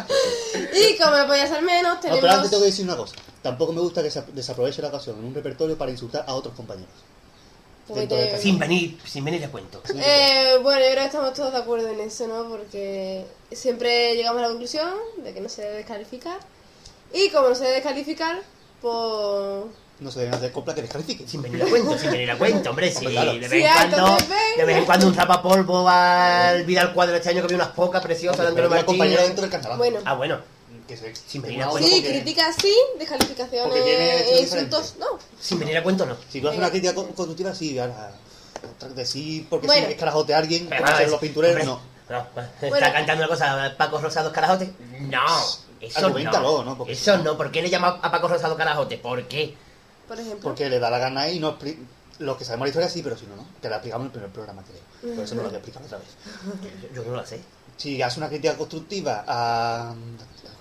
y 0.74 0.98
como 0.98 1.18
no 1.18 1.28
podía 1.28 1.48
ser 1.48 1.62
menos, 1.62 1.96
No, 1.96 2.00
tenemos... 2.00 2.22
pero 2.22 2.34
antes 2.34 2.50
tengo 2.50 2.64
que 2.64 2.70
decir 2.70 2.86
una 2.86 2.96
cosa. 2.98 3.16
Tampoco 3.42 3.74
me 3.74 3.82
gusta 3.82 4.04
que 4.04 4.12
se 4.12 4.22
desaproveche 4.34 4.82
la 4.82 4.90
ocasión 4.90 5.18
en 5.20 5.26
un 5.26 5.34
repertorio 5.34 5.78
para 5.78 5.92
insultar 5.92 6.24
a 6.28 6.34
otros 6.34 6.54
compañeros. 6.56 6.90
Porque 7.88 8.08
de 8.08 8.38
Sin 8.40 8.60
venir, 8.60 9.00
sin 9.06 9.24
venir 9.24 9.44
a 9.46 9.50
cuento. 9.50 9.82
Eh, 9.96 10.58
bueno, 10.62 10.80
yo 10.82 10.88
creo 10.92 11.00
que 11.02 11.06
estamos 11.06 11.34
todos 11.34 11.54
de 11.54 11.60
acuerdo 11.60 11.88
en 11.88 12.00
eso, 12.02 12.28
¿no? 12.28 12.50
Porque 12.50 13.26
siempre 13.52 14.16
llegamos 14.16 14.40
a 14.40 14.44
la 14.44 14.50
conclusión 14.50 14.90
de 15.24 15.34
que 15.34 15.40
no 15.42 15.48
se 15.50 15.62
debe 15.62 15.76
descalificar. 15.78 16.40
Y 17.14 17.30
como 17.30 17.50
no 17.50 17.56
se 17.56 17.64
debe 17.64 17.76
descalificar, 17.76 18.42
pues... 18.82 19.66
No 20.00 20.12
se 20.12 20.20
deben 20.20 20.36
hacer 20.36 20.52
copla 20.52 20.76
que 20.76 20.82
descalifiquen. 20.82 21.28
Sin 21.28 21.42
venir 21.42 21.64
a 21.64 21.66
cuento, 21.66 21.98
sin 21.98 22.12
venir 22.12 22.30
a 22.30 22.38
cuento, 22.38 22.70
hombre, 22.70 22.92
sí. 22.92 23.06
Claro. 23.06 23.34
De 23.34 23.40
vez 23.40 23.50
Sí, 23.52 23.64
en 23.64 23.74
cuando, 23.74 24.18
de 24.58 24.66
vez 24.66 24.78
en 24.78 24.86
cuando 24.86 25.08
un 25.08 25.16
zapapolvo 25.16 25.90
al 25.90 26.64
Vidal 26.66 26.94
Cuadro 26.94 27.16
este 27.16 27.30
año 27.30 27.40
que 27.40 27.46
había 27.46 27.58
unas 27.58 27.70
pocas 27.76 28.04
preciosas 28.04 28.42
de 28.42 28.48
Antonio 28.50 28.70
una 28.70 28.86
compañera 28.86 29.22
Martín. 29.22 29.28
dentro 29.36 29.42
del 29.44 29.52
carnaval. 29.52 29.78
Bueno, 29.80 30.00
Ah, 30.06 30.14
bueno, 30.14 30.40
Que 30.88 30.96
se, 30.98 31.14
Sin 31.16 31.42
venir 31.42 31.64
a 31.64 31.68
cuento. 31.70 31.90
sí, 31.90 31.96
porque- 32.02 32.10
críticas 32.22 32.56
sí, 32.62 32.74
descalificaciones 32.98 33.84
tiene 33.84 34.22
e 34.22 34.42
insultos 34.42 34.96
no. 35.00 35.06
sin 35.40 35.60
venir 35.60 35.78
a 35.78 35.84
cuento 35.84 36.06
no. 36.06 36.16
Si 36.30 36.40
tú 36.42 36.48
haces 36.48 36.60
una 36.60 36.70
crítica 36.70 36.96
con- 36.96 37.08
constructiva, 37.14 37.54
sí, 37.54 37.78
ahora. 37.78 38.12
otra- 38.76 38.90
Decir 38.90 39.48
porque 39.50 39.68
Bueno. 39.68 39.86
sí, 39.88 39.94
es 39.94 40.00
carajote 40.00 40.34
a 40.34 40.38
alguien, 40.40 40.68
Pero, 40.70 40.86
como 40.86 40.98
es- 40.98 41.12
los 41.12 41.20
pintureros, 41.20 41.68
hombre, 41.68 41.82
no. 42.10 42.18
no, 42.36 42.42
¿Está 42.42 42.68
Bueno. 42.70 42.88
cantando 42.94 43.24
una 43.24 43.28
cosa 43.28 43.76
Paco 43.78 44.00
Rosado 44.00 44.32
Carajote? 44.32 44.72
No, 45.02 45.26
eso 45.82 46.10
no. 46.10 46.64
¿no? 46.64 46.78
Porque- 46.78 46.94
Eso 46.94 47.18
no, 47.20 47.38
¿por 47.38 47.52
qué 47.52 47.62
le 47.62 47.70
llama 47.70 48.00
a 48.02 48.10
Paco 48.12 48.28
Rosado 48.30 48.56
Carajote? 48.56 48.98
¿Por 48.98 49.28
qué? 49.28 49.56
Por 50.08 50.18
ejemplo. 50.20 50.40
Porque 50.42 50.70
le 50.70 50.80
da 50.80 50.90
la 50.90 51.00
gana 51.00 51.30
y 51.30 51.40
no 51.40 51.58
expli- 51.60 51.78
Los 52.20 52.36
que 52.38 52.46
sabemos 52.46 52.66
la 52.66 52.70
historia 52.70 52.90
sí, 52.90 53.04
pero 53.04 53.16
si 53.16 53.28
no, 53.28 53.36
no. 53.36 53.46
Que 53.62 53.70
la 53.70 53.76
explicamos 53.76 54.06
en 54.06 54.08
el 54.08 54.12
primer 54.14 54.32
programa, 54.32 54.64
creo. 54.64 55.14
Por 55.16 55.24
eso 55.24 55.36
no 55.36 55.44
lo 55.44 55.50
voy 55.50 55.56
a 55.56 55.60
explicar 55.60 55.84
otra 55.84 56.00
vez. 56.00 56.08
Yo, 56.96 57.04
yo 57.04 57.12
no 57.12 57.18
lo 57.18 57.26
sé. 57.28 57.40
Si 57.78 58.02
haces 58.02 58.18
una 58.18 58.28
crítica 58.28 58.58
constructiva 58.58 59.24
a. 59.28 59.94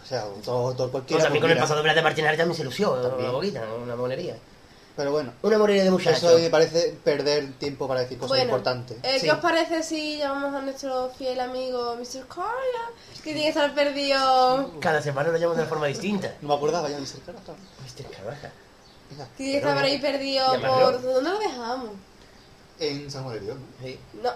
O 0.06 0.08
sea, 0.08 0.22
autor 0.22 0.76
Pues 0.76 0.90
cualquiera. 0.90 1.24
también 1.24 1.40
pues 1.42 1.50
con 1.50 1.50
el 1.50 1.58
pasado 1.58 1.82
de 1.82 2.02
Martínez 2.02 2.36
también 2.36 2.56
se 2.56 2.62
lució, 2.64 2.92
También. 2.94 3.24
una 3.24 3.30
boquita, 3.32 3.64
una 3.82 3.96
monería. 3.96 4.36
Pero 4.94 5.10
bueno, 5.12 5.32
Una 5.42 5.58
monería 5.58 5.84
de 5.84 5.90
muchachos. 5.90 6.22
eso 6.22 6.38
me 6.38 6.48
parece 6.48 6.96
perder 7.04 7.52
tiempo 7.58 7.86
para 7.86 8.00
decir 8.00 8.16
cosas 8.16 8.30
Bueno, 8.30 8.44
importantes. 8.44 8.96
eh, 9.02 9.18
Sí. 9.18 9.26
¿qué 9.26 9.32
os 9.32 9.38
parece 9.40 9.82
si 9.82 10.16
llamamos 10.18 10.54
a 10.54 10.62
nuestro 10.62 11.10
fiel 11.18 11.38
amigo 11.40 11.96
Mr. 11.96 12.26
Coria? 12.28 12.46
Que 13.16 13.32
tiene 13.34 13.42
que 13.42 13.48
estar 13.48 13.74
perdido. 13.74 14.70
Cada 14.80 15.02
semana 15.02 15.28
lo 15.30 15.36
llaman 15.38 15.56
de 15.56 15.62
una 15.62 15.68
forma 15.68 15.86
distinta. 15.86 16.32
No 16.40 16.48
me 16.48 16.54
acordaba 16.54 16.88
ya 16.88 16.98
de 16.98 17.04
ser 17.06 17.20
cara. 17.20 17.38
Mr. 17.40 18.10
Caraja. 18.10 18.52
Venga, 19.10 19.24
Que 19.24 19.36
tiene 19.36 19.52
que 19.52 19.58
estar 19.58 19.74
por 19.74 19.84
ahí 19.84 19.98
perdido 19.98 20.46
por. 20.62 21.02
¿Dónde 21.02 21.30
lo 21.30 21.38
dejamos? 21.40 21.90
En 22.78 23.10
San 23.10 23.24
Juan 23.24 23.34
de 23.34 23.40
Dios, 23.40 23.56
¿no? 23.58 23.86
Sí, 23.86 23.98
No. 24.22 24.30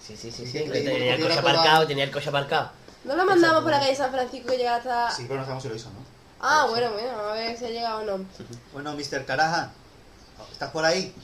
sí, 0.00 0.16
sí, 0.16 0.30
sí. 0.32 0.46
Sí, 0.46 0.52
sí, 0.52 0.64
que 0.64 0.70
Tenía 0.70 1.14
el 1.14 1.22
coche 1.22 1.38
aparcado, 1.38 1.86
tenía 1.86 2.04
el 2.04 2.10
coche 2.10 2.28
aparcado. 2.28 2.70
No 3.04 3.16
lo 3.16 3.24
mandamos 3.24 3.62
por 3.62 3.72
la 3.72 3.80
calle 3.80 3.96
San 3.96 4.12
Francisco 4.12 4.48
que 4.48 4.58
llega 4.58 4.76
hasta. 4.76 5.10
Sí, 5.10 5.24
pero 5.26 5.40
no 5.40 5.44
sabemos 5.44 5.62
si 5.62 5.68
lo 5.68 5.74
hizo, 5.74 5.90
¿no? 5.90 6.12
Ah, 6.40 6.66
bueno, 6.68 6.92
bueno, 6.92 7.18
a 7.18 7.32
ver 7.32 7.56
si 7.56 7.64
ha 7.64 7.70
llegado 7.70 8.00
o 8.00 8.18
no. 8.18 8.24
Bueno, 8.72 8.94
Mr. 8.94 9.24
Caraja, 9.24 9.70
¿estás 10.50 10.70
por 10.70 10.84
ahí? 10.84 11.14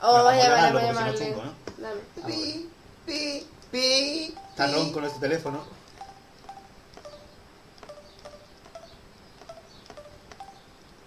Oh, 0.00 0.30
si 0.30 0.36
no 0.36 1.14
chungo, 1.14 1.44
¿no? 1.44 1.54
Dame. 1.78 2.00
Ah, 2.16 2.20
bueno. 2.22 2.26
Pi, 2.26 2.70
pi, 3.06 3.46
pi. 3.70 4.34
Está 4.50 4.66
ronco 4.66 5.00
este 5.00 5.20
teléfono. 5.20 5.64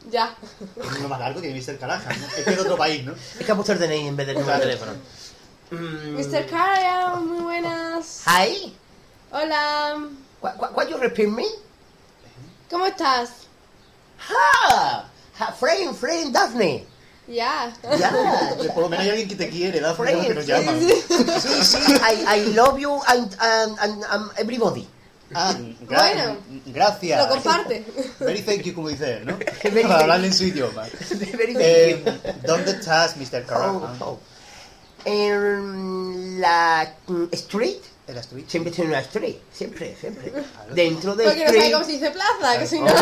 Ya. 0.10 0.36
Es 0.78 0.98
uno 1.00 1.10
más 1.10 1.20
largo 1.20 1.42
que 1.42 1.54
Mr. 1.54 1.78
Caraja, 1.78 2.14
¿no? 2.14 2.26
Es 2.28 2.34
que 2.34 2.50
es 2.50 2.56
de 2.56 2.62
otro 2.62 2.78
país, 2.78 3.04
¿no? 3.04 3.14
Es 3.14 3.46
que 3.46 3.52
ha 3.52 3.56
puesto 3.56 3.74
el 3.74 3.80
DNI 3.80 4.08
en 4.08 4.16
vez 4.16 4.28
del 4.28 4.38
número 4.38 4.54
de 4.54 4.62
teléfono. 4.62 4.94
Mm, 5.72 6.16
Mr. 6.16 6.46
Coria, 6.50 7.16
muy 7.20 7.42
buenas. 7.44 8.22
Hi, 8.26 8.74
Hola. 9.32 10.08
what, 10.42 10.58
what, 10.60 10.76
what 10.76 10.90
you 10.90 10.98
repeat 10.98 11.28
me? 11.28 11.46
¿Cómo 12.70 12.86
estás? 12.86 13.30
Ha, 14.30 15.04
ha, 15.40 15.52
friend, 15.54 15.96
friend, 15.96 16.34
Daphne. 16.34 16.86
Ya. 17.28 17.74
Ya, 18.00 18.10
Por 18.74 18.84
lo 18.84 18.90
menos 18.90 19.04
hay 19.04 19.10
alguien 19.10 19.28
que 19.28 19.36
te 19.36 19.50
quiere, 19.50 19.82
da 19.82 19.94
Friend, 19.94 20.26
que 20.26 20.34
nos 20.34 20.46
llaman. 20.46 20.80
Sí, 20.80 21.64
sí, 21.64 21.94
I, 22.02 22.24
I 22.40 22.54
love 22.54 22.78
you 22.80 23.02
and, 23.06 23.36
and, 23.40 23.78
and, 23.80 24.04
and 24.10 24.32
everybody. 24.38 24.88
Ah, 25.36 25.54
gra- 25.86 26.14
Bueno. 26.14 26.38
gracias. 26.68 27.20
Lo 27.20 27.28
comparte. 27.28 27.84
Very 28.22 28.42
thank 28.44 28.62
you, 28.64 28.74
como 28.74 28.88
dice 28.88 29.18
él, 29.18 29.26
¿no? 29.26 29.38
Para 29.82 30.00
hablarle 30.00 30.28
en 30.28 30.34
su 30.34 30.46
idioma. 30.46 30.84
Very 31.38 31.54
Eh, 31.60 32.02
thank 32.06 32.24
you. 32.24 32.32
¿Dónde 32.48 32.72
estás, 32.72 33.18
Mr. 33.18 33.46
Caraja? 33.46 33.72
Oh, 33.74 33.90
oh. 34.06 34.20
En 35.10 36.42
la 36.42 36.94
street, 37.32 37.78
En 38.08 38.16
la 38.16 38.22
street. 38.22 38.44
siempre 38.48 38.72
tiene 38.74 38.90
una 38.90 39.00
street, 39.00 39.38
siempre, 39.54 39.96
siempre. 40.00 40.34
Dentro 40.74 41.16
de 41.16 41.24
Porque 41.24 41.40
no 41.40 41.46
sabe 41.48 41.58
street, 41.60 41.74
cómo 41.74 41.86
se 41.86 41.92
dice 41.94 42.12
plaza, 42.12 42.60
que 42.60 42.68
si 42.68 42.80
no. 42.82 42.94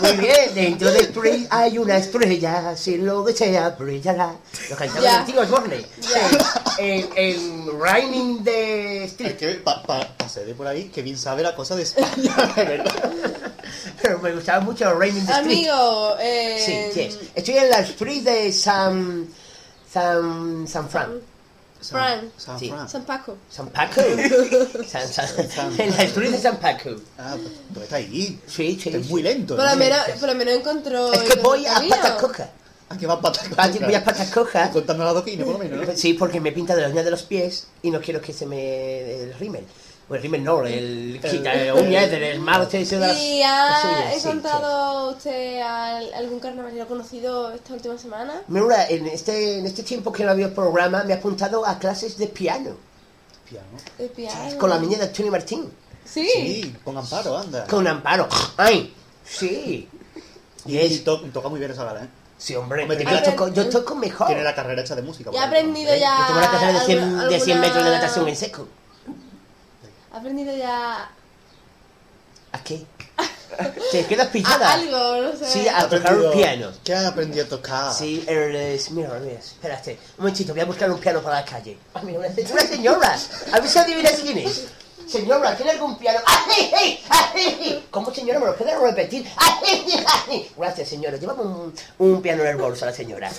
Muy 0.00 0.16
bien, 0.16 0.54
dentro 0.54 0.90
de 0.90 0.98
street 1.00 1.46
hay 1.50 1.76
una 1.78 1.96
estrella, 1.98 2.74
si 2.76 2.96
lo 2.96 3.22
desea 3.24 3.70
brillará. 3.70 4.34
Lo 4.70 4.76
cantaba 4.76 5.00
el 5.00 5.06
antiguo 5.06 5.42
Osborne. 5.42 5.84
En, 6.78 7.08
en 7.14 7.68
Rhyming 7.80 8.42
de 8.42 9.04
Es 9.04 9.10
Street. 9.12 9.36
que 9.36 9.48
pa, 9.56 9.82
pa, 9.82 10.08
pasé 10.16 10.44
de 10.46 10.54
por 10.54 10.66
ahí, 10.66 10.84
que 10.88 11.02
bien 11.02 11.16
sabe 11.18 11.42
la 11.42 11.54
cosa 11.54 11.76
de 11.76 11.82
España, 11.82 12.34
de 12.56 12.64
verdad. 12.64 13.12
Pero 14.02 14.18
me 14.18 14.32
gustaba 14.32 14.60
mucho 14.60 14.92
Rhyming 14.94 15.26
de 15.26 15.32
Street. 15.32 15.44
Amigo, 15.68 16.16
eh. 16.20 16.90
Sí, 16.92 17.00
yes. 17.00 17.18
Estoy 17.34 17.58
en 17.58 17.70
la 17.70 17.80
street 17.80 18.22
de 18.22 18.50
San... 18.52 19.28
San... 19.92 20.66
San 20.66 20.88
Fran. 20.90 21.20
Fran. 21.90 22.30
San 22.36 22.58
Sí. 22.58 22.68
Fran. 22.70 22.88
San 22.88 23.04
Paco. 23.04 23.36
San 23.50 23.68
Paco. 23.68 24.00
San, 24.88 25.08
San- 25.08 25.50
San- 25.50 25.80
en 25.80 25.90
la 25.96 26.02
street 26.04 26.30
de 26.30 26.38
San 26.38 26.56
Paco. 26.58 26.90
Ah, 27.18 27.36
pues 27.72 27.84
está 27.84 27.96
ahí. 27.96 28.40
Sí, 28.46 28.78
sí. 28.82 28.90
Es 28.90 29.08
muy 29.08 29.22
lento. 29.22 29.56
Por 29.56 29.64
lo 29.64 29.70
¿no? 29.70 29.76
menos, 29.76 29.98
por 30.20 30.28
lo 30.28 30.34
menos 30.34 30.54
encontró. 30.54 31.12
Es 31.12 31.22
que 31.22 31.40
voy 31.40 31.66
a 31.66 32.16
cojas. 32.20 32.48
Ah, 32.88 32.98
que 32.98 33.06
va 33.06 33.18
patas 33.20 33.48
Pati- 33.50 33.80
Voy 33.84 33.94
a 33.94 34.04
patas 34.04 34.30
cojas. 34.30 34.68
Contando 34.70 35.04
las 35.04 35.14
doquines, 35.14 35.44
por 35.44 35.54
lo 35.54 35.58
menos, 35.58 35.86
¿no? 35.88 35.96
Sí, 35.96 36.12
porque 36.14 36.38
me 36.40 36.52
pinta 36.52 36.76
de 36.76 36.82
las 36.82 36.92
uñas 36.92 37.04
de 37.06 37.10
los 37.10 37.22
pies 37.22 37.66
y 37.82 37.90
no 37.90 38.00
quiero 38.00 38.20
que 38.20 38.32
se 38.34 38.44
me... 38.46 39.22
el 39.22 39.34
rímel. 39.34 39.64
O 40.08 40.14
el 40.14 40.20
rímel 40.22 40.44
no, 40.44 40.66
el 40.66 41.18
quita 41.30 41.52
de 41.56 41.72
uñas, 41.72 42.10
del 42.10 42.22
esmalte 42.24 42.80
ese 42.82 42.98
de 42.98 43.12
¿Y 43.14 43.42
ha 43.42 44.12
encontrado 44.14 45.10
usted 45.12 45.60
al- 45.62 46.12
algún 46.14 46.40
carnavalero 46.40 46.86
conocido 46.86 47.50
esta 47.52 47.72
última 47.72 47.96
semana? 47.96 48.42
Mira, 48.48 48.86
en 48.88 49.06
este, 49.06 49.58
en 49.60 49.66
este 49.66 49.82
tiempo 49.82 50.12
que 50.12 50.24
no 50.24 50.30
había 50.32 50.54
programa 50.54 51.04
me 51.04 51.14
he 51.14 51.16
apuntado 51.16 51.64
a 51.66 51.78
clases 51.78 52.18
de 52.18 52.26
piano 52.26 52.76
Piano. 53.48 53.66
El 53.98 54.08
piano. 54.10 54.58
con 54.58 54.70
la 54.70 54.78
niña 54.78 54.98
de 54.98 55.08
Tony 55.08 55.30
Martín. 55.30 55.70
Sí. 56.04 56.28
Sí, 56.28 56.76
con 56.84 56.96
Amparo, 56.98 57.38
anda. 57.38 57.64
Con 57.66 57.86
Amparo. 57.86 58.28
¡Ay! 58.58 58.92
Sí. 59.24 59.88
Y, 60.66 60.78
es- 60.78 60.92
y 60.92 60.98
to- 61.00 61.20
toca 61.32 61.48
muy 61.48 61.58
bien 61.58 61.70
esa 61.70 61.84
gala, 61.84 62.04
¿eh? 62.04 62.08
Sí, 62.36 62.54
hombre. 62.56 62.82
Hombre, 62.82 62.96
tiene- 62.98 63.12
yo, 63.12 63.22
toco, 63.22 63.48
yo 63.48 63.68
toco 63.70 63.94
mejor. 63.94 64.26
Tiene 64.26 64.42
la 64.42 64.54
carrera 64.54 64.82
hecha 64.82 64.94
de 64.94 65.02
música. 65.02 65.30
Y 65.32 65.36
ha 65.36 65.48
por 65.48 65.56
ejemplo. 65.56 65.58
aprendido 65.82 65.94
ya. 65.96 66.18
Yo 66.20 66.26
tengo 66.26 66.38
una 66.40 66.50
carrera 66.50 66.78
de 66.80 66.84
100, 66.86 66.98
alguna- 67.02 67.26
de 67.26 67.40
100 67.40 67.60
metros 67.60 67.84
de 67.84 67.90
natación 67.90 68.28
en 68.28 68.36
seco. 68.36 68.68
Ha 70.14 70.18
aprendido 70.18 70.56
ya. 70.56 71.10
¿A 72.52 72.58
qué? 72.64 72.84
Te 73.92 74.06
quedas 74.06 74.28
pillada. 74.28 74.70
A- 74.70 74.74
algo, 74.74 75.22
no 75.22 75.36
sé. 75.36 75.46
Sí, 75.50 75.68
a 75.68 75.88
tocar 75.88 76.16
un 76.16 76.32
piano. 76.32 76.70
¿Qué 76.84 76.94
has 76.94 77.04
aprendido 77.06 77.44
a 77.44 77.48
tocar? 77.48 77.92
Sí, 77.92 78.24
eres... 78.26 78.90
Mira, 78.92 79.10
mira, 79.20 79.38
espérate. 79.38 79.98
Un 80.18 80.24
momentito, 80.24 80.52
voy 80.52 80.62
a 80.62 80.64
buscar 80.66 80.90
un 80.90 80.98
piano 81.00 81.20
para 81.20 81.40
la 81.40 81.44
calle. 81.44 81.76
Ah, 81.94 82.00
mira, 82.02 82.20
una, 82.20 82.28
una 82.28 82.62
señora. 82.62 83.18
A 83.52 83.60
ver 83.60 83.68
si 83.68 83.78
adivinas 83.78 84.12
quién 84.22 84.38
es. 84.38 84.64
Señora, 85.08 85.54
¿tiene 85.56 85.72
algún 85.72 85.98
piano? 85.98 86.18
¡Ay, 86.24 86.72
ay, 86.74 87.04
ay! 87.10 87.86
¿Cómo, 87.90 88.12
señora? 88.14 88.38
¿Me 88.40 88.46
lo 88.46 88.56
puede 88.56 88.74
repetir? 88.78 89.28
¡Ay, 89.36 89.84
ay! 90.30 90.50
Gracias, 90.56 90.88
señora. 90.88 91.16
Llevamos 91.18 91.44
un, 91.44 91.74
un 91.98 92.22
piano 92.22 92.42
en 92.42 92.48
el 92.50 92.56
bolso 92.56 92.84
a 92.86 92.88
la 92.90 92.94
señora. 92.94 93.30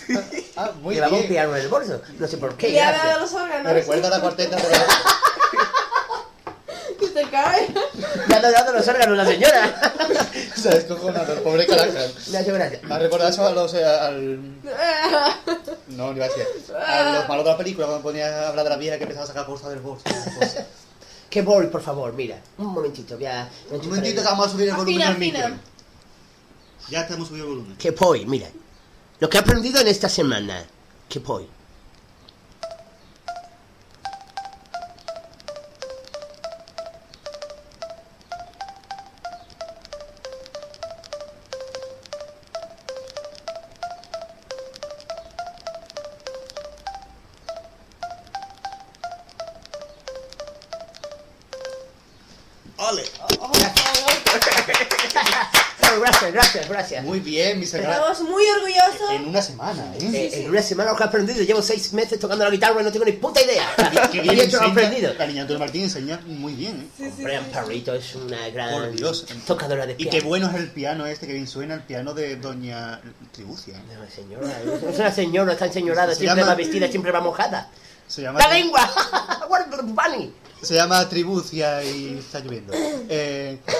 Ah, 0.57 0.71
muy 0.81 0.93
Llevaba 0.95 1.13
un 1.13 1.19
bien. 1.21 1.31
piano 1.31 1.55
en 1.55 1.61
el 1.63 1.67
bolso. 1.69 2.01
No 2.19 2.27
sé 2.27 2.37
por 2.37 2.55
qué. 2.55 2.69
Los 3.19 3.33
órganos. 3.33 3.63
Me 3.63 3.73
recuerda 3.73 4.07
a 4.07 4.11
la 4.11 4.21
cuarteta 4.21 4.55
de 4.57 4.69
la... 4.69 4.85
Que 6.99 7.07
se 7.07 7.29
cae. 7.29 7.67
Le 8.27 8.35
ha 8.35 8.41
dado 8.51 8.73
los 8.73 8.87
órganos 8.87 9.17
la 9.17 9.25
señora. 9.25 9.81
Se 10.55 10.69
descojonado, 10.69 11.33
el 11.33 11.39
pobre 11.39 11.65
Caracas. 11.67 12.13
Muchas 12.27 12.45
gracias. 12.47 12.83
Me 12.83 12.95
ha 12.95 12.99
recordado 12.99 13.29
eso 13.29 13.45
a 13.45 13.51
los, 13.51 13.73
eh, 13.73 13.85
al... 13.85 14.39
No, 15.87 16.07
no 16.11 16.15
iba 16.15 16.25
a 16.25 16.29
decir. 16.29 16.45
A 16.75 17.13
los 17.19 17.29
malos 17.29 17.45
de 17.45 17.51
la 17.51 17.57
película, 17.57 17.87
cuando 17.87 18.03
ponía 18.03 18.27
a 18.27 18.49
hablar 18.49 18.63
de 18.63 18.69
la 18.69 18.77
vieja 18.77 18.97
que 18.97 19.03
empezaba 19.03 19.25
a 19.25 19.27
sacar 19.27 19.45
cosas 19.45 19.69
del 19.69 19.79
bolso. 19.79 20.03
cosas. 20.05 20.65
Que 21.29 21.41
voy, 21.41 21.67
por 21.67 21.81
favor, 21.81 22.13
mira. 22.13 22.37
Un 22.57 22.67
momentito, 22.67 23.15
voy 23.15 23.25
a... 23.25 23.49
Un 23.71 23.85
momentito 23.89 24.21
que 24.21 24.27
vamos 24.27 24.47
a 24.47 24.49
subir 24.51 24.69
el 24.69 24.75
volumen 24.75 25.01
Afina, 25.01 25.09
al 25.11 25.19
micro. 25.19 25.39
afina. 25.45 25.59
Ya 26.89 27.01
estamos 27.01 27.27
subiendo 27.27 27.51
el 27.51 27.57
volumen. 27.57 27.77
Que 27.77 27.91
voy, 27.91 28.25
mira. 28.25 28.47
Lo 29.19 29.29
que 29.29 29.37
he 29.37 29.39
aprendido 29.41 29.79
en 29.81 29.87
esta 29.87 30.07
semana. 30.09 30.63
Que 31.09 31.19
voy. 31.19 31.47
Gracias, 56.35 56.69
gracias. 56.69 57.03
Muy 57.03 57.19
bien, 57.19 57.59
mi 57.59 57.65
señora. 57.65 57.93
Estamos 57.95 58.21
muy 58.21 58.43
orgullosos. 58.57 59.11
En 59.11 59.27
una 59.27 59.41
semana, 59.41 59.83
¿eh? 59.99 60.09
Eh, 60.13 60.31
En 60.43 60.49
una 60.49 60.61
semana 60.61 60.91
lo 60.91 60.97
que 60.97 61.03
he 61.03 61.07
aprendido, 61.07 61.43
llevo 61.43 61.61
seis 61.61 61.91
meses 61.93 62.19
tocando 62.19 62.43
la 62.43 62.51
guitarra 62.51 62.81
y 62.81 62.83
no 62.83 62.91
tengo 62.91 63.05
ni 63.05 63.13
puta 63.13 63.41
idea. 63.41 63.67
Qué 64.11 64.17
Y 64.17 64.21
bien 64.21 64.39
hecho 64.41 64.61
lo 64.61 64.67
aprendido. 64.67 65.13
La 65.17 65.25
niña 65.27 65.41
Antonio 65.41 65.59
Martín 65.59 65.83
enseña 65.83 66.19
muy 66.25 66.53
bien, 66.53 66.89
¿eh? 66.99 67.11
Hombre, 67.17 67.37
Amparito 67.37 67.93
es 67.95 68.13
una 68.15 68.49
gran 68.49 68.71
Por 68.71 68.91
Dios. 68.91 69.25
tocadora 69.47 69.85
de 69.85 69.93
Y 69.93 69.95
piano. 69.95 70.11
qué 70.11 70.21
bueno 70.21 70.49
es 70.49 70.55
el 70.55 70.69
piano 70.71 71.05
este 71.05 71.25
que 71.27 71.33
bien 71.33 71.47
suena, 71.47 71.73
el 71.75 71.81
piano 71.83 72.13
de 72.13 72.35
Doña 72.35 73.01
Tribucia. 73.31 73.75
¿eh? 73.77 73.81
No, 73.97 74.09
señora, 74.13 74.61
es 74.91 74.99
una 74.99 75.11
señora, 75.11 75.53
está 75.53 75.65
enseñorada, 75.65 76.13
Se 76.13 76.19
siempre 76.19 76.41
llama- 76.41 76.51
va 76.51 76.55
vestida, 76.57 76.87
siempre 76.89 77.11
va 77.11 77.21
mojada. 77.21 77.69
Se 78.07 78.21
llama, 78.21 78.39
¡La 78.39 78.49
lengua! 78.53 78.87
Bunny? 79.83 80.31
se 80.61 80.73
llama 80.73 81.07
Tribucia 81.09 81.83
y 81.83 82.17
está 82.19 82.39
lloviendo. 82.39 82.73
Eh, 83.09 83.59
Y 83.67 83.74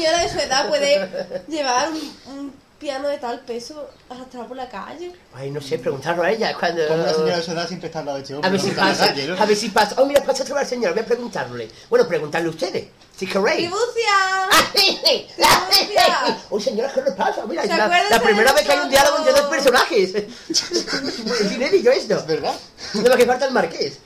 señora 0.00 0.22
de 0.22 0.28
su 0.28 0.38
edad 0.38 0.68
puede 0.68 1.08
llevar 1.48 1.90
un, 1.90 1.98
un 2.32 2.54
piano 2.78 3.08
de 3.08 3.18
tal 3.18 3.40
peso 3.40 3.90
arrastrado 4.08 4.48
por 4.48 4.56
la 4.56 4.68
calle. 4.68 5.12
Ay, 5.34 5.50
no 5.50 5.60
sé, 5.60 5.78
preguntarlo 5.78 6.22
a 6.22 6.30
ella 6.30 6.54
cuando... 6.58 6.86
como 6.88 7.02
una 7.02 7.12
señora 7.12 7.36
de 7.36 7.42
su 7.42 7.50
edad 7.52 7.68
siempre 7.68 7.88
está 7.88 7.98
al 7.98 8.06
lado 8.06 8.16
de 8.16 8.22
este 8.22 8.34
hombre. 8.34 8.48
A 8.48 8.52
ver 8.52 8.60
si 8.60 8.70
pasa, 8.70 9.06
calle, 9.08 9.26
¿no? 9.26 9.42
a 9.42 9.44
ver 9.44 9.56
si 9.56 9.68
pasa. 9.68 9.94
Oh, 9.98 10.06
mira, 10.06 10.22
pasa 10.24 10.42
a 10.42 10.46
trobar 10.46 10.64
al 10.64 10.70
señor, 10.70 10.94
voy 10.94 11.02
a 11.02 11.06
preguntarle. 11.06 11.68
Bueno, 11.90 12.08
preguntarle 12.08 12.48
ustedes, 12.48 12.86
si 13.14 13.26
queréis. 13.26 13.68
¡Tribucia! 13.68 14.48
Uy, 16.50 16.62
señora, 16.62 16.90
¿qué 16.92 17.02
le 17.02 17.12
pasa? 17.12 17.44
Mira, 17.46 17.62
¿Se 17.62 17.68
la, 17.68 18.04
la 18.08 18.22
primera 18.22 18.52
vez 18.54 18.64
que 18.64 18.72
hay 18.72 18.78
un 18.78 18.88
diálogo 18.88 19.18
entre 19.18 19.32
dos 19.32 19.50
personajes. 19.50 20.14
es 20.48 21.52
inédito 21.52 21.90
esto. 21.90 22.16
¿Es 22.16 22.26
verdad? 22.26 22.54
No, 22.94 23.16
que 23.16 23.26
falta 23.26 23.44
el 23.44 23.52
marqués. 23.52 23.98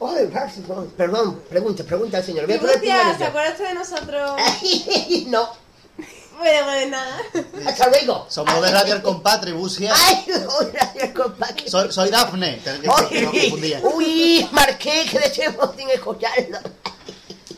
Ay, 0.00 0.30
no, 0.68 0.84
perdón, 0.96 1.42
pregunta, 1.48 1.84
pregunta 1.84 2.18
al 2.18 2.24
señor. 2.24 2.46
Voy 2.46 2.56
a 2.56 2.60
poner 2.60 2.80
Tribucia, 2.80 3.18
¿se 3.18 3.24
acuerda 3.24 3.50
usted 3.52 3.68
de 3.68 3.74
nosotros? 3.74 4.30
no, 5.28 5.48
Bueno, 6.38 6.66
pues 6.66 6.88
nada. 6.90 7.18
hasta 7.66 7.88
luego. 7.88 8.26
Somos 8.28 8.60
de 8.60 8.70
Radio 8.70 8.94
El 8.94 9.02
Compás, 9.02 9.40
Tribucia. 9.40 9.92
Ay, 9.96 10.24
uy, 10.28 10.66
gracias, 10.72 11.10
compa. 11.12 11.48
que- 11.54 11.70
Soy, 11.70 11.90
soy 11.90 12.10
Dafne. 12.10 12.60
Uy, 13.10 13.78
uy, 13.82 14.48
marqués, 14.52 15.10
que 15.10 15.18
deseo 15.18 15.74
sin 15.76 15.88
escucharlo. 15.90 16.58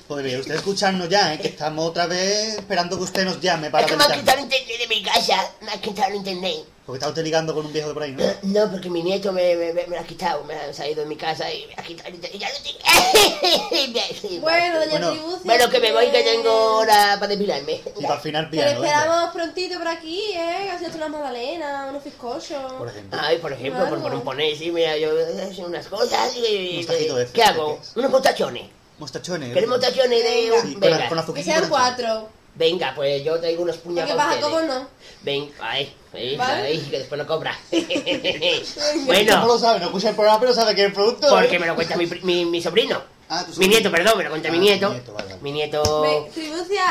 Podría 0.06 0.38
usted 0.38 0.54
escucharnos 0.54 1.08
ya, 1.08 1.34
¿eh? 1.34 1.38
Que 1.40 1.48
estamos 1.48 1.84
otra 1.86 2.06
vez 2.06 2.54
esperando 2.54 2.96
que 2.96 3.02
usted 3.02 3.24
nos 3.24 3.40
llame 3.40 3.68
para 3.70 3.84
Es 3.84 3.90
que 3.90 3.96
me 3.98 4.04
han 4.04 4.12
quitado 4.12 4.38
el 4.38 4.44
internet 4.44 4.78
de 4.78 4.86
mi 4.88 5.02
casa, 5.02 5.50
me 5.60 5.72
han 5.72 5.80
quitado 5.80 6.08
el 6.08 6.14
internet. 6.16 6.64
Porque 6.88 7.00
está 7.00 7.08
usted 7.10 7.22
ligando 7.22 7.54
con 7.54 7.66
un 7.66 7.72
viejo 7.74 7.88
de 7.88 7.92
por 7.92 8.02
ahí, 8.02 8.12
¿no? 8.12 8.24
No, 8.44 8.70
porque 8.70 8.88
mi 8.88 9.02
nieto 9.02 9.30
me, 9.30 9.54
me, 9.56 9.74
me, 9.74 9.86
me 9.88 9.96
lo 9.96 10.00
ha 10.00 10.06
quitado, 10.06 10.42
me 10.44 10.54
ha 10.54 10.72
salido 10.72 11.02
de 11.02 11.06
mi 11.06 11.16
casa 11.16 11.52
y 11.52 11.66
me 11.66 11.74
ha 11.74 11.82
quitado 11.82 12.08
y 12.32 12.38
ya 12.38 12.48
lo 12.48 12.54
tengo. 12.62 12.78
Bueno, 14.40 14.78
doña 14.78 14.90
Bueno, 14.92 15.10
Tribucia. 15.10 15.40
Bueno, 15.44 15.68
que 15.68 15.80
me 15.80 15.92
voy, 15.92 16.10
que 16.10 16.22
tengo 16.22 16.78
hora 16.78 17.16
para 17.20 17.26
depilarme. 17.26 17.82
Y 17.94 18.02
para 18.04 18.14
afinar 18.14 18.46
Que 18.46 18.52
piano, 18.56 18.70
¿eh? 18.70 18.72
esperamos 18.86 19.34
prontito 19.34 19.78
por 19.78 19.88
aquí, 19.88 20.32
¿eh? 20.32 20.70
Haciendo 20.70 20.96
unas 20.96 21.10
magdalenas, 21.10 21.90
unos 21.90 22.04
bizcochos. 22.04 22.72
Por 22.72 22.88
ejemplo. 22.88 23.20
Ay, 23.22 23.36
por 23.36 23.52
ejemplo, 23.52 23.86
por, 23.90 24.00
por 24.00 24.14
un 24.14 24.22
poner, 24.22 24.56
sí, 24.56 24.72
mira, 24.72 24.96
yo 24.96 25.10
hago 25.10 25.66
unas 25.66 25.86
cosas 25.88 26.34
y... 26.36 26.86
¿Qué 27.34 27.42
hago? 27.42 27.78
Unos 27.96 28.10
mostachones. 28.10 28.64
Mostachones. 28.98 29.52
¿Querés 29.52 29.68
mostachones 29.68 30.24
de. 30.24 30.52
Sí, 30.62 30.72
con, 30.72 30.80
Venga, 30.80 31.08
con 31.08 31.18
Que 31.18 31.22
azuquita 31.22 31.44
sean 31.44 31.68
por 31.68 31.78
encima. 31.78 31.78
cuatro. 31.78 32.37
Venga, 32.58 32.92
pues 32.94 33.22
yo 33.24 33.38
traigo 33.38 33.62
unos 33.62 33.76
puñados 33.78 34.10
¿Qué 34.10 34.16
para 34.16 34.30
pasa? 34.30 34.40
¿Cómo 34.42 34.60
no? 34.60 34.88
Ven, 35.22 35.50
ay, 35.60 35.94
ay, 36.12 36.36
¿Vale? 36.36 36.62
ay, 36.66 36.78
que 36.90 36.98
después 36.98 37.18
no 37.18 37.26
cobra. 37.26 37.56
¿Cómo 37.70 37.86
bueno, 39.06 39.46
lo 39.46 39.58
sabe? 39.58 39.78
No 39.80 39.86
escucha 39.86 40.10
el 40.10 40.14
programa, 40.16 40.40
pero 40.40 40.52
sabe 40.54 40.74
que 40.74 40.82
es 40.82 40.86
el 40.88 40.92
producto. 40.92 41.28
porque 41.28 41.56
¿eh? 41.56 41.58
me 41.58 41.66
lo 41.66 41.74
cuenta 41.74 41.96
mi, 41.96 42.06
pri- 42.06 42.20
mi, 42.22 42.44
mi 42.44 42.60
sobrino. 42.60 43.00
Ah, 43.30 43.42
tu 43.42 43.48
Mi 43.48 43.54
sobrino. 43.54 43.72
nieto, 43.74 43.90
perdón, 43.90 44.18
me 44.18 44.24
lo 44.24 44.30
cuenta 44.30 44.48
Ah, 44.48 44.52
mi 44.52 44.58
nieto. 44.58 44.90
nieto, 44.90 45.12
vale, 45.12 45.28
vale. 45.28 45.42
Mi 45.42 45.52
nieto... 45.52 46.00
Ve, 46.02 46.30
Tribucia. 46.34 46.84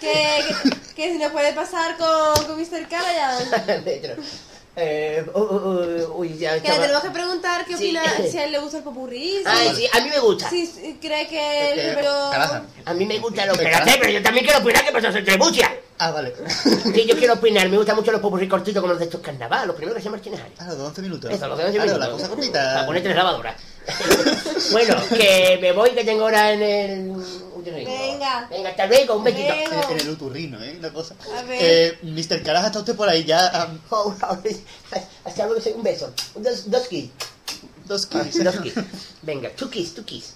Que, 0.00 0.08
que, 0.08 0.94
que 0.94 1.12
si 1.12 1.18
nos 1.18 1.32
puede 1.32 1.52
pasar 1.52 1.96
con, 1.96 2.46
con 2.46 2.58
Mr. 2.58 2.88
Carayan. 2.88 4.16
Eh, 4.82 5.22
uh, 5.34 5.38
uh, 5.38 5.42
uh, 5.42 6.14
uy, 6.20 6.38
ya 6.38 6.58
Que 6.60 6.68
le 6.70 6.78
tenemos 6.78 7.02
que 7.02 7.10
preguntar 7.10 7.66
qué 7.66 7.76
Sí. 7.76 7.84
opina, 7.96 8.02
si 8.30 8.38
a 8.38 8.44
él 8.44 8.52
le 8.52 8.58
gusta 8.60 8.78
el 8.78 8.82
popurrí. 8.84 9.36
Si, 9.38 9.42
Ay, 9.44 9.72
sí, 9.76 9.86
a 9.92 10.00
mí 10.02 10.08
me 10.08 10.18
gusta. 10.20 10.48
si 10.48 10.66
si 10.66 10.94
cree 10.94 11.26
que 11.28 11.72
el 11.72 11.94
pero. 11.94 12.10
A 12.86 12.94
mí 12.94 13.04
me 13.04 13.18
gusta 13.18 13.44
lo 13.44 13.52
Espérate, 13.52 13.96
pero 14.00 14.10
yo 14.10 14.22
también 14.22 14.46
quiero 14.46 14.60
opinar 14.60 14.82
que 14.84 14.92
pasa 14.92 15.08
entre 15.18 15.36
bucia. 15.36 15.70
Ah, 15.98 16.10
vale. 16.12 16.32
Sí, 16.94 17.04
yo 17.06 17.14
quiero 17.16 17.34
opinar. 17.34 17.68
Me 17.68 17.76
gustan 17.76 17.94
mucho 17.96 18.10
los 18.10 18.22
popurrí 18.22 18.48
cortitos 18.48 18.80
como 18.80 18.92
los 18.92 18.98
de 18.98 19.04
estos 19.04 19.20
carnaval, 19.20 19.66
los 19.66 19.76
primeros 19.76 19.98
que 19.98 20.02
se 20.02 20.08
Martínez 20.10 20.40
Arias. 20.40 20.58
Ah, 20.60 20.66
los 20.68 20.78
de 20.78 20.82
11 20.84 21.02
minutos. 21.02 21.30
Eso, 21.30 21.46
los 21.46 21.58
de 21.58 21.64
11 21.66 21.76
Claro, 21.76 21.92
minutos. 21.92 22.08
la 22.08 22.12
cosa 22.12 22.22
Para 22.24 22.34
cortita. 22.36 22.86
ponerte 22.86 23.08
en 23.10 23.16
la 23.16 23.22
lavadora. 23.22 23.56
bueno, 24.72 24.96
que 25.10 25.58
me 25.60 25.72
voy, 25.72 25.90
que 25.90 26.04
tengo 26.04 26.24
hora 26.24 26.52
en 26.52 26.62
el... 26.62 27.12
Venga. 27.64 28.46
Venga, 28.50 28.70
hasta 28.70 28.86
luego, 28.86 29.16
un 29.16 29.24
besito. 29.24 29.52
En, 29.52 29.90
en 29.92 30.00
el 30.00 30.08
uturrino, 30.10 30.62
¿eh? 30.62 30.78
La 30.80 30.92
cosa. 30.92 31.14
A 31.36 31.42
ver. 31.42 31.58
Eh, 31.60 31.98
Mr. 32.02 32.42
Caraja, 32.42 32.66
¿está 32.68 32.78
usted 32.80 32.96
por 32.96 33.08
ahí 33.08 33.24
ya? 33.24 33.48
am, 33.62 33.80
Oh, 33.90 34.14
hasta 35.24 35.46
luego, 35.46 35.60
un 35.76 35.82
beso. 35.82 36.12
Dos, 36.36 36.70
dos 36.70 36.88
kiss. 36.88 37.10
dos 37.86 38.06
kiss. 38.06 38.42
Dos 38.44 38.56
kiss. 38.60 38.74
Venga, 39.22 39.50
two 39.50 39.68
kiss, 39.70 39.94
two 39.94 40.04
kiss. 40.04 40.34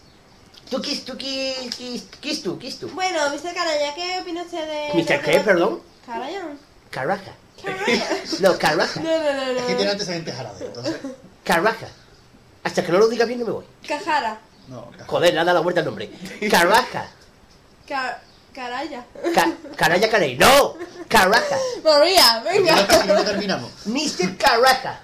Two 0.71 0.81
kiss, 0.81 1.05
two 1.05 1.17
kiss, 1.17 1.75
kiss, 1.77 2.05
kiss 2.21 2.43
tú, 2.43 2.59
kiss 2.59 2.79
tú. 2.79 2.89
Bueno, 2.89 3.19
Mr. 3.31 3.53
Carayan, 3.55 3.95
¿qué 3.95 4.19
opina 4.21 4.43
usted 4.43 4.67
de. 4.67 5.03
¿Mr. 5.03 5.23
qué, 5.23 5.41
perdón? 5.41 5.81
Carayan. 6.07 6.59
Caraja. 6.91 7.33
Carayan. 7.63 8.07
No, 8.41 8.59
Caraja. 8.59 9.01
No, 9.01 9.11
no, 9.11 9.53
no, 9.53 9.61
Es 9.61 9.63
que 9.67 9.75
tiene 9.75 9.91
antecedentes 9.91 10.35
jarados, 10.35 10.61
entonces. 10.61 10.97
Caraja. 11.45 11.89
Hasta 12.63 12.83
que 12.83 12.93
no 12.93 12.99
lo 12.99 13.09
diga 13.09 13.27
bien 13.27 13.41
no 13.41 13.47
me 13.47 13.53
voy. 13.53 13.65
Cajara. 13.87 14.41
No. 14.69 14.91
Joder, 15.07 15.35
le 15.35 15.41
ha 15.41 15.45
dado 15.45 15.59
la 15.59 15.63
vuelta 15.63 15.81
al 15.81 15.87
nombre. 15.87 16.11
Caraja. 16.51 17.07
Ca- 17.89 18.21
Caraya. 18.55 19.05
Ca 19.35 19.53
caraya, 19.77 20.09
caray. 20.09 20.37
No. 20.37 20.77
Caraja. 21.09 21.57
María, 21.83 22.41
venga. 22.45 22.87
y 23.05 23.09
no 23.09 23.25
terminamos. 23.25 23.71
Mr. 23.87 24.37
Caraja. 24.37 25.01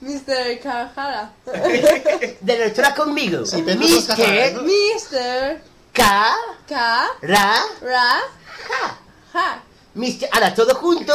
Mr. 0.00 0.58
Cajara. 0.62 1.30
De 2.40 2.58
lo 2.58 2.64
estará 2.64 2.94
conmigo. 2.94 3.44
Sí, 3.44 3.62
cajaras, 3.62 4.52
¿no? 4.54 4.62
Mr. 4.62 4.70
Mr. 5.12 5.60
K. 5.92 6.34
Ka. 6.66 7.06
Ra. 7.20 7.56
Ra. 7.82 8.20
Ja. 8.66 8.98
Ja. 9.34 9.62
Mr. 9.94 10.28
Ahora 10.32 10.54
todo 10.54 10.74
junto. 10.76 11.14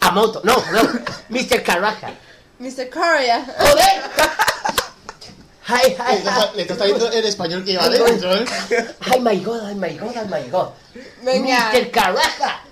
A 0.00 0.10
moto. 0.10 0.40
No, 0.42 0.56
no. 0.72 0.82
Mr. 1.28 1.62
Caraja. 1.62 2.10
Mr. 2.58 2.90
Coria. 2.90 3.44
Joder. 3.58 4.02
Hi, 5.68 5.88
Le 5.88 5.88
hi, 5.88 6.16
está, 6.18 6.50
hi. 6.52 6.56
le 6.56 6.62
está 6.62 6.76
saliendo 6.76 7.10
el 7.10 7.24
español 7.26 7.64
que 7.64 7.72
lleva 7.72 7.88
dentro, 7.88 8.36
¿eh? 8.36 8.44
Ay, 9.00 9.20
my 9.20 9.36
God, 9.40 9.66
ay, 9.66 9.74
my 9.74 9.98
God, 9.98 10.12
ay, 10.16 10.26
my 10.44 10.50
God. 10.50 10.68
Venga. 11.22 11.72
Mr. 11.72 11.90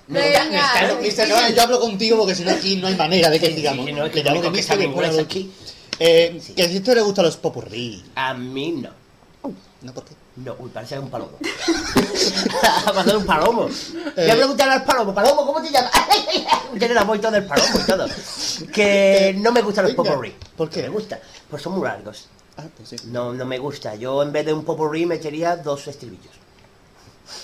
Me 0.07 0.21
Venga. 0.21 0.99
Mr. 1.01 1.17
Caraja, 1.29 1.51
yo 1.51 1.63
hablo 1.63 1.81
contigo 1.81 2.19
porque 2.19 2.35
si 2.35 2.45
no 2.45 2.51
aquí 2.53 2.77
no 2.77 2.87
hay 2.87 2.95
manera 2.95 3.31
de 3.31 3.41
que 3.41 3.47
Sí, 3.47 3.53
digamos. 3.55 3.87
sí, 3.87 3.93
no, 3.93 4.11
que 4.11 4.23
Le 4.23 4.31
llamo 4.31 4.43
que 4.43 4.51
Mr. 4.51 5.21
aquí. 5.21 5.53
Eh, 5.99 6.41
que 6.55 6.69
si 6.69 6.77
esto 6.77 6.95
le 6.95 7.01
gusta 7.01 7.23
los 7.23 7.37
popurrí. 7.37 8.05
A 8.15 8.35
mí 8.35 8.73
no. 8.73 8.91
¿No 9.83 9.93
por 9.93 10.05
qué? 10.05 10.15
No, 10.37 10.57
uy, 10.59 10.71
parece 10.71 10.99
un 10.99 11.11
palomo. 11.11 11.39
pasado 12.85 13.19
un 13.19 13.27
palomo. 13.27 13.69
Voy 14.17 14.31
a 14.31 14.35
preguntarle 14.35 14.75
al 14.75 14.85
palomo, 14.85 15.15
palomo, 15.15 15.47
¿cómo 15.47 15.63
te 15.63 15.71
llamas? 15.71 15.93
Tiene 16.79 16.95
la 16.95 17.05
voz 17.05 17.19
y 17.19 17.21
todo 17.21 17.33
del 17.33 17.47
palomo 17.47 17.79
y 17.81 17.87
todo. 17.87 18.07
Que 18.73 19.35
no 19.39 19.53
me 19.53 19.63
gustan 19.63 19.85
los 19.85 19.95
popurrí. 19.95 20.35
¿por 20.57 20.69
qué? 20.71 20.83
Me 20.83 20.89
gusta, 20.89 21.21
pues 21.49 21.63
son 21.63 21.75
muy 21.75 21.87
largos. 21.87 22.27
Ah, 22.57 22.65
pues 22.77 22.89
sí. 22.91 22.97
No, 23.07 23.33
no 23.33 23.45
me 23.45 23.59
gusta. 23.59 23.95
Yo 23.97 24.23
en 24.23 24.33
vez 24.33 24.47
de 24.47 24.53
un 24.53 24.65
popurrí 24.65 25.07
metería 25.07 25.57
dos 25.57 25.87
estribillos. 25.89 26.33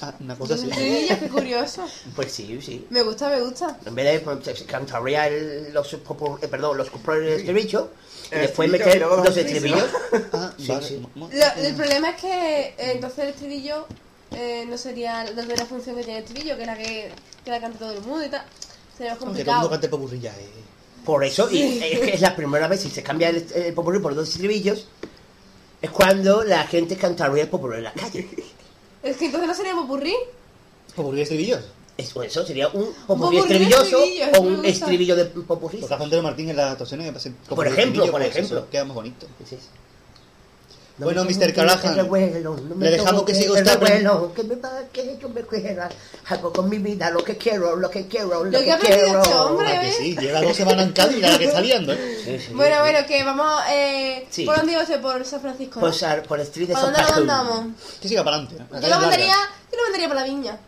Ah, 0.03 0.15
una 0.21 0.37
cosa 0.37 0.55
así. 0.55 0.71
Sí, 0.71 1.09
qué 1.19 1.29
curioso. 1.29 1.85
Pues 2.15 2.31
sí, 2.31 2.61
sí. 2.61 2.87
Me 2.91 3.03
gusta, 3.03 3.29
me 3.31 3.41
gusta. 3.41 3.79
En 3.87 3.95
vez 3.95 4.13
de 4.13 4.21
pues, 4.21 4.63
cantaría 4.65 5.27
el- 5.27 5.73
los 5.73 5.93
popur- 6.05 6.39
eh, 6.43 6.49
perdón, 6.49 6.77
los 6.77 6.89
estribillos 6.89 7.87
y 8.31 8.35
El 8.35 8.41
después 8.43 8.69
estribillo 8.73 8.85
meter 8.85 8.97
y 8.97 8.99
luego 9.01 9.17
los 9.17 9.25
dos 9.25 9.37
estribillos. 9.39 9.83
estribillos. 9.83 10.29
Ah, 10.35 10.53
Sí, 10.59 10.69
vale. 10.69 10.87
sí. 10.87 11.07
Mo- 11.15 11.31
Lo- 11.33 11.63
el 11.67 11.75
problema 11.75 12.11
es 12.11 12.21
que 12.21 12.61
eh, 12.69 12.75
entonces 12.79 13.19
el 13.21 13.29
estribillo 13.31 13.87
eh, 14.33 14.65
no 14.69 14.77
sería 14.79 15.25
la 15.25 15.67
función 15.67 15.97
que 15.97 16.05
tiene 16.05 16.19
el 16.19 16.25
estribillo, 16.25 16.57
que 16.57 16.63
era 16.63 16.77
que, 16.77 17.11
que 17.45 17.51
la 17.51 17.61
cante 17.61 17.79
todo 17.79 17.93
el 17.93 18.03
mundo 18.03 18.25
y 18.25 18.29
tal. 18.29 18.45
Sería 18.97 19.13
Aunque 19.13 19.25
todo 19.25 19.31
el 19.31 19.37
mundo 19.37 19.69
complicado. 19.69 19.71
cante 19.71 19.89
popurrí 19.89 20.21
ya, 20.21 20.31
eh. 20.39 20.51
Por 21.05 21.25
eso, 21.25 21.51
y 21.51 21.63
es 21.63 21.99
que 22.01 22.15
es 22.15 22.21
la 22.21 22.37
primera 22.37 22.69
vez 22.69 22.81
si 22.81 22.91
se 22.91 23.03
cambia 23.03 23.31
el, 23.31 23.47
el 23.55 23.75
popurrí 23.75 23.99
por 24.01 24.15
dos 24.15 24.29
estribillos, 24.29 24.87
es 25.81 25.91
cuando 25.91 26.45
la 26.45 26.65
gente 26.67 26.97
cantaría 26.97 27.45
el 27.45 27.49
popurrí 27.49 27.79
en 27.79 27.85
la 27.85 27.93
calle. 27.93 28.29
Es 29.03 29.17
que 29.17 29.27
entonces 29.27 29.49
no 29.49 29.55
sería 29.55 29.75
popurrí. 29.75 30.15
Popurrí 30.95 31.23
estribillos. 31.23 31.61
Eso, 31.97 32.23
eso 32.23 32.47
sería 32.47 32.69
un 32.69 32.93
popurrí 33.07 33.39
popurrí 33.39 33.39
estribilloso 33.39 34.03
estribillo, 34.03 34.27
o 34.37 34.41
un 34.41 34.65
estribillo 34.65 35.17
de 35.17 35.25
popurrí. 35.27 35.79
Porque 35.79 35.95
Antonio 35.95 36.23
Martín 36.23 36.51
en 36.51 36.57
las 36.57 36.73
actuaciones 36.73 37.13
Por 37.49 37.67
ejemplo, 37.67 38.11
por 38.11 38.23
ejemplo. 38.23 38.69
Queda 38.71 38.85
más 38.85 38.95
bonito. 38.95 39.27
Sí, 39.49 39.57
sí. 39.57 39.69
Bueno, 41.05 41.25
Mr. 41.25 41.55
no 42.43 42.53
me 42.77 42.85
le 42.87 42.91
dejamos 42.93 43.25
que 43.25 43.35
siga 43.35 43.53
usted 43.53 43.79
revuelo, 43.79 44.33
que 44.35 44.45
me 44.45 44.55
va, 44.57 44.83
que 44.93 45.19
yo 45.21 45.29
me 45.29 45.43
quiera. 45.43 45.89
Hago 46.29 46.53
con 46.53 46.69
mi 46.69 46.79
vida 46.79 47.11
lo 47.11 47.25
que 47.25 47.37
quiero, 47.37 47.77
lo 47.77 47.91
que 47.91 48.07
quiero, 48.07 48.45
lo, 48.45 48.51
Lo 48.51 48.59
que 48.59 48.77
quiero. 48.81 49.23
este 49.23 49.35
hombre, 49.35 49.69
Ah, 49.69 49.81
que 49.81 49.87
¿ves? 49.87 49.97
sí, 49.97 50.17
lleva 50.17 50.43
dos 50.43 50.57
semanas 50.57 50.87
en 50.87 50.93
Cádiz 50.93 51.17
y 51.17 51.21
la 51.21 51.39
que 51.39 51.45
está 51.47 51.61
liando, 51.61 51.93
¿eh? 51.93 52.21
Sí, 52.25 52.39
sí. 52.39 52.55
Bueno, 52.55 52.81
bueno, 52.81 52.99
que 53.07 53.25
vamos. 53.25 53.63
Eh, 53.71 54.27
Sí. 54.31 54.45
¿Por 54.45 54.57
dónde 54.57 54.73
iba 54.73 54.83
usted? 54.83 55.01
Por 55.01 55.25
San 55.25 55.41
Francisco. 55.41 55.81
Pues 55.81 56.05
por 56.29 56.39
el 56.39 56.47
street 56.47 56.69
de 56.69 56.75
¿Para 56.75 56.87
San 56.87 56.95
dónde 56.95 57.11
lo 57.11 57.17
mandamos? 57.27 57.67
Que 58.01 58.09
siga 58.09 58.23
para 58.25 58.37
adelante. 58.37 58.65
Yo 58.81 58.89
lo 58.89 59.01
mandaría, 59.01 59.35
yo 59.73 59.77
lo 59.77 59.83
mandaría 59.85 60.09
para 60.09 60.21
la 60.21 60.27
viña. 60.27 60.59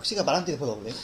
Que 0.00 0.06
siga 0.06 0.24
para 0.24 0.38
adelante 0.38 0.50
y 0.52 0.54
después 0.54 0.70
doble. 0.70 0.90
¿eh? 0.90 0.94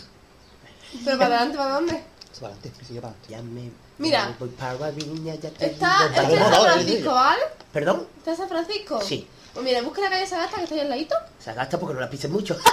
Pero 1.05 1.19
para 1.19 1.37
adelante, 1.37 1.59
¿para 1.59 1.75
dónde? 1.75 1.93
Para 2.41 2.55
adelante, 2.55 2.73
que 2.79 2.85
siga 2.85 3.01
para 3.03 3.15
adelante. 3.15 3.29
Ya 3.31 3.43
me... 3.43 3.71
Mira. 3.99 4.29
ya 4.31 4.37
voy 4.39 4.49
para 4.51 4.75
la 4.75 4.91
viña, 4.91 5.35
ya 5.37 5.51
te 5.51 5.67
Está, 5.67 6.07
en 6.07 6.39
San 6.39 6.63
Francisco, 6.63 7.15
¿vale? 7.15 7.43
¿Perdón? 7.73 8.07
¿Está 8.19 8.31
en 8.33 8.37
San 8.37 8.49
Francisco? 8.49 9.01
Sí. 9.01 9.27
Pues 9.53 9.65
mira, 9.65 9.83
busca 9.83 10.01
la 10.01 10.11
calle 10.11 10.27
Sagasta 10.27 10.57
que 10.57 10.63
está 10.65 10.75
ahí 10.77 10.81
al 10.81 10.89
ladito. 10.89 11.15
Se 11.39 11.53
gasta 11.53 11.79
porque 11.79 11.95
no 11.95 12.01
la 12.01 12.09
pises 12.11 12.31
mucho. 12.31 12.57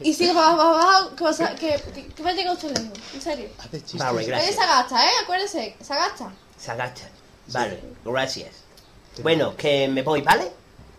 Y 0.00 0.14
sigue 0.14 0.32
para 0.34 0.48
abajo, 0.48 0.58
para 0.74 0.88
abajo, 0.96 1.16
que, 1.16 1.24
vas 1.24 1.40
a- 1.40 1.54
que, 1.54 1.80
que, 1.94 2.06
que 2.08 2.22
va 2.24 2.30
a 2.30 2.32
llegar 2.32 2.54
usted 2.54 2.76
lejos. 2.76 2.98
En 3.14 3.22
serio. 3.22 3.48
Vale, 3.58 4.16
Calle 4.16 4.26
gracias. 4.26 4.56
Sagasta, 4.56 5.04
¿eh? 5.04 5.10
Acuérdese, 5.22 5.76
Sagasta. 5.80 6.32
Se 6.58 6.74
gasta. 6.74 7.02
Vale, 7.48 7.80
gracias. 8.04 8.50
Bueno, 9.22 9.56
que 9.56 9.86
me 9.88 10.02
voy, 10.02 10.22
¿vale? 10.22 10.50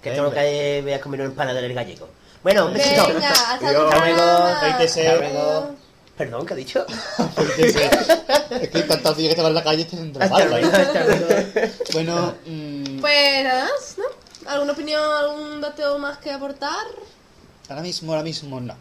Que 0.02 0.12
tengo 0.12 0.32
que 0.32 0.80
voy 0.84 0.94
a 0.94 1.02
comer 1.02 1.22
un 1.22 1.28
empanada 1.28 1.60
del 1.60 1.74
gallego. 1.74 2.08
Bueno, 2.44 2.68
un 2.68 2.74
besito. 2.74 3.08
Venga, 3.08 3.30
hasta 3.30 3.72
luego. 3.72 3.90
Hasta 3.90 5.16
luego. 5.16 5.76
Perdón, 6.18 6.46
¿qué 6.46 6.54
ha 6.54 6.58
dicho? 6.58 6.86
es 7.58 8.70
que 8.70 8.84
tantos 8.84 9.18
días 9.18 9.28
que 9.28 9.32
estaba 9.32 9.50
en 9.50 9.56
la 9.56 9.64
calle 9.64 9.82
este 9.82 9.98
entre 9.98 10.26
¿eh? 10.26 11.72
Bueno, 11.92 12.36
mm, 12.46 13.00
Pues 13.00 13.44
nada 13.44 13.64
más, 13.66 13.96
¿no? 13.98 14.50
¿Alguna 14.50 14.74
opinión, 14.74 15.02
algún 15.02 15.62
dato 15.62 15.98
más 15.98 16.20
que 16.20 16.32
aportar? 16.32 16.86
ahora 17.70 17.82
mismo, 17.82 18.12
ahora 18.12 18.24
mismo 18.24 18.60
no. 18.60 18.76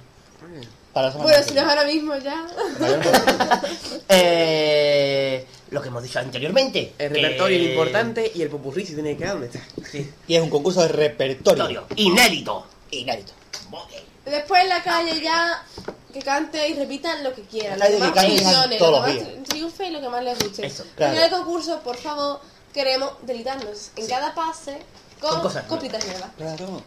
Para 0.93 1.09
la 1.09 1.13
que 1.15 1.43
si 1.45 1.55
no 1.55 1.61
es 1.63 1.67
ahora 1.67 1.85
mismo 1.85 2.17
ya. 2.17 2.47
Eh, 4.09 5.47
lo 5.71 5.81
que 5.81 5.89
hemos 5.89 6.03
dicho 6.03 6.19
anteriormente. 6.19 6.93
El 6.99 7.11
repertorio 7.11 7.59
es 7.59 7.71
importante 7.71 8.31
y 8.35 8.43
el 8.43 8.49
popurrí 8.51 8.85
se 8.85 8.93
tiene 8.95 9.13
que 9.13 9.19
quedar 9.19 9.33
donde 9.33 9.47
está. 9.47 9.61
Sí. 9.91 10.13
Y 10.27 10.35
es 10.35 10.43
un 10.43 10.51
concurso 10.51 10.83
de 10.83 10.89
repertorio. 10.89 11.65
Repertorio. 11.65 11.87
Inédito. 11.97 12.67
Inédito. 12.91 13.33
Después 14.27 14.63
en 14.63 14.69
la 14.69 14.83
calle 14.83 15.21
ya 15.21 15.65
que 16.13 16.21
cante 16.23 16.69
y 16.69 16.75
repitan 16.75 17.25
lo 17.25 17.35
que 17.35 17.43
quieran. 17.43 17.79
La 17.79 17.89
Lo 17.89 17.99
que 17.99 18.21
más 18.21 18.27
funcione, 18.27 18.77
todos 18.79 18.91
lo 18.93 18.99
los 18.99 19.07
que 19.07 19.13
días. 19.25 19.39
más 19.39 19.49
triunfe 19.49 19.87
y 19.87 19.91
lo 19.91 20.01
que 20.01 20.09
más 20.09 20.23
les 20.25 20.39
guste. 20.39 20.67
Eso, 20.67 20.85
claro. 20.97 21.17
En 21.17 21.23
el 21.23 21.31
concurso, 21.31 21.81
por 21.81 21.97
favor, 21.97 22.41
queremos 22.73 23.13
delitarnos 23.23 23.91
en 23.97 24.07
cada 24.07 24.35
pase 24.35 24.79
con, 25.21 25.31
Con 25.31 25.41
cosas 25.43 25.65
copitas 25.65 26.05
nuevas. 26.07 26.31
Claro. 26.37 26.83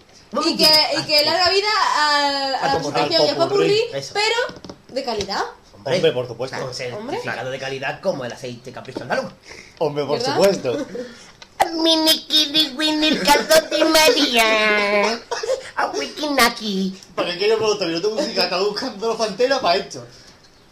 Y 0.46 0.58
que, 0.58 0.68
y 1.00 1.04
que 1.04 1.24
larga 1.26 1.50
vida 1.50 1.68
a, 1.98 2.18
a 2.18 2.46
Al 2.46 2.52
la 2.52 2.74
presentación 2.76 3.26
y 3.26 3.30
al 3.30 3.36
popurrí, 3.38 3.82
pero 3.92 4.62
de 4.90 5.04
calidad. 5.04 5.42
Hombre, 5.86 6.12
por 6.12 6.28
supuesto. 6.28 6.74
Certificado 6.74 7.52
de 7.52 7.60
calidad 7.60 8.02
como 8.02 8.26
el 8.26 8.32
aceite 8.32 8.72
capricho 8.72 9.04
andaluz. 9.04 9.32
Hombre, 9.78 10.04
por 10.06 10.18
¿Verdad? 10.18 10.34
supuesto. 10.36 10.86
Mini 11.82 12.26
Kiri 12.28 12.74
Winnie 12.78 13.20
Caldo 13.20 13.56
de 13.70 13.86
María. 13.86 15.20
A 15.76 15.88
Wikinaki. 15.88 16.96
Para 17.16 17.32
que 17.32 17.38
quiero 17.38 17.58
por 17.58 17.70
no 17.88 18.02
tengo 18.02 18.16
música, 18.16 18.44
está 18.44 18.60
buscando 18.60 19.08
los 19.08 19.18
panteras 19.18 19.60
para 19.60 19.78
esto. 19.78 20.06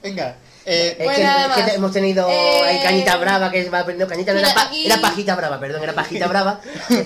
Venga, 0.02 0.36
eh, 0.66 0.96
Es 1.00 1.06
Pues 1.06 1.18
que, 1.18 1.24
nada 1.24 1.56
es 1.60 1.66
que 1.66 1.72
hemos 1.76 1.92
tenido 1.92 2.30
Eh, 2.30 2.62
ahí 2.64 2.84
Cañita 2.84 3.18
Brava 3.18 3.52
que 3.52 3.70
va 3.70 3.80
aprendiendo 3.80 4.10
Cañita, 4.10 4.34
no 4.34 4.40
era, 4.40 4.54
pa- 4.54 4.64
aquí- 4.64 4.86
era 4.86 4.98
Pajita 5.02 5.36
Brava, 5.36 5.60
perdón, 5.60 5.84
era 5.84 5.94
Pajita 5.94 6.28
Brava. 6.28 6.60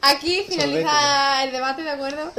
Aquí 0.00 0.44
finaliza 0.48 1.44
el 1.44 1.52
debate, 1.52 1.82
¿de 1.82 1.90
acuerdo? 1.90 2.32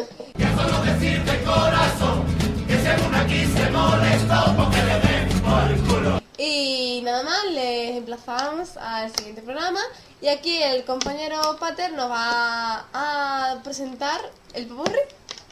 Y 6.37 7.01
nada 7.03 7.23
más, 7.23 7.45
les 7.51 7.97
emplazamos 7.97 8.77
al 8.77 9.15
siguiente 9.15 9.41
programa. 9.41 9.79
Y 10.21 10.27
aquí 10.27 10.57
el 10.61 10.83
compañero 10.83 11.57
Pater 11.59 11.93
nos 11.93 12.09
va 12.09 12.85
a 12.93 13.61
presentar 13.63 14.19
el 14.53 14.67
popurrí. 14.67 14.99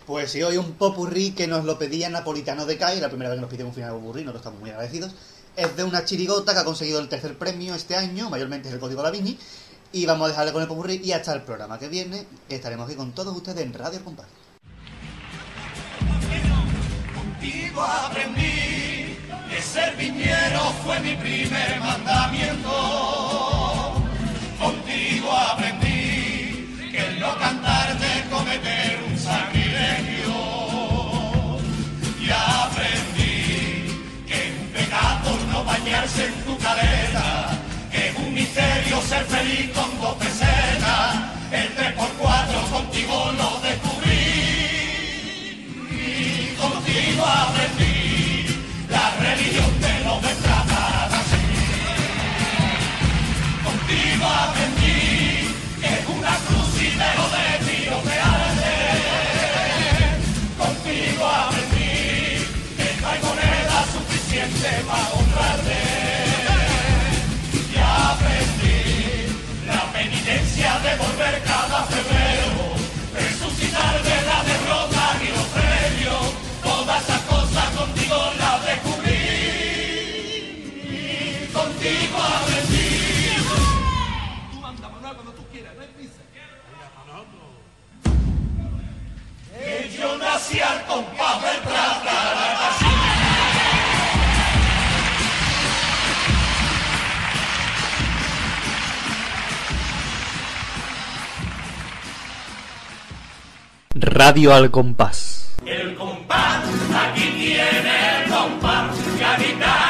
Pues 0.06 0.32
sí, 0.32 0.42
hoy 0.42 0.58
un 0.58 0.74
popurrí 0.74 1.32
que 1.32 1.48
nos 1.48 1.66
lo 1.66 1.78
pedía 1.78 2.10
Napolitano 2.10 2.66
de 2.66 2.78
CAI, 2.78 3.00
la 3.00 3.10
primera 3.10 3.30
vez 3.30 3.38
que 3.38 3.42
nos 3.42 3.50
piden 3.50 3.68
un 3.68 3.74
final 3.74 3.94
de 3.94 4.00
popurrí, 4.00 4.22
nosotros 4.22 4.42
estamos 4.42 4.60
muy 4.60 4.70
agradecidos. 4.72 5.14
Es 5.56 5.76
de 5.76 5.84
una 5.84 6.04
chirigota 6.06 6.54
que 6.54 6.60
ha 6.60 6.66
conseguido 6.66 7.00
el 7.00 7.08
tercer 7.08 7.38
premio 7.38 7.76
este 7.76 7.96
año, 7.96 8.30
mayormente 8.30 8.70
es 8.70 8.74
el 8.74 8.80
Código 8.80 9.04
Lavini. 9.04 9.38
Y 9.94 10.06
vamos 10.06 10.26
a 10.26 10.30
dejarle 10.30 10.54
con 10.54 10.62
el 10.62 10.68
popurrí 10.68 11.02
y 11.04 11.12
hasta 11.12 11.34
el 11.34 11.44
programa 11.44 11.78
que 11.78 11.90
viene, 11.90 12.26
que 12.48 12.56
estaremos 12.56 12.88
aquí 12.88 12.96
con 12.96 13.12
todos 13.12 13.36
ustedes 13.36 13.60
en 13.60 13.74
Radio 13.74 14.04
Compás. 14.04 14.28
Contigo 17.14 17.82
aprendí 17.82 18.81
ser 19.62 19.96
viñero 19.96 20.74
fue 20.84 21.00
mi 21.02 21.16
primer 21.16 21.80
mandamiento. 21.80 22.74
Contigo 24.60 25.32
aprendí 25.32 26.90
que 26.92 27.00
el 27.08 27.20
no 27.20 27.38
cantar 27.38 27.98
de 28.00 28.30
cometer 28.30 29.00
un 29.08 29.18
sacrilegio. 29.18 30.34
Y 32.20 32.30
aprendí 32.30 33.86
que 34.28 34.48
es 34.48 34.54
un 34.60 34.68
pecado 34.70 35.38
no 35.52 35.64
bañarse 35.64 36.26
en 36.26 36.34
tu 36.46 36.58
caleta, 36.58 37.50
que 37.92 38.10
es 38.10 38.16
un 38.18 38.34
misterio 38.34 39.02
ser 39.02 39.26
feliz 39.26 39.70
con 39.74 40.02
dos 40.02 40.16
pesetas. 40.16 41.16
El 41.52 41.68
3x4 41.76 42.70
contigo 42.72 43.32
lo 43.38 43.60
descubrí 43.60 44.24
y 45.92 46.56
contigo 46.56 47.26
aprendí 47.26 47.91
Contigo 54.22 54.28
aprendí 54.28 54.81
limpiar 90.62 90.86
con 90.86 91.04
papel 91.18 91.60
plata 91.64 92.14
la. 92.36 92.52
Radio 103.94 104.54
al 104.54 104.72
compás. 104.72 105.56
El 105.66 105.96
compás, 105.96 106.64
aquí 106.96 107.22
tiene 107.38 108.24
el 108.24 108.30
compás, 108.30 108.96
que 109.18 109.26
habita 109.26 109.81